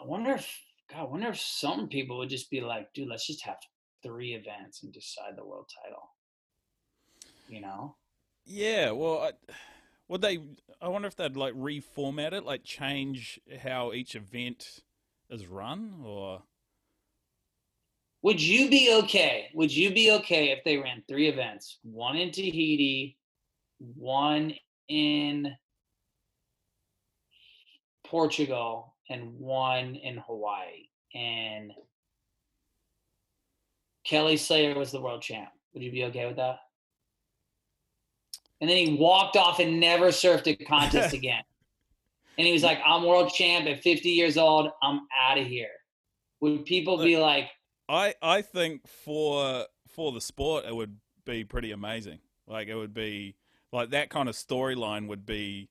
I 0.00 0.04
wonder 0.04 0.32
if 0.32 0.48
God, 0.90 1.00
I 1.00 1.04
wonder 1.04 1.28
if 1.28 1.40
some 1.40 1.88
people 1.88 2.18
would 2.18 2.30
just 2.30 2.50
be 2.50 2.60
like, 2.60 2.92
dude, 2.94 3.08
let's 3.08 3.26
just 3.26 3.44
have 3.44 3.56
three 4.02 4.34
events 4.34 4.82
and 4.82 4.92
decide 4.92 5.36
the 5.36 5.44
world 5.44 5.68
title. 5.84 6.14
You 7.48 7.60
know? 7.60 7.96
Yeah. 8.46 8.92
Well, 8.92 9.18
I, 9.22 9.32
would 10.08 10.22
they? 10.22 10.38
I 10.80 10.88
wonder 10.88 11.08
if 11.08 11.16
they'd 11.16 11.36
like 11.36 11.54
reformat 11.54 12.32
it, 12.32 12.44
like 12.44 12.62
change 12.62 13.40
how 13.62 13.92
each 13.92 14.14
event 14.14 14.80
is 15.28 15.46
run, 15.46 16.00
or 16.04 16.42
would 18.22 18.40
you 18.40 18.70
be 18.70 18.94
okay? 19.02 19.48
Would 19.54 19.74
you 19.74 19.92
be 19.92 20.12
okay 20.12 20.50
if 20.50 20.64
they 20.64 20.76
ran 20.76 21.02
three 21.08 21.28
events, 21.28 21.78
one 21.82 22.16
in 22.16 22.30
Tahiti, 22.30 23.16
one 23.78 24.54
in 24.88 25.52
Portugal, 28.04 28.96
and 29.08 29.34
one 29.38 29.96
in 29.96 30.18
Hawaii? 30.18 30.88
And 31.14 31.72
Kelly 34.04 34.36
Slater 34.36 34.78
was 34.78 34.92
the 34.92 35.00
world 35.00 35.22
champ. 35.22 35.50
Would 35.74 35.82
you 35.82 35.92
be 35.92 36.04
okay 36.04 36.26
with 36.26 36.36
that? 36.36 36.58
And 38.60 38.68
then 38.68 38.76
he 38.76 38.96
walked 38.96 39.36
off 39.36 39.60
and 39.60 39.78
never 39.78 40.08
surfed 40.08 40.46
a 40.46 40.56
contest 40.64 41.14
again. 41.14 41.42
And 42.36 42.46
he 42.46 42.52
was 42.52 42.62
like, 42.62 42.78
I'm 42.84 43.04
world 43.04 43.32
champ 43.32 43.66
at 43.66 43.82
50 43.82 44.08
years 44.08 44.36
old. 44.36 44.70
I'm 44.82 45.00
out 45.20 45.38
of 45.38 45.46
here. 45.46 45.70
Would 46.40 46.64
people 46.64 46.98
be 46.98 47.16
like, 47.16 47.50
I 47.88 48.14
I 48.22 48.42
think 48.42 48.86
for 48.86 49.66
for 49.88 50.12
the 50.12 50.20
sport 50.20 50.66
it 50.66 50.74
would 50.74 50.98
be 51.24 51.44
pretty 51.44 51.72
amazing. 51.72 52.20
Like 52.46 52.68
it 52.68 52.76
would 52.76 52.94
be 52.94 53.34
like 53.72 53.90
that 53.90 54.10
kind 54.10 54.28
of 54.28 54.36
storyline 54.36 55.08
would 55.08 55.26
be 55.26 55.68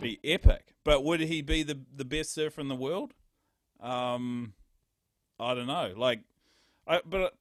be 0.00 0.18
epic. 0.24 0.74
But 0.84 1.04
would 1.04 1.20
he 1.20 1.42
be 1.42 1.62
the 1.62 1.78
the 1.94 2.04
best 2.04 2.32
surfer 2.32 2.60
in 2.60 2.68
the 2.68 2.74
world? 2.74 3.14
Um, 3.80 4.54
I 5.38 5.54
don't 5.54 5.66
know. 5.66 5.92
Like, 5.96 6.20
I 6.86 7.00
but 7.04 7.34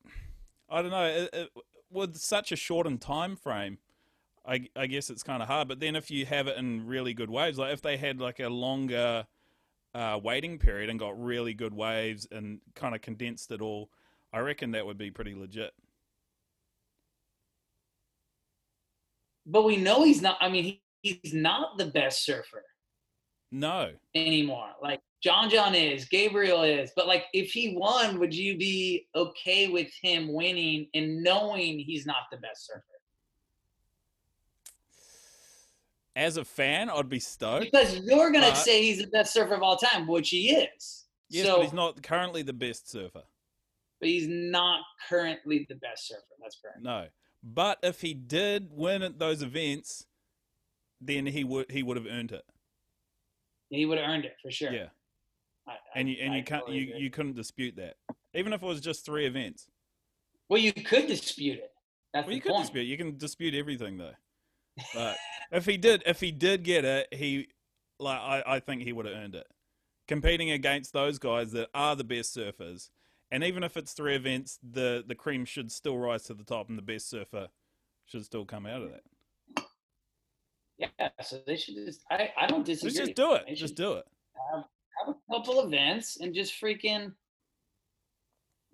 I 0.70 0.82
don't 0.82 0.92
know. 0.92 1.06
It, 1.06 1.30
it, 1.34 1.50
with 1.90 2.18
such 2.18 2.52
a 2.52 2.56
shortened 2.56 3.02
time 3.02 3.36
frame, 3.36 3.78
I 4.48 4.68
I 4.76 4.88
guess 4.88 5.10
it's 5.10 5.24
kind 5.24 5.42
of 5.44 5.50
hard. 5.50 5.68
But 5.68 5.80
then 5.80 5.96
if 5.96 6.12
you 6.12 6.26
have 6.26 6.48
it 6.48 6.58
in 6.58 6.88
really 6.88 7.14
good 7.14 7.30
waves, 7.30 7.58
like 7.58 7.74
if 7.74 7.82
they 7.82 7.98
had 7.98 8.20
like 8.20 8.40
a 8.40 8.50
longer 8.50 9.28
uh, 9.94 10.20
waiting 10.24 10.60
period 10.60 10.90
and 10.90 11.00
got 11.00 11.22
really 11.22 11.54
good 11.54 11.74
waves 11.74 12.28
and 12.32 12.62
kind 12.76 12.96
of 12.96 13.02
condensed 13.02 13.52
it 13.52 13.62
all, 13.62 13.90
I 14.34 14.40
reckon 14.40 14.72
that 14.72 14.86
would 14.86 14.98
be 14.98 15.12
pretty 15.12 15.36
legit. 15.36 15.74
But 19.46 19.64
we 19.64 19.78
know 19.78 20.04
he's 20.04 20.22
not. 20.22 20.38
I 20.42 20.50
mean, 20.50 20.64
he, 20.64 20.84
he's 21.02 21.34
not 21.34 21.78
the 21.78 21.88
best 21.88 22.26
surfer 22.26 22.64
No, 23.52 23.92
anymore. 24.16 24.70
Like 24.82 25.00
John 25.24 25.50
John 25.50 25.76
is, 25.76 26.06
Gabriel 26.06 26.64
is. 26.64 26.92
But 26.96 27.08
like, 27.08 27.26
if 27.34 27.52
he 27.52 27.76
won, 27.78 28.20
would 28.20 28.34
you 28.34 28.58
be 28.58 29.08
okay 29.16 29.68
with 29.70 29.90
him 30.02 30.34
winning 30.34 30.88
and 30.94 31.24
knowing 31.24 31.80
he's 31.80 32.06
not 32.06 32.24
the 32.32 32.38
best 32.38 32.68
surfer? 32.68 32.84
As 36.18 36.38
a 36.38 36.44
fan, 36.44 36.90
I'd 36.90 37.08
be 37.10 37.20
stoked. 37.20 37.66
Because 37.72 38.00
you're 38.00 38.32
gonna 38.32 38.56
say 38.56 38.82
he's 38.82 39.00
the 39.00 39.08
best 39.08 39.32
surfer 39.34 39.54
of 39.54 39.62
all 39.62 39.78
time, 39.78 40.08
which 40.08 40.30
he 40.30 40.50
is. 40.52 41.06
Yes, 41.30 41.46
so, 41.46 41.58
but 41.58 41.64
he's 41.64 41.74
not 41.74 42.02
currently 42.04 42.42
the 42.42 42.54
best 42.54 42.90
surfer. 42.90 43.22
but 44.00 44.10
he's 44.10 44.28
not 44.28 44.82
currently 45.10 45.66
the 45.70 45.76
best 45.76 46.08
surfer. 46.08 46.22
That's 46.42 46.58
correct. 46.62 46.82
No, 46.82 47.08
but 47.44 47.78
if 47.84 48.02
he 48.02 48.14
did 48.14 48.70
win 48.72 49.04
at 49.04 49.20
those 49.20 49.42
events, 49.44 50.06
then 51.00 51.26
he 51.28 51.44
would 51.44 51.70
he 51.72 51.84
would 51.84 51.98
have 51.98 52.08
earned 52.08 52.32
it. 52.32 52.44
He 53.70 53.86
would 53.86 53.98
have 54.00 54.10
earned 54.10 54.26
it 54.26 54.36
for 54.42 54.50
sure. 54.50 54.72
Yeah, 54.72 54.88
I- 55.68 55.78
and 55.96 56.10
you 56.10 56.16
and 56.22 56.34
I 56.34 56.38
you 56.38 56.44
can't 56.44 56.62
totally 56.62 56.80
you, 56.80 56.90
agree. 56.90 57.00
you 57.04 57.10
couldn't 57.12 57.36
dispute 57.36 57.76
that, 57.76 57.98
even 58.34 58.54
if 58.54 58.64
it 58.64 58.66
was 58.66 58.82
just 58.82 59.06
three 59.06 59.26
events. 59.28 59.68
Well, 60.50 60.60
you 60.62 60.74
could 60.74 61.08
dispute 61.08 61.60
it. 61.60 61.72
That's 62.14 62.26
Well, 62.26 62.36
you 62.36 62.42
could 62.42 62.54
point. 62.54 62.64
dispute. 62.64 62.84
You 62.84 62.98
can 62.98 63.18
dispute 63.18 63.54
everything 63.54 63.98
though. 63.98 64.14
But 64.94 65.18
if 65.52 65.66
he 65.66 65.78
did, 65.78 66.04
if 66.06 66.20
he 66.20 66.32
did 66.32 66.64
get 66.64 66.86
it, 66.86 67.08
he 67.12 67.48
like 68.00 68.20
I, 68.20 68.44
I 68.46 68.60
think 68.60 68.84
he 68.84 68.94
would 68.94 69.06
have 69.06 69.16
earned 69.16 69.36
it. 69.36 69.48
Competing 70.08 70.52
against 70.52 70.94
those 70.94 71.20
guys 71.20 71.52
that 71.52 71.70
are 71.74 71.96
the 71.96 72.04
best 72.04 72.36
surfers, 72.36 72.90
and 73.32 73.44
even 73.44 73.64
if 73.64 73.76
it's 73.76 73.94
three 73.94 74.16
events, 74.16 74.60
the 74.64 75.04
the 75.06 75.16
cream 75.16 75.46
should 75.46 75.72
still 75.72 75.98
rise 75.98 76.24
to 76.24 76.34
the 76.34 76.44
top, 76.44 76.70
and 76.70 76.78
the 76.78 76.84
best 76.84 77.10
surfer 77.10 77.48
should 78.06 78.24
still 78.24 78.46
come 78.46 78.66
out 78.66 78.82
of 78.82 78.92
that. 78.92 79.04
Yeah, 80.78 81.10
so 81.22 81.42
they 81.46 81.58
should 81.58 81.76
just. 81.76 82.02
I, 82.12 82.32
I 82.38 82.48
don't 82.48 82.66
disagree. 82.66 82.92
Let's 82.92 83.00
just 83.00 83.16
do 83.16 83.34
it. 83.34 83.56
Just 83.56 83.76
do 83.76 83.94
it. 83.94 84.06
have, 84.54 84.64
have 85.06 85.16
a 85.16 85.34
couple 85.34 85.62
events 85.62 86.18
and 86.22 86.34
just 86.34 86.54
freaking 86.62 87.14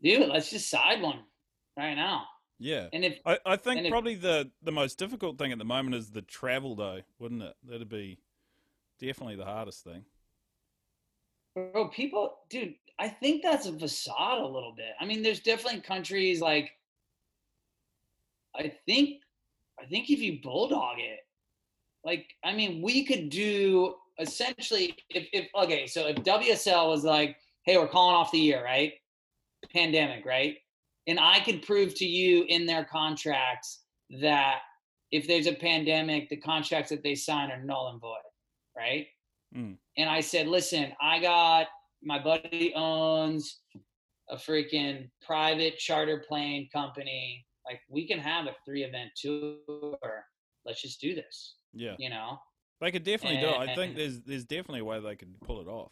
do 0.03 0.21
it. 0.21 0.29
Let's 0.29 0.49
just 0.49 0.69
side 0.69 1.01
one 1.01 1.21
right 1.77 1.95
now. 1.95 2.25
Yeah. 2.59 2.87
And 2.93 3.03
if 3.03 3.19
I, 3.25 3.39
I 3.45 3.55
think 3.55 3.77
And 3.79 3.87
if- 3.87 3.91
probably 3.91 4.15
the, 4.15 4.49
the 4.61 4.71
most 4.71 4.97
difficult 4.97 5.37
thing 5.37 5.51
at 5.51 5.57
the 5.57 5.65
moment 5.65 5.95
is 5.95 6.11
the 6.11 6.21
travel, 6.21 6.75
though, 6.75 7.01
wouldn't 7.19 7.43
it? 7.43 7.55
That'd 7.67 7.89
be 7.89 8.19
definitely 8.99 9.35
the 9.35 9.45
hardest 9.45 9.83
thing. 9.83 10.05
bro, 11.55 11.87
people, 11.89 12.35
dude, 12.49 12.75
I 12.99 13.09
think 13.09 13.43
that's 13.43 13.65
a 13.67 13.73
facade 13.77 14.39
a 14.39 14.45
little 14.45 14.73
bit. 14.75 14.93
I 14.99 15.05
mean, 15.05 15.23
there's 15.23 15.39
definitely 15.41 15.81
countries 15.81 16.41
like. 16.41 16.71
I 18.55 18.71
think, 18.85 19.21
I 19.81 19.85
think 19.85 20.09
if 20.11 20.19
you 20.19 20.39
bulldog 20.43 20.99
it, 20.99 21.19
like, 22.05 22.27
I 22.43 22.53
mean, 22.53 22.81
we 22.83 23.03
could 23.03 23.29
do 23.29 23.95
essentially 24.19 24.95
if, 25.09 25.27
if 25.33 25.47
okay, 25.55 25.87
so 25.87 26.05
if 26.07 26.17
WSL 26.17 26.87
was 26.87 27.03
like, 27.03 27.35
hey, 27.65 27.77
we're 27.77 27.87
calling 27.87 28.15
off 28.15 28.31
the 28.31 28.37
year, 28.39 28.63
right? 28.63 28.93
Pandemic, 29.73 30.23
right? 30.25 30.57
And 31.07 31.19
I 31.19 31.39
could 31.41 31.61
prove 31.61 31.93
to 31.95 32.05
you 32.05 32.45
in 32.47 32.65
their 32.65 32.85
contracts 32.85 33.83
that 34.21 34.59
if 35.11 35.27
there's 35.27 35.47
a 35.47 35.53
pandemic, 35.53 36.29
the 36.29 36.37
contracts 36.37 36.89
that 36.89 37.03
they 37.03 37.15
sign 37.15 37.51
are 37.51 37.61
null 37.61 37.89
and 37.89 38.01
void, 38.01 38.17
right? 38.75 39.05
Mm. 39.55 39.77
And 39.97 40.09
I 40.09 40.21
said, 40.21 40.47
listen, 40.47 40.93
I 41.01 41.19
got 41.19 41.67
my 42.01 42.21
buddy 42.21 42.73
owns 42.75 43.59
a 44.29 44.35
freaking 44.35 45.09
private 45.25 45.77
charter 45.77 46.23
plane 46.27 46.69
company. 46.73 47.45
Like 47.65 47.79
we 47.89 48.07
can 48.07 48.19
have 48.19 48.45
a 48.45 48.55
three 48.65 48.83
event 48.83 49.11
tour. 49.15 49.97
Let's 50.65 50.81
just 50.81 50.99
do 50.99 51.13
this. 51.13 51.55
Yeah. 51.73 51.95
You 51.99 52.09
know? 52.09 52.39
They 52.81 52.91
could 52.91 53.03
definitely 53.03 53.39
do 53.39 53.47
it. 53.47 53.57
I 53.57 53.75
think 53.75 53.95
there's 53.95 54.21
there's 54.21 54.43
definitely 54.43 54.81
a 54.81 54.85
way 54.85 54.99
they 54.99 55.15
could 55.15 55.39
pull 55.41 55.61
it 55.61 55.67
off. 55.67 55.91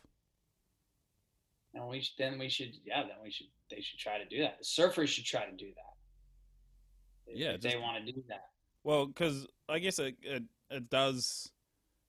And 1.74 1.88
we 1.88 2.06
then 2.18 2.38
we 2.38 2.50
should 2.50 2.74
yeah, 2.86 3.04
then 3.04 3.18
we 3.24 3.32
should 3.32 3.48
they 3.70 3.82
should 3.82 4.00
try 4.00 4.18
to 4.18 4.26
do 4.26 4.42
that. 4.42 4.58
The 4.60 4.66
surfers 4.66 5.08
should 5.08 5.26
try 5.26 5.46
to 5.46 5.56
do 5.56 5.68
that. 5.76 7.32
If- 7.32 7.38
Yeah, 7.38 7.52
if 7.54 7.62
they 7.62 7.78
want 7.78 8.06
to 8.06 8.12
do 8.12 8.24
that. 8.28 8.46
Well, 8.84 9.06
because 9.06 9.48
I 9.70 9.80
guess 9.80 10.00
it, 10.00 10.16
it, 10.24 10.44
it 10.72 10.90
does 10.90 11.52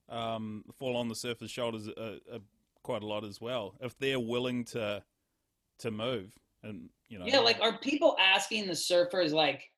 um, 0.09 0.63
fall 0.79 0.97
on 0.97 1.07
the 1.07 1.15
surfer's 1.15 1.51
shoulders 1.51 1.87
uh, 1.87 2.17
uh, 2.33 2.39
quite 2.81 3.03
a 3.03 3.05
lot 3.05 3.23
as 3.23 3.39
well. 3.39 3.75
If 3.79 3.97
they're 3.99 4.19
willing 4.19 4.65
to 4.65 5.03
to 5.79 5.91
move 5.91 6.33
and, 6.63 6.89
you 7.09 7.19
know. 7.19 7.25
Yeah, 7.25 7.39
like 7.39 7.59
are 7.61 7.77
people 7.77 8.15
asking 8.19 8.67
the 8.67 8.73
surfers 8.73 9.31
like, 9.31 9.69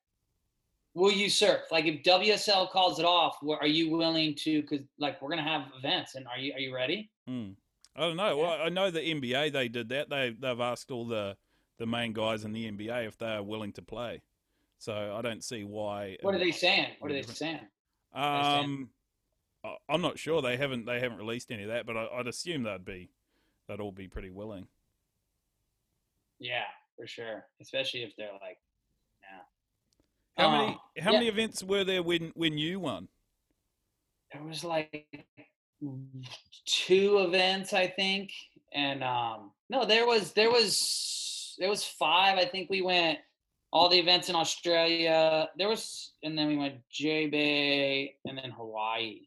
"Will 0.94 1.12
you 1.12 1.28
surf?" 1.28 1.62
Like 1.70 1.84
if 1.84 2.02
WSL 2.02 2.70
calls 2.70 2.98
it 2.98 3.04
off, 3.04 3.36
are 3.48 3.66
you 3.66 3.90
willing 3.90 4.34
to? 4.36 4.62
Because 4.62 4.80
like 4.98 5.20
we're 5.20 5.30
gonna 5.30 5.42
have 5.42 5.66
events, 5.78 6.14
and 6.16 6.26
are 6.26 6.38
you 6.38 6.52
are 6.54 6.60
you 6.60 6.74
ready? 6.74 7.10
Hmm. 7.28 7.50
I 7.96 8.00
don't 8.00 8.16
know. 8.16 8.36
Well, 8.36 8.58
I 8.62 8.68
know 8.68 8.90
the 8.90 9.00
NBA 9.00 9.52
they 9.52 9.68
did 9.68 9.88
that. 9.88 10.10
They 10.10 10.34
they've 10.38 10.60
asked 10.60 10.90
all 10.90 11.06
the 11.06 11.36
the 11.78 11.86
main 11.86 12.12
guys 12.12 12.44
in 12.44 12.52
the 12.52 12.70
NBA 12.70 13.06
if 13.06 13.18
they 13.18 13.26
are 13.26 13.42
willing 13.42 13.72
to 13.74 13.82
play. 13.82 14.22
So 14.78 15.14
I 15.16 15.22
don't 15.22 15.42
see 15.42 15.64
why. 15.64 16.18
What 16.20 16.34
are 16.34 16.38
they 16.38 16.50
saying? 16.50 16.88
What 16.98 17.10
are 17.10 17.14
they 17.14 17.22
saying? 17.22 17.60
Um, 18.14 18.90
I'm 19.88 20.02
not 20.02 20.18
sure. 20.18 20.42
They 20.42 20.56
haven't 20.56 20.86
they 20.86 21.00
haven't 21.00 21.18
released 21.18 21.50
any 21.50 21.62
of 21.64 21.70
that, 21.70 21.86
but 21.86 21.96
I, 21.96 22.06
I'd 22.18 22.26
assume 22.26 22.62
they'd 22.62 22.84
be 22.84 23.10
they'd 23.68 23.80
all 23.80 23.92
be 23.92 24.08
pretty 24.08 24.30
willing. 24.30 24.68
Yeah, 26.38 26.64
for 26.96 27.06
sure. 27.06 27.46
Especially 27.60 28.02
if 28.02 28.14
they're 28.16 28.32
like, 28.40 28.58
yeah. 29.22 30.42
How 30.44 30.50
many 30.50 30.66
Um, 30.68 30.78
how 30.98 31.12
yeah. 31.12 31.18
many 31.18 31.28
events 31.28 31.62
were 31.62 31.84
there 31.84 32.02
when 32.02 32.32
when 32.34 32.58
you 32.58 32.80
won? 32.80 33.08
There 34.32 34.42
was 34.42 34.64
like 34.64 35.06
two 36.66 37.18
events, 37.18 37.72
I 37.72 37.86
think, 37.86 38.32
and 38.72 39.02
um, 39.02 39.50
no, 39.68 39.84
there 39.84 40.06
was 40.06 40.32
there 40.32 40.50
was 40.50 41.54
there 41.58 41.68
was 41.68 41.84
five. 41.84 42.38
I 42.38 42.44
think 42.44 42.70
we 42.70 42.82
went 42.82 43.18
all 43.72 43.88
the 43.88 43.98
events 43.98 44.28
in 44.28 44.36
Australia. 44.36 45.48
There 45.58 45.68
was, 45.68 46.12
and 46.22 46.36
then 46.36 46.48
we 46.48 46.56
went 46.56 46.76
J 46.90 47.26
Bay 47.28 48.16
and 48.24 48.38
then 48.38 48.50
Hawaii. 48.50 49.20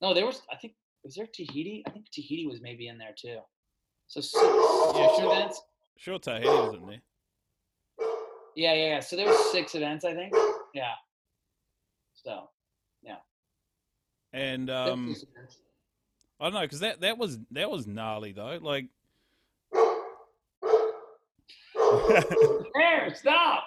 No, 0.00 0.14
there 0.14 0.26
was. 0.26 0.42
I 0.52 0.56
think 0.56 0.74
was 1.04 1.14
there 1.14 1.26
Tahiti. 1.26 1.82
I 1.86 1.90
think 1.90 2.06
Tahiti 2.12 2.46
was 2.46 2.60
maybe 2.60 2.88
in 2.88 2.98
there 2.98 3.14
too. 3.16 3.38
So 4.06 4.20
six, 4.20 4.42
Yeah, 4.42 5.08
sure. 5.16 5.32
events. 5.34 5.62
Sure, 5.96 6.18
Tahiti 6.18 6.46
was 6.46 6.74
in 6.74 6.86
there. 6.86 7.02
Yeah, 8.56 8.74
yeah, 8.74 8.86
yeah. 8.86 9.00
So 9.00 9.16
there 9.16 9.26
was 9.26 9.52
six 9.52 9.74
events, 9.74 10.04
I 10.04 10.14
think. 10.14 10.32
Yeah. 10.74 10.94
So 12.14 12.48
And 14.32 14.70
um. 14.70 15.14
I 16.40 16.44
don't 16.44 16.54
know 16.54 16.60
because 16.60 16.80
that 16.80 17.00
that 17.00 17.18
was 17.18 17.38
that 17.50 17.70
was 17.70 17.86
gnarly 17.86 18.32
though. 18.32 18.58
Like, 18.62 18.86
there, 22.74 23.14
stop. 23.14 23.64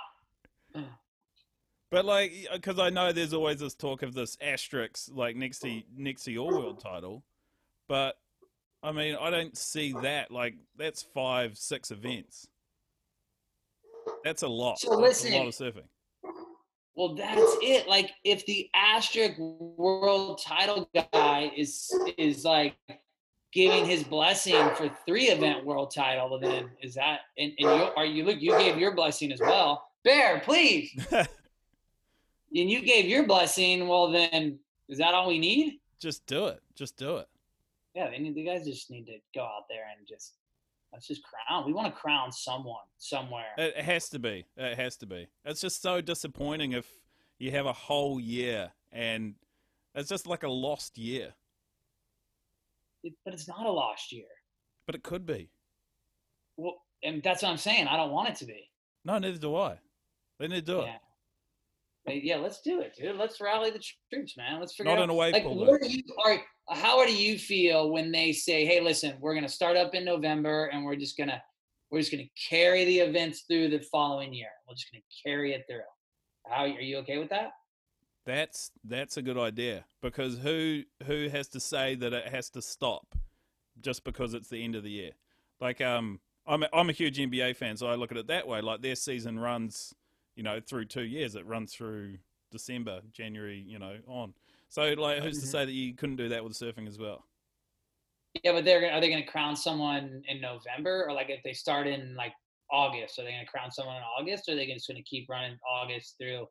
but 1.90 2.06
like 2.06 2.34
because 2.54 2.80
I 2.80 2.90
know 2.90 3.12
there's 3.12 3.34
always 3.34 3.60
this 3.60 3.74
talk 3.74 4.04
of 4.04 4.14
this 4.14 4.38
asterisk 4.42 5.10
like 5.14 5.36
next 5.36 5.60
to 5.60 5.82
next 5.98 6.24
to 6.24 6.32
your 6.32 6.50
world 6.50 6.80
title, 6.80 7.24
but 7.90 8.16
I 8.82 8.94
mean 8.94 9.18
I 9.20 9.32
don't 9.32 9.58
see 9.58 9.94
that 10.04 10.32
like 10.32 10.56
that's 10.78 11.04
five 11.14 11.58
six 11.58 11.92
events. 11.92 12.48
That's 14.24 14.44
a 14.44 14.48
lot. 14.48 14.80
So 14.80 15.02
That's 15.02 15.26
a 15.26 15.38
lot 15.38 15.48
of 15.48 15.54
surfing. 15.54 15.84
Well, 17.02 17.16
that's 17.16 17.58
it. 17.64 17.88
Like, 17.88 18.12
if 18.24 18.46
the 18.46 18.70
asterisk 18.76 19.40
world 19.40 20.40
title 20.40 20.88
guy 20.94 21.52
is 21.58 21.92
is 22.16 22.46
like 22.46 22.76
giving 23.52 23.88
his 23.88 24.04
blessing 24.04 24.70
for 24.76 24.88
three 25.08 25.30
event 25.30 25.66
world 25.66 25.92
title, 25.96 26.40
then 26.40 26.70
is 26.80 26.94
that 26.94 27.22
and, 27.40 27.54
and 27.58 27.60
you 27.60 27.88
are 27.98 28.06
you 28.06 28.24
look 28.24 28.40
you 28.40 28.56
gave 28.60 28.78
your 28.78 28.94
blessing 28.94 29.32
as 29.32 29.40
well. 29.40 29.88
Bear, 30.04 30.42
please. 30.42 30.92
And 32.54 32.70
you 32.70 32.82
gave 32.82 33.06
your 33.06 33.26
blessing. 33.26 33.88
Well, 33.88 34.12
then 34.12 34.60
is 34.90 34.98
that 34.98 35.14
all 35.14 35.30
we 35.30 35.40
need? 35.40 35.80
Just 36.02 36.26
do 36.26 36.48
it. 36.48 36.60
Just 36.76 36.98
do 36.98 37.16
it. 37.16 37.30
Yeah, 37.96 38.10
they 38.10 38.20
need 38.20 38.36
the 38.36 38.44
guys 38.44 38.66
just 38.66 38.92
need 38.92 39.06
to 39.06 39.20
go 39.34 39.42
out 39.42 39.70
there 39.70 39.86
and 39.98 40.06
just 40.06 40.34
let's 40.94 41.08
just 41.08 41.22
crown. 41.24 41.66
We 41.66 41.74
want 41.74 41.94
to 41.94 42.00
crown 42.00 42.32
someone 42.32 42.84
somewhere. 42.98 43.46
It 43.58 43.78
has 43.78 44.10
to 44.10 44.20
be. 44.20 44.46
It 44.58 44.78
has 44.78 44.98
to 44.98 45.06
be. 45.06 45.28
It's 45.46 45.62
just 45.62 45.82
so 45.82 46.02
disappointing 46.02 46.74
if 46.74 46.88
you 47.40 47.52
have 47.52 47.66
a 47.66 47.74
whole 47.74 48.20
year 48.20 48.72
and 48.92 49.36
it's 49.96 50.10
just 50.10 50.28
like 50.28 50.44
a 50.44 50.50
lost 50.50 50.98
year. 50.98 51.34
It- 53.04 53.14
but 53.26 53.34
it's 53.34 53.48
not 53.48 53.66
a 53.66 53.72
lost 53.72 54.12
year. 54.12 54.28
But 54.86 54.96
it 54.96 55.04
could 55.04 55.26
be. 55.26 55.50
Well, 56.58 56.82
and 57.04 57.24
that's 57.24 57.44
what 57.44 57.50
I'm 57.50 57.58
saying. 57.58 57.88
I 57.88 57.96
don't 57.98 58.12
want 58.12 58.30
it 58.30 58.36
to 58.38 58.46
be. 58.46 58.70
No, 59.04 59.18
neither 59.18 59.38
do 59.38 59.56
I. 59.56 59.80
They 60.38 60.48
need 60.48 60.66
to 60.66 60.74
do 60.74 60.80
it. 60.82 60.90
Yeah. 62.06 62.14
yeah, 62.14 62.36
let's 62.38 62.62
do 62.62 62.82
it, 62.82 62.96
dude. 62.96 63.16
Let's 63.16 63.40
rally 63.40 63.72
the 63.72 63.82
troops, 64.12 64.38
man. 64.38 64.60
Let's 64.60 64.76
figure 64.76 64.92
Not 64.92 65.00
out 65.00 65.04
in 65.06 65.10
a 65.10 65.14
wave 65.14 65.34
like 65.34 65.46
what 65.46 65.70
are 65.70 65.86
you 65.86 66.04
are 66.26 66.42
how 66.70 67.06
do 67.06 67.14
you 67.14 67.38
feel 67.38 67.90
when 67.92 68.12
they 68.12 68.32
say, 68.32 68.66
"Hey, 68.66 68.82
listen, 68.82 69.16
we're 69.20 69.34
going 69.34 69.46
to 69.46 69.50
start 69.50 69.78
up 69.78 69.94
in 69.96 70.06
November 70.06 70.66
and 70.66 70.86
we're 70.86 70.96
just 70.96 71.18
going 71.18 71.30
to 71.30 71.42
we're 71.90 72.00
just 72.00 72.12
going 72.12 72.24
to 72.24 72.50
carry 72.50 72.86
the 72.86 73.00
events 73.00 73.42
through 73.42 73.70
the 73.70 73.80
following 73.92 74.34
year. 74.34 74.48
We're 74.68 74.76
just 74.76 74.92
going 74.92 75.02
to 75.02 75.30
carry 75.30 75.54
it 75.54 75.66
through." 75.68 75.82
How 76.48 76.64
are 76.64 76.68
you 76.68 76.98
okay 76.98 77.18
with 77.18 77.30
that? 77.30 77.52
That's 78.26 78.72
that's 78.84 79.18
a 79.18 79.22
good 79.22 79.38
idea 79.38 79.86
because 80.02 80.38
who 80.40 80.84
who 81.06 81.30
has 81.30 81.48
to 81.50 81.60
say 81.60 81.96
that 81.96 82.14
it 82.14 82.28
has 82.28 82.50
to 82.52 82.62
stop 82.62 83.16
just 83.82 84.04
because 84.04 84.34
it's 84.34 84.50
the 84.50 84.64
end 84.64 84.76
of 84.76 84.84
the 84.84 84.92
year? 84.92 85.12
Like 85.60 85.82
um 85.82 86.20
I'm 86.46 86.64
a, 86.64 86.70
I'm 86.74 86.90
a 86.90 86.94
huge 86.94 87.18
NBA 87.18 87.56
fan, 87.56 87.78
so 87.78 87.88
I 87.88 87.96
look 87.96 88.12
at 88.12 88.18
it 88.18 88.28
that 88.28 88.48
way. 88.48 88.62
Like 88.62 88.82
their 88.82 88.96
season 88.96 89.40
runs, 89.40 89.94
you 90.36 90.44
know, 90.44 90.60
through 90.60 90.86
two 90.86 91.04
years. 91.04 91.36
It 91.36 91.46
runs 91.46 91.74
through 91.74 92.18
December, 92.52 93.02
January, 93.12 93.64
you 93.66 93.80
know, 93.80 93.98
on. 94.08 94.34
So 94.72 94.84
like, 94.94 95.22
who's 95.22 95.42
to 95.42 95.46
Mhm. 95.46 95.52
say 95.52 95.66
that 95.66 95.72
you 95.74 95.94
couldn't 95.96 96.16
do 96.16 96.30
that 96.30 96.44
with 96.46 96.54
surfing 96.54 96.88
as 96.88 96.98
well? 96.98 97.28
Yeah, 98.44 98.54
but 98.54 98.64
they're 98.64 98.80
gonna, 98.80 98.94
are 98.94 99.02
they 99.02 99.10
going 99.10 99.24
to 99.24 99.30
crown 99.30 99.56
someone 99.56 100.24
in 100.28 100.40
November 100.40 101.06
or 101.08 101.14
like 101.14 101.30
if 101.30 101.44
they 101.44 101.54
start 101.54 101.88
in 101.88 102.16
like 102.16 102.34
August, 102.72 103.20
are 103.20 103.24
they 103.24 103.32
going 103.32 103.46
to 103.46 103.52
crown 103.52 103.72
someone 103.72 103.98
in 103.98 104.04
August 104.04 104.48
or 104.48 104.54
are 104.54 104.56
they 104.56 104.66
just 104.68 104.88
going 104.88 104.96
to 104.96 105.04
keep 105.04 105.28
running 105.30 105.58
August 105.70 106.16
through 106.18 106.48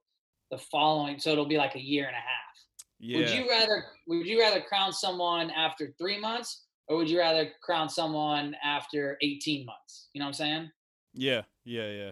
the 0.50 0.58
following 0.58 1.18
so 1.18 1.30
it'll 1.30 1.46
be 1.46 1.56
like 1.56 1.74
a 1.76 1.80
year 1.80 2.06
and 2.06 2.14
a 2.14 2.20
half? 2.20 2.56
Yeah, 2.98 3.18
Would 3.18 3.30
you 3.30 3.48
rather 3.48 3.84
would 4.06 4.26
you 4.26 4.38
rather 4.40 4.60
crown 4.60 4.92
someone 4.92 5.50
after 5.50 5.94
3 5.98 6.20
months 6.20 6.66
or 6.88 6.98
would 6.98 7.08
you 7.08 7.18
rather 7.18 7.50
crown 7.62 7.88
someone 7.88 8.54
after 8.62 9.16
18 9.22 9.64
months? 9.64 10.10
You 10.12 10.18
know 10.18 10.26
what 10.26 10.30
I'm 10.30 10.34
saying? 10.34 10.70
yeah, 11.14 11.42
yeah, 11.64 11.90
yeah. 11.90 12.10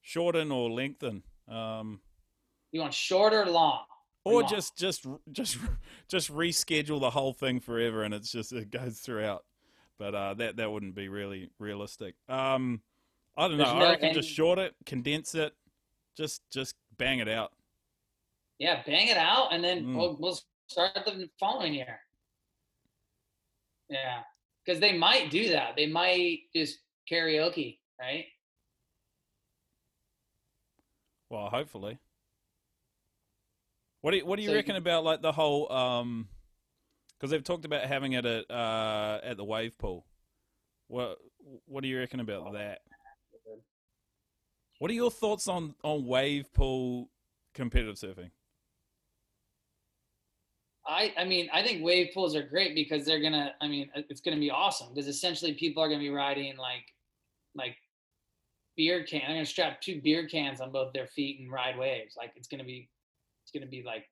Shorten 0.00 0.50
or 0.50 0.70
lengthen, 0.70 1.22
um, 1.46 2.00
You 2.72 2.80
want 2.80 2.94
short 2.94 3.34
or 3.34 3.44
long? 3.46 3.84
Or 4.24 4.42
just 4.42 4.76
just 4.76 5.06
just 5.32 5.58
just 6.08 6.32
reschedule 6.32 7.00
the 7.00 7.10
whole 7.10 7.32
thing 7.32 7.60
forever, 7.60 8.02
and 8.02 8.14
it's 8.14 8.30
just 8.30 8.52
it 8.52 8.70
goes 8.70 8.98
throughout. 9.00 9.44
But 9.98 10.14
uh, 10.14 10.34
that 10.34 10.56
that 10.56 10.70
wouldn't 10.70 10.94
be 10.94 11.08
really 11.08 11.50
realistic. 11.58 12.14
Um, 12.28 12.80
I 13.36 13.48
don't 13.48 13.58
know. 13.58 13.64
There's 13.64 13.68
I 13.76 13.78
no 13.78 13.90
reckon 13.90 14.14
just 14.14 14.28
short 14.30 14.58
it, 14.58 14.74
condense 14.86 15.34
it, 15.34 15.52
just 16.16 16.42
just 16.50 16.74
bang 16.96 17.18
it 17.20 17.28
out. 17.28 17.52
Yeah, 18.58 18.82
bang 18.84 19.08
it 19.08 19.16
out 19.16 19.54
and 19.54 19.64
then 19.64 19.84
Mm. 19.86 19.96
we'll, 19.96 20.16
we'll 20.20 20.38
start 20.66 20.92
the 20.94 21.30
following 21.38 21.72
year. 21.72 21.98
Yeah. 23.88 24.22
Cuz 24.66 24.80
they 24.80 24.92
might 24.96 25.30
do 25.30 25.48
that. 25.48 25.76
They 25.76 25.86
might 25.86 26.40
just 26.54 26.80
karaoke, 27.10 27.78
right? 27.98 28.26
Well, 31.30 31.48
hopefully. 31.48 31.98
What 34.00 34.12
do 34.12 34.18
you, 34.18 34.26
what 34.26 34.36
do 34.36 34.42
you 34.42 34.48
So 34.48 34.54
reckon 34.54 34.74
can- 34.74 34.82
about 34.82 35.04
like 35.04 35.20
the 35.22 35.32
whole 35.32 35.70
um 35.72 36.28
because 37.18 37.30
they've 37.30 37.44
talked 37.44 37.64
about 37.66 37.84
having 37.84 38.12
it 38.12 38.24
at 38.24 38.50
uh 38.50 39.20
at 39.22 39.36
the 39.36 39.44
wave 39.44 39.76
pool. 39.78 40.06
What 40.88 41.18
what 41.66 41.82
do 41.82 41.88
you 41.88 41.98
reckon 41.98 42.20
about 42.20 42.52
that? 42.54 42.80
What 44.78 44.90
are 44.90 44.94
your 44.94 45.10
thoughts 45.10 45.48
on 45.48 45.74
on 45.84 46.06
wave 46.06 46.52
pool 46.54 47.10
competitive 47.54 47.96
surfing? 47.96 48.30
I 50.86 51.12
I 51.18 51.24
mean, 51.24 51.50
I 51.52 51.62
think 51.62 51.84
wave 51.84 52.08
pools 52.14 52.34
are 52.34 52.42
great 52.42 52.74
because 52.74 53.04
they're 53.04 53.20
going 53.20 53.34
to 53.34 53.52
I 53.60 53.68
mean, 53.68 53.90
it's 53.94 54.22
to 54.22 54.36
be 54.36 54.50
awesome 54.50 54.88
because 54.94 55.06
essentially 55.06 55.52
people 55.54 55.82
are 55.82 55.88
going 55.88 56.00
to 56.00 56.04
be 56.04 56.10
riding 56.10 56.56
like 56.56 56.86
like 57.54 57.76
beer 58.76 59.04
can. 59.04 59.20
They're 59.20 59.34
going 59.34 59.44
to 59.44 59.50
strap 59.50 59.82
two 59.82 60.00
beer 60.02 60.26
cans 60.26 60.60
on 60.62 60.72
both 60.72 60.92
their 60.94 61.06
feet 61.06 61.40
and 61.40 61.52
ride 61.52 61.76
waves. 61.78 62.14
Like 62.16 62.32
it's 62.36 62.48
going 62.48 62.60
to 62.60 62.64
be 62.64 62.88
it's 63.50 63.58
going 63.58 63.68
to 63.68 63.70
be 63.70 63.84
like 63.84 64.04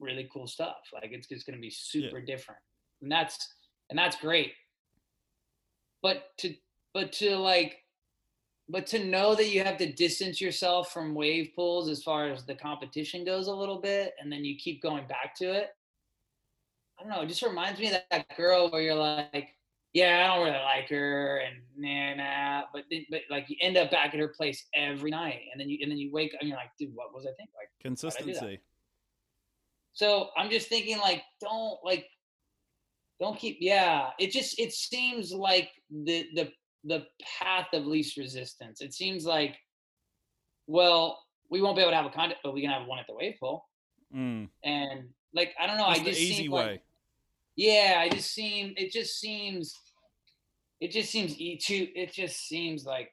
really 0.00 0.28
cool 0.32 0.46
stuff. 0.46 0.76
Like 0.92 1.10
it's 1.12 1.28
just 1.28 1.46
going 1.46 1.56
to 1.56 1.60
be 1.60 1.70
super 1.70 2.20
different. 2.20 2.60
And 3.02 3.10
that's 3.10 3.48
and 3.90 3.98
that's 3.98 4.16
great. 4.16 4.52
But 6.02 6.24
to 6.38 6.54
but 6.92 7.12
to 7.14 7.36
like 7.36 7.76
but 8.68 8.86
to 8.88 9.04
know 9.04 9.34
that 9.34 9.50
you 9.50 9.62
have 9.62 9.76
to 9.76 9.92
distance 9.92 10.40
yourself 10.40 10.92
from 10.92 11.14
wave 11.14 11.50
pools 11.54 11.90
as 11.90 12.02
far 12.02 12.30
as 12.30 12.46
the 12.46 12.54
competition 12.54 13.24
goes 13.24 13.46
a 13.46 13.54
little 13.54 13.80
bit 13.80 14.14
and 14.20 14.32
then 14.32 14.44
you 14.44 14.56
keep 14.56 14.82
going 14.82 15.06
back 15.06 15.36
to 15.36 15.52
it 15.52 15.68
I 16.98 17.02
don't 17.02 17.10
know. 17.10 17.22
It 17.22 17.28
just 17.28 17.42
reminds 17.42 17.80
me 17.80 17.88
of 17.88 18.00
that 18.10 18.36
girl 18.36 18.70
where 18.70 18.80
you're 18.80 18.94
like, 18.94 19.48
yeah, 19.94 20.24
I 20.28 20.34
don't 20.36 20.44
really 20.44 20.58
like 20.64 20.88
her, 20.90 21.38
and 21.38 21.56
nah, 21.76 22.14
nah. 22.16 22.62
But 22.72 22.84
then, 22.90 23.06
but 23.10 23.20
like 23.30 23.48
you 23.48 23.56
end 23.62 23.76
up 23.78 23.90
back 23.90 24.12
at 24.12 24.20
her 24.20 24.28
place 24.28 24.66
every 24.74 25.10
night, 25.10 25.40
and 25.52 25.60
then 25.60 25.68
you 25.70 25.78
and 25.82 25.90
then 25.90 25.98
you 25.98 26.10
wake 26.12 26.34
up 26.34 26.40
and 26.40 26.48
you're 26.48 26.58
like, 26.58 26.70
dude, 26.78 26.90
what 26.94 27.14
was 27.14 27.24
I 27.24 27.30
thinking? 27.36 27.54
Like, 27.56 27.70
Consistency. 27.80 28.60
so 29.92 30.30
I'm 30.36 30.50
just 30.50 30.68
thinking 30.68 30.98
like, 30.98 31.22
don't 31.40 31.78
like, 31.84 32.06
don't 33.20 33.38
keep. 33.38 33.58
Yeah, 33.60 34.10
it 34.18 34.30
just 34.32 34.58
it 34.58 34.72
seems 34.72 35.32
like 35.32 35.70
the 35.90 36.26
the 36.34 36.52
the 36.82 37.06
path 37.40 37.68
of 37.72 37.86
least 37.86 38.16
resistance. 38.16 38.80
It 38.80 38.92
seems 38.92 39.24
like, 39.24 39.54
well, 40.66 41.22
we 41.50 41.62
won't 41.62 41.76
be 41.76 41.82
able 41.82 41.92
to 41.92 41.96
have 41.96 42.06
a 42.06 42.10
contest, 42.10 42.40
but 42.42 42.52
we 42.54 42.60
can 42.60 42.70
have 42.70 42.86
one 42.86 42.98
at 42.98 43.06
the 43.06 43.14
wave 43.14 43.34
pool, 43.38 43.64
Mm. 44.14 44.48
and 44.64 45.08
like 45.34 45.54
I 45.60 45.66
don't 45.66 45.78
know. 45.78 45.86
I 45.86 45.98
the 45.98 46.04
just 46.06 46.20
easy 46.20 46.34
seem 46.42 46.50
way. 46.52 46.64
like 46.72 46.82
yeah 47.56 47.98
i 48.00 48.08
just 48.08 48.32
seem 48.32 48.74
it 48.76 48.90
just 48.90 49.20
seems 49.20 49.78
it 50.84 50.90
just 50.90 51.10
seems 51.10 51.38
e 51.40 51.56
too 51.56 51.88
it 51.94 52.12
just 52.12 52.46
seems 52.48 52.84
like 52.84 53.10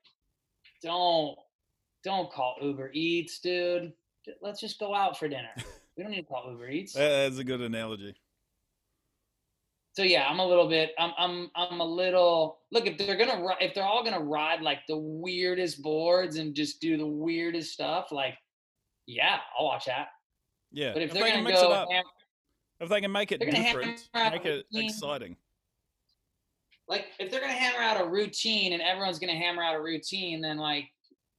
don't 0.84 1.38
don't 2.04 2.32
call 2.32 2.56
uber 2.62 2.90
eats 2.94 3.40
dude 3.40 3.94
let's 4.42 4.60
just 4.60 4.80
go 4.80 4.94
out 4.94 5.18
for 5.18 5.28
dinner 5.28 5.50
we 5.98 6.04
don't 6.04 6.12
need 6.12 6.22
to 6.22 6.28
call 6.28 6.50
uber 6.52 6.68
eats 6.70 6.94
That's 6.94 7.38
a 7.38 7.44
good 7.44 7.62
analogy. 7.62 8.14
so 9.94 10.04
yeah 10.04 10.28
i'm 10.28 10.40
a 10.40 10.46
little 10.46 10.68
bit 10.68 10.92
i'm 11.00 11.12
i'm 11.18 11.50
i'm 11.56 11.80
a 11.80 11.86
little 11.86 12.60
look 12.72 12.88
if 12.88 12.98
they're 12.98 13.16
gonna 13.18 13.46
if 13.60 13.74
they're 13.74 13.86
all 13.86 14.04
gonna 14.04 14.20
ride 14.20 14.62
like 14.62 14.80
the 14.88 14.98
weirdest 14.98 15.82
boards 15.82 16.38
and 16.38 16.54
just 16.56 16.82
do 16.82 16.98
the 16.98 17.06
weirdest 17.08 17.72
stuff 17.74 18.12
like 18.12 18.36
yeah 19.08 19.38
i'll 19.58 19.66
watch 19.66 19.86
that 19.86 20.08
Yeah. 20.72 20.94
but 20.94 21.02
if, 21.02 21.10
if 21.10 21.14
they're 21.14 21.24
they 21.24 21.32
gonna 21.32 21.52
go 21.52 21.72
it 21.72 21.78
up, 21.78 21.92
ham- 21.92 22.04
if 22.80 22.90
they 22.90 23.02
can 23.02 23.12
make 23.12 23.32
it 23.32 23.40
they're 23.40 23.52
gonna 23.52 23.64
hammer 23.64 23.82
different, 23.82 24.10
make 24.34 24.46
it 24.46 24.66
exciting. 24.74 25.36
Like 26.88 27.06
if 27.20 27.32
they're 27.32 27.42
gonna 27.42 27.54
hammer 27.54 27.82
out 27.82 28.02
a 28.02 28.08
routine 28.08 28.74
and 28.74 28.82
everyone's 28.82 29.20
gonna 29.20 29.36
hammer 29.36 29.64
out 29.64 29.76
a 29.76 29.82
routine, 29.82 30.42
then 30.42 30.58
like, 30.58 30.90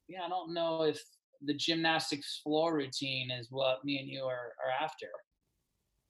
yeah, 0.09 0.23
I 0.25 0.29
don't 0.29 0.55
know 0.55 0.83
if 0.83 1.03
the 1.45 1.55
gymnastics 1.55 2.41
floor 2.43 2.75
routine 2.75 3.31
is 3.31 3.49
what 3.51 3.85
me 3.85 3.99
and 3.99 4.09
you 4.09 4.23
are, 4.25 4.53
are 4.65 4.85
after. 4.85 5.07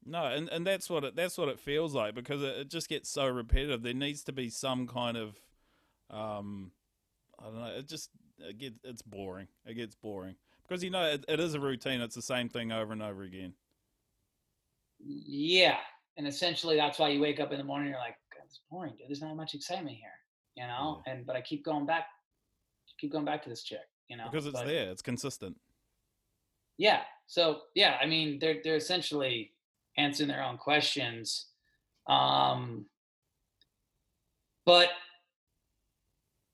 No, 0.05 0.25
and, 0.25 0.49
and 0.49 0.67
that's 0.67 0.91
what 0.91 1.05
it 1.05 1.17
that's 1.17 1.39
what 1.39 1.49
it 1.49 1.61
feels 1.61 1.95
like 1.95 2.15
because 2.15 2.43
it, 2.43 2.57
it 2.57 2.71
just 2.71 2.89
gets 2.89 3.09
so 3.09 3.29
repetitive. 3.29 3.83
There 3.83 3.95
needs 3.95 4.25
to 4.25 4.33
be 4.33 4.51
some 4.51 4.87
kind 4.89 5.17
of, 5.17 5.41
um, 6.11 6.73
I 7.39 7.45
don't 7.45 7.61
know. 7.61 7.73
It 7.77 7.89
just 7.89 8.11
it 8.39 8.59
gets 8.59 8.79
it's 8.83 9.03
boring. 9.03 9.47
It 9.65 9.75
gets 9.75 9.95
boring 9.95 10.35
because 10.67 10.83
you 10.83 10.91
know 10.91 11.05
it, 11.05 11.25
it 11.29 11.39
is 11.39 11.55
a 11.55 11.61
routine. 11.61 12.01
It's 12.01 12.17
the 12.17 12.23
same 12.23 12.49
thing 12.49 12.73
over 12.73 12.93
and 12.93 13.03
over 13.03 13.23
again. 13.23 13.55
Yeah, 14.99 15.79
and 16.17 16.27
essentially 16.27 16.77
that's 16.77 16.99
why 16.99 17.11
you 17.11 17.21
wake 17.21 17.39
up 17.39 17.53
in 17.53 17.59
the 17.59 17.65
morning. 17.65 17.91
You're 17.91 17.99
like, 17.99 18.17
it's 18.53 18.61
boring, 18.71 18.93
dude. 18.99 19.09
There's 19.09 19.23
not 19.23 19.35
much 19.37 19.55
excitement 19.55 19.97
here, 19.97 20.11
you 20.57 20.67
know. 20.67 21.03
And 21.07 21.25
but 21.25 21.37
I 21.37 21.41
keep 21.41 21.65
going 21.65 21.87
back, 21.87 22.07
keep 23.01 23.11
going 23.13 23.25
back 23.25 23.43
to 23.45 23.49
this 23.49 23.63
chick, 23.63 23.81
you 24.09 24.17
know, 24.17 24.29
Because 24.31 24.47
it's 24.47 24.59
but- 24.59 24.67
there. 24.67 24.91
It's 24.91 25.03
consistent. 25.03 25.57
Yeah. 26.79 27.01
So 27.27 27.61
yeah, 27.75 27.97
I 28.03 28.07
mean, 28.07 28.39
they're 28.39 28.57
they're 28.63 28.77
essentially 28.77 29.53
answering 29.97 30.29
their 30.29 30.43
own 30.43 30.59
questions. 30.59 31.47
Um, 32.07 32.87
but 34.67 34.89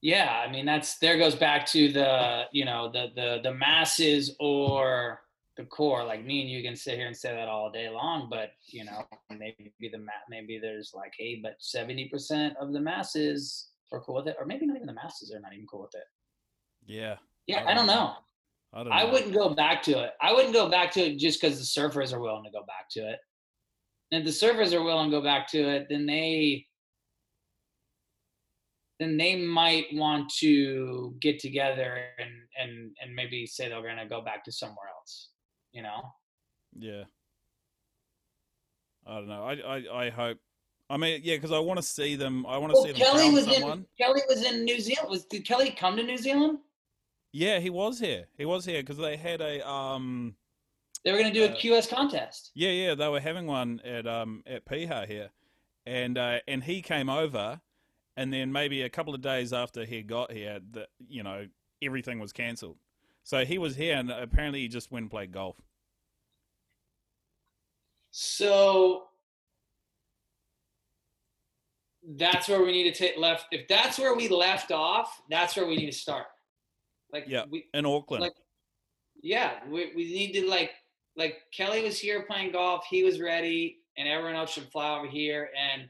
yeah, 0.00 0.42
I 0.46 0.50
mean, 0.50 0.66
that's 0.66 0.98
there 0.98 1.18
goes 1.18 1.34
back 1.34 1.66
to 1.66 1.90
the 1.92 2.44
you 2.52 2.64
know 2.64 2.90
the 2.92 3.10
the 3.14 3.40
the 3.42 3.52
masses 3.54 4.36
or 4.38 5.20
the 5.58 5.66
core. 5.66 6.04
Like 6.04 6.24
me 6.24 6.40
and 6.40 6.48
you 6.48 6.62
can 6.62 6.74
sit 6.74 6.94
here 6.96 7.06
and 7.08 7.16
say 7.16 7.34
that 7.34 7.48
all 7.48 7.70
day 7.70 7.90
long, 7.90 8.28
but 8.30 8.52
you 8.66 8.84
know, 8.84 9.04
maybe 9.30 9.72
the 9.80 9.98
ma- 9.98 10.12
maybe 10.30 10.58
there's 10.58 10.92
like, 10.94 11.12
hey, 11.18 11.40
but 11.42 11.56
seventy 11.58 12.08
percent 12.08 12.54
of 12.58 12.72
the 12.72 12.80
masses 12.80 13.68
are 13.92 14.00
cool 14.00 14.14
with 14.14 14.28
it, 14.28 14.36
or 14.38 14.46
maybe 14.46 14.64
not 14.66 14.76
even 14.76 14.86
the 14.86 14.94
masses 14.94 15.32
are 15.34 15.40
not 15.40 15.52
even 15.52 15.66
cool 15.66 15.82
with 15.82 15.94
it. 15.94 16.04
Yeah. 16.86 17.16
Yeah, 17.46 17.58
I 17.58 17.72
I 17.72 17.74
don't 17.74 17.76
don't 17.76 17.86
know. 17.86 17.94
know. 17.94 18.14
I 18.72 18.82
don't. 18.84 18.92
I 18.92 19.04
wouldn't 19.04 19.34
go 19.34 19.54
back 19.54 19.82
to 19.84 20.04
it. 20.04 20.12
I 20.20 20.32
wouldn't 20.32 20.54
go 20.54 20.68
back 20.70 20.90
to 20.92 21.00
it 21.00 21.18
just 21.18 21.40
because 21.40 21.58
the 21.58 21.80
surfers 21.80 22.12
are 22.12 22.20
willing 22.20 22.44
to 22.44 22.50
go 22.50 22.64
back 22.66 22.88
to 22.92 23.00
it. 23.00 23.18
And 24.12 24.26
if 24.26 24.40
the 24.40 24.46
surfers 24.46 24.72
are 24.72 24.82
willing 24.82 25.10
to 25.10 25.16
go 25.16 25.22
back 25.22 25.48
to 25.48 25.58
it, 25.68 25.86
then 25.90 26.06
they 26.06 26.66
then 29.00 29.16
they 29.16 29.36
might 29.36 29.86
want 29.92 30.30
to 30.40 31.14
get 31.20 31.38
together 31.38 32.04
and 32.18 32.30
and 32.58 32.90
and 33.02 33.14
maybe 33.14 33.46
say 33.46 33.68
they're 33.68 33.82
gonna 33.82 34.08
go 34.08 34.20
back 34.20 34.44
to 34.44 34.52
somewhere 34.52 34.88
else. 34.94 35.30
You 35.78 35.84
know? 35.84 36.12
Yeah. 36.76 37.04
I 39.06 39.14
don't 39.14 39.28
know. 39.28 39.44
I 39.44 39.52
I, 39.76 40.06
I 40.06 40.10
hope. 40.10 40.38
I 40.90 40.96
mean, 40.96 41.20
yeah, 41.22 41.36
because 41.36 41.52
I 41.52 41.60
want 41.60 41.78
to 41.78 41.82
see 41.86 42.16
them. 42.16 42.44
I 42.46 42.58
want 42.58 42.72
to 42.72 42.74
Well, 42.74 42.82
see 42.86 42.90
them 42.92 43.00
Kelly 43.00 43.22
crown 43.22 43.32
was 43.34 43.44
someone. 43.44 43.78
in 43.78 43.86
Kelly 43.96 44.22
was 44.28 44.42
in 44.44 44.64
New 44.64 44.80
Zealand. 44.80 45.08
Was 45.08 45.24
did 45.26 45.46
Kelly 45.46 45.70
come 45.70 45.96
to 45.96 46.02
New 46.02 46.18
Zealand? 46.18 46.58
Yeah, 47.32 47.60
he 47.60 47.70
was 47.70 48.00
here. 48.00 48.26
He 48.36 48.44
was 48.44 48.64
here 48.64 48.82
because 48.82 48.96
they 48.98 49.16
had 49.16 49.40
a 49.40 49.66
um. 49.68 50.34
They 51.04 51.12
were 51.12 51.18
going 51.18 51.32
to 51.32 51.38
do 51.38 51.44
a 51.44 51.54
Uh, 51.54 51.60
QS 51.60 51.88
contest. 51.88 52.50
Yeah, 52.54 52.70
yeah, 52.70 52.94
they 52.96 53.06
were 53.08 53.20
having 53.20 53.46
one 53.46 53.80
at 53.84 54.04
um 54.08 54.42
at 54.48 54.64
Piha 54.66 55.06
here, 55.06 55.30
and 55.86 56.18
uh, 56.18 56.40
and 56.48 56.64
he 56.64 56.82
came 56.82 57.08
over, 57.08 57.60
and 58.16 58.32
then 58.32 58.50
maybe 58.50 58.82
a 58.82 58.90
couple 58.90 59.14
of 59.14 59.20
days 59.20 59.52
after 59.52 59.84
he 59.84 60.02
got 60.02 60.32
here, 60.32 60.58
that 60.72 60.88
you 61.08 61.22
know 61.22 61.46
everything 61.80 62.18
was 62.18 62.32
cancelled. 62.32 62.78
So 63.22 63.44
he 63.44 63.58
was 63.58 63.76
here, 63.76 63.94
and 63.96 64.10
apparently 64.10 64.60
he 64.62 64.68
just 64.68 64.90
went 64.90 65.04
and 65.04 65.10
played 65.10 65.30
golf. 65.32 65.56
So 68.10 69.04
that's 72.16 72.48
where 72.48 72.62
we 72.62 72.72
need 72.72 72.92
to 72.92 72.98
take 72.98 73.18
left. 73.18 73.46
If 73.50 73.68
that's 73.68 73.98
where 73.98 74.14
we 74.14 74.28
left 74.28 74.72
off, 74.72 75.20
that's 75.28 75.56
where 75.56 75.66
we 75.66 75.76
need 75.76 75.90
to 75.90 75.96
start. 75.96 76.26
Like 77.12 77.24
Yeah. 77.26 77.44
we 77.50 77.66
in 77.74 77.86
Auckland. 77.86 78.22
like 78.22 78.34
yeah, 79.20 79.60
we, 79.68 79.92
we 79.96 80.04
need 80.04 80.32
to 80.32 80.48
like 80.48 80.70
like 81.16 81.38
Kelly 81.52 81.82
was 81.82 81.98
here 81.98 82.22
playing 82.22 82.52
golf, 82.52 82.86
he 82.88 83.02
was 83.02 83.20
ready, 83.20 83.80
and 83.96 84.08
everyone 84.08 84.36
else 84.36 84.52
should 84.52 84.70
fly 84.70 84.96
over 84.96 85.08
here 85.08 85.50
and 85.58 85.88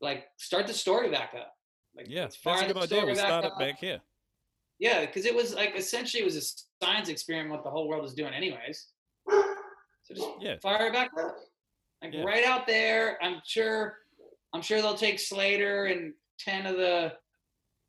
like 0.00 0.24
start 0.38 0.66
the 0.66 0.72
story 0.72 1.10
back 1.10 1.34
up. 1.38 1.54
Like 1.94 2.06
yeah, 2.08 2.22
that's 2.22 2.36
a 2.36 2.66
good 2.72 2.76
idea. 2.76 3.04
We'll 3.04 3.14
start 3.14 3.44
up. 3.44 3.52
it 3.52 3.58
back 3.58 3.78
here. 3.78 4.00
Yeah, 4.78 5.04
because 5.04 5.26
it 5.26 5.34
was 5.34 5.54
like 5.54 5.74
essentially 5.76 6.22
it 6.22 6.24
was 6.24 6.36
a 6.36 6.84
science 6.84 7.08
experiment 7.08 7.50
what 7.50 7.64
the 7.64 7.70
whole 7.70 7.88
world 7.88 8.02
was 8.02 8.14
doing 8.14 8.32
anyways. 8.32 8.86
So 10.10 10.14
just 10.14 10.40
Yeah. 10.40 10.58
fire 10.58 10.86
it 10.88 10.92
back 10.92 11.10
up. 11.16 11.38
Like 12.02 12.14
Yeah. 12.14 12.22
right 12.24 12.44
out 12.44 12.66
there. 12.66 13.22
I'm 13.22 13.40
sure 13.44 13.98
I'm 14.52 14.62
sure 14.62 14.82
they'll 14.82 14.96
take 14.96 15.20
Slater 15.20 15.86
and 15.86 16.12
ten 16.38 16.66
of 16.66 16.76
the 16.76 17.16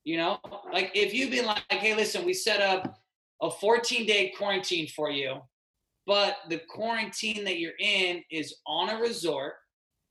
you 0.03 0.18
know, 0.18 0.39
like 0.72 0.91
if 0.95 1.14
you've 1.14 1.30
been 1.31 1.45
like, 1.45 1.64
hey, 1.72 1.95
listen, 1.95 2.26
we 2.26 2.34
set 2.34 2.60
up 2.61 2.99
a 3.41 3.49
14 3.52 4.06
day 4.06 4.30
quarantine 4.38 4.88
for 4.88 5.10
you, 5.11 5.41
but 6.07 6.38
the 6.49 6.60
quarantine 6.69 7.43
that 7.45 7.60
you're 7.60 7.77
in 7.80 8.23
is 8.31 8.56
on 8.65 8.89
a 8.89 8.99
resort. 8.99 9.56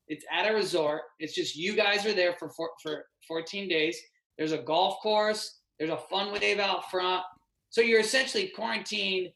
It's 0.08 0.24
at 0.30 0.48
a 0.50 0.54
resort. 0.54 1.02
It's 1.20 1.34
just 1.34 1.54
you 1.56 1.74
guys 1.74 2.06
are 2.06 2.12
there 2.12 2.34
for 2.34 2.50
four, 2.50 2.70
for 2.82 3.06
14 3.28 3.68
days. 3.68 4.00
There's 4.38 4.52
a 4.52 4.58
golf 4.58 5.00
course. 5.00 5.60
There's 5.78 5.90
a 5.90 5.96
fun 5.96 6.32
wave 6.32 6.58
out 6.60 6.90
front. 6.90 7.24
So 7.70 7.80
you're 7.80 8.00
essentially 8.00 8.48
quarantined 8.48 9.32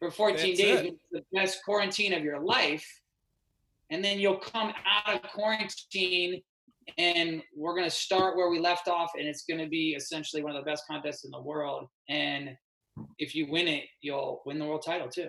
for 0.00 0.10
14 0.10 0.36
That's 0.36 0.58
days. 0.58 0.80
it. 0.80 0.98
the 1.12 1.22
best 1.32 1.62
quarantine 1.64 2.12
of 2.12 2.24
your 2.24 2.40
life. 2.40 2.84
And 3.90 4.04
then 4.04 4.18
you'll 4.18 4.38
come 4.38 4.72
out 5.06 5.14
of 5.14 5.22
quarantine 5.30 6.42
and 6.98 7.42
we're 7.56 7.74
going 7.74 7.84
to 7.84 7.90
start 7.94 8.36
where 8.36 8.48
we 8.50 8.58
left 8.58 8.88
off. 8.88 9.10
And 9.16 9.28
it's 9.28 9.44
going 9.44 9.60
to 9.60 9.68
be 9.68 9.90
essentially 9.90 10.42
one 10.42 10.56
of 10.56 10.64
the 10.64 10.68
best 10.68 10.84
contests 10.90 11.24
in 11.24 11.30
the 11.30 11.40
world. 11.40 11.86
And 12.08 12.50
if 13.18 13.34
you 13.34 13.46
win 13.50 13.68
it, 13.68 13.84
you'll 14.00 14.42
win 14.46 14.58
the 14.58 14.64
world 14.64 14.82
title 14.84 15.08
too. 15.08 15.28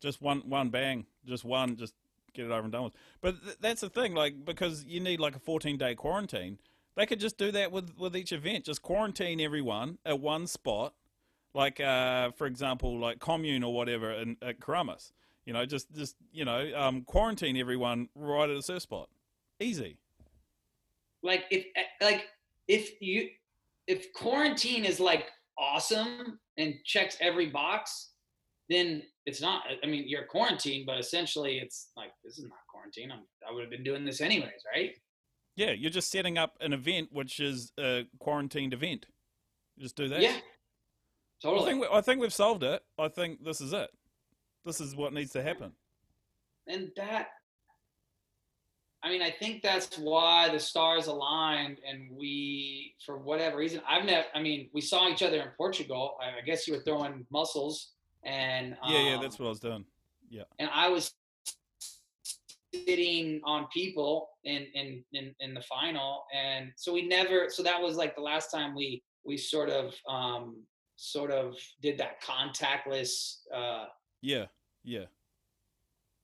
Just 0.00 0.22
one 0.22 0.40
one 0.46 0.70
bang, 0.70 1.04
just 1.26 1.44
one, 1.44 1.76
just 1.76 1.92
get 2.32 2.46
it 2.46 2.50
over 2.50 2.62
and 2.62 2.72
done 2.72 2.84
with. 2.84 2.94
But 3.20 3.42
th- 3.42 3.56
that's 3.60 3.82
the 3.82 3.90
thing, 3.90 4.14
like 4.14 4.46
because 4.46 4.84
you 4.84 4.98
need 4.98 5.20
like 5.20 5.36
a 5.36 5.38
14 5.38 5.76
day 5.76 5.94
quarantine. 5.94 6.58
They 6.96 7.04
could 7.04 7.20
just 7.20 7.36
do 7.36 7.52
that 7.52 7.70
with 7.70 7.92
with 7.98 8.16
each 8.16 8.32
event. 8.32 8.64
Just 8.64 8.80
quarantine 8.80 9.40
everyone 9.40 9.98
at 10.06 10.18
one 10.18 10.46
spot, 10.46 10.94
like 11.54 11.80
uh, 11.80 12.30
for 12.32 12.46
example, 12.46 12.98
like 12.98 13.18
commune 13.18 13.62
or 13.62 13.74
whatever 13.74 14.12
in, 14.12 14.36
at 14.42 14.60
Keramas. 14.60 15.12
You 15.46 15.52
know, 15.52 15.66
just 15.66 15.92
just 15.94 16.16
you 16.32 16.44
know, 16.44 16.70
um, 16.76 17.02
quarantine 17.02 17.56
everyone 17.56 18.08
right 18.14 18.48
at 18.48 18.56
a 18.56 18.62
surf 18.62 18.82
spot. 18.82 19.08
Easy. 19.58 19.98
like 21.22 21.44
if 21.50 21.66
eh, 21.76 21.82
like 22.00 22.28
if 22.68 23.00
you 23.02 23.28
if 23.86 24.12
quarantine 24.14 24.84
is 24.84 25.00
like 25.00 25.26
awesome 25.58 26.38
and 26.56 26.74
checks 26.84 27.16
every 27.20 27.50
box 27.50 28.12
then 28.70 29.02
it's 29.26 29.42
not 29.42 29.62
i 29.82 29.86
mean 29.86 30.04
you're 30.06 30.24
quarantined 30.24 30.86
but 30.86 30.98
essentially 30.98 31.58
it's 31.58 31.88
like 31.96 32.12
this 32.24 32.38
is 32.38 32.44
not 32.44 32.58
quarantine 32.70 33.10
I'm, 33.12 33.20
i 33.46 33.52
would 33.52 33.60
have 33.60 33.70
been 33.70 33.82
doing 33.84 34.04
this 34.06 34.20
anyways 34.22 34.62
right 34.74 34.92
Yeah, 35.56 35.72
you're 35.72 35.90
just 35.90 36.10
setting 36.10 36.38
up 36.38 36.56
an 36.62 36.72
event 36.72 37.08
which 37.12 37.38
is 37.40 37.72
a 37.78 38.06
quarantined 38.18 38.72
event. 38.72 39.04
Just 39.78 39.96
do 39.96 40.08
that. 40.08 40.22
yeah 40.22 40.36
I 41.44 41.64
think 41.64 41.80
we, 41.80 41.88
I 41.92 42.00
think 42.00 42.20
we've 42.20 42.32
solved 42.32 42.62
it. 42.62 42.82
I 42.98 43.08
think 43.08 43.44
this 43.44 43.60
is 43.60 43.72
it. 43.72 43.90
This 44.64 44.80
is 44.80 44.94
what 44.94 45.12
needs 45.12 45.32
to 45.32 45.42
happen. 45.42 45.72
and 46.66 46.90
that 46.96 47.28
i 49.02 49.08
mean 49.08 49.22
i 49.22 49.30
think 49.30 49.62
that's 49.62 49.96
why 49.98 50.48
the 50.50 50.58
stars 50.60 51.06
aligned 51.06 51.78
and 51.88 52.10
we 52.14 52.94
for 53.04 53.16
whatever 53.18 53.56
reason 53.56 53.80
i've 53.88 54.04
never 54.04 54.26
i 54.34 54.40
mean 54.42 54.68
we 54.74 54.80
saw 54.82 55.08
each 55.08 55.22
other 55.22 55.40
in 55.40 55.48
portugal 55.56 56.18
i, 56.22 56.38
I 56.40 56.42
guess 56.44 56.68
you 56.68 56.74
were 56.74 56.82
throwing 56.82 57.26
mussels 57.30 57.92
and 58.24 58.76
Yeah, 58.86 59.00
yeah, 59.08 59.14
um, 59.16 59.22
that's 59.22 59.38
what 59.38 59.46
I 59.46 59.48
was 59.48 59.60
doing. 59.60 59.84
Yeah. 60.28 60.42
And 60.58 60.68
I 60.74 60.88
was 60.90 61.14
sitting 62.74 63.40
on 63.44 63.66
people 63.72 64.28
in, 64.44 64.66
in 64.74 65.02
in 65.12 65.34
in 65.40 65.54
the 65.54 65.62
final, 65.62 66.24
and 66.34 66.70
so 66.76 66.92
we 66.92 67.02
never. 67.06 67.48
So 67.48 67.62
that 67.62 67.80
was 67.80 67.96
like 67.96 68.14
the 68.14 68.20
last 68.20 68.50
time 68.50 68.74
we 68.74 69.02
we 69.24 69.36
sort 69.36 69.70
of 69.70 69.94
um 70.08 70.62
sort 71.02 71.30
of 71.30 71.56
did 71.80 71.96
that 71.96 72.22
contactless 72.22 73.38
uh 73.54 73.86
Yeah, 74.20 74.46
yeah. 74.84 75.06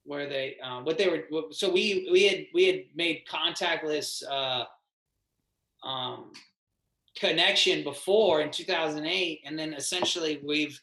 where 0.03 0.29
they 0.29 0.57
um 0.63 0.85
what 0.85 0.97
they 0.99 1.07
were 1.09 1.23
so 1.51 1.71
we 1.71 2.07
we 2.11 2.23
had 2.27 2.45
we 2.53 2.65
had 2.67 2.81
made 2.95 3.23
contactless 3.27 4.23
uh 4.29 4.65
um 5.83 6.31
connection 7.15 7.83
before 7.83 8.41
in 8.41 8.51
2008 8.51 9.41
and 9.45 9.57
then 9.57 9.73
essentially 9.73 10.39
we've 10.45 10.79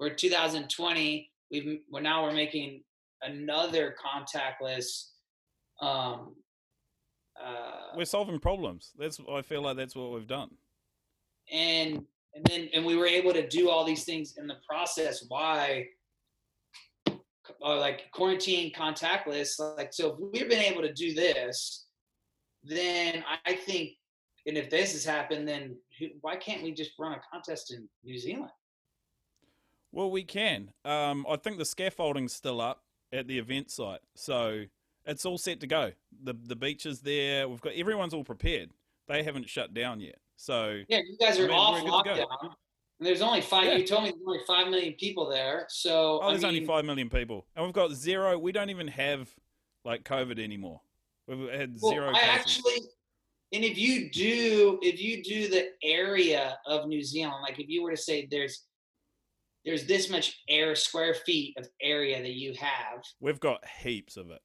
we're 0.00 0.10
2020 0.12 1.30
we've 1.52 1.78
we're 1.88 2.00
now 2.00 2.24
we're 2.24 2.32
making 2.32 2.82
another 3.22 3.94
contactless 4.04 5.10
um 5.80 6.34
uh 7.40 7.94
We're 7.96 8.06
solving 8.06 8.40
problems. 8.40 8.92
That's 8.98 9.20
I 9.30 9.42
feel 9.42 9.62
like 9.62 9.76
that's 9.76 9.94
what 9.94 10.10
we've 10.12 10.26
done. 10.26 10.50
and 11.52 12.04
and 12.36 12.44
then 12.44 12.68
and 12.74 12.84
we 12.84 12.96
were 12.96 13.06
able 13.06 13.32
to 13.32 13.48
do 13.48 13.70
all 13.70 13.84
these 13.84 14.04
things 14.04 14.34
in 14.36 14.46
the 14.46 14.56
process 14.68 15.24
why 15.28 15.86
uh, 17.08 17.78
like 17.78 18.10
quarantine 18.12 18.72
contactless 18.72 19.58
like 19.76 19.92
so 19.92 20.12
if 20.12 20.32
we've 20.32 20.48
been 20.48 20.60
able 20.60 20.82
to 20.82 20.92
do 20.92 21.14
this 21.14 21.86
then 22.62 23.24
i 23.46 23.54
think 23.54 23.90
and 24.46 24.56
if 24.56 24.68
this 24.70 24.92
has 24.92 25.04
happened 25.04 25.48
then 25.48 25.74
why 26.20 26.36
can't 26.36 26.62
we 26.62 26.72
just 26.72 26.92
run 26.98 27.12
a 27.12 27.20
contest 27.32 27.72
in 27.72 27.88
new 28.04 28.18
zealand 28.18 28.52
Well, 29.92 30.10
we 30.10 30.24
can. 30.24 30.72
Um, 30.84 31.24
I 31.28 31.36
think 31.36 31.56
the 31.58 31.64
scaffolding's 31.64 32.34
still 32.34 32.60
up 32.60 32.82
at 33.12 33.26
the 33.28 33.38
event 33.38 33.70
site, 33.70 34.00
so 34.14 34.64
it's 35.06 35.24
all 35.24 35.38
set 35.38 35.60
to 35.60 35.66
go. 35.66 35.92
the 36.22 36.34
The 36.34 36.56
beach 36.56 36.84
is 36.84 37.00
there. 37.00 37.48
We've 37.48 37.60
got 37.60 37.72
everyone's 37.74 38.12
all 38.12 38.24
prepared. 38.24 38.70
They 39.08 39.22
haven't 39.22 39.48
shut 39.48 39.72
down 39.72 40.00
yet, 40.00 40.18
so 40.36 40.80
yeah 40.88 40.98
you 40.98 41.16
guys 41.18 41.38
are 41.38 41.44
I 41.44 41.48
mean, 41.48 41.56
off 41.56 41.82
we're 41.82 41.90
good 42.02 42.14
to 42.14 42.20
go. 42.20 42.26
lockdown 42.26 42.50
and 42.98 43.06
there's 43.06 43.22
only 43.22 43.40
five 43.40 43.64
Yeah. 43.64 43.74
you 43.76 43.86
told 43.86 44.04
me 44.04 44.10
there's 44.10 44.22
only 44.26 44.40
five 44.46 44.68
million 44.68 44.94
people 44.94 45.28
there 45.28 45.66
so 45.68 46.20
oh, 46.22 46.30
there's 46.30 46.44
I 46.44 46.48
only 46.48 46.64
five 46.64 46.84
million 46.84 47.08
people, 47.10 47.46
and 47.56 47.64
we've 47.64 47.74
got 47.74 47.92
zero. 47.92 48.38
We 48.38 48.52
don't 48.52 48.70
even 48.70 48.88
have 48.88 49.28
like 49.84 50.02
COVID 50.04 50.38
anymore. 50.42 50.80
We've 51.28 51.50
had 51.50 51.76
Well, 51.80 51.92
zero 51.92 52.10
I 52.10 52.14
cases. 52.14 52.28
actually, 52.34 52.88
and 53.52 53.64
if 53.64 53.76
you 53.78 54.10
do, 54.10 54.78
if 54.82 55.00
you 55.00 55.22
do 55.22 55.48
the 55.48 55.68
area 55.82 56.58
of 56.66 56.86
New 56.88 57.02
Zealand, 57.02 57.42
like 57.42 57.58
if 57.58 57.68
you 57.68 57.82
were 57.82 57.90
to 57.90 57.96
say 57.96 58.26
there's 58.30 58.64
there's 59.64 59.86
this 59.86 60.08
much 60.08 60.40
air 60.48 60.74
square 60.74 61.12
feet 61.14 61.54
of 61.58 61.68
area 61.82 62.22
that 62.22 62.34
you 62.34 62.54
have, 62.54 63.02
We've 63.20 63.40
got 63.40 63.62
heaps 63.82 64.16
of 64.16 64.30
it. 64.30 64.40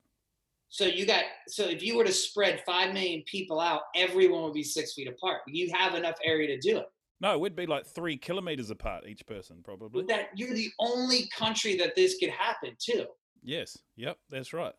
So 0.74 0.86
you 0.86 1.06
got 1.06 1.24
so 1.48 1.66
if 1.68 1.84
you 1.84 1.96
were 1.98 2.06
to 2.06 2.12
spread 2.14 2.64
five 2.66 2.94
million 2.94 3.22
people 3.28 3.60
out, 3.60 3.82
everyone 3.96 4.42
would 4.44 4.54
be 4.54 4.64
six 4.64 4.94
feet 4.94 5.08
apart. 5.08 5.42
You 5.48 5.70
have 5.74 5.94
enough 5.96 6.16
area 6.24 6.48
to 6.48 6.58
do 6.58 6.78
it. 6.80 6.86
No, 7.20 7.38
we'd 7.38 7.56
be 7.56 7.68
like 7.68 7.86
three 7.86 8.18
kilometers 8.18 8.72
apart 8.72 9.06
each 9.08 9.24
person, 9.28 9.58
probably. 9.64 10.02
But 10.02 10.08
that 10.08 10.30
you're 10.36 10.56
the 10.56 10.72
only 10.80 11.30
country 11.38 11.76
that 11.78 11.96
this 11.96 12.18
could 12.18 12.30
happen 12.32 12.76
to. 12.88 13.06
Yes. 13.44 13.78
Yep. 13.98 14.18
That's 14.32 14.54
right. 14.54 14.74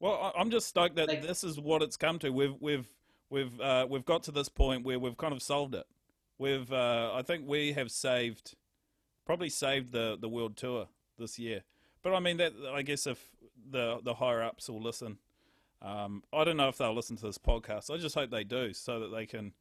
Well, 0.00 0.14
I- 0.34 0.40
I'm 0.40 0.50
just 0.50 0.66
stoked 0.68 0.96
that 0.96 1.08
Like- 1.08 1.22
this 1.22 1.44
is 1.44 1.60
what 1.60 1.82
it's 1.82 1.96
come 1.96 2.18
to. 2.20 2.30
We've 2.30 2.54
we've 2.60 2.88
we've 3.30 3.60
uh, 3.60 3.86
we've 3.88 4.04
got 4.04 4.22
to 4.24 4.32
this 4.32 4.48
point 4.48 4.84
where 4.84 4.98
we've 4.98 5.16
kind 5.16 5.32
of 5.32 5.42
solved 5.42 5.74
it. 5.74 5.86
We've 6.38 6.72
uh, 6.72 7.12
I 7.14 7.22
think 7.22 7.46
we 7.46 7.72
have 7.74 7.90
saved, 7.90 8.54
probably 9.26 9.48
saved 9.48 9.92
the 9.92 10.16
the 10.20 10.28
world 10.28 10.56
tour 10.56 10.88
this 11.18 11.38
year. 11.38 11.62
But 12.02 12.14
I 12.14 12.20
mean 12.20 12.38
that 12.38 12.52
I 12.72 12.82
guess 12.82 13.06
if 13.06 13.30
the 13.70 14.00
the 14.04 14.14
higher 14.14 14.42
ups 14.42 14.68
will 14.68 14.82
listen, 14.82 15.18
um, 15.80 16.22
I 16.32 16.44
don't 16.44 16.56
know 16.56 16.68
if 16.68 16.78
they'll 16.78 16.94
listen 16.94 17.16
to 17.16 17.26
this 17.26 17.38
podcast. 17.38 17.92
I 17.92 17.98
just 17.98 18.14
hope 18.14 18.30
they 18.30 18.44
do, 18.44 18.72
so 18.72 19.00
that 19.00 19.08
they 19.08 19.26
can, 19.26 19.52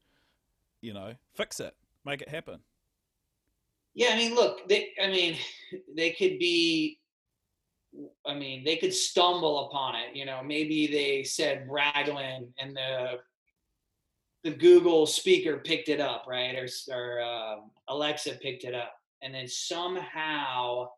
you 0.81 0.93
know, 0.93 1.13
fix 1.33 1.59
it, 1.59 1.75
make 2.05 2.21
it 2.21 2.29
happen. 2.29 2.59
Yeah, 3.93 4.09
I 4.13 4.15
mean, 4.15 4.35
look, 4.35 4.67
they, 4.69 4.89
I 5.03 5.07
mean, 5.07 5.37
they 5.95 6.11
could 6.11 6.39
be, 6.39 6.99
I 8.25 8.33
mean, 8.33 8.63
they 8.63 8.77
could 8.77 8.93
stumble 8.93 9.67
upon 9.67 9.95
it. 9.95 10.15
You 10.15 10.25
know, 10.25 10.41
maybe 10.43 10.87
they 10.87 11.23
said 11.23 11.67
Raglan 11.69 12.53
and 12.57 12.75
the 12.75 13.19
the 14.43 14.51
Google 14.51 15.05
speaker 15.05 15.57
picked 15.57 15.89
it 15.89 15.99
up, 15.99 16.25
right? 16.27 16.55
Or, 16.55 16.67
or 16.91 17.21
uh, 17.21 17.55
Alexa 17.89 18.39
picked 18.41 18.63
it 18.63 18.73
up. 18.73 18.93
And 19.21 19.35
then 19.35 19.47
somehow 19.47 20.89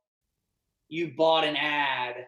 you 0.87 1.13
bought 1.17 1.43
an 1.43 1.57
ad 1.57 2.27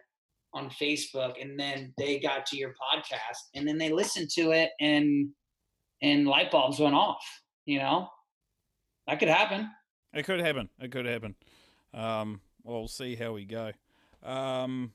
on 0.54 0.70
Facebook 0.70 1.40
and 1.40 1.58
then 1.58 1.92
they 1.98 2.18
got 2.18 2.46
to 2.46 2.56
your 2.56 2.70
podcast 2.70 3.38
and 3.54 3.66
then 3.66 3.78
they 3.78 3.90
listened 3.90 4.30
to 4.30 4.52
it 4.52 4.70
and 4.80 5.28
and 6.02 6.26
light 6.26 6.50
bulbs 6.50 6.78
went 6.78 6.94
off, 6.94 7.24
you 7.64 7.78
know? 7.78 8.08
That 9.06 9.18
could 9.18 9.28
happen. 9.28 9.70
It 10.12 10.24
could 10.24 10.40
happen. 10.40 10.68
It 10.80 10.90
could 10.90 11.06
happen. 11.06 11.34
Um, 11.94 12.40
well, 12.64 12.80
we'll 12.80 12.88
see 12.88 13.14
how 13.14 13.32
we 13.32 13.44
go. 13.44 13.72
Um, 14.22 14.92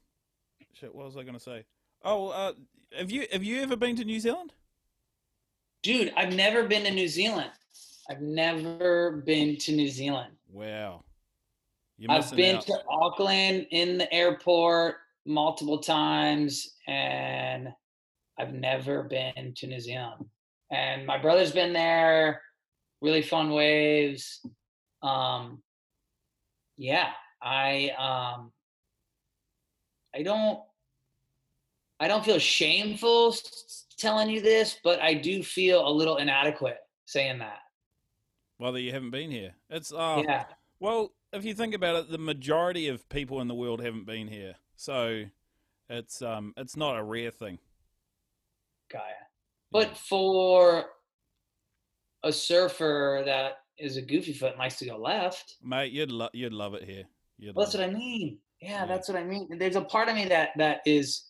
shit, 0.73 0.94
what 0.94 1.06
was 1.06 1.18
I 1.18 1.23
going 1.23 1.36
to 1.36 1.40
say? 1.40 1.64
Oh, 2.03 2.30
uh, 2.30 2.53
have 2.98 3.10
you 3.10 3.26
have 3.32 3.44
you 3.44 3.61
ever 3.61 3.76
been 3.76 3.95
to 3.95 4.03
New 4.06 4.19
Zealand? 4.19 4.53
Dude, 5.84 6.14
I've 6.18 6.34
never 6.34 6.68
been 6.68 6.84
to 6.84 6.91
New 6.91 7.07
Zealand. 7.07 7.52
I've 8.10 8.22
never 8.22 9.23
been 9.26 9.57
to 9.57 9.72
New 9.72 9.88
Zealand. 9.88 10.34
Wow. 10.52 11.03
I've 12.10 12.36
been 12.36 12.57
out. 12.57 12.65
to 12.65 12.80
Auckland 12.90 13.68
in 13.72 13.98
the 13.98 14.11
airport 14.11 14.95
multiple 15.26 15.80
times, 15.80 16.76
and 16.88 17.69
I've 18.39 18.53
never 18.53 19.03
been 19.03 19.53
to 19.57 19.68
New 19.68 19.80
Zealand. 19.80 20.26
And 20.72 21.06
my 21.06 21.18
brother's 21.18 21.52
been 21.52 21.73
there. 21.73 22.41
Really 23.02 23.22
fun 23.22 23.52
waves. 23.52 24.45
Um, 25.02 25.61
yeah, 26.77 27.10
I 27.41 27.91
um, 27.98 28.52
I 30.15 30.23
don't 30.23 30.60
I 31.99 32.07
don't 32.07 32.26
feel 32.26 32.39
shameful 32.39 33.35
telling 33.98 34.30
you 34.30 34.41
this, 34.41 34.80
but 34.84 34.99
I 35.02 35.14
do 35.14 35.43
feel 35.43 35.88
a 35.88 35.89
little 35.89 36.18
inadequate 36.18 36.77
saying 37.06 37.39
that. 37.39 37.60
Well, 38.60 38.72
that 38.72 38.81
you 38.81 38.91
haven't 38.91 39.11
been 39.11 39.31
here. 39.31 39.53
It's 39.69 39.91
uh, 39.91 40.23
yeah. 40.26 40.45
Well, 40.80 41.11
if 41.34 41.45
you 41.45 41.53
think 41.53 41.73
about 41.73 41.95
it, 41.95 42.11
the 42.11 42.18
majority 42.18 42.88
of 42.88 43.07
people 43.10 43.41
in 43.41 43.48
the 43.48 43.56
world 43.56 43.81
haven't 43.81 44.06
been 44.06 44.27
here, 44.27 44.56
so 44.82 45.24
it's 45.90 46.24
um, 46.24 46.56
it's 46.58 46.76
not 46.76 46.98
a 46.98 47.03
rare 47.03 47.30
thing. 47.30 47.60
Gaia, 48.91 49.02
but 49.72 49.95
for 49.95 50.86
a 52.24 52.34
surfer 52.34 53.22
that 53.26 53.60
is 53.78 53.98
a 53.98 54.02
goofy 54.02 54.34
foot 54.34 54.52
and 54.52 54.60
likes 54.60 54.80
to 54.80 54.86
go 54.88 54.98
left, 54.98 55.58
mate, 55.64 55.91
you'd 55.91 56.12
lo- 56.12 56.30
you'd 56.34 56.52
love 56.52 56.74
it 56.74 56.84
here. 56.84 57.03
You'd 57.38 57.56
that's 57.56 57.76
what 57.76 57.84
it. 57.84 57.91
I 57.91 57.94
mean. 57.94 58.40
Yeah, 58.60 58.70
yeah, 58.70 58.86
that's 58.88 59.08
what 59.08 59.18
I 59.18 59.24
mean. 59.24 59.48
There's 59.60 59.76
a 59.76 59.82
part 59.82 60.10
of 60.10 60.16
me 60.16 60.26
that 60.26 60.49
that 60.58 60.82
is 60.88 61.26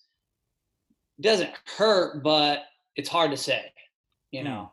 doesn't 1.19 1.52
hurt, 1.78 2.23
but 2.23 2.64
it's 2.95 3.10
hard 3.10 3.32
to 3.32 3.38
say, 3.38 3.65
you 4.32 4.41
hmm. 4.41 4.48
know. 4.48 4.61
Mm. 4.61 4.72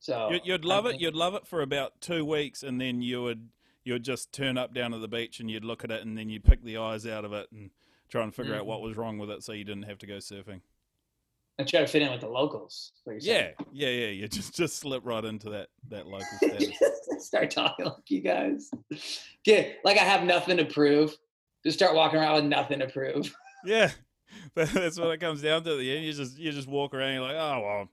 So 0.00 0.38
you'd 0.42 0.64
love 0.64 0.86
it. 0.86 1.00
You'd 1.00 1.14
love 1.14 1.34
it 1.34 1.46
for 1.46 1.60
about 1.60 2.00
two 2.00 2.24
weeks, 2.24 2.62
and 2.62 2.80
then 2.80 3.02
you 3.02 3.22
would 3.22 3.46
you 3.88 3.94
would 3.94 4.04
just 4.04 4.34
turn 4.34 4.58
up 4.58 4.74
down 4.74 4.92
at 4.92 5.00
the 5.00 5.08
beach 5.08 5.40
and 5.40 5.50
you'd 5.50 5.64
look 5.64 5.82
at 5.82 5.90
it, 5.90 6.04
and 6.04 6.16
then 6.16 6.28
you'd 6.28 6.44
pick 6.44 6.62
the 6.62 6.76
eyes 6.76 7.06
out 7.06 7.24
of 7.24 7.32
it 7.32 7.48
and 7.50 7.70
try 8.10 8.22
and 8.22 8.34
figure 8.34 8.52
mm. 8.52 8.58
out 8.58 8.66
what 8.66 8.82
was 8.82 8.98
wrong 8.98 9.16
with 9.16 9.30
it, 9.30 9.42
so 9.42 9.52
you 9.52 9.64
didn't 9.64 9.84
have 9.84 9.96
to 9.96 10.06
go 10.06 10.16
surfing. 10.16 10.60
And 11.58 11.66
try 11.66 11.80
to 11.80 11.86
fit 11.86 12.02
in 12.02 12.12
with 12.12 12.20
the 12.20 12.28
locals. 12.28 12.92
Yeah, 13.06 13.48
yeah, 13.72 13.88
yeah. 13.88 14.08
You 14.08 14.28
just 14.28 14.54
just 14.54 14.76
slip 14.76 15.06
right 15.06 15.24
into 15.24 15.48
that 15.50 15.68
that 15.88 16.06
local 16.06 16.26
status. 16.36 16.78
start 17.18 17.50
talking 17.50 17.86
like 17.86 18.10
you 18.10 18.20
guys. 18.20 18.70
Get 19.42 19.78
like 19.84 19.96
I 19.96 20.04
have 20.04 20.22
nothing 20.22 20.58
to 20.58 20.66
prove. 20.66 21.16
Just 21.64 21.78
start 21.78 21.94
walking 21.94 22.20
around 22.20 22.34
with 22.34 22.44
nothing 22.44 22.80
to 22.80 22.88
prove. 22.88 23.34
Yeah, 23.64 23.90
that's 24.54 25.00
what 25.00 25.10
it 25.10 25.18
comes 25.18 25.42
down 25.42 25.64
to. 25.64 25.72
At 25.72 25.78
the 25.78 25.96
end, 25.96 26.04
you 26.04 26.12
just 26.12 26.38
you 26.38 26.52
just 26.52 26.68
walk 26.68 26.94
around. 26.94 27.14
You're 27.14 27.22
like, 27.22 27.34
oh 27.34 27.60
well, 27.60 27.88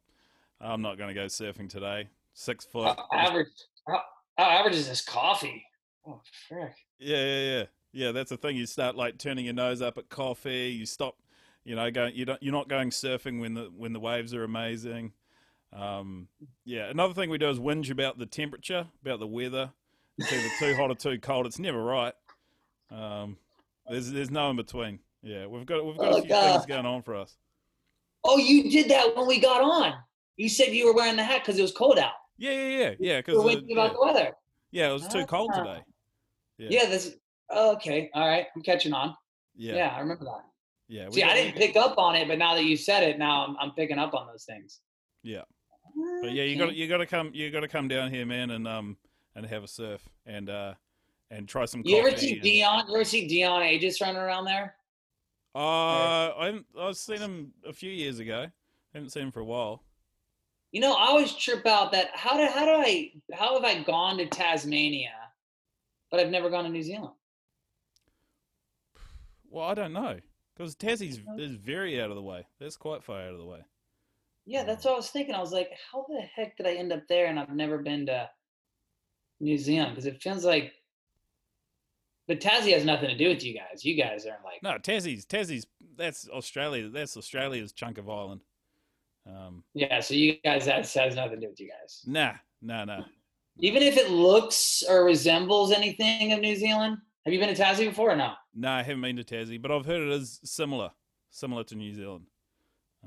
I'm 0.61 0.83
not 0.83 0.99
going 0.99 1.07
to 1.07 1.15
go 1.15 1.25
surfing 1.25 1.67
today. 1.67 2.07
Six 2.35 2.65
foot. 2.65 2.95
How 2.95 3.07
average. 3.11 3.47
How, 3.87 4.01
how 4.37 4.45
average 4.45 4.75
is 4.75 4.87
this 4.87 5.03
coffee? 5.03 5.65
Oh 6.07 6.21
frick. 6.47 6.75
Yeah, 6.99 7.17
yeah, 7.17 7.39
yeah, 7.39 7.63
yeah. 7.93 8.11
That's 8.11 8.29
the 8.29 8.37
thing. 8.37 8.55
You 8.55 8.65
start 8.65 8.95
like 8.95 9.17
turning 9.17 9.45
your 9.45 9.53
nose 9.53 9.81
up 9.81 9.97
at 9.97 10.09
coffee. 10.09 10.75
You 10.77 10.85
stop. 10.85 11.17
You 11.63 11.75
know, 11.75 11.89
going. 11.89 12.15
You 12.15 12.25
don't. 12.25 12.41
You're 12.43 12.53
not 12.53 12.69
going 12.69 12.91
surfing 12.91 13.39
when 13.39 13.53
the 13.55 13.71
when 13.75 13.93
the 13.93 13.99
waves 13.99 14.33
are 14.33 14.43
amazing. 14.43 15.13
Um, 15.73 16.27
yeah. 16.63 16.89
Another 16.89 17.13
thing 17.13 17.29
we 17.29 17.37
do 17.37 17.49
is 17.49 17.59
whinge 17.59 17.89
about 17.89 18.19
the 18.19 18.25
temperature, 18.25 18.87
about 19.01 19.19
the 19.19 19.27
weather. 19.27 19.71
It's 20.17 20.31
either 20.31 20.49
too 20.59 20.75
hot 20.75 20.91
or 20.91 20.95
too 20.95 21.19
cold. 21.19 21.45
It's 21.45 21.59
never 21.59 21.83
right. 21.83 22.13
Um, 22.91 23.37
there's 23.89 24.11
there's 24.11 24.31
no 24.31 24.49
in 24.49 24.55
between. 24.55 24.99
Yeah, 25.21 25.47
we've 25.47 25.65
got 25.65 25.83
we've 25.83 25.97
got 25.97 26.13
oh, 26.13 26.17
a 26.17 26.21
few 26.21 26.29
God. 26.29 26.51
things 26.53 26.65
going 26.67 26.85
on 26.85 27.01
for 27.01 27.15
us. 27.15 27.35
Oh, 28.23 28.37
you 28.37 28.69
did 28.69 28.89
that 28.89 29.15
when 29.15 29.27
we 29.27 29.39
got 29.39 29.61
on. 29.61 29.93
You 30.37 30.49
said 30.49 30.73
you 30.73 30.85
were 30.85 30.93
wearing 30.93 31.15
the 31.15 31.23
hat 31.23 31.41
because 31.43 31.57
it 31.57 31.61
was 31.61 31.71
cold 31.71 31.97
out. 31.97 32.13
Yeah, 32.37 32.51
yeah, 32.51 32.67
yeah, 32.67 32.93
yeah. 32.99 33.19
Because 33.19 33.43
we're 33.43 33.53
thinking 33.53 33.77
about 33.77 33.91
yeah. 33.91 33.93
the 33.93 34.01
weather. 34.01 34.31
Yeah, 34.71 34.89
it 34.89 34.93
was 34.93 35.07
too 35.07 35.25
cold 35.25 35.51
ah. 35.53 35.63
today. 35.63 35.83
Yeah. 36.57 36.67
yeah 36.71 36.89
this. 36.89 37.15
Oh, 37.49 37.73
okay. 37.73 38.09
All 38.13 38.27
right. 38.27 38.47
I'm 38.55 38.61
catching 38.61 38.93
on. 38.93 39.15
Yeah. 39.55 39.75
Yeah, 39.75 39.93
I 39.95 39.99
remember 39.99 40.25
that. 40.25 40.45
Yeah. 40.87 41.09
See, 41.09 41.23
I 41.23 41.33
didn't 41.33 41.55
pick 41.55 41.75
up 41.75 41.97
on 41.97 42.15
it, 42.15 42.27
but 42.27 42.37
now 42.37 42.53
that 42.55 42.65
you 42.65 42.77
said 42.77 43.03
it, 43.03 43.17
now 43.17 43.45
I'm, 43.45 43.57
I'm 43.59 43.71
picking 43.71 43.97
up 43.97 44.13
on 44.13 44.27
those 44.27 44.43
things. 44.43 44.81
Yeah. 45.23 45.41
But 46.21 46.31
yeah, 46.31 46.43
you 46.43 46.57
got 46.57 46.75
you 46.75 46.87
got 46.87 46.97
to 46.97 47.05
come 47.05 47.31
you 47.33 47.49
got 47.51 47.61
to 47.61 47.67
come 47.67 47.87
down 47.87 48.11
here, 48.11 48.25
man, 48.25 48.51
and 48.51 48.67
um 48.67 48.97
and 49.35 49.45
have 49.45 49.63
a 49.63 49.67
surf 49.67 50.01
and 50.25 50.49
uh 50.49 50.73
and 51.31 51.47
try 51.47 51.65
some. 51.65 51.81
You 51.85 51.99
ever 51.99 52.15
see 52.15 52.33
and, 52.33 52.41
Dion? 52.41 52.83
You 52.87 52.95
ever 52.95 53.03
see 53.05 53.27
Dion 53.27 53.61
Agius 53.61 54.01
running 54.01 54.17
around 54.17 54.45
there? 54.45 54.75
Uh, 55.55 55.59
I 56.37 56.59
I've 56.77 56.97
seen 56.97 57.19
him 57.19 57.53
a 57.65 57.71
few 57.71 57.91
years 57.91 58.19
ago. 58.19 58.47
I 58.47 58.51
haven't 58.97 59.11
seen 59.11 59.23
him 59.23 59.31
for 59.31 59.39
a 59.39 59.45
while. 59.45 59.83
You 60.71 60.81
know, 60.81 60.93
I 60.93 61.07
always 61.07 61.33
trip 61.33 61.65
out 61.65 61.93
that 61.93 62.09
how 62.13 62.35
do 62.35 62.45
how 62.45 62.65
do 62.65 62.71
I 62.71 63.11
how 63.33 63.53
have 63.53 63.63
I 63.63 63.81
gone 63.83 64.17
to 64.17 64.25
Tasmania, 64.25 65.13
but 66.15 66.25
I've 66.25 66.31
never 66.31 66.49
gone 66.49 66.63
to 66.63 66.69
New 66.69 66.81
Zealand? 66.81 67.13
Well, 69.49 69.65
I 69.65 69.73
don't 69.73 69.93
know 69.93 70.17
because 70.55 70.75
Tassie's 70.75 71.19
is 71.37 71.55
very 71.55 72.01
out 72.01 72.09
of 72.09 72.15
the 72.15 72.21
way. 72.21 72.47
That's 72.59 72.77
quite 72.77 73.03
far 73.03 73.21
out 73.21 73.33
of 73.33 73.37
the 73.37 73.45
way. 73.45 73.59
Yeah, 74.45 74.63
that's 74.63 74.85
what 74.85 74.93
I 74.93 74.97
was 74.97 75.09
thinking. 75.09 75.35
I 75.35 75.39
was 75.39 75.51
like, 75.51 75.71
how 75.91 76.05
the 76.07 76.21
heck 76.21 76.55
did 76.55 76.67
I 76.67 76.75
end 76.75 76.93
up 76.93 77.03
there 77.09 77.27
and 77.27 77.39
I've 77.39 77.49
never 77.49 77.79
been 77.79 78.05
to 78.05 78.29
New 79.39 79.57
Zealand? 79.57 79.91
Because 79.91 80.05
it 80.05 80.21
feels 80.21 80.45
like 80.45 80.73
but 82.27 82.39
Tassie 82.39 82.73
has 82.73 82.85
nothing 82.85 83.09
to 83.09 83.17
do 83.17 83.29
with 83.29 83.43
you 83.43 83.53
guys. 83.53 83.85
You 83.85 84.01
guys 84.01 84.25
are 84.25 84.37
like 84.43 84.63
no 84.63 84.77
Tassie's 84.77 85.25
Tassie's 85.25 85.67
that's 85.97 86.29
Australia. 86.29 86.89
That's 86.89 87.17
Australia's 87.17 87.71
chunk 87.73 87.97
of 87.97 88.09
island. 88.09 88.41
Um, 89.27 89.63
yeah, 89.73 89.99
so 89.99 90.13
you 90.13 90.37
guys 90.43 90.65
that 90.65 90.87
has 90.87 91.15
nothing 91.15 91.41
to 91.41 91.41
do 91.41 91.49
with 91.49 91.59
you 91.59 91.69
guys. 91.69 92.03
Nah, 92.07 92.33
nah. 92.61 92.85
Nah. 92.85 93.03
Even 93.59 93.83
if 93.83 93.97
it 93.97 94.09
looks 94.09 94.83
or 94.87 95.05
resembles 95.05 95.71
anything 95.71 96.33
of 96.33 96.39
New 96.39 96.55
Zealand, 96.55 96.97
have 97.23 97.33
you 97.33 97.39
been 97.39 97.53
to 97.53 97.61
Tassie 97.61 97.87
before 97.87 98.11
or 98.11 98.15
no? 98.15 98.33
No, 98.53 98.69
I 98.69 98.83
haven't 98.83 99.01
been 99.01 99.15
to 99.15 99.23
Tassie, 99.23 99.61
but 99.61 99.71
I've 99.71 99.85
heard 99.85 100.01
it 100.01 100.09
is 100.09 100.39
similar, 100.43 100.91
similar 101.31 101.63
to 101.65 101.75
New 101.75 101.93
Zealand. 101.93 102.25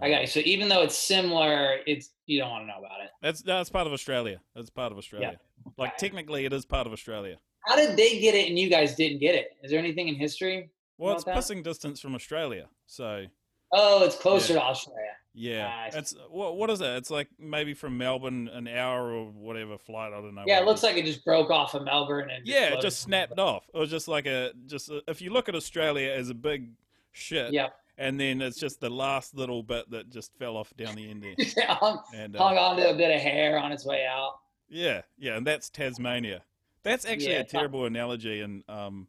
Okay, 0.02 0.26
so 0.26 0.40
even 0.44 0.68
though 0.68 0.82
it's 0.82 0.96
similar, 0.96 1.78
it's 1.86 2.10
you 2.26 2.38
don't 2.38 2.50
want 2.50 2.62
to 2.62 2.66
know 2.68 2.78
about 2.78 3.00
it. 3.02 3.10
That's 3.20 3.42
that's 3.42 3.68
part 3.68 3.86
of 3.86 3.92
Australia. 3.92 4.40
That's 4.54 4.70
part 4.70 4.92
of 4.92 4.98
Australia. 4.98 5.38
Yeah. 5.66 5.72
Like 5.76 5.96
technically, 5.96 6.44
it 6.44 6.52
is 6.52 6.64
part 6.64 6.86
of 6.86 6.92
Australia. 6.92 7.36
How 7.66 7.76
did 7.76 7.96
they 7.96 8.20
get 8.20 8.34
it 8.34 8.48
and 8.48 8.58
you 8.58 8.70
guys 8.70 8.94
didn't 8.94 9.18
get 9.18 9.34
it? 9.34 9.50
Is 9.62 9.70
there 9.70 9.78
anything 9.78 10.08
in 10.08 10.14
history? 10.14 10.70
Well, 10.98 11.14
it's 11.14 11.24
that? 11.24 11.36
pissing 11.36 11.62
distance 11.62 12.00
from 12.00 12.14
Australia, 12.14 12.68
so. 12.86 13.26
Oh, 13.72 14.04
it's 14.04 14.16
closer 14.16 14.54
yeah. 14.54 14.60
to 14.60 14.64
Australia. 14.66 15.10
Yeah, 15.34 15.70
ah, 15.70 15.96
it's 15.96 16.14
what 16.30 16.56
what 16.56 16.68
is 16.70 16.80
it? 16.80 16.88
It's 16.96 17.10
like 17.10 17.28
maybe 17.38 17.74
from 17.74 17.96
Melbourne, 17.96 18.48
an 18.48 18.66
hour 18.66 19.12
or 19.12 19.26
whatever 19.26 19.78
flight. 19.78 20.12
I 20.12 20.16
don't 20.16 20.34
know. 20.34 20.42
Yeah, 20.46 20.60
it 20.60 20.64
looks 20.64 20.82
like 20.82 20.96
it 20.96 21.04
just 21.04 21.24
broke 21.24 21.50
off 21.50 21.74
of 21.74 21.84
Melbourne 21.84 22.30
and. 22.30 22.46
Yeah, 22.46 22.74
it 22.74 22.80
just 22.80 23.00
snapped 23.00 23.38
off. 23.38 23.68
It 23.72 23.78
was 23.78 23.90
just 23.90 24.08
like 24.08 24.26
a 24.26 24.52
just 24.66 24.90
a, 24.90 25.02
if 25.06 25.20
you 25.20 25.30
look 25.30 25.48
at 25.48 25.54
Australia 25.54 26.10
as 26.10 26.30
a 26.30 26.34
big 26.34 26.70
shit. 27.12 27.52
Yeah. 27.52 27.68
And 28.00 28.18
then 28.18 28.40
it's 28.40 28.58
just 28.58 28.80
the 28.80 28.90
last 28.90 29.34
little 29.34 29.64
bit 29.64 29.90
that 29.90 30.08
just 30.08 30.32
fell 30.38 30.56
off 30.56 30.72
down 30.76 30.94
the 30.94 31.10
end 31.10 31.22
there. 31.22 31.34
yeah, 31.56 31.74
hung, 31.74 32.00
and, 32.14 32.36
uh, 32.36 32.38
hung 32.38 32.56
on 32.56 32.76
to 32.76 32.90
a 32.90 32.94
bit 32.96 33.12
of 33.12 33.20
hair 33.20 33.58
on 33.58 33.72
its 33.72 33.84
way 33.84 34.06
out. 34.06 34.38
Yeah, 34.68 35.02
yeah, 35.18 35.36
and 35.36 35.44
that's 35.44 35.68
Tasmania. 35.68 36.42
That's 36.84 37.04
actually 37.04 37.32
yeah, 37.32 37.40
a 37.40 37.44
terrible 37.44 37.86
analogy, 37.86 38.40
and 38.40 38.62
um, 38.68 39.08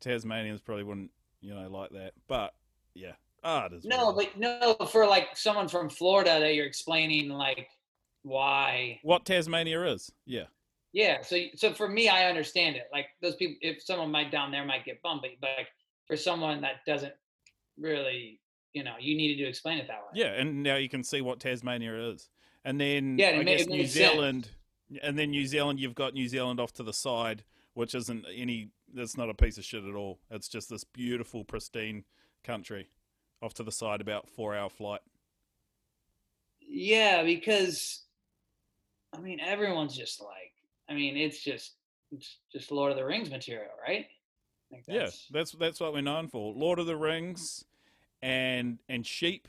Tasmanians 0.00 0.62
probably 0.62 0.84
wouldn't, 0.84 1.10
you 1.42 1.54
know, 1.54 1.68
like 1.68 1.90
that. 1.90 2.12
But 2.26 2.54
yeah, 2.94 3.12
ah, 3.44 3.68
oh, 3.70 3.78
no, 3.84 4.12
but 4.12 4.38
no, 4.38 4.74
for 4.90 5.06
like 5.06 5.36
someone 5.36 5.68
from 5.68 5.88
Florida 5.88 6.38
that 6.40 6.54
you're 6.54 6.66
explaining 6.66 7.28
like 7.28 7.68
why 8.22 8.98
what 9.02 9.24
Tasmania 9.24 9.84
is. 9.86 10.10
Yeah. 10.26 10.44
Yeah. 10.92 11.22
So, 11.22 11.38
so 11.56 11.72
for 11.72 11.88
me, 11.88 12.08
I 12.08 12.28
understand 12.28 12.76
it. 12.76 12.88
Like 12.92 13.06
those 13.20 13.36
people, 13.36 13.56
if 13.60 13.82
someone 13.82 14.10
might 14.10 14.30
down 14.30 14.50
there 14.50 14.64
might 14.64 14.84
get 14.84 15.02
bumpy, 15.02 15.38
but 15.40 15.50
like 15.58 15.68
for 16.06 16.16
someone 16.16 16.60
that 16.60 16.84
doesn't 16.86 17.14
really, 17.78 18.40
you 18.72 18.84
know, 18.84 18.94
you 19.00 19.16
needed 19.16 19.42
to 19.42 19.48
explain 19.48 19.78
it 19.78 19.86
that 19.88 20.00
way. 20.00 20.10
Yeah, 20.14 20.32
and 20.34 20.62
now 20.62 20.76
you 20.76 20.88
can 20.88 21.02
see 21.02 21.20
what 21.20 21.40
Tasmania 21.40 22.10
is, 22.10 22.28
and 22.64 22.80
then 22.80 23.18
yeah, 23.18 23.36
I 23.38 23.42
guess 23.42 23.66
New 23.66 23.86
Zealand. 23.86 24.44
Sense 24.44 24.56
and 25.02 25.18
then 25.18 25.30
New 25.30 25.46
Zealand, 25.46 25.80
you've 25.80 25.94
got 25.94 26.12
New 26.12 26.28
Zealand 26.28 26.60
off 26.60 26.74
to 26.74 26.82
the 26.82 26.92
side, 26.92 27.44
which 27.72 27.94
isn't 27.94 28.26
any. 28.34 28.68
That's 28.92 29.16
not 29.16 29.30
a 29.30 29.34
piece 29.34 29.56
of 29.56 29.64
shit 29.64 29.84
at 29.84 29.94
all. 29.94 30.20
It's 30.30 30.48
just 30.48 30.68
this 30.68 30.84
beautiful, 30.84 31.44
pristine 31.44 32.04
country 32.44 32.88
off 33.42 33.54
to 33.54 33.62
the 33.62 33.72
side, 33.72 34.00
about 34.00 34.28
four 34.28 34.54
hour 34.54 34.70
flight. 34.70 35.00
Yeah, 36.60 37.22
because 37.22 38.02
I 39.14 39.18
mean, 39.20 39.40
everyone's 39.40 39.96
just 39.96 40.20
like, 40.20 40.52
I 40.88 40.94
mean, 40.94 41.16
it's 41.16 41.42
just, 41.42 41.72
it's 42.10 42.38
just 42.52 42.70
Lord 42.70 42.92
of 42.92 42.96
the 42.96 43.04
Rings 43.04 43.30
material, 43.30 43.72
right? 43.86 44.06
Like 44.70 44.84
yeah, 44.86 45.10
that's 45.30 45.52
that's 45.52 45.80
what 45.80 45.92
we're 45.92 46.00
known 46.00 46.28
for. 46.28 46.54
Lord 46.54 46.78
of 46.78 46.86
the 46.86 46.96
Rings, 46.96 47.64
and 48.22 48.78
and 48.88 49.06
sheep, 49.06 49.48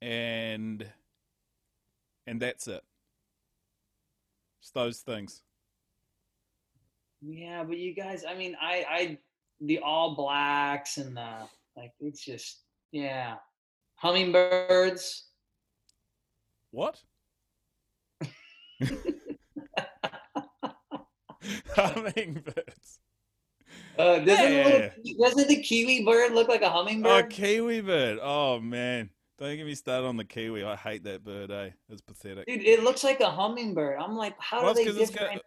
and 0.00 0.86
and 2.26 2.40
that's 2.40 2.68
it. 2.68 2.82
It's 4.60 4.70
those 4.70 5.00
things. 5.00 5.42
Yeah, 7.22 7.64
but 7.64 7.76
you 7.76 7.94
guys, 7.94 8.24
I 8.26 8.34
mean, 8.34 8.56
I, 8.60 8.84
I, 8.88 9.18
the 9.60 9.80
All 9.80 10.14
Blacks 10.14 10.96
and 10.96 11.16
the 11.16 11.48
like, 11.76 11.92
it's 12.00 12.24
just, 12.24 12.60
yeah, 12.92 13.36
hummingbirds. 13.96 15.24
What? 16.70 17.00
hummingbirds. 21.74 23.00
Uh, 23.98 24.18
doesn't, 24.20 24.52
yeah. 24.52 24.64
little, 24.64 24.90
doesn't 25.20 25.48
the 25.48 25.62
kiwi 25.62 26.04
bird 26.04 26.32
look 26.32 26.48
like 26.48 26.62
a 26.62 26.70
hummingbird? 26.70 27.24
Oh, 27.24 27.28
kiwi 27.28 27.80
bird. 27.82 28.18
Oh 28.22 28.60
man, 28.60 29.10
don't 29.38 29.56
get 29.56 29.66
me 29.66 29.74
started 29.74 30.06
on 30.06 30.16
the 30.16 30.24
kiwi. 30.24 30.64
I 30.64 30.76
hate 30.76 31.04
that 31.04 31.24
bird. 31.24 31.50
Eh, 31.50 31.70
it's 31.88 32.00
pathetic. 32.00 32.46
Dude, 32.46 32.62
it 32.62 32.82
looks 32.82 33.04
like 33.04 33.20
a 33.20 33.30
hummingbird. 33.30 33.98
I'm 34.00 34.16
like, 34.16 34.34
how 34.38 34.62
well, 34.62 34.74
do 34.74 34.90
they 34.92 35.00
it's 35.00 35.10
got, 35.10 35.40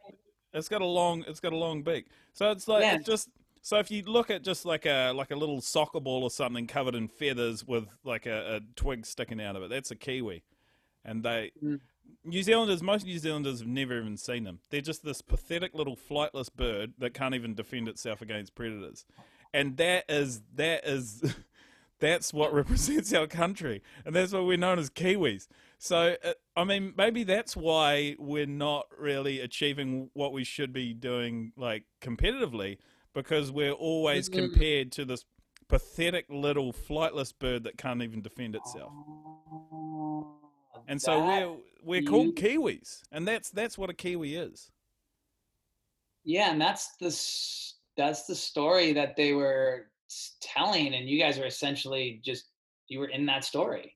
it's 0.53 0.69
got 0.69 0.81
a 0.81 0.85
long, 0.85 1.23
it's 1.27 1.39
got 1.39 1.53
a 1.53 1.57
long 1.57 1.81
beak. 1.81 2.07
So 2.33 2.51
it's 2.51 2.67
like 2.67 2.83
yeah. 2.83 2.95
it's 2.95 3.05
just. 3.05 3.29
So 3.63 3.79
if 3.79 3.89
you 3.89 4.03
look 4.03 4.29
at 4.29 4.43
just 4.43 4.65
like 4.65 4.85
a 4.85 5.13
like 5.13 5.31
a 5.31 5.37
little 5.37 5.61
soccer 5.61 6.01
ball 6.01 6.23
or 6.23 6.29
something 6.29 6.67
covered 6.67 6.95
in 6.95 7.07
feathers 7.07 7.65
with 7.65 7.87
like 8.03 8.25
a, 8.25 8.57
a 8.57 8.59
twig 8.75 9.05
sticking 9.05 9.41
out 9.41 9.55
of 9.55 9.63
it, 9.63 9.69
that's 9.69 9.89
a 9.89 9.95
kiwi, 9.95 10.43
and 11.05 11.23
they 11.23 11.51
mm. 11.63 11.79
New 12.25 12.43
Zealanders, 12.43 12.83
most 12.83 13.05
New 13.05 13.17
Zealanders 13.17 13.59
have 13.59 13.67
never 13.67 13.97
even 13.97 14.17
seen 14.17 14.43
them. 14.43 14.59
They're 14.69 14.81
just 14.81 15.05
this 15.05 15.21
pathetic 15.21 15.73
little 15.73 15.95
flightless 15.95 16.53
bird 16.53 16.93
that 16.97 17.13
can't 17.13 17.35
even 17.35 17.55
defend 17.55 17.87
itself 17.87 18.21
against 18.21 18.53
predators, 18.53 19.05
and 19.53 19.77
that 19.77 20.03
is 20.09 20.41
that 20.55 20.85
is 20.85 21.23
that's 21.99 22.33
what 22.33 22.53
represents 22.53 23.13
our 23.13 23.27
country, 23.27 23.81
and 24.05 24.13
that's 24.13 24.33
what 24.33 24.45
we're 24.45 24.57
known 24.57 24.77
as 24.77 24.89
Kiwis. 24.89 25.47
So, 25.77 26.17
uh, 26.21 26.33
I 26.57 26.65
mean, 26.65 26.93
maybe 26.97 27.23
that's 27.23 27.55
why 27.55 28.17
we're 28.19 28.45
not 28.45 28.87
really 28.97 29.39
achieving 29.39 30.09
what 30.13 30.33
we 30.33 30.43
should 30.43 30.73
be 30.73 30.93
doing, 30.93 31.53
like 31.55 31.85
competitively, 32.01 32.77
because 33.13 33.51
we're 33.51 33.71
always 33.71 34.29
compared 34.29 34.91
to 34.93 35.05
this 35.05 35.25
pathetic 35.67 36.25
little 36.29 36.73
flightless 36.73 37.33
bird 37.37 37.63
that 37.63 37.77
can't 37.77 38.01
even 38.01 38.21
defend 38.21 38.55
itself. 38.55 38.91
Oh 38.95 40.83
and 40.87 41.01
so 41.01 41.25
we're 41.25 41.55
we're 41.83 42.09
called 42.09 42.35
Kiwis, 42.35 43.01
and 43.11 43.27
that's 43.27 43.49
that's 43.49 43.77
what 43.77 43.89
a 43.89 43.93
Kiwi 43.93 44.35
is. 44.35 44.71
Yeah, 46.23 46.51
and 46.51 46.61
that's 46.61 46.95
the 46.97 47.07
that's 47.97 48.25
the 48.25 48.35
story 48.35 48.93
that 48.93 49.15
they 49.15 49.33
were 49.33 49.87
telling, 50.41 50.93
and 50.93 51.07
you 51.09 51.19
guys 51.19 51.37
were 51.37 51.45
essentially 51.45 52.21
just 52.23 52.45
you 52.87 52.99
were 52.99 53.07
in 53.07 53.25
that 53.25 53.43
story. 53.43 53.95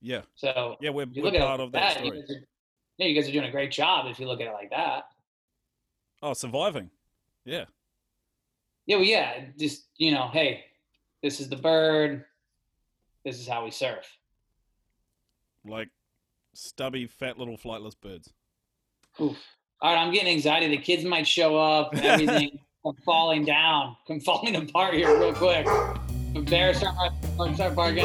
Yeah. 0.00 0.22
So 0.34 0.76
yeah, 0.80 0.90
we're, 0.90 1.06
we're 1.16 1.32
part 1.32 1.60
of 1.60 1.72
that, 1.72 1.80
that 1.80 1.92
story. 1.92 2.18
You 2.18 2.22
are, 2.22 2.40
yeah, 2.98 3.06
you 3.06 3.20
guys 3.20 3.28
are 3.28 3.32
doing 3.32 3.46
a 3.46 3.50
great 3.50 3.70
job 3.70 4.06
if 4.08 4.18
you 4.18 4.26
look 4.26 4.40
at 4.40 4.46
it 4.46 4.52
like 4.52 4.70
that. 4.70 5.04
Oh, 6.22 6.32
surviving. 6.32 6.90
Yeah. 7.44 7.64
Yeah, 8.86 8.96
well, 8.96 9.04
yeah. 9.04 9.44
Just 9.58 9.86
you 9.96 10.12
know, 10.12 10.28
hey, 10.32 10.64
this 11.22 11.40
is 11.40 11.48
the 11.48 11.56
bird. 11.56 12.24
This 13.24 13.40
is 13.40 13.48
how 13.48 13.64
we 13.64 13.70
surf 13.70 14.06
like 15.68 15.88
stubby, 16.54 17.06
fat 17.06 17.38
little 17.38 17.56
flightless 17.56 17.94
birds. 18.00 18.32
Oof. 19.20 19.36
All 19.80 19.94
right, 19.94 20.00
I'm 20.00 20.12
getting 20.12 20.32
anxiety. 20.32 20.68
The 20.68 20.82
kids 20.82 21.04
might 21.04 21.26
show 21.26 21.56
up. 21.56 21.94
Everything 22.02 22.58
I'm 22.84 22.94
falling 23.04 23.44
down, 23.44 23.96
I'm 24.08 24.20
falling 24.20 24.56
apart 24.56 24.94
here 24.94 25.18
real 25.18 25.34
quick. 25.34 25.66
Bear 26.46 26.74
start, 26.74 27.12
start 27.54 27.74
barking. 27.74 28.04